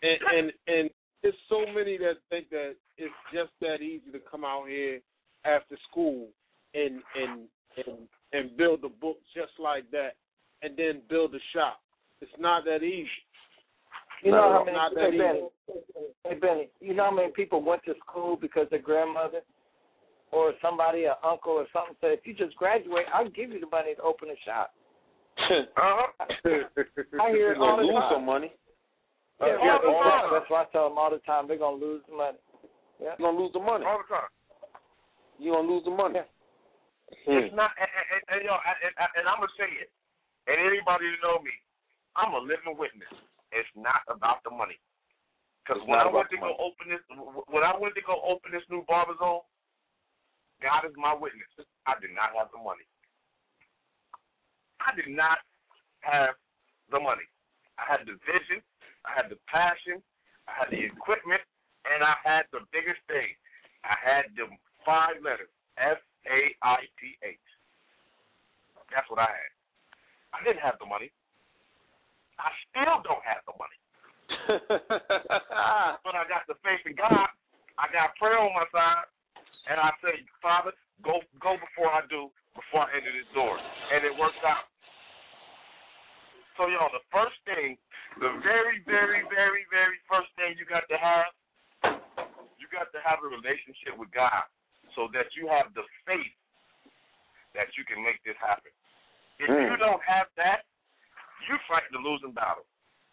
and 0.04 0.20
and 0.36 0.54
and 0.68 0.89
there's 1.22 1.39
so 1.48 1.66
many 1.68 1.96
that 1.98 2.18
think 2.30 2.50
that 2.50 2.76
it's 2.98 3.16
just 3.32 3.52
that 3.62 3.82
easy 3.82 4.12
to 4.12 4.20
come 4.20 4.44
out 4.44 4.68
here 4.68 5.00
after 5.46 5.78
school 5.89 6.28
and 6.74 7.02
and 7.16 7.48
and 7.88 8.10
and 8.34 8.58
build 8.58 8.84
a 8.84 8.89
book 8.89 9.20
just 9.34 9.58
like 9.58 9.89
that, 9.91 10.16
and 10.64 10.76
then 10.76 11.00
build 11.08 11.34
a 11.34 11.39
shop. 11.54 11.82
It's 12.20 12.38
not 12.38 12.66
that 12.66 12.84
easy. 12.84 13.10
You 14.24 14.32
know 14.32 14.51
how 14.51 14.63
many 14.63 14.78
not 14.78 14.91
hey 14.95 15.17
Benny, 15.17 15.43
hey 16.24 16.36
Benny, 16.39 16.69
you 16.80 16.93
know 16.93 17.05
how 17.05 17.15
many 17.15 17.32
people 17.36 17.61
went 17.61 17.84
to 17.86 17.93
school 18.07 18.38
because 18.39 18.67
their 18.69 18.80
grandmother 18.80 19.41
or 20.34 20.53
somebody, 20.61 21.05
an 21.05 21.13
uncle 21.21 21.53
or 21.53 21.69
something 21.69 21.93
said, 22.01 22.17
if 22.17 22.26
you 22.26 22.34
just 22.34 22.57
graduate, 22.57 23.05
I'll 23.13 23.30
give 23.30 23.53
you 23.53 23.61
the 23.61 23.69
money 23.69 23.93
to 23.93 24.01
open 24.01 24.30
a 24.34 24.39
shop. 24.43 24.74
Uh-huh. 25.74 26.07
I 26.21 27.30
hear 27.34 27.53
it 27.53 27.57
You're 27.57 27.57
all 27.57 27.78
gonna 27.78 27.86
the 27.86 27.89
lose 27.89 28.05
time. 28.05 28.13
some 28.13 28.26
money. 28.26 28.53
Yeah, 29.41 29.57
all 29.57 29.65
yeah, 29.65 29.78
the 29.82 29.91
time. 29.91 30.26
That's 30.30 30.49
why 30.49 30.61
I 30.61 30.67
tell 30.69 30.89
them 30.89 30.97
all 30.97 31.09
the 31.09 31.21
time 31.26 31.49
they're 31.49 31.57
gonna 31.57 31.82
lose 31.82 32.05
the 32.05 32.13
money. 32.15 32.38
Yeah. 33.01 33.17
You're 33.17 33.34
gonna 33.34 33.41
lose 33.41 33.53
the 33.53 33.59
money. 33.59 33.82
All 33.82 33.97
the 33.97 34.09
time. 34.09 34.30
You're 35.41 35.57
gonna 35.57 35.69
lose 35.74 35.84
the 35.84 35.93
money. 35.93 36.21
It's 36.21 37.53
not, 37.53 37.74
and, 37.78 37.89
and, 37.89 38.05
and, 38.13 38.21
and, 38.30 38.38
you 38.45 38.49
know, 38.49 38.61
and, 38.61 38.78
and, 38.93 39.09
and 39.21 39.26
I'm 39.26 39.41
gonna 39.41 39.57
say 39.57 39.69
it. 39.82 39.89
And 40.45 40.57
anybody 40.61 41.09
that 41.09 41.21
know 41.26 41.41
me, 41.41 41.53
I'm 42.13 42.38
a 42.38 42.41
living 42.41 42.78
witness. 42.78 43.13
It's 43.54 43.70
not 43.78 44.01
about 44.10 44.41
the 44.43 44.51
money. 44.51 44.82
Because 45.64 45.80
when 45.88 45.95
I 45.95 46.10
went 46.10 46.28
to 46.34 46.36
the 46.36 46.43
go 46.43 46.58
open 46.60 46.91
this, 46.91 47.04
when 47.47 47.64
I 47.64 47.72
went 47.78 47.95
to 47.95 48.04
go 48.04 48.20
open 48.26 48.51
this 48.51 48.68
new 48.68 48.84
barber 48.84 49.16
zone, 49.16 49.45
God 50.60 50.84
is 50.84 50.95
my 50.99 51.16
witness. 51.16 51.47
I 51.88 51.95
did 52.04 52.12
not 52.12 52.36
have 52.36 52.51
the 52.51 52.60
money. 52.60 52.84
I 54.84 54.91
did 54.91 55.08
not 55.08 55.39
have 56.04 56.36
the 56.91 56.99
money. 56.99 57.24
I 57.80 57.88
had 57.88 58.04
the 58.04 58.20
vision, 58.28 58.60
I 59.08 59.16
had 59.16 59.32
the 59.32 59.39
passion, 59.47 60.04
I 60.47 60.51
had 60.51 60.70
the 60.70 60.84
equipment, 60.84 61.41
and 61.88 62.04
I 62.04 62.16
had 62.24 62.43
the 62.51 62.68
biggest 62.76 62.99
thing. 63.08 63.32
I 63.88 63.95
had 63.95 64.32
the 64.36 64.51
five 64.84 65.24
letters 65.24 65.51
F 65.80 65.99
A 66.28 66.39
I 66.64 66.84
T 66.99 67.16
H. 67.24 67.39
That's 68.91 69.08
what 69.08 69.20
I 69.24 69.32
had. 69.32 69.51
I 70.36 70.43
didn't 70.43 70.64
have 70.64 70.76
the 70.80 70.88
money. 70.88 71.12
I 72.40 72.50
still 72.70 72.98
don't 73.06 73.24
have 73.26 73.42
the 73.46 73.56
money. 73.58 73.80
but 76.04 76.14
I 76.16 76.24
got 76.28 76.48
the 76.48 76.58
faith 76.66 76.84
in 76.86 76.96
God. 76.96 77.30
I 77.78 77.90
got 77.90 78.14
prayer 78.22 78.38
on 78.38 78.54
my 78.54 78.68
side, 78.70 79.08
and 79.70 79.82
I 79.82 79.90
say, 80.02 80.22
Father, 80.42 80.74
go 81.02 81.22
go 81.42 81.58
before 81.58 81.90
I 81.90 82.06
do, 82.10 82.30
before 82.54 82.86
I 82.86 82.98
enter 82.98 83.10
this 83.10 83.30
door, 83.34 83.58
and 83.58 84.06
it 84.06 84.14
works 84.14 84.40
out. 84.46 84.70
So 86.58 86.70
y'all, 86.70 86.94
the 86.94 87.02
first 87.10 87.34
thing, 87.50 87.82
the 88.22 88.30
very, 88.46 88.86
very, 88.86 89.26
very, 89.26 89.66
very 89.74 89.98
first 90.06 90.30
thing 90.38 90.54
you 90.62 90.70
got 90.70 90.86
to 90.86 90.98
have, 91.02 91.34
you 92.62 92.70
got 92.70 92.94
to 92.94 93.02
have 93.02 93.26
a 93.26 93.30
relationship 93.30 93.98
with 93.98 94.14
God, 94.14 94.46
so 94.94 95.10
that 95.18 95.34
you 95.34 95.50
have 95.50 95.74
the 95.74 95.82
faith 96.06 96.38
that 97.58 97.74
you 97.74 97.82
can 97.90 98.06
make 98.06 98.22
this 98.22 98.38
happen. 98.38 98.70
If 99.42 99.50
you 99.50 99.74
Mm. 99.74 99.82
don't 99.82 100.04
have 100.06 100.30
that, 100.38 100.66
you 101.50 101.58
fight 101.68 101.84
the 101.91 102.00
losing 102.00 102.32
battle. 102.34 102.66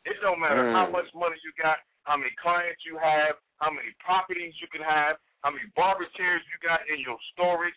It 0.04 0.16
don't 0.22 0.40
matter 0.40 0.72
how 0.72 0.86
Mm. 0.88 0.92
much 0.92 1.08
money 1.14 1.36
you 1.44 1.52
got, 1.60 1.78
how 2.04 2.16
many 2.16 2.30
clients 2.40 2.84
you 2.84 2.96
have, 2.96 3.36
how 3.60 3.70
many 3.70 3.92
properties 4.00 4.54
you 4.60 4.68
can 4.68 4.82
have, 4.82 5.18
how 5.42 5.50
many 5.50 5.66
barber 5.76 6.06
chairs 6.16 6.42
you 6.48 6.56
got 6.66 6.80
in 6.88 7.00
your 7.00 7.18
storage. 7.32 7.76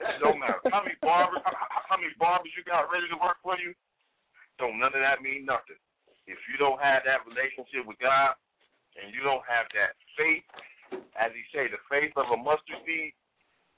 That 0.00 0.18
don't 0.20 0.38
matter. 0.40 0.60
how 0.72 0.82
many 0.82 0.96
barbers, 1.00 1.40
how, 1.44 1.54
how- 1.54 1.82
how 1.88 1.96
many 1.96 2.12
barbers 2.18 2.50
you 2.56 2.64
got 2.64 2.90
ready 2.90 3.06
to 3.08 3.16
work 3.16 3.38
for 3.42 3.56
you. 3.58 3.74
Don't 4.58 4.78
none 4.78 4.94
of 4.94 5.00
that 5.00 5.22
mean 5.22 5.44
nothing. 5.44 5.78
If 6.26 6.38
you 6.48 6.56
don't 6.56 6.80
have 6.80 7.04
that 7.04 7.26
relationship 7.26 7.84
with 7.86 7.98
God, 7.98 8.34
and 8.96 9.12
you 9.12 9.20
don't 9.22 9.44
have 9.46 9.66
that 9.74 9.94
faith, 10.16 10.44
as 11.18 11.32
He 11.34 11.42
say, 11.52 11.68
the 11.68 11.78
faith 11.90 12.12
of 12.16 12.30
a 12.30 12.36
mustard 12.36 12.78
seed, 12.86 13.12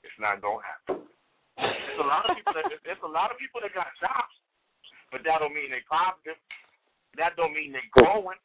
it's 0.04 0.18
not 0.18 0.40
gonna 0.40 0.62
happen. 0.62 1.08
There's 1.56 1.98
a 2.00 2.04
lot 2.06 2.28
of 2.28 2.36
people 2.36 2.52
that 2.54 2.64
there's 2.84 3.02
a 3.02 3.08
lot 3.08 3.30
of 3.32 3.38
people 3.38 3.60
that 3.62 3.72
got 3.74 3.88
jobs, 4.00 4.34
but 5.12 5.22
that 5.24 5.38
don't 5.40 5.54
mean 5.54 5.70
they 5.70 5.82
positive. 5.88 6.38
That 7.16 7.36
don't 7.36 7.54
mean 7.54 7.72
they 7.72 7.84
growing. 7.92 8.38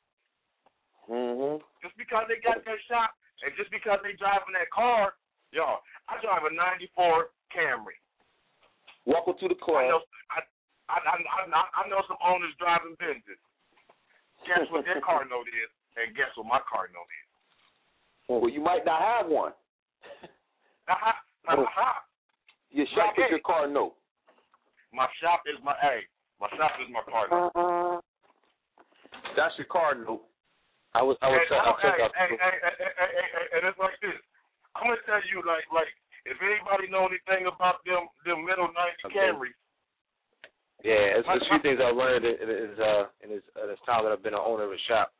mhm. 1.10 1.60
Just 1.84 1.98
because 1.98 2.26
they 2.30 2.40
got 2.40 2.64
that 2.64 2.80
shop 2.88 3.12
and 3.44 3.52
just 3.58 3.72
because 3.74 4.00
they 4.06 4.14
driving 4.16 4.54
that 4.54 4.70
car, 4.72 5.14
y'all, 5.52 5.82
I 6.08 6.22
drive 6.22 6.46
a 6.46 6.54
'94 6.54 7.34
Camry. 7.52 7.98
Welcome 9.06 9.36
to 9.42 9.48
the 9.50 9.58
I 9.58 9.66
club. 9.66 9.90
know, 9.90 10.02
I, 10.30 10.40
I, 10.94 10.98
I, 11.02 11.16
I, 11.50 11.64
I 11.74 11.90
know 11.90 12.02
some 12.08 12.22
owners 12.22 12.54
driving 12.62 12.94
Benzes. 13.02 13.42
Guess 14.46 14.70
what 14.70 14.86
their 14.86 15.02
car 15.02 15.26
note 15.26 15.50
is, 15.50 15.70
and 15.98 16.16
guess 16.16 16.30
what 16.38 16.46
my 16.48 16.62
car 16.70 16.88
note 16.94 17.10
is. 17.10 17.30
Well, 18.30 18.50
you 18.50 18.62
might 18.62 18.86
not 18.86 19.02
have 19.02 19.28
one. 19.28 19.54
Aha, 20.88 21.14
aha. 21.48 21.92
Your 22.72 22.86
shop 22.96 23.14
Right, 23.18 23.26
is 23.28 23.32
your 23.32 23.40
car 23.46 23.68
note. 23.68 23.96
My 24.94 25.08
shop 25.22 25.44
is 25.46 25.60
my 25.64 25.76
hey, 25.82 26.08
my 26.42 26.50
shop 26.58 26.74
is 26.82 26.90
my 26.90 27.06
car. 27.06 27.30
Uh-huh. 27.30 28.02
That's 29.38 29.54
your 29.62 29.70
car 29.70 29.94
note. 29.94 30.26
I 30.98 31.06
was 31.06 31.16
I 31.22 31.30
was 31.30 31.40
And, 31.46 31.62
I'll 31.62 31.80
check 31.80 31.96
hey, 31.96 32.04
out. 32.04 32.12
hey, 32.18 32.36
hey, 32.36 32.58
hey, 32.60 32.76
hey, 32.82 32.92
hey, 32.98 33.28
hey, 33.32 33.46
and 33.56 33.62
it's 33.70 33.80
like 33.80 33.96
this. 34.02 34.18
I'm 34.76 34.90
gonna 34.90 35.00
tell 35.06 35.22
you, 35.30 35.40
like, 35.46 35.64
like 35.72 35.88
if 36.26 36.36
anybody 36.42 36.92
know 36.92 37.08
anything 37.08 37.48
about 37.48 37.80
them, 37.86 38.10
them 38.26 38.44
middle 38.44 38.68
'90 38.74 39.08
Okay. 39.08 39.32
Camrys, 39.32 39.56
Yeah, 40.84 41.22
it's, 41.22 41.30
a 41.30 41.40
few 41.48 41.62
things 41.64 41.80
I've 41.80 41.96
learned 41.96 42.26
in, 42.26 42.36
in, 42.42 42.76
uh, 42.76 43.06
in 43.24 43.28
this, 43.38 43.46
uh, 43.56 43.70
this 43.70 43.80
time 43.86 44.04
that 44.04 44.12
I've 44.12 44.26
been 44.26 44.36
an 44.36 44.44
owner 44.44 44.66
of 44.68 44.74
a 44.74 44.82
shop. 44.90 45.14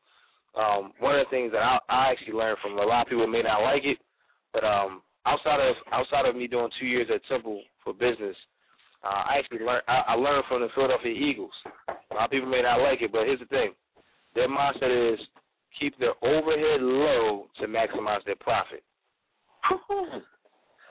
Um, 0.52 0.92
one 1.00 1.16
of 1.16 1.24
the 1.24 1.32
things 1.32 1.52
that 1.56 1.64
I, 1.64 1.78
I 1.88 2.00
actually 2.12 2.36
learned 2.36 2.60
from 2.60 2.76
a 2.76 2.84
lot 2.84 3.06
of 3.06 3.08
people 3.08 3.26
may 3.26 3.40
not 3.40 3.64
like 3.64 3.84
it, 3.86 3.96
but 4.52 4.64
um, 4.64 5.00
outside 5.24 5.60
of 5.60 5.76
outside 5.88 6.26
of 6.28 6.36
me 6.36 6.46
doing 6.46 6.68
two 6.76 6.86
years 6.86 7.08
at 7.08 7.24
Temple 7.24 7.62
for 7.80 7.94
business, 7.94 8.36
uh, 9.04 9.22
I 9.28 9.38
actually 9.38 9.64
learned 9.64 9.82
I, 9.88 10.02
I 10.08 10.14
learned 10.14 10.44
from 10.48 10.62
the 10.62 10.68
Philadelphia 10.74 11.12
Eagles. 11.12 11.52
A 11.88 12.14
lot 12.14 12.24
of 12.26 12.30
people 12.30 12.48
may 12.48 12.62
not 12.62 12.80
like 12.80 13.02
it, 13.02 13.12
but 13.12 13.26
here's 13.26 13.40
the 13.40 13.46
thing: 13.46 13.72
their 14.34 14.48
mindset 14.48 15.14
is 15.14 15.18
keep 15.78 15.98
their 15.98 16.14
overhead 16.22 16.80
low 16.80 17.46
to 17.60 17.66
maximize 17.66 18.24
their 18.24 18.36
profit. 18.36 18.82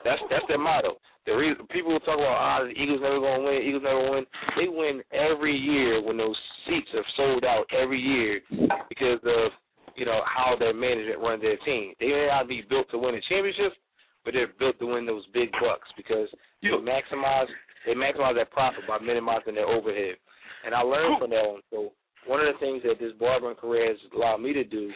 That's 0.04 0.20
that's 0.30 0.44
their 0.48 0.58
motto. 0.58 0.98
The 1.26 1.32
reason 1.32 1.66
people 1.70 1.98
talk 2.00 2.18
about 2.18 2.34
ah 2.34 2.64
the 2.64 2.70
Eagles 2.70 2.98
never 3.02 3.20
gonna 3.20 3.44
win, 3.44 3.62
Eagles 3.62 3.84
never 3.84 4.10
win. 4.10 4.26
They 4.58 4.66
win 4.66 5.00
every 5.12 5.56
year 5.56 6.02
when 6.02 6.16
those 6.16 6.34
seats 6.66 6.88
are 6.94 7.06
sold 7.16 7.44
out 7.44 7.66
every 7.70 8.00
year 8.00 8.40
because 8.88 9.20
of 9.22 9.52
you 9.94 10.04
know 10.04 10.22
how 10.26 10.56
their 10.58 10.74
management 10.74 11.20
run 11.20 11.40
their 11.40 11.56
team. 11.58 11.94
They 12.00 12.08
may 12.08 12.26
not 12.26 12.48
be 12.48 12.64
built 12.68 12.90
to 12.90 12.98
win 12.98 13.14
a 13.14 13.20
championship, 13.28 13.78
but 14.24 14.34
they're 14.34 14.50
built 14.58 14.78
to 14.80 14.86
win 14.86 15.06
those 15.06 15.22
big 15.32 15.52
bucks 15.52 15.88
because 15.96 16.26
they 16.62 16.68
maximize 16.68 17.46
they 17.86 17.92
maximize 17.94 18.34
their 18.34 18.46
profit 18.46 18.86
by 18.86 18.98
minimizing 18.98 19.54
their 19.54 19.66
overhead. 19.66 20.16
And 20.64 20.74
I 20.74 20.82
learned 20.82 21.18
from 21.18 21.30
that 21.30 21.44
one. 21.48 21.60
So 21.70 21.92
one 22.26 22.40
of 22.40 22.46
the 22.52 22.58
things 22.60 22.82
that 22.84 22.98
this 23.00 23.12
barbering 23.18 23.56
career 23.56 23.88
has 23.88 23.98
allowed 24.14 24.38
me 24.38 24.52
to 24.52 24.64
do, 24.64 24.90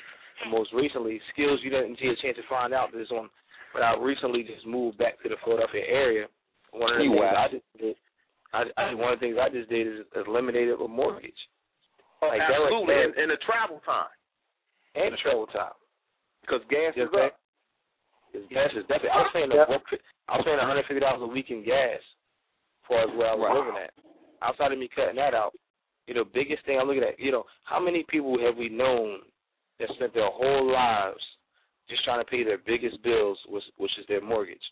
most 0.50 0.72
recently, 0.72 1.20
skills 1.32 1.60
you 1.62 1.70
didn't 1.70 1.98
get 1.98 2.12
a 2.12 2.22
chance 2.22 2.36
to 2.36 2.46
find 2.48 2.72
out 2.74 2.92
this 2.92 3.10
on, 3.10 3.28
but 3.72 3.82
I 3.82 3.96
recently 3.98 4.42
just 4.44 4.66
moved 4.66 4.98
back 4.98 5.20
to 5.22 5.28
the 5.28 5.36
Philadelphia 5.44 5.82
area. 5.88 6.26
One 6.70 6.92
of 6.92 6.98
the 6.98 7.04
You 7.04 7.10
things 7.16 7.22
wow. 7.24 7.44
I 7.44 7.48
just 7.50 7.64
did, 7.80 7.96
I, 8.52 8.60
I 8.76 8.94
one 8.94 9.12
of 9.12 9.18
the 9.18 9.24
things 9.26 9.36
I 9.40 9.48
just 9.50 9.68
did 9.68 9.86
is 9.86 10.06
eliminated 10.14 10.78
a 10.78 10.86
mortgage. 10.88 11.36
Oh, 12.22 12.28
Like, 12.28 12.38
that 12.40 12.52
right 12.52 12.70
absolutely. 12.70 12.94
And, 12.94 13.12
and 13.16 13.28
the 13.32 13.40
travel 13.44 13.80
time. 13.84 14.12
and 14.94 15.12
the 15.12 15.20
travel 15.20 15.46
time. 15.50 15.76
Because 16.46 16.62
gas 16.70 16.94
is 16.96 17.10
up. 17.16 17.34
His 18.32 18.44
gas 18.52 18.70
is 18.76 18.84
definitely. 18.86 19.10
I 19.10 19.18
was 19.24 19.30
paying 19.34 19.50
a, 19.50 19.56
I 20.30 20.36
was 20.36 20.44
paying 20.46 20.60
150 20.62 21.00
dollars 21.00 21.24
a 21.24 21.30
week 21.32 21.50
in 21.50 21.64
gas, 21.64 21.98
as 21.98 22.15
far 22.88 23.02
as 23.02 23.10
where 23.16 23.28
I 23.28 23.34
was 23.34 23.50
Right. 23.50 23.54
living 23.54 23.82
at. 23.82 23.92
Outside 24.42 24.72
of 24.72 24.78
me 24.78 24.88
cutting 24.88 25.16
that 25.16 25.34
out, 25.34 25.54
you 26.06 26.14
know, 26.14 26.24
biggest 26.24 26.64
thing 26.64 26.78
I'm 26.78 26.86
looking 26.86 27.02
at, 27.02 27.18
you 27.18 27.32
know, 27.32 27.44
how 27.64 27.80
many 27.80 28.04
people 28.08 28.38
have 28.38 28.56
we 28.56 28.68
known 28.68 29.20
that 29.78 29.88
spent 29.96 30.14
their 30.14 30.30
whole 30.30 30.70
lives 30.70 31.22
just 31.88 32.04
trying 32.04 32.20
to 32.20 32.30
pay 32.30 32.44
their 32.44 32.58
biggest 32.58 33.02
bills, 33.02 33.38
which, 33.48 33.64
which 33.76 33.92
is 33.98 34.06
their 34.08 34.20
mortgage, 34.20 34.62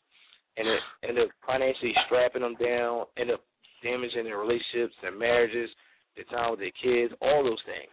and 0.57 0.67
it 0.69 0.81
end 1.09 1.19
up 1.19 1.29
financially 1.47 1.95
strapping 2.07 2.43
them 2.43 2.57
down, 2.57 3.07
end 3.17 3.31
up 3.31 3.45
damaging 3.83 4.25
their 4.25 4.39
relationships, 4.39 4.95
their 5.03 5.13
marriages, 5.13 5.71
their 6.17 6.25
time 6.25 6.51
with 6.51 6.61
their 6.61 6.73
kids, 6.83 7.15
all 7.21 7.43
those 7.45 7.63
things. 7.67 7.93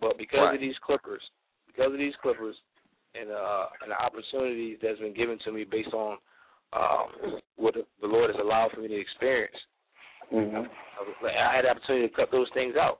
But 0.00 0.18
because 0.18 0.40
Right. 0.40 0.54
of 0.54 0.60
these 0.60 0.78
Clippers, 0.78 1.22
because 1.66 1.92
of 1.92 1.98
these 1.98 2.14
Clippers, 2.22 2.56
and 3.14 3.30
uh, 3.30 3.66
and 3.82 3.90
the 3.90 3.96
opportunities 4.00 4.78
that's 4.82 4.98
been 4.98 5.14
given 5.14 5.38
to 5.44 5.52
me 5.52 5.64
based 5.64 5.94
on 5.94 6.18
um, 6.76 7.40
what 7.56 7.74
the, 7.74 7.84
Lord 8.06 8.30
has 8.30 8.38
allowed 8.40 8.70
for 8.74 8.80
me 8.80 8.88
to 8.88 9.00
experience, 9.00 9.56
Mm-hmm. 10.32 10.66
I, 10.66 11.30
I 11.30 11.56
had 11.56 11.64
the 11.64 11.70
opportunity 11.70 12.08
to 12.08 12.14
cut 12.14 12.30
those 12.32 12.48
things 12.54 12.74
out. 12.74 12.98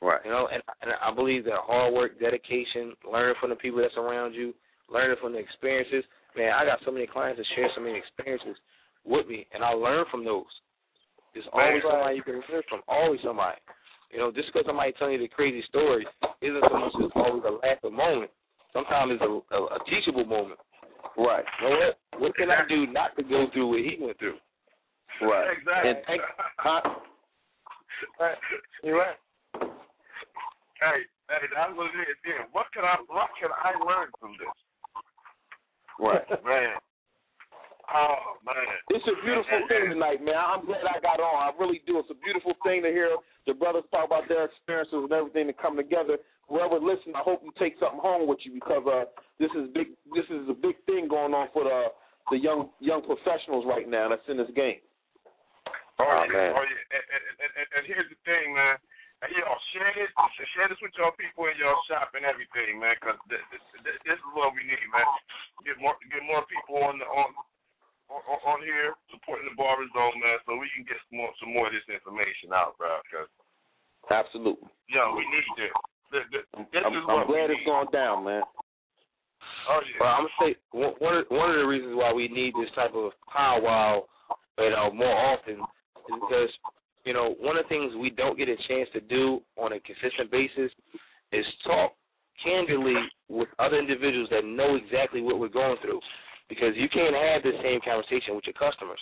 Right. 0.00 0.20
You 0.24 0.30
know, 0.30 0.46
and, 0.52 0.62
and 0.82 0.92
I 1.02 1.12
believe 1.12 1.44
that 1.44 1.58
hard 1.66 1.92
work, 1.92 2.20
dedication, 2.20 2.94
learning 3.02 3.34
from 3.40 3.50
the 3.50 3.56
people 3.56 3.80
that's 3.82 3.96
around 3.98 4.34
you, 4.34 4.54
learning 4.86 5.16
from 5.20 5.32
the 5.32 5.38
experiences. 5.38 6.04
Man, 6.36 6.52
I 6.54 6.64
got 6.64 6.78
so 6.86 6.92
many 6.92 7.06
clients 7.06 7.38
that 7.38 7.46
share 7.56 7.66
so 7.74 7.82
many 7.82 7.98
experiences 7.98 8.54
with 9.04 9.26
me, 9.26 9.46
and 9.52 9.64
I 9.64 9.74
learn 9.74 10.04
from 10.10 10.24
those. 10.24 10.46
There's 11.34 11.46
always 11.52 11.82
Right. 11.82 11.90
somebody 11.90 12.16
you 12.16 12.22
can 12.22 12.42
learn 12.46 12.62
from. 12.68 12.80
Always 12.86 13.20
somebody. 13.24 13.58
You 14.12 14.18
know, 14.18 14.30
just 14.30 14.48
because 14.52 14.64
somebody 14.66 14.92
telling 14.92 15.14
you 15.14 15.26
the 15.26 15.28
crazy 15.28 15.62
story 15.68 16.06
isn't 16.40 16.64
so 16.70 16.78
much 16.78 16.94
as 17.02 17.10
always 17.16 17.42
a 17.44 17.58
laughing 17.66 17.96
moment. 17.96 18.30
Sometimes 18.72 19.18
it's 19.18 19.22
a, 19.26 19.32
a, 19.54 19.60
a 19.74 19.78
teachable 19.90 20.24
moment. 20.24 20.60
Right. 21.16 21.44
You 21.62 21.68
know 21.68 21.76
what? 21.76 22.20
What 22.20 22.36
can 22.36 22.50
I 22.50 22.66
do 22.68 22.86
not 22.86 23.16
to 23.16 23.22
go 23.22 23.46
through 23.52 23.68
what 23.68 23.80
he 23.80 23.96
went 24.00 24.18
through? 24.18 24.38
Right. 25.22 25.56
Exactly. 25.56 25.90
And 25.90 25.98
think, 26.06 26.22
huh? 26.58 26.80
Right. 28.20 28.36
You're 28.82 28.98
right. 28.98 29.16
Hey, 30.78 31.02
hey, 31.28 31.44
that's 31.54 31.74
what 31.74 31.90
it 31.90 31.98
is. 32.06 32.18
Yeah. 32.24 32.46
What 32.52 32.66
can 32.72 32.84
I 32.84 32.96
what 33.08 33.30
can 33.40 33.50
I 33.50 33.74
learn 33.82 34.08
from 34.20 34.32
this? 34.38 34.54
Right. 35.98 36.22
Man. 36.44 36.78
Oh 37.88 38.36
man. 38.44 38.68
It's 38.92 39.04
a 39.08 39.16
beautiful 39.24 39.60
thing 39.68 39.88
tonight, 39.96 40.20
man. 40.20 40.36
I'm 40.36 40.64
glad 40.68 40.84
I 40.84 41.00
got 41.00 41.20
on. 41.24 41.36
I 41.40 41.56
really 41.56 41.80
do. 41.88 41.98
It's 41.98 42.12
a 42.12 42.20
beautiful 42.20 42.52
thing 42.60 42.84
to 42.84 42.92
hear 42.92 43.16
the 43.48 43.54
brothers 43.56 43.88
talk 43.90 44.04
about 44.04 44.28
their 44.28 44.44
experiences 44.44 45.08
and 45.08 45.12
everything 45.12 45.48
to 45.48 45.56
come 45.56 45.72
together. 45.76 46.20
Whoever 46.52 46.76
listen, 46.80 47.16
I 47.16 47.24
hope 47.24 47.40
you 47.44 47.52
take 47.56 47.76
something 47.80 48.00
home 48.00 48.28
with 48.28 48.40
you 48.44 48.52
because 48.52 48.84
uh, 48.84 49.08
this 49.40 49.48
is 49.56 49.72
big. 49.72 49.96
This 50.12 50.28
is 50.28 50.48
a 50.52 50.56
big 50.56 50.76
thing 50.84 51.08
going 51.08 51.32
on 51.32 51.48
for 51.56 51.64
the 51.64 51.88
the 52.28 52.36
young 52.36 52.68
young 52.80 53.00
professionals 53.04 53.64
right 53.64 53.88
now 53.88 54.08
that's 54.12 54.24
in 54.28 54.36
this 54.36 54.52
game. 54.52 54.84
Oh, 55.98 56.04
Oh, 56.04 56.24
yeah. 56.28 56.36
man. 56.36 56.52
Oh 56.54 56.64
yeah. 56.64 56.94
And, 56.94 57.04
and, 57.08 57.22
and, 57.40 57.50
and, 57.56 57.68
and 57.72 57.82
here's 57.88 58.08
the 58.12 58.18
thing, 58.28 58.52
man. 58.52 58.76
And 59.18 59.34
y'all 59.34 59.58
share 59.74 59.90
this, 59.98 60.12
share 60.54 60.70
this 60.70 60.78
with 60.78 60.94
your 60.94 61.10
people 61.18 61.50
in 61.50 61.58
your 61.58 61.74
shop 61.90 62.14
and 62.14 62.22
everything, 62.22 62.78
man. 62.78 62.94
Because 63.00 63.18
this, 63.26 63.42
this, 63.82 63.98
this 64.06 64.14
is 64.14 64.30
what 64.36 64.54
we 64.54 64.62
need, 64.62 64.78
man. 64.94 65.02
Get 65.66 65.74
more, 65.82 65.98
get 66.06 66.22
more 66.22 66.46
people 66.46 66.78
on 66.86 67.02
the 67.02 67.06
on 67.10 67.34
on, 68.08 68.38
on 68.44 68.58
here 68.64 68.96
supporting 69.12 69.48
the 69.48 69.56
barber 69.56 69.84
zone, 69.92 70.16
man, 70.20 70.40
so 70.44 70.56
we 70.56 70.68
can 70.72 70.84
get 70.88 70.96
some 71.08 71.20
more 71.20 71.32
some 71.40 71.52
more 71.52 71.68
of 71.68 71.74
this 71.76 71.86
information 71.88 72.52
out, 72.52 72.76
bro. 72.80 72.98
Because 73.04 73.30
Absolutely. 74.08 74.68
yo, 74.88 75.12
we 75.16 75.24
need 75.28 75.48
this. 75.56 75.74
This, 76.08 76.24
this, 76.32 76.44
this 76.72 76.82
I'm, 76.84 76.96
I'm 77.04 77.28
glad 77.28 77.52
it's 77.52 77.64
going 77.68 77.92
down, 77.92 78.24
man. 78.24 78.42
Oh 79.68 79.80
yeah. 79.84 80.00
Well, 80.00 80.14
I'm 80.16 80.24
gonna 80.24 80.40
say 80.40 80.50
one 80.72 80.94
one 80.98 81.14
of, 81.20 81.24
one 81.28 81.50
of 81.52 81.60
the 81.60 81.68
reasons 81.68 81.92
why 81.96 82.12
we 82.12 82.28
need 82.28 82.56
this 82.56 82.72
type 82.74 82.96
of 82.96 83.12
powwow, 83.28 84.08
you 84.56 84.70
know, 84.72 84.90
more 84.92 85.12
often 85.12 85.60
is 85.60 86.16
because 86.16 86.50
you 87.04 87.12
know 87.12 87.36
one 87.40 87.56
of 87.60 87.64
the 87.64 87.68
things 87.68 87.92
we 88.00 88.08
don't 88.08 88.38
get 88.38 88.48
a 88.48 88.56
chance 88.68 88.88
to 88.96 89.00
do 89.04 89.44
on 89.56 89.76
a 89.76 89.80
consistent 89.84 90.32
basis 90.32 90.72
is 91.32 91.44
talk 91.64 91.92
candidly 92.42 92.94
with 93.28 93.48
other 93.58 93.76
individuals 93.78 94.28
that 94.30 94.44
know 94.44 94.76
exactly 94.76 95.20
what 95.20 95.38
we're 95.38 95.48
going 95.48 95.76
through, 95.82 96.00
because 96.48 96.72
you 96.76 96.88
can't 96.88 97.14
have 97.14 97.42
the 97.42 97.52
same 97.62 97.80
conversation 97.84 98.34
with 98.34 98.44
your 98.48 98.56
customers. 98.56 99.00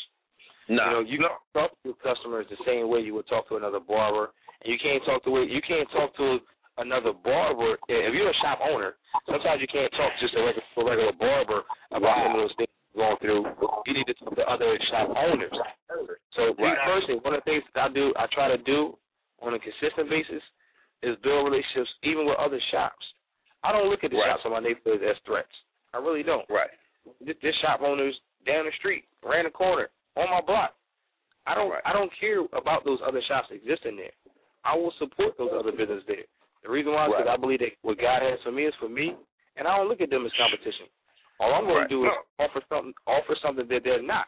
No. 0.69 0.83
You 0.83 0.91
know, 0.91 1.01
you 1.07 1.19
don't 1.23 1.39
talk 1.55 1.71
to 1.83 1.95
your 1.95 1.99
customers 2.03 2.47
the 2.51 2.59
same 2.67 2.89
way 2.91 3.01
you 3.01 3.15
would 3.15 3.29
talk 3.29 3.49
to 3.49 3.57
another 3.57 3.79
barber, 3.81 4.35
and 4.63 4.69
you 4.73 4.79
can't 4.83 5.03
talk 5.07 5.23
to 5.25 5.31
you 5.31 5.63
can't 5.63 5.87
talk 5.95 6.11
to 6.19 6.39
another 6.79 7.13
barber 7.13 7.79
if 7.89 8.13
you're 8.13 8.31
a 8.31 8.41
shop 8.43 8.59
owner. 8.61 8.97
Sometimes 9.31 9.63
you 9.63 9.71
can't 9.71 9.91
talk 9.95 10.11
just 10.21 10.35
to 10.35 10.41
a 10.41 10.45
regular, 10.45 10.67
to 10.75 10.81
a 10.81 10.85
regular 10.85 11.13
barber 11.15 11.63
about 11.93 12.19
some 12.27 12.35
of 12.35 12.41
those 12.43 12.55
things 12.59 12.69
going 12.99 13.17
through. 13.23 13.47
You 13.87 13.95
need 13.95 14.07
to 14.11 14.15
talk 14.15 14.35
to 14.35 14.45
other 14.51 14.77
shop 14.91 15.15
owners. 15.17 15.55
So 16.35 16.53
me 16.59 16.67
Right. 16.67 16.79
personally, 16.85 17.21
one 17.23 17.35
of 17.35 17.45
the 17.45 17.51
things 17.51 17.65
that 17.75 17.85
I 17.85 17.89
do, 17.95 18.13
I 18.19 18.27
try 18.35 18.49
to 18.49 18.59
do 18.59 18.99
on 19.41 19.55
a 19.55 19.59
consistent 19.59 20.11
basis 20.11 20.43
is 21.03 21.17
build 21.23 21.45
relationships 21.47 21.91
even 22.03 22.27
with 22.27 22.37
other 22.37 22.59
shops. 22.73 23.05
I 23.63 23.73
don't 23.73 23.89
look 23.89 24.03
at 24.03 24.11
the 24.11 24.17
Right. 24.19 24.31
shops 24.35 24.45
on 24.45 24.53
my 24.53 24.61
neighborhood 24.61 25.03
as 25.03 25.17
threats. 25.25 25.53
I 25.95 25.99
really 25.99 26.23
don't. 26.23 26.49
Right. 26.51 26.71
This, 27.25 27.37
this 27.43 27.55
shop 27.63 27.81
owners 27.83 28.15
down 28.47 28.65
the 28.67 28.73
street, 28.79 29.05
around 29.25 29.45
the 29.45 29.51
corner, 29.51 29.89
on 30.17 30.31
my 30.31 30.41
block. 30.41 30.75
I 31.47 31.55
don't. 31.55 31.73
I 31.85 31.93
don't 31.93 32.11
care 32.19 32.41
about 32.53 32.85
those 32.85 32.99
other 33.07 33.23
shops 33.29 33.49
existing 33.51 33.97
there. 33.97 34.15
I 34.65 34.75
will 34.75 34.93
support 34.99 35.39
those 35.39 35.51
other 35.55 35.71
businesses 35.71 36.03
there. 36.07 36.27
The 36.63 36.71
reason 36.71 36.93
why 36.93 37.07
is 37.07 37.15
because 37.15 37.27
Right. 37.27 37.39
I 37.39 37.41
believe 37.41 37.61
that 37.61 37.79
what 37.83 37.99
God 37.99 38.23
has 38.23 38.41
for 38.43 38.51
me 38.51 38.67
is 38.67 38.75
for 38.83 38.89
me, 38.89 39.15
and 39.55 39.69
I 39.69 39.77
don't 39.77 39.89
look 39.89 40.01
at 40.01 40.11
them 40.11 40.27
as 40.27 40.33
competition. 40.35 40.87
All 41.39 41.55
I'm 41.55 41.65
going 41.65 41.77
Right. 41.77 41.89
to 41.89 41.95
do 41.95 42.07
is 42.07 42.13
offer 42.41 42.61
something 42.69 42.95
offer 43.07 43.37
something 43.43 43.69
that 43.69 43.85
they're 43.85 44.03
not. 44.03 44.27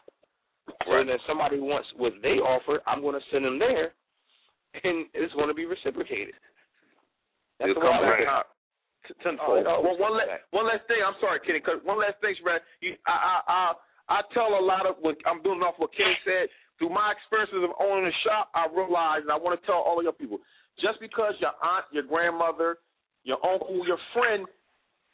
So 0.85 0.91
Right. 0.93 1.05
then 1.05 1.09
if 1.15 1.21
somebody 1.27 1.59
wants 1.59 1.91
what 1.95 2.13
they 2.21 2.39
offer, 2.39 2.81
I'm 2.87 3.01
going 3.01 3.19
to 3.19 3.25
send 3.31 3.43
them 3.43 3.59
there, 3.59 3.93
and 4.83 5.09
it's 5.13 5.33
going 5.33 5.49
to 5.49 5.53
be 5.53 5.65
reciprocated. 5.65 6.35
That's 7.59 7.71
It'll 7.71 7.81
the 7.81 7.87
way 7.89 7.93
I 7.93 7.99
look 7.99 8.19
at 8.19 8.39
it. 8.41 8.47
Out 9.09 9.19
tenfold. 9.23 9.65
Oh, 9.65 9.81
it 9.81 9.83
one, 9.83 9.97
one, 9.99 10.13
always 10.13 10.27
last, 10.29 10.43
one 10.51 10.67
last 10.67 10.85
thing. 10.87 11.01
I'm 11.01 11.17
sorry, 11.19 11.39
Kenny. 11.41 11.59
'cause 11.59 11.81
one 11.83 11.99
last 11.99 12.21
thing, 12.21 12.35
Shabbat. 12.37 12.61
You, 12.81 12.93
I, 13.07 13.15
I, 13.15 13.35
I, 13.47 13.61
I 14.09 14.17
tell 14.33 14.57
a 14.57 14.63
lot 14.63 14.85
of 14.85 14.95
what 15.01 15.17
I'm 15.25 15.41
building 15.41 15.63
off 15.63 15.75
what 15.77 15.93
Kenny 15.93 16.15
said. 16.25 16.49
Through 16.77 16.95
my 16.95 17.11
experiences 17.11 17.59
of 17.67 17.75
owning 17.81 18.07
a 18.07 18.15
shop, 18.23 18.49
I 18.55 18.65
realize, 18.71 19.27
and 19.27 19.31
I 19.31 19.35
want 19.35 19.59
to 19.59 19.65
tell 19.67 19.83
all 19.83 19.99
of 19.99 20.03
your 20.07 20.15
people, 20.15 20.39
just 20.79 20.95
because 21.03 21.35
your 21.43 21.51
aunt, 21.59 21.85
your 21.91 22.07
grandmother, 22.07 22.79
your 23.27 23.35
uncle, 23.43 23.83
your 23.83 23.99
friend 24.15 24.47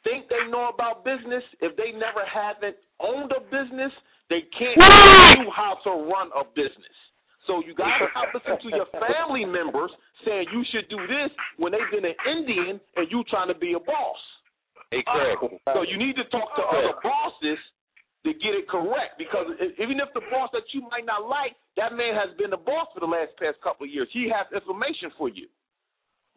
think 0.06 0.30
they 0.30 0.46
know 0.54 0.70
about 0.70 1.02
business, 1.04 1.42
if 1.66 1.74
they 1.76 1.90
never 1.90 2.22
haven't 2.30 2.78
owned 3.02 3.34
a 3.34 3.42
business, 3.50 3.90
they 4.30 4.46
can't 4.54 4.78
tell 4.78 5.42
you 5.42 5.50
how 5.50 5.82
to 5.84 5.90
run 6.06 6.30
a 6.38 6.46
business. 6.54 6.94
So 7.48 7.62
you 7.66 7.74
got 7.78 7.98
to 8.02 8.08
stop 8.12 8.34
listening 8.34 8.62
to 8.66 8.70
your 8.74 8.90
family 8.98 9.46
members 9.46 9.92
saying 10.26 10.50
you 10.54 10.66
should 10.74 10.90
do 10.90 11.00
this 11.06 11.30
when 11.58 11.72
they've 11.72 11.92
been 11.94 12.06
an 12.06 12.18
Indian 12.26 12.82
and 12.98 13.06
you 13.10 13.24
trying 13.30 13.50
to 13.50 13.58
be 13.58 13.74
a 13.74 13.82
boss. 13.82 14.22
Hey, 14.92 15.04
uh, 15.08 15.38
Craig. 15.38 15.62
So 15.74 15.82
you 15.84 15.98
need 15.98 16.16
to 16.18 16.26
talk 16.30 16.54
to 16.58 16.64
other 16.64 16.98
bosses 17.02 17.60
to 18.26 18.34
get 18.42 18.58
it 18.58 18.66
correct 18.66 19.22
because 19.22 19.54
even 19.78 20.02
if 20.02 20.10
the 20.18 20.26
boss 20.34 20.50
that 20.54 20.66
you 20.74 20.82
might 20.90 21.06
not 21.06 21.30
like, 21.30 21.54
that 21.78 21.94
man 21.94 22.18
has 22.18 22.34
been 22.42 22.50
the 22.50 22.62
boss 22.62 22.90
for 22.94 23.00
the 23.00 23.10
last 23.10 23.38
past 23.38 23.62
couple 23.62 23.86
of 23.86 23.92
years. 23.94 24.10
He 24.10 24.26
has 24.34 24.50
information 24.50 25.14
for 25.18 25.30
you. 25.30 25.46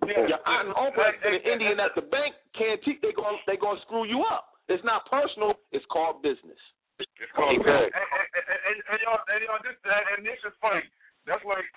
Your 0.05 0.39
aunt 0.47 0.71
and 0.71 0.77
uncle 0.79 1.03
that's 1.03 1.19
an 1.27 1.43
Indian 1.43 1.83
at 1.83 1.91
the 1.99 2.07
bank 2.07 2.31
can't 2.55 2.79
teach. 2.87 3.03
They 3.03 3.11
going 3.11 3.35
they 3.51 3.59
going 3.59 3.77
to 3.77 3.83
screw 3.83 4.07
you 4.07 4.23
up. 4.23 4.55
It's 4.71 4.85
not 4.87 5.09
personal. 5.11 5.59
It's 5.75 5.85
called 5.91 6.23
business. 6.23 6.61
It's 7.03 7.33
called 7.35 7.59
Okay. 7.59 7.67
and, 7.67 7.91
and, 7.91 8.29
and, 8.31 8.61
and, 8.69 8.77
and 8.95 8.99
y'all, 9.03 9.23
and 9.27 9.41
y'all, 9.43 9.63
this, 9.65 9.75
and 9.83 10.23
this 10.23 10.39
is 10.47 10.55
funny. 10.63 10.87
That's 11.29 11.45
like 11.45 11.69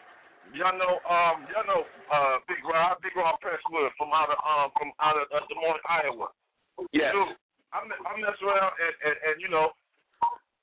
y'all 0.56 0.76
know, 0.80 1.04
um, 1.06 1.44
y'all 1.52 1.68
know, 1.68 1.84
uh, 2.08 2.40
Big 2.48 2.64
Rob, 2.64 3.04
Big 3.04 3.16
Rob 3.20 3.36
Presswood 3.44 3.92
from 4.00 4.16
out 4.16 4.32
of, 4.32 4.40
um, 4.40 4.68
from 4.80 4.96
out 5.04 5.20
of 5.20 5.28
uh, 5.32 5.44
Des 5.52 5.60
Moines, 5.60 5.84
Iowa. 5.88 6.28
Yes. 6.96 7.12
Dude, 7.12 7.36
I 7.76 7.84
me- 7.84 8.04
I 8.04 8.12
mess 8.20 8.40
around 8.40 8.72
and, 8.80 8.96
and, 9.12 9.16
and 9.28 9.36
you 9.44 9.52
know, 9.52 9.76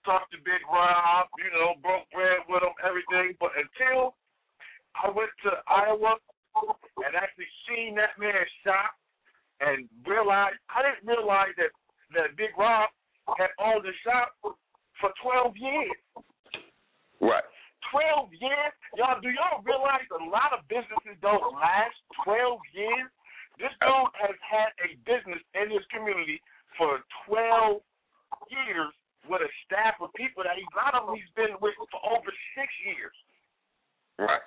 talk 0.08 0.28
to 0.32 0.38
Big 0.40 0.64
Rob, 0.72 1.28
you 1.36 1.52
know, 1.52 1.76
broke 1.84 2.08
bread 2.12 2.44
with 2.48 2.64
him, 2.64 2.72
everything. 2.80 3.36
But 3.36 3.52
until 3.56 4.16
I 4.96 5.12
went 5.12 5.32
to 5.44 5.60
Iowa 5.68 6.16
and 7.04 7.12
actually 7.12 7.48
seen 7.68 7.94
that 8.00 8.16
man's 8.16 8.48
shop 8.64 8.96
and 9.60 9.84
realized, 10.08 10.58
I 10.72 10.80
didn't 10.80 11.04
realize 11.04 11.52
that 11.60 11.72
that 12.16 12.36
Big 12.40 12.56
Rob 12.56 12.88
had 13.36 13.52
owned 13.60 13.84
the 13.84 13.92
shop 14.00 14.32
for 15.00 15.12
12 15.22 15.56
years. 15.60 15.98
Right. 17.20 17.44
12 17.90 18.32
years? 18.40 18.72
Y'all, 18.96 19.20
do 19.20 19.30
y'all 19.30 19.62
realize 19.64 20.04
a 20.12 20.24
lot 20.28 20.52
of 20.52 20.66
businesses 20.68 21.16
don't 21.20 21.54
last 21.54 21.96
12 22.24 22.60
years? 22.74 23.08
This 23.58 23.74
dude 23.82 24.14
has 24.22 24.36
had 24.44 24.70
a 24.86 24.94
business 25.02 25.42
in 25.58 25.70
his 25.70 25.82
community 25.90 26.38
for 26.78 27.02
12 27.26 27.82
years 28.50 28.92
with 29.26 29.42
a 29.42 29.50
staff 29.66 29.98
of 30.00 30.14
people 30.14 30.46
that 30.46 30.56
a 30.56 30.66
lot 30.78 30.94
of 30.94 31.10
them 31.10 31.18
he's 31.18 31.32
been 31.34 31.58
with 31.58 31.74
for 31.90 32.00
over 32.06 32.30
six 32.54 32.70
years. 32.86 33.14
Right. 34.16 34.42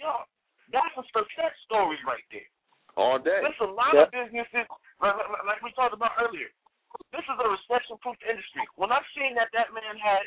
Yo, 0.00 0.24
that's 0.72 0.94
a 0.96 1.04
success 1.12 1.52
story 1.68 2.00
right 2.08 2.24
there. 2.32 2.48
All 2.96 3.18
day. 3.18 3.42
There's 3.42 3.62
a 3.62 3.68
lot 3.68 3.94
of 3.94 4.10
businesses, 4.10 4.66
like, 5.02 5.16
like- 5.16 5.44
like 5.44 5.60
we 5.62 5.70
talked 5.72 5.94
about 5.94 6.14
earlier. 6.18 6.50
This 7.10 7.26
is 7.26 7.38
a 7.38 7.48
recession-proof 7.48 8.16
industry. 8.22 8.64
When 8.78 8.92
I 8.94 9.02
seen 9.18 9.34
that 9.34 9.50
that 9.52 9.74
man 9.74 9.98
had, 9.98 10.22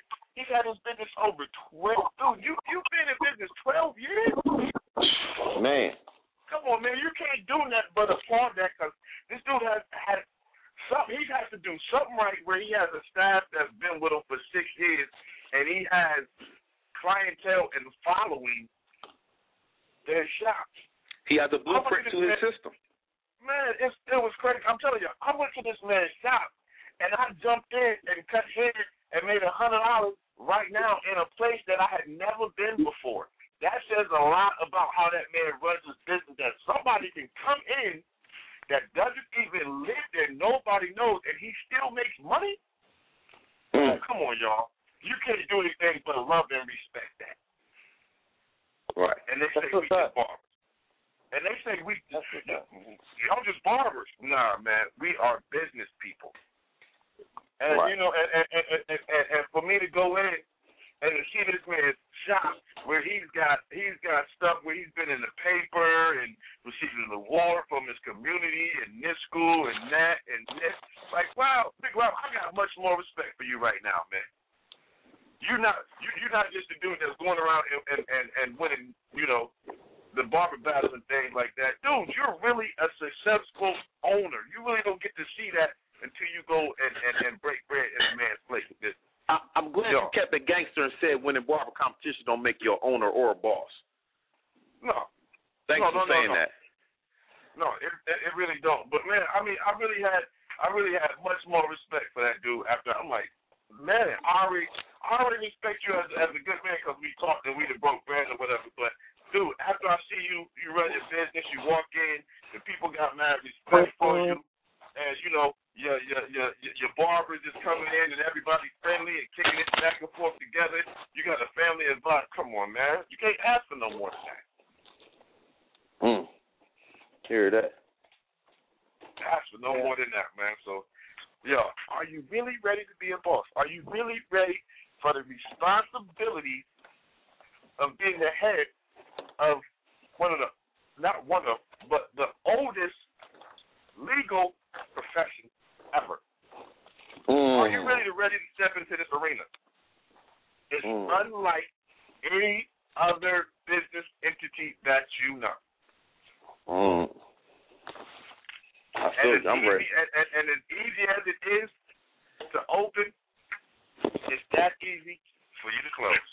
it's 164.29 164.43
that 164.53 164.73
easy 164.83 165.19
for 165.61 165.71
you 165.71 165.81
to 165.83 165.89
close. 165.95 166.27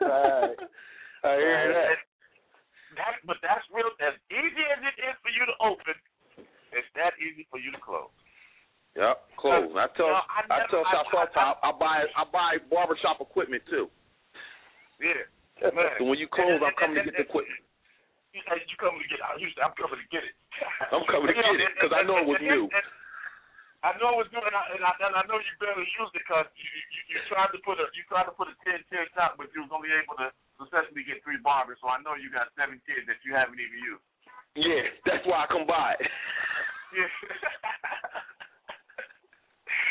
right. 0.00 0.56
I 1.24 1.34
hear 1.36 1.72
that. 1.74 1.88
And 1.90 1.98
that. 2.96 3.14
But 3.26 3.36
that's 3.42 3.64
real. 3.74 3.90
As 4.00 4.14
easy 4.30 4.64
as 4.70 4.78
it 4.82 4.96
is 5.02 5.14
for 5.22 5.30
you 5.34 5.44
to 5.46 5.54
open, 5.60 5.94
it's 6.72 6.86
that 6.94 7.12
easy 7.18 7.46
for 7.50 7.58
you 7.58 7.70
to 7.72 7.78
close. 7.82 8.10
Yep, 8.96 9.16
close. 9.38 9.70
I 9.76 9.86
tell 9.94 10.08
No, 10.10 10.20
I 10.26 10.42
I, 10.42 10.58
never- 10.58 10.70
tell 10.70 10.84
I- 10.86 10.92
South 10.94 11.06
Park 11.12 11.30
I, 11.36 11.54
I 11.62 11.70
buy 11.78 12.04
I 12.16 12.24
buy 12.32 12.56
barbershop 12.70 13.20
equipment 13.20 13.62
too. 13.70 13.88
Yeah, 14.98 15.70
man. 15.74 15.86
So 15.98 16.04
when 16.06 16.18
you 16.18 16.26
close, 16.26 16.58
And- 16.58 16.64
I'm 16.64 16.72
coming 16.78 16.96
to 17.04 17.10
get 17.10 17.14
the 17.16 17.22
equipment. 17.28 17.60
You, 19.18 19.26
and 19.26 19.42
you 19.42 19.50
coming 19.50 19.58
to 19.58 19.58
get? 19.58 19.58
I 19.58 19.58
used 19.58 19.58
to, 19.58 19.62
I'm 19.66 19.74
coming 19.74 19.98
to 19.98 20.06
get 20.14 20.22
it. 20.22 20.34
I'm 20.94 21.02
coming 21.10 21.26
to 21.30 21.34
know, 21.34 21.50
get 21.58 21.66
it, 21.66 21.74
'cause 21.82 21.90
I 21.94 22.02
know 22.06 22.22
it 22.22 22.26
was 22.30 22.38
new. 22.38 22.70
I 23.82 23.90
know 23.98 24.10
it 24.14 24.18
was 24.26 24.30
new, 24.34 24.42
and 24.42 24.54
I, 24.54 24.62
and 24.74 24.82
I, 24.82 24.90
and 25.06 25.14
I 25.14 25.22
know 25.30 25.38
you 25.38 25.54
barely 25.62 25.86
used 25.86 26.10
it 26.14 26.22
because 26.26 26.46
you, 26.58 26.66
you, 26.66 27.00
you 27.14 27.18
tried 27.30 27.50
to 27.54 27.58
put 27.62 27.78
a 27.78 27.86
you 27.94 28.02
tried 28.10 28.26
to 28.26 28.34
put 28.34 28.50
a 28.50 28.54
10 28.66 28.82
10 28.90 29.06
shot, 29.14 29.38
but 29.38 29.46
you 29.54 29.62
was 29.62 29.70
only 29.74 29.90
able 29.94 30.18
to 30.18 30.30
successfully 30.58 31.04
get 31.06 31.22
three 31.22 31.38
barbers. 31.42 31.78
So 31.82 31.86
I 31.90 32.02
know 32.02 32.14
you 32.18 32.26
got 32.30 32.50
seven 32.58 32.82
kids 32.86 33.06
that 33.06 33.22
you 33.22 33.34
haven't 33.38 33.58
even 33.62 33.78
used. 33.78 34.02
Yeah, 34.58 34.82
that's 35.06 35.22
why 35.26 35.42
I 35.42 35.46
come 35.50 35.66
by. 35.66 35.94
Yeah. 36.88 37.04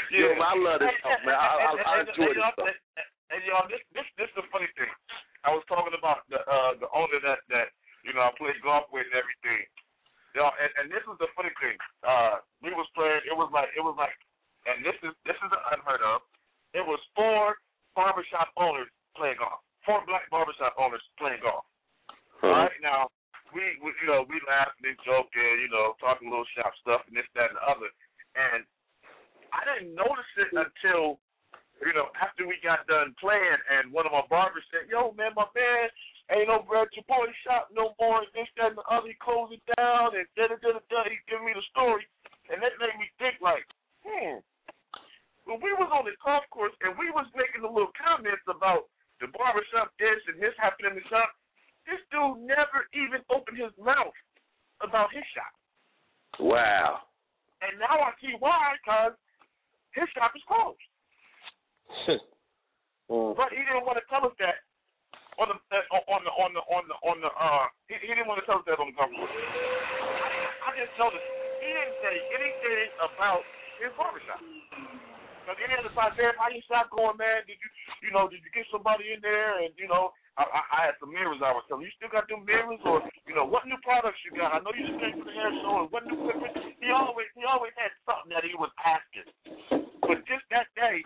Yo, 0.10 0.34
man, 0.34 0.42
I 0.42 0.56
love 0.58 0.82
this 0.82 0.90
stuff, 0.98 1.22
man. 1.28 1.36
I, 1.38 1.46
I, 1.46 1.70
I 1.78 1.94
And- 2.02 2.10
enjoy 2.10 2.26
and, 2.32 2.42
this 2.42 2.50
stuff. 2.58 2.66
And, 2.66 2.74
and 3.30 3.40
y'all, 3.46 3.68
this 3.70 3.84
this 3.94 4.08
this 4.18 4.26
is 4.32 4.36
the 4.40 4.48
funny 4.50 4.66
thing. 4.80 4.90
I 5.46 5.52
was 5.54 5.62
talking 5.70 5.94
about 5.94 6.24
the 6.32 6.40
uh 6.48 6.74
the 6.82 6.88
owner 6.96 7.20
that 7.22 7.37
know 8.18 8.34
I 8.34 8.34
played 8.34 8.58
golf 8.66 8.90
with 8.90 9.06
and 9.06 9.14
everything. 9.14 9.70
Y'all, 10.34 10.54
and, 10.58 10.72
and 10.82 10.88
this 10.90 11.06
is 11.06 11.18
the 11.22 11.30
funny 11.38 11.54
thing. 11.62 11.78
Uh, 12.02 12.42
we 12.66 12.74
was 12.74 12.90
playing. 12.98 13.22
It 13.30 13.38
was 13.38 13.54
like 13.54 13.70
it 13.78 13.82
was 13.86 13.94
like, 13.94 14.18
and 14.66 14.82
this 14.82 14.98
is 15.06 15.14
this 15.24 15.38
is 15.38 15.52
unheard 15.54 16.02
of. 16.02 16.26
It 16.74 16.82
was 16.84 17.00
four 17.14 17.58
barbershop 17.94 18.50
owners 18.58 18.90
playing 19.14 19.38
golf. 19.38 19.62
Four 19.86 20.04
black 20.10 20.28
barbershop 20.34 20.74
owners 20.78 21.02
playing 21.22 21.42
golf. 21.46 21.66
Uh-huh. 22.42 22.70
Right 22.70 22.80
now, 22.86 23.10
we, 23.54 23.82
we 23.82 23.94
you 24.02 24.10
know 24.10 24.26
we 24.26 24.38
laughing 24.46 24.94
and 24.94 25.00
joking, 25.06 25.62
you 25.62 25.70
know, 25.70 25.98
talking 25.98 26.30
little 26.30 26.50
shop 26.58 26.74
stuff 26.82 27.06
and 27.10 27.18
this, 27.18 27.26
that, 27.34 27.54
and 27.54 27.58
the 27.58 27.66
other. 27.66 27.90
And 28.38 28.62
I 29.54 29.62
didn't 29.66 29.98
notice 29.98 30.34
it 30.38 30.54
until 30.54 31.18
you 31.82 31.94
know 31.98 32.14
after 32.18 32.46
we 32.46 32.62
got 32.62 32.86
done 32.86 33.18
playing, 33.18 33.62
and 33.74 33.90
one 33.90 34.06
of 34.06 34.14
my 34.14 34.26
barbers 34.30 34.66
said, 34.70 34.86
"Yo, 34.92 35.18
man, 35.18 35.34
my 35.34 35.50
man 35.58 35.90
ain't 36.32 36.52
over 36.52 36.84
at 36.84 36.92
your 36.96 37.08
boy 37.08 37.28
shop 37.48 37.72
no 37.72 37.96
more. 38.00 38.24
And 38.24 38.32
this, 38.36 38.48
that, 38.60 38.76
and 38.76 38.80
the 38.80 38.86
other. 38.92 39.08
He 39.08 39.16
closed 39.20 39.56
it 39.56 39.64
down, 39.80 40.16
and 40.16 40.28
da 40.36 40.52
da 40.52 40.60
da 40.60 40.76
da. 40.76 40.84
da. 40.92 41.08
He 41.08 41.20
giving 41.28 41.48
me 41.48 41.56
the 41.56 41.64
story, 41.72 42.04
and 42.52 42.60
that 42.60 42.76
made 42.80 42.98
me 43.00 43.08
think 43.20 43.40
like, 43.40 43.64
hmm. 44.04 44.44
When 45.48 45.64
we 45.64 45.72
was 45.80 45.88
on 45.96 46.04
the 46.04 46.12
golf 46.20 46.44
course 46.52 46.76
and 46.84 46.92
we 47.00 47.08
was 47.08 47.24
making 47.32 47.64
the 47.64 47.72
little 47.72 47.96
comments 47.96 48.44
about 48.52 48.92
the 49.24 49.32
barbershop 49.32 49.96
this 49.96 50.20
and 50.28 50.44
this 50.44 50.52
happened 50.60 50.92
in 50.92 51.00
the 51.00 51.06
shop, 51.08 51.32
this 51.88 52.04
dude 52.12 52.44
never 52.44 52.84
even 52.92 53.24
opened 53.32 53.56
his 53.56 53.72
mouth 53.80 54.12
about 54.84 55.08
his 55.16 55.24
shop. 55.32 55.56
Wow. 56.44 57.08
And 57.64 57.80
now 57.80 57.96
I 57.96 58.12
see 58.20 58.36
barbershop 58.44 59.16
is 60.36 60.44
closed. 60.52 60.84
Mm. 63.08 63.32
But 63.40 63.56
he 63.56 63.64
didn't 63.64 63.88
want 63.88 64.04
to 64.04 64.08
tell 64.12 64.28
us 64.28 64.36
that 64.44 64.68
on 65.38 65.54
the 65.54 65.58
uh, 65.70 66.02
on 66.10 66.22
the 66.26 66.34
on 66.34 66.52
the 66.58 66.64
on 66.66 66.84
the 66.90 66.98
on 67.06 67.18
the 67.22 67.30
uh 67.30 67.66
he, 67.86 67.96
he 68.02 68.10
didn't 68.10 68.26
want 68.26 68.42
to 68.42 68.46
tell 68.50 68.58
us 68.58 68.66
that 68.66 68.82
on 68.82 68.90
the 68.90 68.98
government. 68.98 69.30
I 70.66 70.74
just 70.74 70.94
noticed 70.98 71.24
he 71.62 71.70
didn't 71.70 71.98
say 72.02 72.16
anything 72.34 72.90
about 73.06 73.46
his 73.78 73.94
barbershop. 73.94 74.42
Because 75.46 75.64
any 75.64 75.80
other 75.80 75.94
side, 75.96 76.12
Derek, 76.20 76.36
how 76.36 76.52
you 76.52 76.60
shop 76.68 76.92
going, 76.92 77.16
man? 77.16 77.46
Did 77.46 77.62
you 77.62 77.70
you 78.02 78.12
know 78.12 78.26
did 78.26 78.42
you 78.42 78.50
get 78.50 78.66
somebody 78.74 79.14
in 79.14 79.22
there 79.22 79.62
and 79.62 79.72
you 79.78 79.86
know 79.86 80.10
I, 80.42 80.44
I, 80.44 80.60
I 80.74 80.80
had 80.90 80.98
some 80.98 81.14
mirrors 81.14 81.42
I 81.42 81.54
was 81.54 81.64
telling 81.70 81.86
you. 81.86 81.90
You 81.94 81.98
still 82.02 82.14
got 82.14 82.26
them 82.26 82.42
mirrors 82.42 82.82
or 82.82 83.06
you 83.30 83.38
know 83.38 83.46
what 83.46 83.70
new 83.70 83.78
products 83.86 84.18
you 84.26 84.34
got? 84.34 84.58
I 84.58 84.60
know 84.66 84.74
you 84.74 84.90
just 84.90 84.98
came 84.98 85.22
to 85.22 85.26
the 85.26 85.38
hair 85.38 85.54
show 85.62 85.86
and 85.86 85.90
what 85.94 86.02
new 86.10 86.18
equipment. 86.18 86.82
He 86.82 86.90
always 86.90 87.30
he 87.38 87.46
always 87.46 87.78
had 87.78 87.94
something 88.10 88.34
that 88.34 88.42
he 88.42 88.58
was 88.58 88.74
asking. 88.82 89.30
But 90.02 90.26
just 90.26 90.50
that 90.50 90.66
day, 90.74 91.06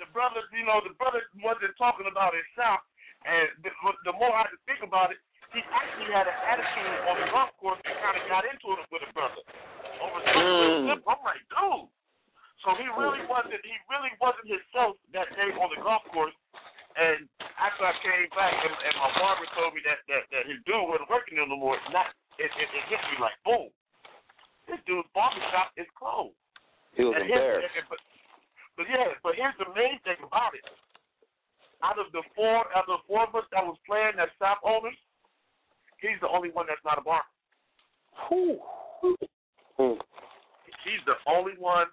the 0.00 0.08
brother, 0.16 0.40
you 0.56 0.64
know, 0.64 0.80
the 0.80 0.96
brother 0.96 1.20
wasn't 1.42 1.74
talking 1.76 2.06
about 2.06 2.32
his 2.38 2.46
shop, 2.54 2.86
and 3.24 3.48
the, 3.64 3.72
the 4.04 4.14
more 4.20 4.32
I 4.36 4.44
had 4.44 4.52
to 4.52 4.60
think 4.68 4.84
about 4.84 5.08
it, 5.08 5.18
he 5.56 5.64
actually 5.72 6.12
had 6.12 6.28
an 6.28 6.36
attitude 6.44 6.96
on 7.08 7.14
the 7.24 7.28
golf 7.32 7.50
course 7.56 7.80
and 7.88 7.96
kind 8.04 8.16
of 8.20 8.24
got 8.28 8.44
into 8.44 8.68
it 8.76 8.84
with 8.92 9.06
a 9.06 9.10
brother. 9.16 9.40
Over 10.02 10.20
Mm. 10.34 11.00
I'm 11.06 11.22
like, 11.22 11.40
dude. 11.48 11.88
So 12.66 12.72
he 12.80 12.84
really 12.96 13.22
wasn't. 13.28 13.60
He 13.60 13.76
really 13.88 14.12
wasn't 14.18 14.48
himself 14.50 14.96
that 15.12 15.28
day 15.36 15.52
on 15.56 15.68
the 15.72 15.80
golf 15.80 16.02
course. 16.10 16.34
And 16.96 17.28
after 17.60 17.84
I 17.86 17.94
came 18.02 18.28
back, 18.34 18.54
and, 18.56 18.74
and 18.74 18.94
my 18.98 19.10
barber 19.20 19.46
told 19.54 19.72
me 19.72 19.80
that 19.86 20.02
that, 20.10 20.26
that 20.32 20.44
his 20.48 20.58
dude 20.66 20.84
wasn't 20.84 21.08
working 21.08 21.38
there 21.38 21.46
no 21.48 21.56
more. 21.56 21.78
Not 21.94 22.12
it, 22.36 22.50
it, 22.50 22.68
it 22.68 22.84
hit 22.90 23.00
me 23.14 23.16
like 23.22 23.36
boom. 23.46 23.70
This 24.66 24.80
barbershop 25.54 25.72
is 25.78 25.86
closed. 25.94 26.34
He 26.94 27.04
was 27.04 27.14
And 27.14 27.30
embarrassed. 27.30 27.70
and- 27.76 27.88
but, 27.88 27.98
but 28.76 28.86
yeah, 28.90 29.14
but 29.22 29.34
here's 29.34 29.56
the 29.58 29.70
main 29.74 29.98
thing 30.02 30.16
about 30.22 30.54
it. 30.54 30.64
Out 31.82 31.98
of 31.98 32.10
the 32.12 32.22
four, 32.34 32.66
out 32.74 32.88
of 32.88 32.98
the 32.98 33.04
four 33.06 33.22
of 33.24 33.34
us 33.34 33.44
that 33.52 33.64
was 33.64 33.76
playing 33.86 34.18
as 34.18 34.28
shop 34.38 34.60
owners, 34.64 34.96
he's 36.00 36.18
the 36.20 36.28
only 36.28 36.50
one 36.50 36.66
that's 36.66 36.82
not 36.84 36.98
a 36.98 37.02
barber. 37.02 37.28
Mm. 39.78 39.98
He's 40.84 41.02
the 41.06 41.18
only 41.26 41.54
one 41.58 41.86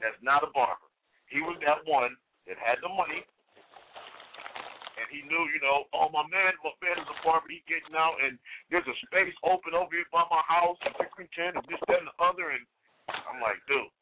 that's 0.00 0.20
not 0.22 0.42
a 0.42 0.50
barber. 0.52 0.82
He 1.30 1.40
was 1.40 1.56
that 1.64 1.84
one 1.86 2.16
that 2.46 2.56
had 2.58 2.78
the 2.82 2.88
money, 2.88 3.22
and 4.98 5.06
he 5.12 5.22
knew, 5.28 5.44
you 5.54 5.60
know, 5.62 5.84
oh 5.94 6.08
my 6.10 6.26
man, 6.28 6.52
my 6.64 6.72
man 6.82 6.98
is 6.98 7.08
a 7.08 7.18
barber. 7.24 7.46
He 7.48 7.62
getting 7.68 7.94
out, 7.94 8.18
and 8.20 8.38
there's 8.70 8.86
a 8.88 8.96
space 9.06 9.34
open 9.44 9.72
over 9.74 9.94
here 9.94 10.08
by 10.12 10.24
my 10.30 10.42
house, 10.44 10.76
and 10.82 10.94
Pickerington, 10.96 11.56
and 11.56 11.64
this, 11.68 11.80
that, 11.88 12.00
and 12.02 12.08
the 12.10 12.16
other. 12.24 12.50
And 12.50 12.66
I'm 13.28 13.40
like, 13.44 13.60
dude, 13.68 13.92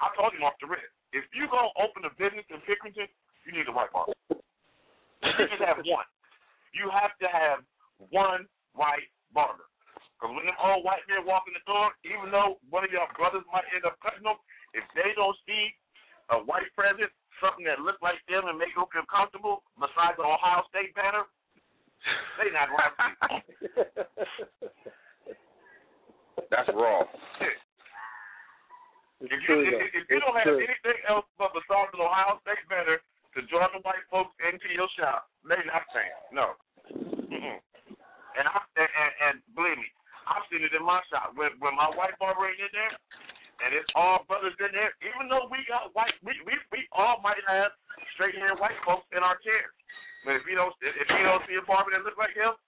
I 0.00 0.08
told 0.16 0.32
him 0.32 0.42
off 0.42 0.56
the 0.58 0.66
rip. 0.66 0.82
If 1.12 1.28
you 1.36 1.46
gonna 1.46 1.70
open 1.78 2.08
a 2.08 2.12
business 2.16 2.48
in 2.50 2.58
Pickerington, 2.64 3.06
you 3.46 3.52
need 3.52 3.68
a 3.68 3.74
white 3.74 3.92
barber. 3.92 4.16
You 4.32 5.30
just 5.36 5.62
have 5.62 5.78
one. 5.86 6.08
You 6.74 6.90
have 6.90 7.14
to 7.22 7.28
have 7.30 7.62
one 8.10 8.48
white 8.74 9.06
barber. 9.30 9.68
Because 10.18 10.34
when 10.34 10.48
them 10.48 10.58
old 10.58 10.82
white 10.82 11.04
men 11.06 11.22
walk 11.22 11.46
in 11.46 11.54
the 11.54 11.62
door, 11.68 11.94
even 12.02 12.32
though 12.32 12.58
one 12.72 12.82
of 12.82 12.90
your 12.90 13.06
brothers 13.14 13.46
might 13.52 13.68
end 13.70 13.86
up 13.86 14.00
cutting 14.02 14.24
them, 14.24 14.40
if 14.74 14.82
they 14.96 15.14
don't 15.14 15.36
see 15.46 15.70
a 16.34 16.40
white 16.42 16.66
presence, 16.74 17.12
something 17.38 17.66
that 17.68 17.82
look 17.82 18.00
like 18.02 18.18
them 18.26 18.48
and 18.48 18.58
make 18.58 18.74
them 18.74 18.88
feel 18.90 19.06
comfortable, 19.06 19.62
besides 19.76 20.16
the 20.16 20.26
Ohio 20.26 20.64
State 20.72 20.96
banner, 20.96 21.28
they 22.40 22.50
not 22.50 22.72
gonna 22.72 22.82
have 22.82 22.96
to. 22.96 23.44
That's 26.50 26.70
wrong. 29.24 29.32
If 29.32 29.40
you, 29.48 29.56
if, 29.64 29.74
if, 29.80 29.90
if 29.94 30.04
you 30.12 30.20
don't 30.20 30.36
have 30.36 30.54
anything 30.54 30.98
else 31.08 31.26
but 31.40 31.56
besides 31.56 31.90
the 31.92 32.04
Ohio 32.04 32.38
State 32.44 32.64
banner 32.68 33.00
to 33.00 33.40
draw 33.50 33.66
the 33.72 33.80
white 33.82 34.04
folks 34.12 34.36
into 34.44 34.68
your 34.70 34.88
shop, 34.94 35.26
they 35.42 35.58
not 35.66 35.84
saying 35.90 36.20
no. 36.30 36.54
Mm-mm. 36.92 37.58
And 38.34 38.44
I 38.50 38.58
and, 38.76 38.90
and, 38.90 39.12
and 39.26 39.36
believe 39.54 39.78
me, 39.78 39.88
I've 40.26 40.46
seen 40.50 40.66
it 40.66 40.74
in 40.74 40.82
my 40.82 40.98
shop 41.10 41.32
when 41.38 41.54
when 41.62 41.74
my 41.78 41.90
white 41.94 42.18
barber 42.18 42.46
ain't 42.50 42.58
in 42.58 42.72
there, 42.74 42.94
and 43.62 43.70
it's 43.72 43.88
all 43.94 44.26
brothers 44.26 44.58
in 44.58 44.74
there. 44.74 44.90
Even 45.06 45.30
though 45.30 45.46
we 45.50 45.62
got 45.70 45.94
white, 45.94 46.14
we 46.26 46.34
we, 46.42 46.54
we 46.74 46.86
all 46.94 47.22
might 47.22 47.40
have 47.46 47.70
straight 48.18 48.34
haired 48.34 48.58
white 48.58 48.78
folks 48.82 49.06
in 49.14 49.22
our 49.22 49.38
chairs. 49.42 49.70
But 50.26 50.40
if 50.40 50.44
you 50.50 50.58
don't 50.58 50.74
if 50.82 51.06
you 51.06 51.24
don't 51.24 51.44
see 51.46 51.58
a 51.58 51.64
barber 51.64 51.94
that 51.94 52.02
look 52.02 52.18
like 52.18 52.34
him, 52.34 52.58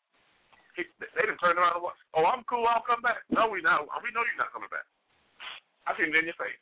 he, 0.78 0.86
they 1.00 1.24
done 1.26 1.40
turn 1.40 1.58
around 1.58 1.80
and 1.80 1.84
watch. 1.84 1.98
Oh, 2.14 2.28
I'm 2.28 2.46
cool. 2.46 2.68
I'll 2.68 2.86
come 2.86 3.02
back. 3.02 3.24
No, 3.32 3.50
we 3.50 3.64
not. 3.64 3.88
We 4.04 4.12
know 4.14 4.22
you're 4.22 4.38
not 4.38 4.52
coming 4.54 4.70
back. 4.70 4.86
I 5.86 5.94
seen 5.94 6.10
it 6.10 6.18
in 6.18 6.26
your 6.26 6.38
face. 6.38 6.58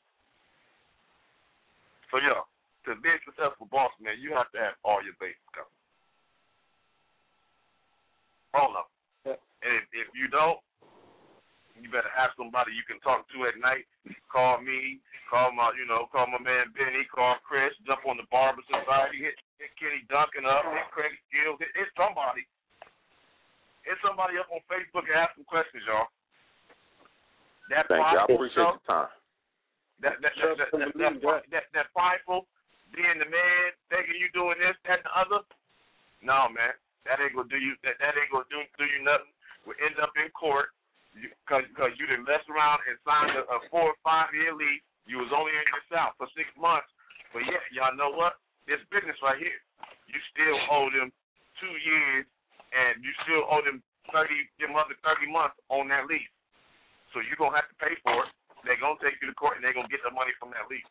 So 2.12 2.20
yeah, 2.20 2.44
to 2.86 2.94
be 3.00 3.08
a 3.10 3.18
successful 3.24 3.66
boss 3.72 3.90
man, 3.98 4.20
you 4.20 4.36
have 4.36 4.52
to 4.52 4.60
have 4.60 4.76
all 4.84 5.00
your 5.00 5.16
bases 5.18 5.40
covered. 5.50 5.80
All 8.54 8.70
of 8.76 8.86
them. 8.86 9.40
And 9.64 9.72
if, 9.80 9.84
if 9.96 10.08
you 10.12 10.28
don't, 10.28 10.60
you 11.80 11.90
better 11.90 12.12
have 12.14 12.36
somebody 12.38 12.70
you 12.76 12.86
can 12.86 13.02
talk 13.02 13.26
to 13.32 13.48
at 13.50 13.58
night. 13.58 13.88
Call 14.30 14.62
me, 14.62 15.02
call 15.26 15.50
my, 15.50 15.74
you 15.74 15.88
know, 15.88 16.06
call 16.12 16.30
my 16.30 16.38
man 16.38 16.70
Benny, 16.76 17.02
call 17.10 17.40
Chris, 17.42 17.74
jump 17.82 18.06
on 18.06 18.20
the 18.20 18.28
Barber 18.30 18.62
Society, 18.68 19.24
hit, 19.24 19.34
hit 19.58 19.72
Kenny 19.80 20.06
Duncan 20.06 20.46
up, 20.46 20.62
hit 20.70 20.86
Craig 20.94 21.16
Skills, 21.26 21.58
hit, 21.58 21.72
hit 21.74 21.90
somebody. 21.98 22.46
Hit 23.82 23.98
somebody 24.06 24.38
up 24.38 24.46
on 24.54 24.62
Facebook 24.70 25.08
and 25.10 25.18
ask 25.18 25.34
some 25.34 25.48
questions, 25.48 25.82
y'all. 25.88 26.08
That 27.72 27.88
Thank 27.88 28.04
you. 28.04 28.18
I 28.20 28.24
appreciate 28.28 28.60
self, 28.60 28.80
the 28.84 28.92
time. 28.92 29.10
that 30.04 30.20
that 30.20 30.34
that 30.36 30.56
that, 30.60 30.70
that, 30.72 30.92
that, 31.00 31.14
that, 31.24 31.42
that, 31.48 31.64
that 31.72 31.86
prideful, 31.96 32.44
being 32.92 33.16
the 33.16 33.28
man, 33.28 33.64
thinking 33.88 34.20
you 34.20 34.28
doing 34.36 34.60
this, 34.60 34.76
that, 34.84 35.00
and 35.00 35.08
the 35.08 35.14
other. 35.16 35.40
No, 36.20 36.48
man, 36.52 36.76
that 37.08 37.20
ain't 37.20 37.32
gonna 37.32 37.48
do 37.48 37.60
you. 37.60 37.72
That 37.84 37.96
that 38.00 38.12
ain't 38.16 38.28
gonna 38.28 38.48
do 38.52 38.60
do 38.76 38.84
you 38.84 39.00
nothing. 39.00 39.32
We 39.64 39.72
end 39.80 39.96
up 39.96 40.12
in 40.20 40.28
court 40.36 40.72
because 41.16 41.64
because 41.72 41.92
you 41.96 42.04
didn't 42.04 42.28
mess 42.28 42.44
around 42.52 42.84
and 42.84 43.00
signed 43.00 43.32
a, 43.32 43.48
a 43.48 43.58
four 43.72 43.96
or 43.96 43.98
five 44.04 44.32
year 44.36 44.52
lease. 44.52 44.84
You 45.04 45.20
was 45.20 45.32
only 45.36 45.52
in 45.52 45.64
the 45.68 45.84
South 45.92 46.16
for 46.16 46.28
six 46.32 46.48
months, 46.56 46.88
but 47.32 47.44
yeah, 47.44 47.60
y'all 47.76 47.96
know 47.96 48.12
what? 48.12 48.40
This 48.64 48.80
business 48.88 49.20
right 49.20 49.36
here, 49.36 49.60
you 50.08 50.16
still 50.32 50.56
owe 50.72 50.88
them 50.88 51.12
two 51.60 51.74
years, 51.84 52.24
and 52.72 53.04
you 53.04 53.12
still 53.24 53.44
owe 53.44 53.60
them 53.60 53.84
thirty, 54.08 54.48
them 54.56 54.72
other 54.76 54.96
thirty 55.04 55.28
months 55.28 55.60
on 55.68 55.92
that 55.92 56.08
lease. 56.08 56.28
So 57.14 57.22
you're 57.22 57.38
gonna 57.38 57.54
have 57.54 57.70
to 57.70 57.78
pay 57.78 57.94
for 58.02 58.26
it. 58.26 58.30
They're 58.66 58.82
gonna 58.82 58.98
take 58.98 59.22
you 59.22 59.30
to 59.30 59.36
court 59.38 59.54
and 59.54 59.62
they're 59.62 59.72
gonna 59.72 59.86
get 59.86 60.02
the 60.02 60.10
money 60.10 60.34
from 60.42 60.50
that 60.50 60.66
lease. 60.66 60.90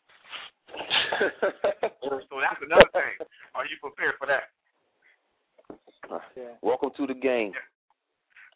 so 2.32 2.40
that's 2.40 2.64
another 2.64 2.88
thing. 2.96 3.28
Are 3.52 3.68
you 3.68 3.76
prepared 3.84 4.16
for 4.16 4.24
that? 4.32 4.48
Welcome 6.64 6.96
to 6.96 7.04
the 7.04 7.14
game. 7.14 7.52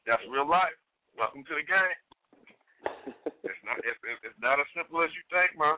That's 0.08 0.24
real 0.32 0.48
life. 0.48 0.72
Welcome 1.20 1.44
to 1.44 1.54
the 1.60 1.66
game. 1.68 1.96
it's 3.44 3.62
not 3.68 3.76
it's, 3.84 4.00
it's 4.00 4.32
it's 4.32 4.40
not 4.40 4.56
as 4.56 4.68
simple 4.72 5.04
as 5.04 5.12
you 5.12 5.20
think, 5.28 5.52
man. 5.60 5.76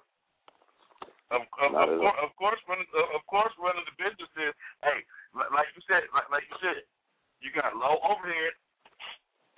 Of 1.35 1.43
of, 1.59 1.75
of, 1.75 1.91
at 1.91 1.91
course, 1.99 2.19
of 2.23 2.31
course, 2.39 2.61
running 2.71 2.87
of 2.95 3.07
of 3.19 3.23
course, 3.27 3.55
running 3.59 3.83
the 3.83 3.99
business 3.99 4.31
is 4.39 4.55
hey, 4.87 5.03
like 5.35 5.67
you 5.75 5.83
said, 5.91 6.07
like, 6.15 6.31
like 6.31 6.47
you 6.47 6.59
said, 6.63 6.87
you 7.43 7.51
got 7.51 7.75
low 7.75 7.99
overhead. 8.07 8.55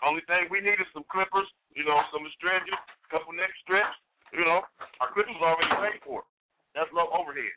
Only 0.00 0.24
thing 0.24 0.48
we 0.50 0.64
need 0.64 0.80
is 0.82 0.90
some 0.96 1.06
clippers, 1.06 1.46
you 1.74 1.84
know, 1.84 1.98
some 2.12 2.24
astringent, 2.26 2.78
couple 3.08 3.32
neck 3.32 3.52
strips. 3.64 3.96
You 4.32 4.44
know, 4.48 4.64
our 5.04 5.12
clippers 5.12 5.36
already 5.40 5.68
paid 5.76 6.00
for. 6.04 6.24
That's 6.72 6.88
low 6.96 7.12
overhead. 7.12 7.52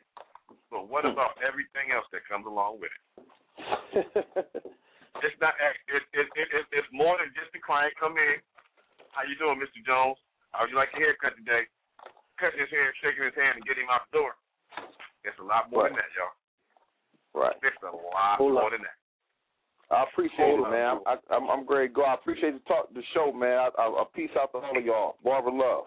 But 0.68 0.92
what 0.92 1.08
hmm. 1.08 1.16
about 1.16 1.40
everything 1.40 1.94
else 1.94 2.04
that 2.12 2.26
comes 2.28 2.44
along 2.44 2.84
with 2.84 2.92
it? 2.92 3.02
It's 5.24 5.38
not. 5.40 5.56
It, 5.88 6.04
it, 6.12 6.28
it, 6.36 6.48
it, 6.52 6.64
it's 6.76 6.90
more 6.92 7.16
than 7.16 7.32
just 7.32 7.48
the 7.56 7.62
client 7.62 7.96
come 7.96 8.20
in. 8.20 8.36
How 9.16 9.24
you 9.24 9.38
doing, 9.40 9.56
Mr. 9.56 9.80
Jones? 9.80 10.20
How 10.52 10.64
would 10.64 10.72
you 10.72 10.76
like 10.76 10.92
your 10.92 11.08
haircut 11.08 11.36
today? 11.40 11.64
Cutting 12.36 12.60
his 12.60 12.68
hair, 12.68 12.92
shaking 13.00 13.24
his 13.24 13.36
hand, 13.36 13.56
and 13.56 13.64
getting 13.64 13.88
him 13.88 13.92
out 13.92 14.04
the 14.12 14.20
door. 14.20 14.36
It's 15.24 15.38
a 15.40 15.46
lot 15.46 15.72
more 15.72 15.88
than 15.88 15.96
that, 15.96 16.12
y'all. 16.12 16.36
Right. 17.32 17.56
It's 17.64 17.80
a 17.80 17.92
lot 17.92 18.36
Hold 18.36 18.60
more 18.60 18.68
up. 18.68 18.76
than 18.76 18.84
that. 18.84 18.98
I 19.86 20.02
appreciate 20.10 20.58
it, 20.58 20.66
man. 20.66 20.98
I, 21.06 21.14
I, 21.14 21.38
I'm 21.38 21.46
I'm 21.46 21.62
great. 21.62 21.94
Go. 21.94 22.02
I 22.02 22.18
appreciate 22.18 22.58
the 22.58 22.64
talk, 22.66 22.90
the 22.90 23.06
show, 23.14 23.30
man. 23.30 23.70
I, 23.70 23.70
I, 23.78 23.84
a 24.02 24.04
peace 24.10 24.34
out 24.34 24.50
to 24.50 24.58
all 24.58 24.74
of 24.74 24.82
y'all. 24.82 25.14
Barber 25.22 25.54
love. 25.54 25.86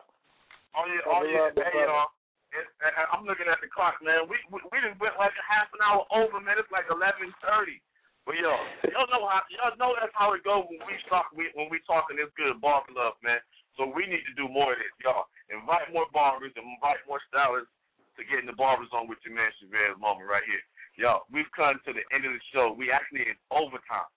Oh 0.72 0.86
yeah, 0.88 1.04
Brother 1.04 1.20
oh 1.20 1.24
yeah. 1.28 1.48
Hey 1.60 1.84
y'all. 1.84 2.12
It, 2.50 2.66
I, 2.82 3.06
I'm 3.14 3.28
looking 3.28 3.46
at 3.46 3.60
the 3.60 3.68
clock, 3.68 4.00
man. 4.00 4.26
We 4.32 4.40
we, 4.50 4.64
we 4.72 4.78
just 4.80 4.96
went 5.04 5.20
like 5.20 5.36
a 5.36 5.46
half 5.46 5.68
an 5.76 5.84
hour 5.84 6.08
over, 6.16 6.40
man. 6.40 6.56
It's 6.56 6.72
like 6.72 6.88
eleven 6.88 7.28
thirty. 7.44 7.84
But 8.24 8.40
y'all, 8.40 8.62
y'all 8.88 9.10
know 9.12 9.26
how 9.28 9.44
y'all 9.52 9.76
know 9.76 9.92
that's 10.00 10.16
how 10.16 10.32
it 10.32 10.48
goes 10.48 10.64
when 10.72 10.80
we 10.88 10.96
talk 11.12 11.34
we, 11.36 11.52
when 11.58 11.68
we 11.68 11.84
talking 11.84 12.16
this 12.16 12.32
good 12.40 12.56
barber 12.64 12.96
love, 12.96 13.20
man. 13.20 13.44
So 13.76 13.90
we 13.90 14.08
need 14.08 14.24
to 14.28 14.36
do 14.40 14.48
more 14.48 14.76
of 14.76 14.80
this, 14.80 14.96
y'all. 15.04 15.28
Invite 15.52 15.92
more 15.92 16.08
barbers 16.16 16.56
and 16.56 16.64
invite 16.64 17.04
more 17.04 17.20
stylists 17.28 17.74
to 18.16 18.24
get 18.28 18.44
in 18.44 18.48
the 18.48 18.56
barber 18.56 18.86
zone 18.92 19.10
with 19.12 19.20
your 19.26 19.34
man 19.34 19.50
Chevez 19.58 19.98
Moman 19.98 20.30
right 20.30 20.46
here. 20.46 20.62
Y'all, 21.00 21.24
we've 21.32 21.48
come 21.56 21.80
to 21.88 21.96
the 21.96 22.04
end 22.12 22.28
of 22.28 22.36
the 22.36 22.44
show. 22.52 22.76
We 22.76 22.92
actually 22.92 23.24
in 23.24 23.40
overtime. 23.56 24.12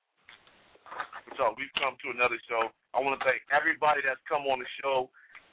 So 1.38 1.54
we've 1.54 1.70
come 1.78 1.94
to 2.02 2.10
another 2.10 2.34
show. 2.50 2.74
I 2.90 2.98
want 2.98 3.14
to 3.14 3.22
thank 3.22 3.38
everybody 3.54 4.02
that's 4.02 4.18
come 4.26 4.50
on 4.50 4.58
the 4.58 4.66
show 4.82 5.06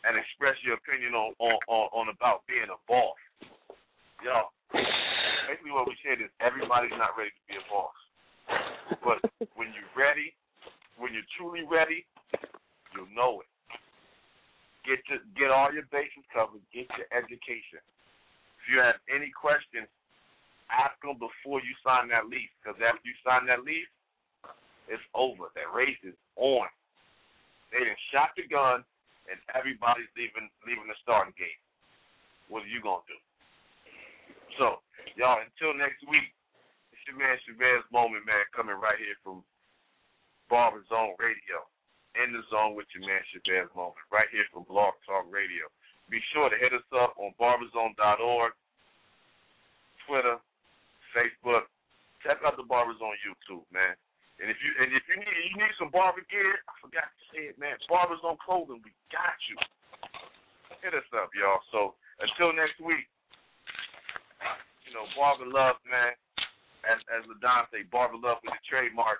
and 0.10 0.18
express 0.18 0.58
your 0.66 0.82
opinion 0.82 1.14
on 1.14 1.38
on, 1.38 1.54
on, 1.70 1.86
on 1.94 2.06
about 2.10 2.50
being 2.50 2.66
a 2.66 2.80
boss. 2.90 3.22
Yo, 4.26 4.50
basically 5.46 5.70
what 5.70 5.86
we 5.86 5.94
said 6.02 6.18
is 6.18 6.34
everybody's 6.42 6.98
not 6.98 7.14
ready 7.14 7.30
to 7.30 7.44
be 7.46 7.62
a 7.62 7.66
boss. 7.70 7.94
But 9.06 9.22
when 9.54 9.70
you're 9.78 9.94
ready, 9.94 10.34
when 10.98 11.14
you're 11.14 11.30
truly 11.38 11.62
ready, 11.62 12.10
you'll 12.98 13.14
know 13.14 13.46
it. 13.46 13.52
Get 14.82 14.98
to 15.14 15.22
get 15.38 15.54
all 15.54 15.70
your 15.70 15.86
bases 15.94 16.26
covered. 16.34 16.66
Get 16.74 16.90
your 16.98 17.06
education. 17.14 17.86
If 17.86 18.64
you 18.74 18.82
have 18.82 18.98
any 19.14 19.30
questions, 19.30 19.86
ask 20.72 20.96
them 21.02 21.18
before 21.18 21.60
you 21.62 21.74
sign 21.82 22.10
that 22.14 22.30
lease. 22.30 22.52
Because 22.62 22.78
after 22.82 23.06
you 23.06 23.16
sign 23.26 23.50
that 23.50 23.66
lease, 23.66 23.90
it's 24.90 25.04
over. 25.14 25.54
That 25.54 25.70
race 25.70 26.00
is 26.02 26.18
on. 26.38 26.66
They 27.70 27.86
done 27.86 28.02
shot 28.10 28.34
the 28.34 28.50
gun, 28.50 28.82
and 29.30 29.38
everybody's 29.54 30.10
leaving 30.18 30.50
leaving 30.66 30.90
the 30.90 30.98
starting 31.06 31.38
gate. 31.38 31.62
What 32.50 32.66
are 32.66 32.72
you 32.74 32.82
gonna 32.82 33.06
do? 33.06 33.20
So, 34.58 34.82
y'all, 35.14 35.38
until 35.38 35.78
next 35.78 36.02
week, 36.10 36.34
it's 36.90 37.06
your 37.06 37.22
man 37.22 37.38
Chevez 37.46 37.86
Moman, 37.94 38.26
man, 38.26 38.42
coming 38.58 38.78
right 38.82 38.98
here 38.98 39.18
from 39.22 39.46
BarberZone 40.50 41.14
Radio. 41.22 41.62
In 42.18 42.34
the 42.34 42.42
zone 42.50 42.74
with 42.74 42.90
your 42.98 43.06
man 43.06 43.22
Chevez 43.30 43.70
Moman, 43.78 44.02
right 44.10 44.26
here 44.34 44.50
from 44.50 44.66
Blog 44.66 44.98
Talk 45.06 45.30
Radio. 45.30 45.70
Be 46.10 46.18
sure 46.34 46.50
to 46.50 46.58
hit 46.58 46.74
us 46.74 46.90
up 46.90 47.14
on 47.22 47.38
barberzone.org, 47.38 48.52
Twitter, 50.10 50.42
Facebook. 51.16 51.68
Check 52.26 52.44
out 52.44 52.60
the 52.60 52.68
BarberZone 52.68 53.16
YouTube, 53.24 53.64
man. 53.72 53.96
And 54.40 54.48
if 54.48 54.56
you 54.64 54.72
and 54.80 54.88
if 54.96 55.04
you 55.12 55.20
need 55.20 55.36
you 55.52 55.56
need 55.60 55.76
some 55.76 55.92
barber 55.92 56.24
gear, 56.32 56.64
I 56.68 56.74
forgot 56.80 57.12
to 57.12 57.22
say 57.32 57.52
it, 57.52 57.60
man. 57.60 57.76
BarberZone 57.92 58.40
clothing, 58.40 58.80
we 58.84 58.92
got 59.12 59.36
you. 59.52 59.58
Hit 60.80 60.96
us 60.96 61.08
up, 61.12 61.28
y'all. 61.36 61.60
So 61.76 62.00
until 62.24 62.56
next 62.56 62.80
week, 62.80 63.04
you 64.88 64.96
know, 64.96 65.04
barber 65.16 65.48
love, 65.48 65.76
man. 65.84 66.16
As 66.88 67.00
as 67.12 67.28
Ladon 67.28 67.68
say, 67.76 67.84
barber 67.92 68.16
love 68.16 68.40
with 68.40 68.56
the 68.56 68.64
trademark. 68.64 69.20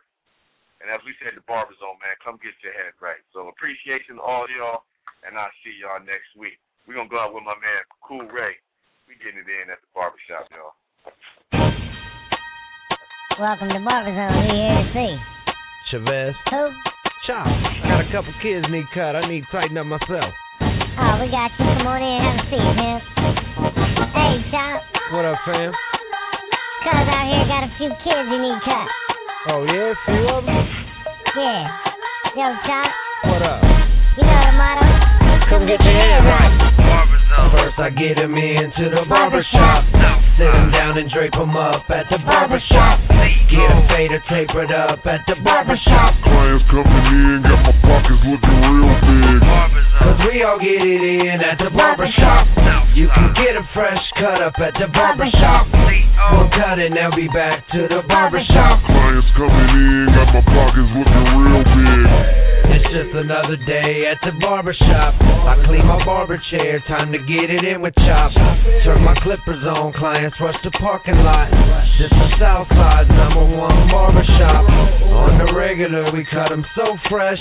And 0.80 0.88
as 0.88 1.04
we 1.04 1.12
said, 1.20 1.36
the 1.36 1.44
barber 1.44 1.76
zone, 1.76 2.00
man, 2.00 2.16
come 2.24 2.40
get 2.40 2.56
your 2.64 2.72
head 2.72 2.96
right. 3.04 3.20
So 3.36 3.52
appreciation 3.52 4.16
to 4.16 4.24
all 4.24 4.48
y'all, 4.48 4.88
and 5.28 5.36
I'll 5.36 5.52
see 5.60 5.76
y'all 5.76 6.00
next 6.00 6.32
week. 6.40 6.56
We're 6.88 6.96
gonna 6.96 7.12
go 7.12 7.20
out 7.20 7.36
with 7.36 7.44
my 7.44 7.60
man 7.60 7.84
Cool 8.00 8.24
Ray. 8.32 8.56
We 9.04 9.20
getting 9.20 9.44
it 9.44 9.52
in 9.52 9.68
at 9.68 9.84
the 9.84 9.92
barbershop, 9.92 10.48
y'all. 10.56 10.80
Welcome 13.40 13.70
to 13.72 13.80
BarberZone. 13.80 14.36
Who 14.36 14.52
here 14.52 14.76
to 14.76 14.86
see? 14.92 15.16
Chevez. 15.88 16.36
Who? 16.52 16.76
Chop. 17.24 17.48
Got 17.88 18.04
a 18.04 18.08
couple 18.12 18.36
kids 18.44 18.68
need 18.68 18.84
cut. 18.92 19.16
I 19.16 19.32
need 19.32 19.48
to 19.48 19.52
tighten 19.56 19.80
up 19.80 19.88
myself. 19.88 20.36
Oh, 20.60 21.14
we 21.24 21.32
got 21.32 21.48
you. 21.56 21.64
Come 21.64 21.88
on 21.88 22.04
in 22.04 22.20
and 22.20 22.24
have 22.28 22.36
a 22.36 22.46
seat, 22.52 22.60
man. 22.76 23.00
Hey, 24.12 24.44
Chop. 24.52 24.84
What 25.16 25.24
up, 25.24 25.40
fam? 25.48 25.72
Cuz 26.84 27.08
out 27.08 27.32
here 27.32 27.48
got 27.48 27.64
a 27.64 27.72
few 27.80 27.88
kids 28.04 28.28
who 28.28 28.44
need 28.44 28.60
cut. 28.68 28.88
Oh 29.56 29.64
yeah, 29.64 29.96
a 29.96 30.00
few 30.04 30.28
of 30.36 30.44
them. 30.44 30.60
Yeah. 31.40 31.64
Yo, 32.36 32.44
Chop. 32.68 32.92
What 33.24 33.40
up? 33.40 33.64
You 34.20 34.28
know 34.28 34.42
the 34.52 34.56
motto? 34.60 34.84
Come 35.48 35.64
get 35.64 35.80
your 35.80 35.96
head 35.96 36.28
right. 36.28 37.19
First 37.52 37.80
I 37.80 37.90
get 37.90 38.18
'em 38.18 38.36
into 38.36 38.90
the 38.90 39.06
barber 39.08 39.44
shop. 39.52 39.84
Sit 40.38 40.54
'em 40.54 40.72
down 40.72 40.98
and 40.98 41.10
drape 41.10 41.36
'em 41.36 41.56
up 41.56 41.90
at 41.90 42.10
the 42.10 42.18
barber 42.20 42.60
shop. 42.72 43.00
Get 43.50 43.72
'em 43.72 43.88
fader 43.88 44.22
tapered 44.30 44.72
up 44.72 45.06
at 45.08 45.26
the 45.26 45.36
barber 45.36 45.78
shop. 45.78 46.14
Clients 46.24 46.66
coming 46.70 47.06
in, 47.08 47.42
got 47.42 47.64
my 47.64 47.72
pockets 47.84 48.24
looking 48.26 48.62
real 48.62 48.96
big. 49.02 49.42
Cause 50.00 50.20
we 50.32 50.44
all 50.44 50.60
get 50.60 50.82
it 50.82 51.04
in 51.04 51.42
at 51.42 51.58
the 51.58 51.70
barber 51.72 52.08
shop. 52.20 52.48
You 52.94 53.08
can 53.08 53.34
get 53.34 53.56
a 53.56 53.64
fresh 53.74 54.12
cut 54.20 54.42
up 54.42 54.60
at 54.60 54.74
the 54.76 54.88
barber 54.88 55.30
shop. 55.40 55.68
We'll 56.32 56.50
cut 56.50 56.80
it 56.80 56.92
now 56.92 57.10
be 57.12 57.28
back 57.30 57.68
to 57.70 57.88
the 57.88 58.02
barber 58.08 58.44
shop. 58.54 58.80
Clients 58.86 59.32
coming 59.32 59.70
in, 59.70 60.06
got 60.14 60.34
my 60.34 60.42
pockets 60.42 60.90
looking 60.96 61.28
real 61.38 61.64
big. 61.64 62.59
Just 62.90 63.14
another 63.14 63.56
day 63.70 64.10
at 64.10 64.18
the 64.26 64.34
barber 64.42 64.74
shop. 64.74 65.14
I 65.22 65.62
clean 65.70 65.86
my 65.86 66.04
barber 66.06 66.42
chair, 66.50 66.82
time 66.90 67.12
to 67.14 67.20
get 67.22 67.46
it 67.54 67.62
in 67.62 67.86
with 67.86 67.94
chop. 67.94 68.34
Turn 68.82 69.06
my 69.06 69.14
clippers 69.22 69.62
on, 69.62 69.94
clients 69.94 70.36
rush 70.42 70.58
the 70.64 70.72
parking 70.82 71.22
lot. 71.22 71.54
This 72.02 72.10
is 72.10 72.32
Southside's 72.42 73.14
number 73.14 73.46
one 73.46 73.78
barber 73.94 74.26
shop. 74.42 74.66
On 74.66 75.38
the 75.38 75.54
regular, 75.54 76.10
we 76.10 76.26
cut 76.34 76.52
'em 76.52 76.66
so 76.74 76.98
fresh. 77.10 77.38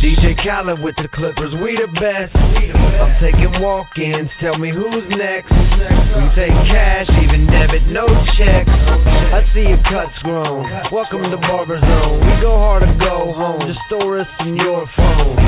DJ 0.00 0.34
Khaled 0.40 0.80
with 0.80 0.96
the 0.96 1.08
clippers, 1.08 1.52
we 1.60 1.76
the 1.76 1.88
best. 2.00 2.32
I'm 2.34 3.12
taking 3.20 3.60
walk-ins, 3.60 4.30
tell 4.40 4.56
me 4.56 4.70
who's 4.70 5.08
next. 5.12 5.52
We 5.52 6.24
take 6.40 6.56
cash, 6.72 7.08
even 7.20 7.46
debit, 7.52 7.84
no 7.88 8.08
checks. 8.40 8.70
I 8.70 9.44
see 9.52 9.68
your 9.68 9.82
cuts 9.92 10.16
grown. 10.22 10.64
Welcome 10.90 11.28
to 11.30 11.36
BarberZone. 11.36 12.24
We 12.24 12.40
go 12.40 12.56
hard 12.56 12.82
or 12.82 12.94
go 12.94 13.32
home. 13.32 13.66
The 13.68 13.76
store 13.86 14.20
is 14.20 14.26
in 14.54 14.62
your 14.62 14.86
phone. 14.96 15.38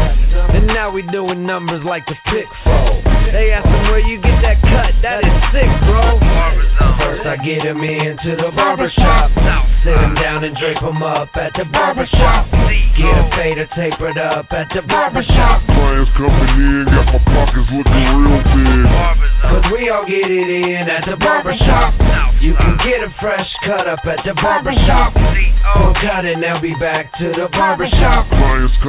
And 0.56 0.66
now 0.66 0.90
we 0.90 1.02
doing 1.14 1.46
numbers 1.46 1.82
like 1.86 2.04
the 2.06 2.16
pick 2.26 2.48
fold. 2.64 3.02
They 3.30 3.54
asking 3.54 3.86
where 3.90 4.02
you 4.02 4.18
get 4.18 4.38
that 4.42 4.58
cut. 4.62 4.92
That 5.02 5.22
is 5.22 5.36
sick, 5.54 5.70
bro. 5.86 6.18
First 6.98 7.26
I 7.26 7.36
get 7.42 7.66
'em 7.66 7.82
into 7.82 8.36
the 8.36 8.50
barber 8.54 8.90
shop. 8.90 9.30
Sit 9.82 9.96
'em 9.96 10.14
down 10.14 10.44
and 10.44 10.56
drape 10.56 10.82
'em 10.82 11.02
up 11.02 11.36
at 11.36 11.52
the 11.54 11.64
barber 11.66 12.06
shop. 12.06 12.46
Get 12.96 13.18
a 13.18 13.24
fader 13.36 13.66
tapered 13.76 14.18
up 14.18 14.52
at 14.52 14.68
the 14.70 14.82
barber 14.82 15.22
shop. 15.22 15.62
Clients 15.66 16.10
coming 16.16 16.48
in, 16.48 16.84
got 16.86 17.06
my 17.06 17.18
pockets 17.18 17.70
looking 17.70 18.06
real 18.16 18.42
big. 18.42 18.86
Cause 19.42 19.66
we 19.72 19.90
all 19.90 20.04
get 20.04 20.30
it 20.30 20.48
in 20.50 20.88
at 20.88 21.04
the 21.04 21.16
barber 21.16 21.54
shop. 21.56 21.94
You 22.40 22.54
can 22.54 22.76
get 22.78 23.02
a 23.02 23.10
fresh 23.20 23.48
cut 23.64 23.86
up 23.86 24.06
at 24.06 24.24
the 24.24 24.34
barber 24.34 24.74
shop. 24.86 25.14
We'll 25.76 25.94
cut 25.94 26.24
it 26.24 26.38
now 26.38 26.58
be 26.58 26.74
back 26.74 27.12
to 27.18 27.32
the 27.32 27.48
barber 27.48 27.88
shop. 27.88 28.28
Clients 28.30 28.76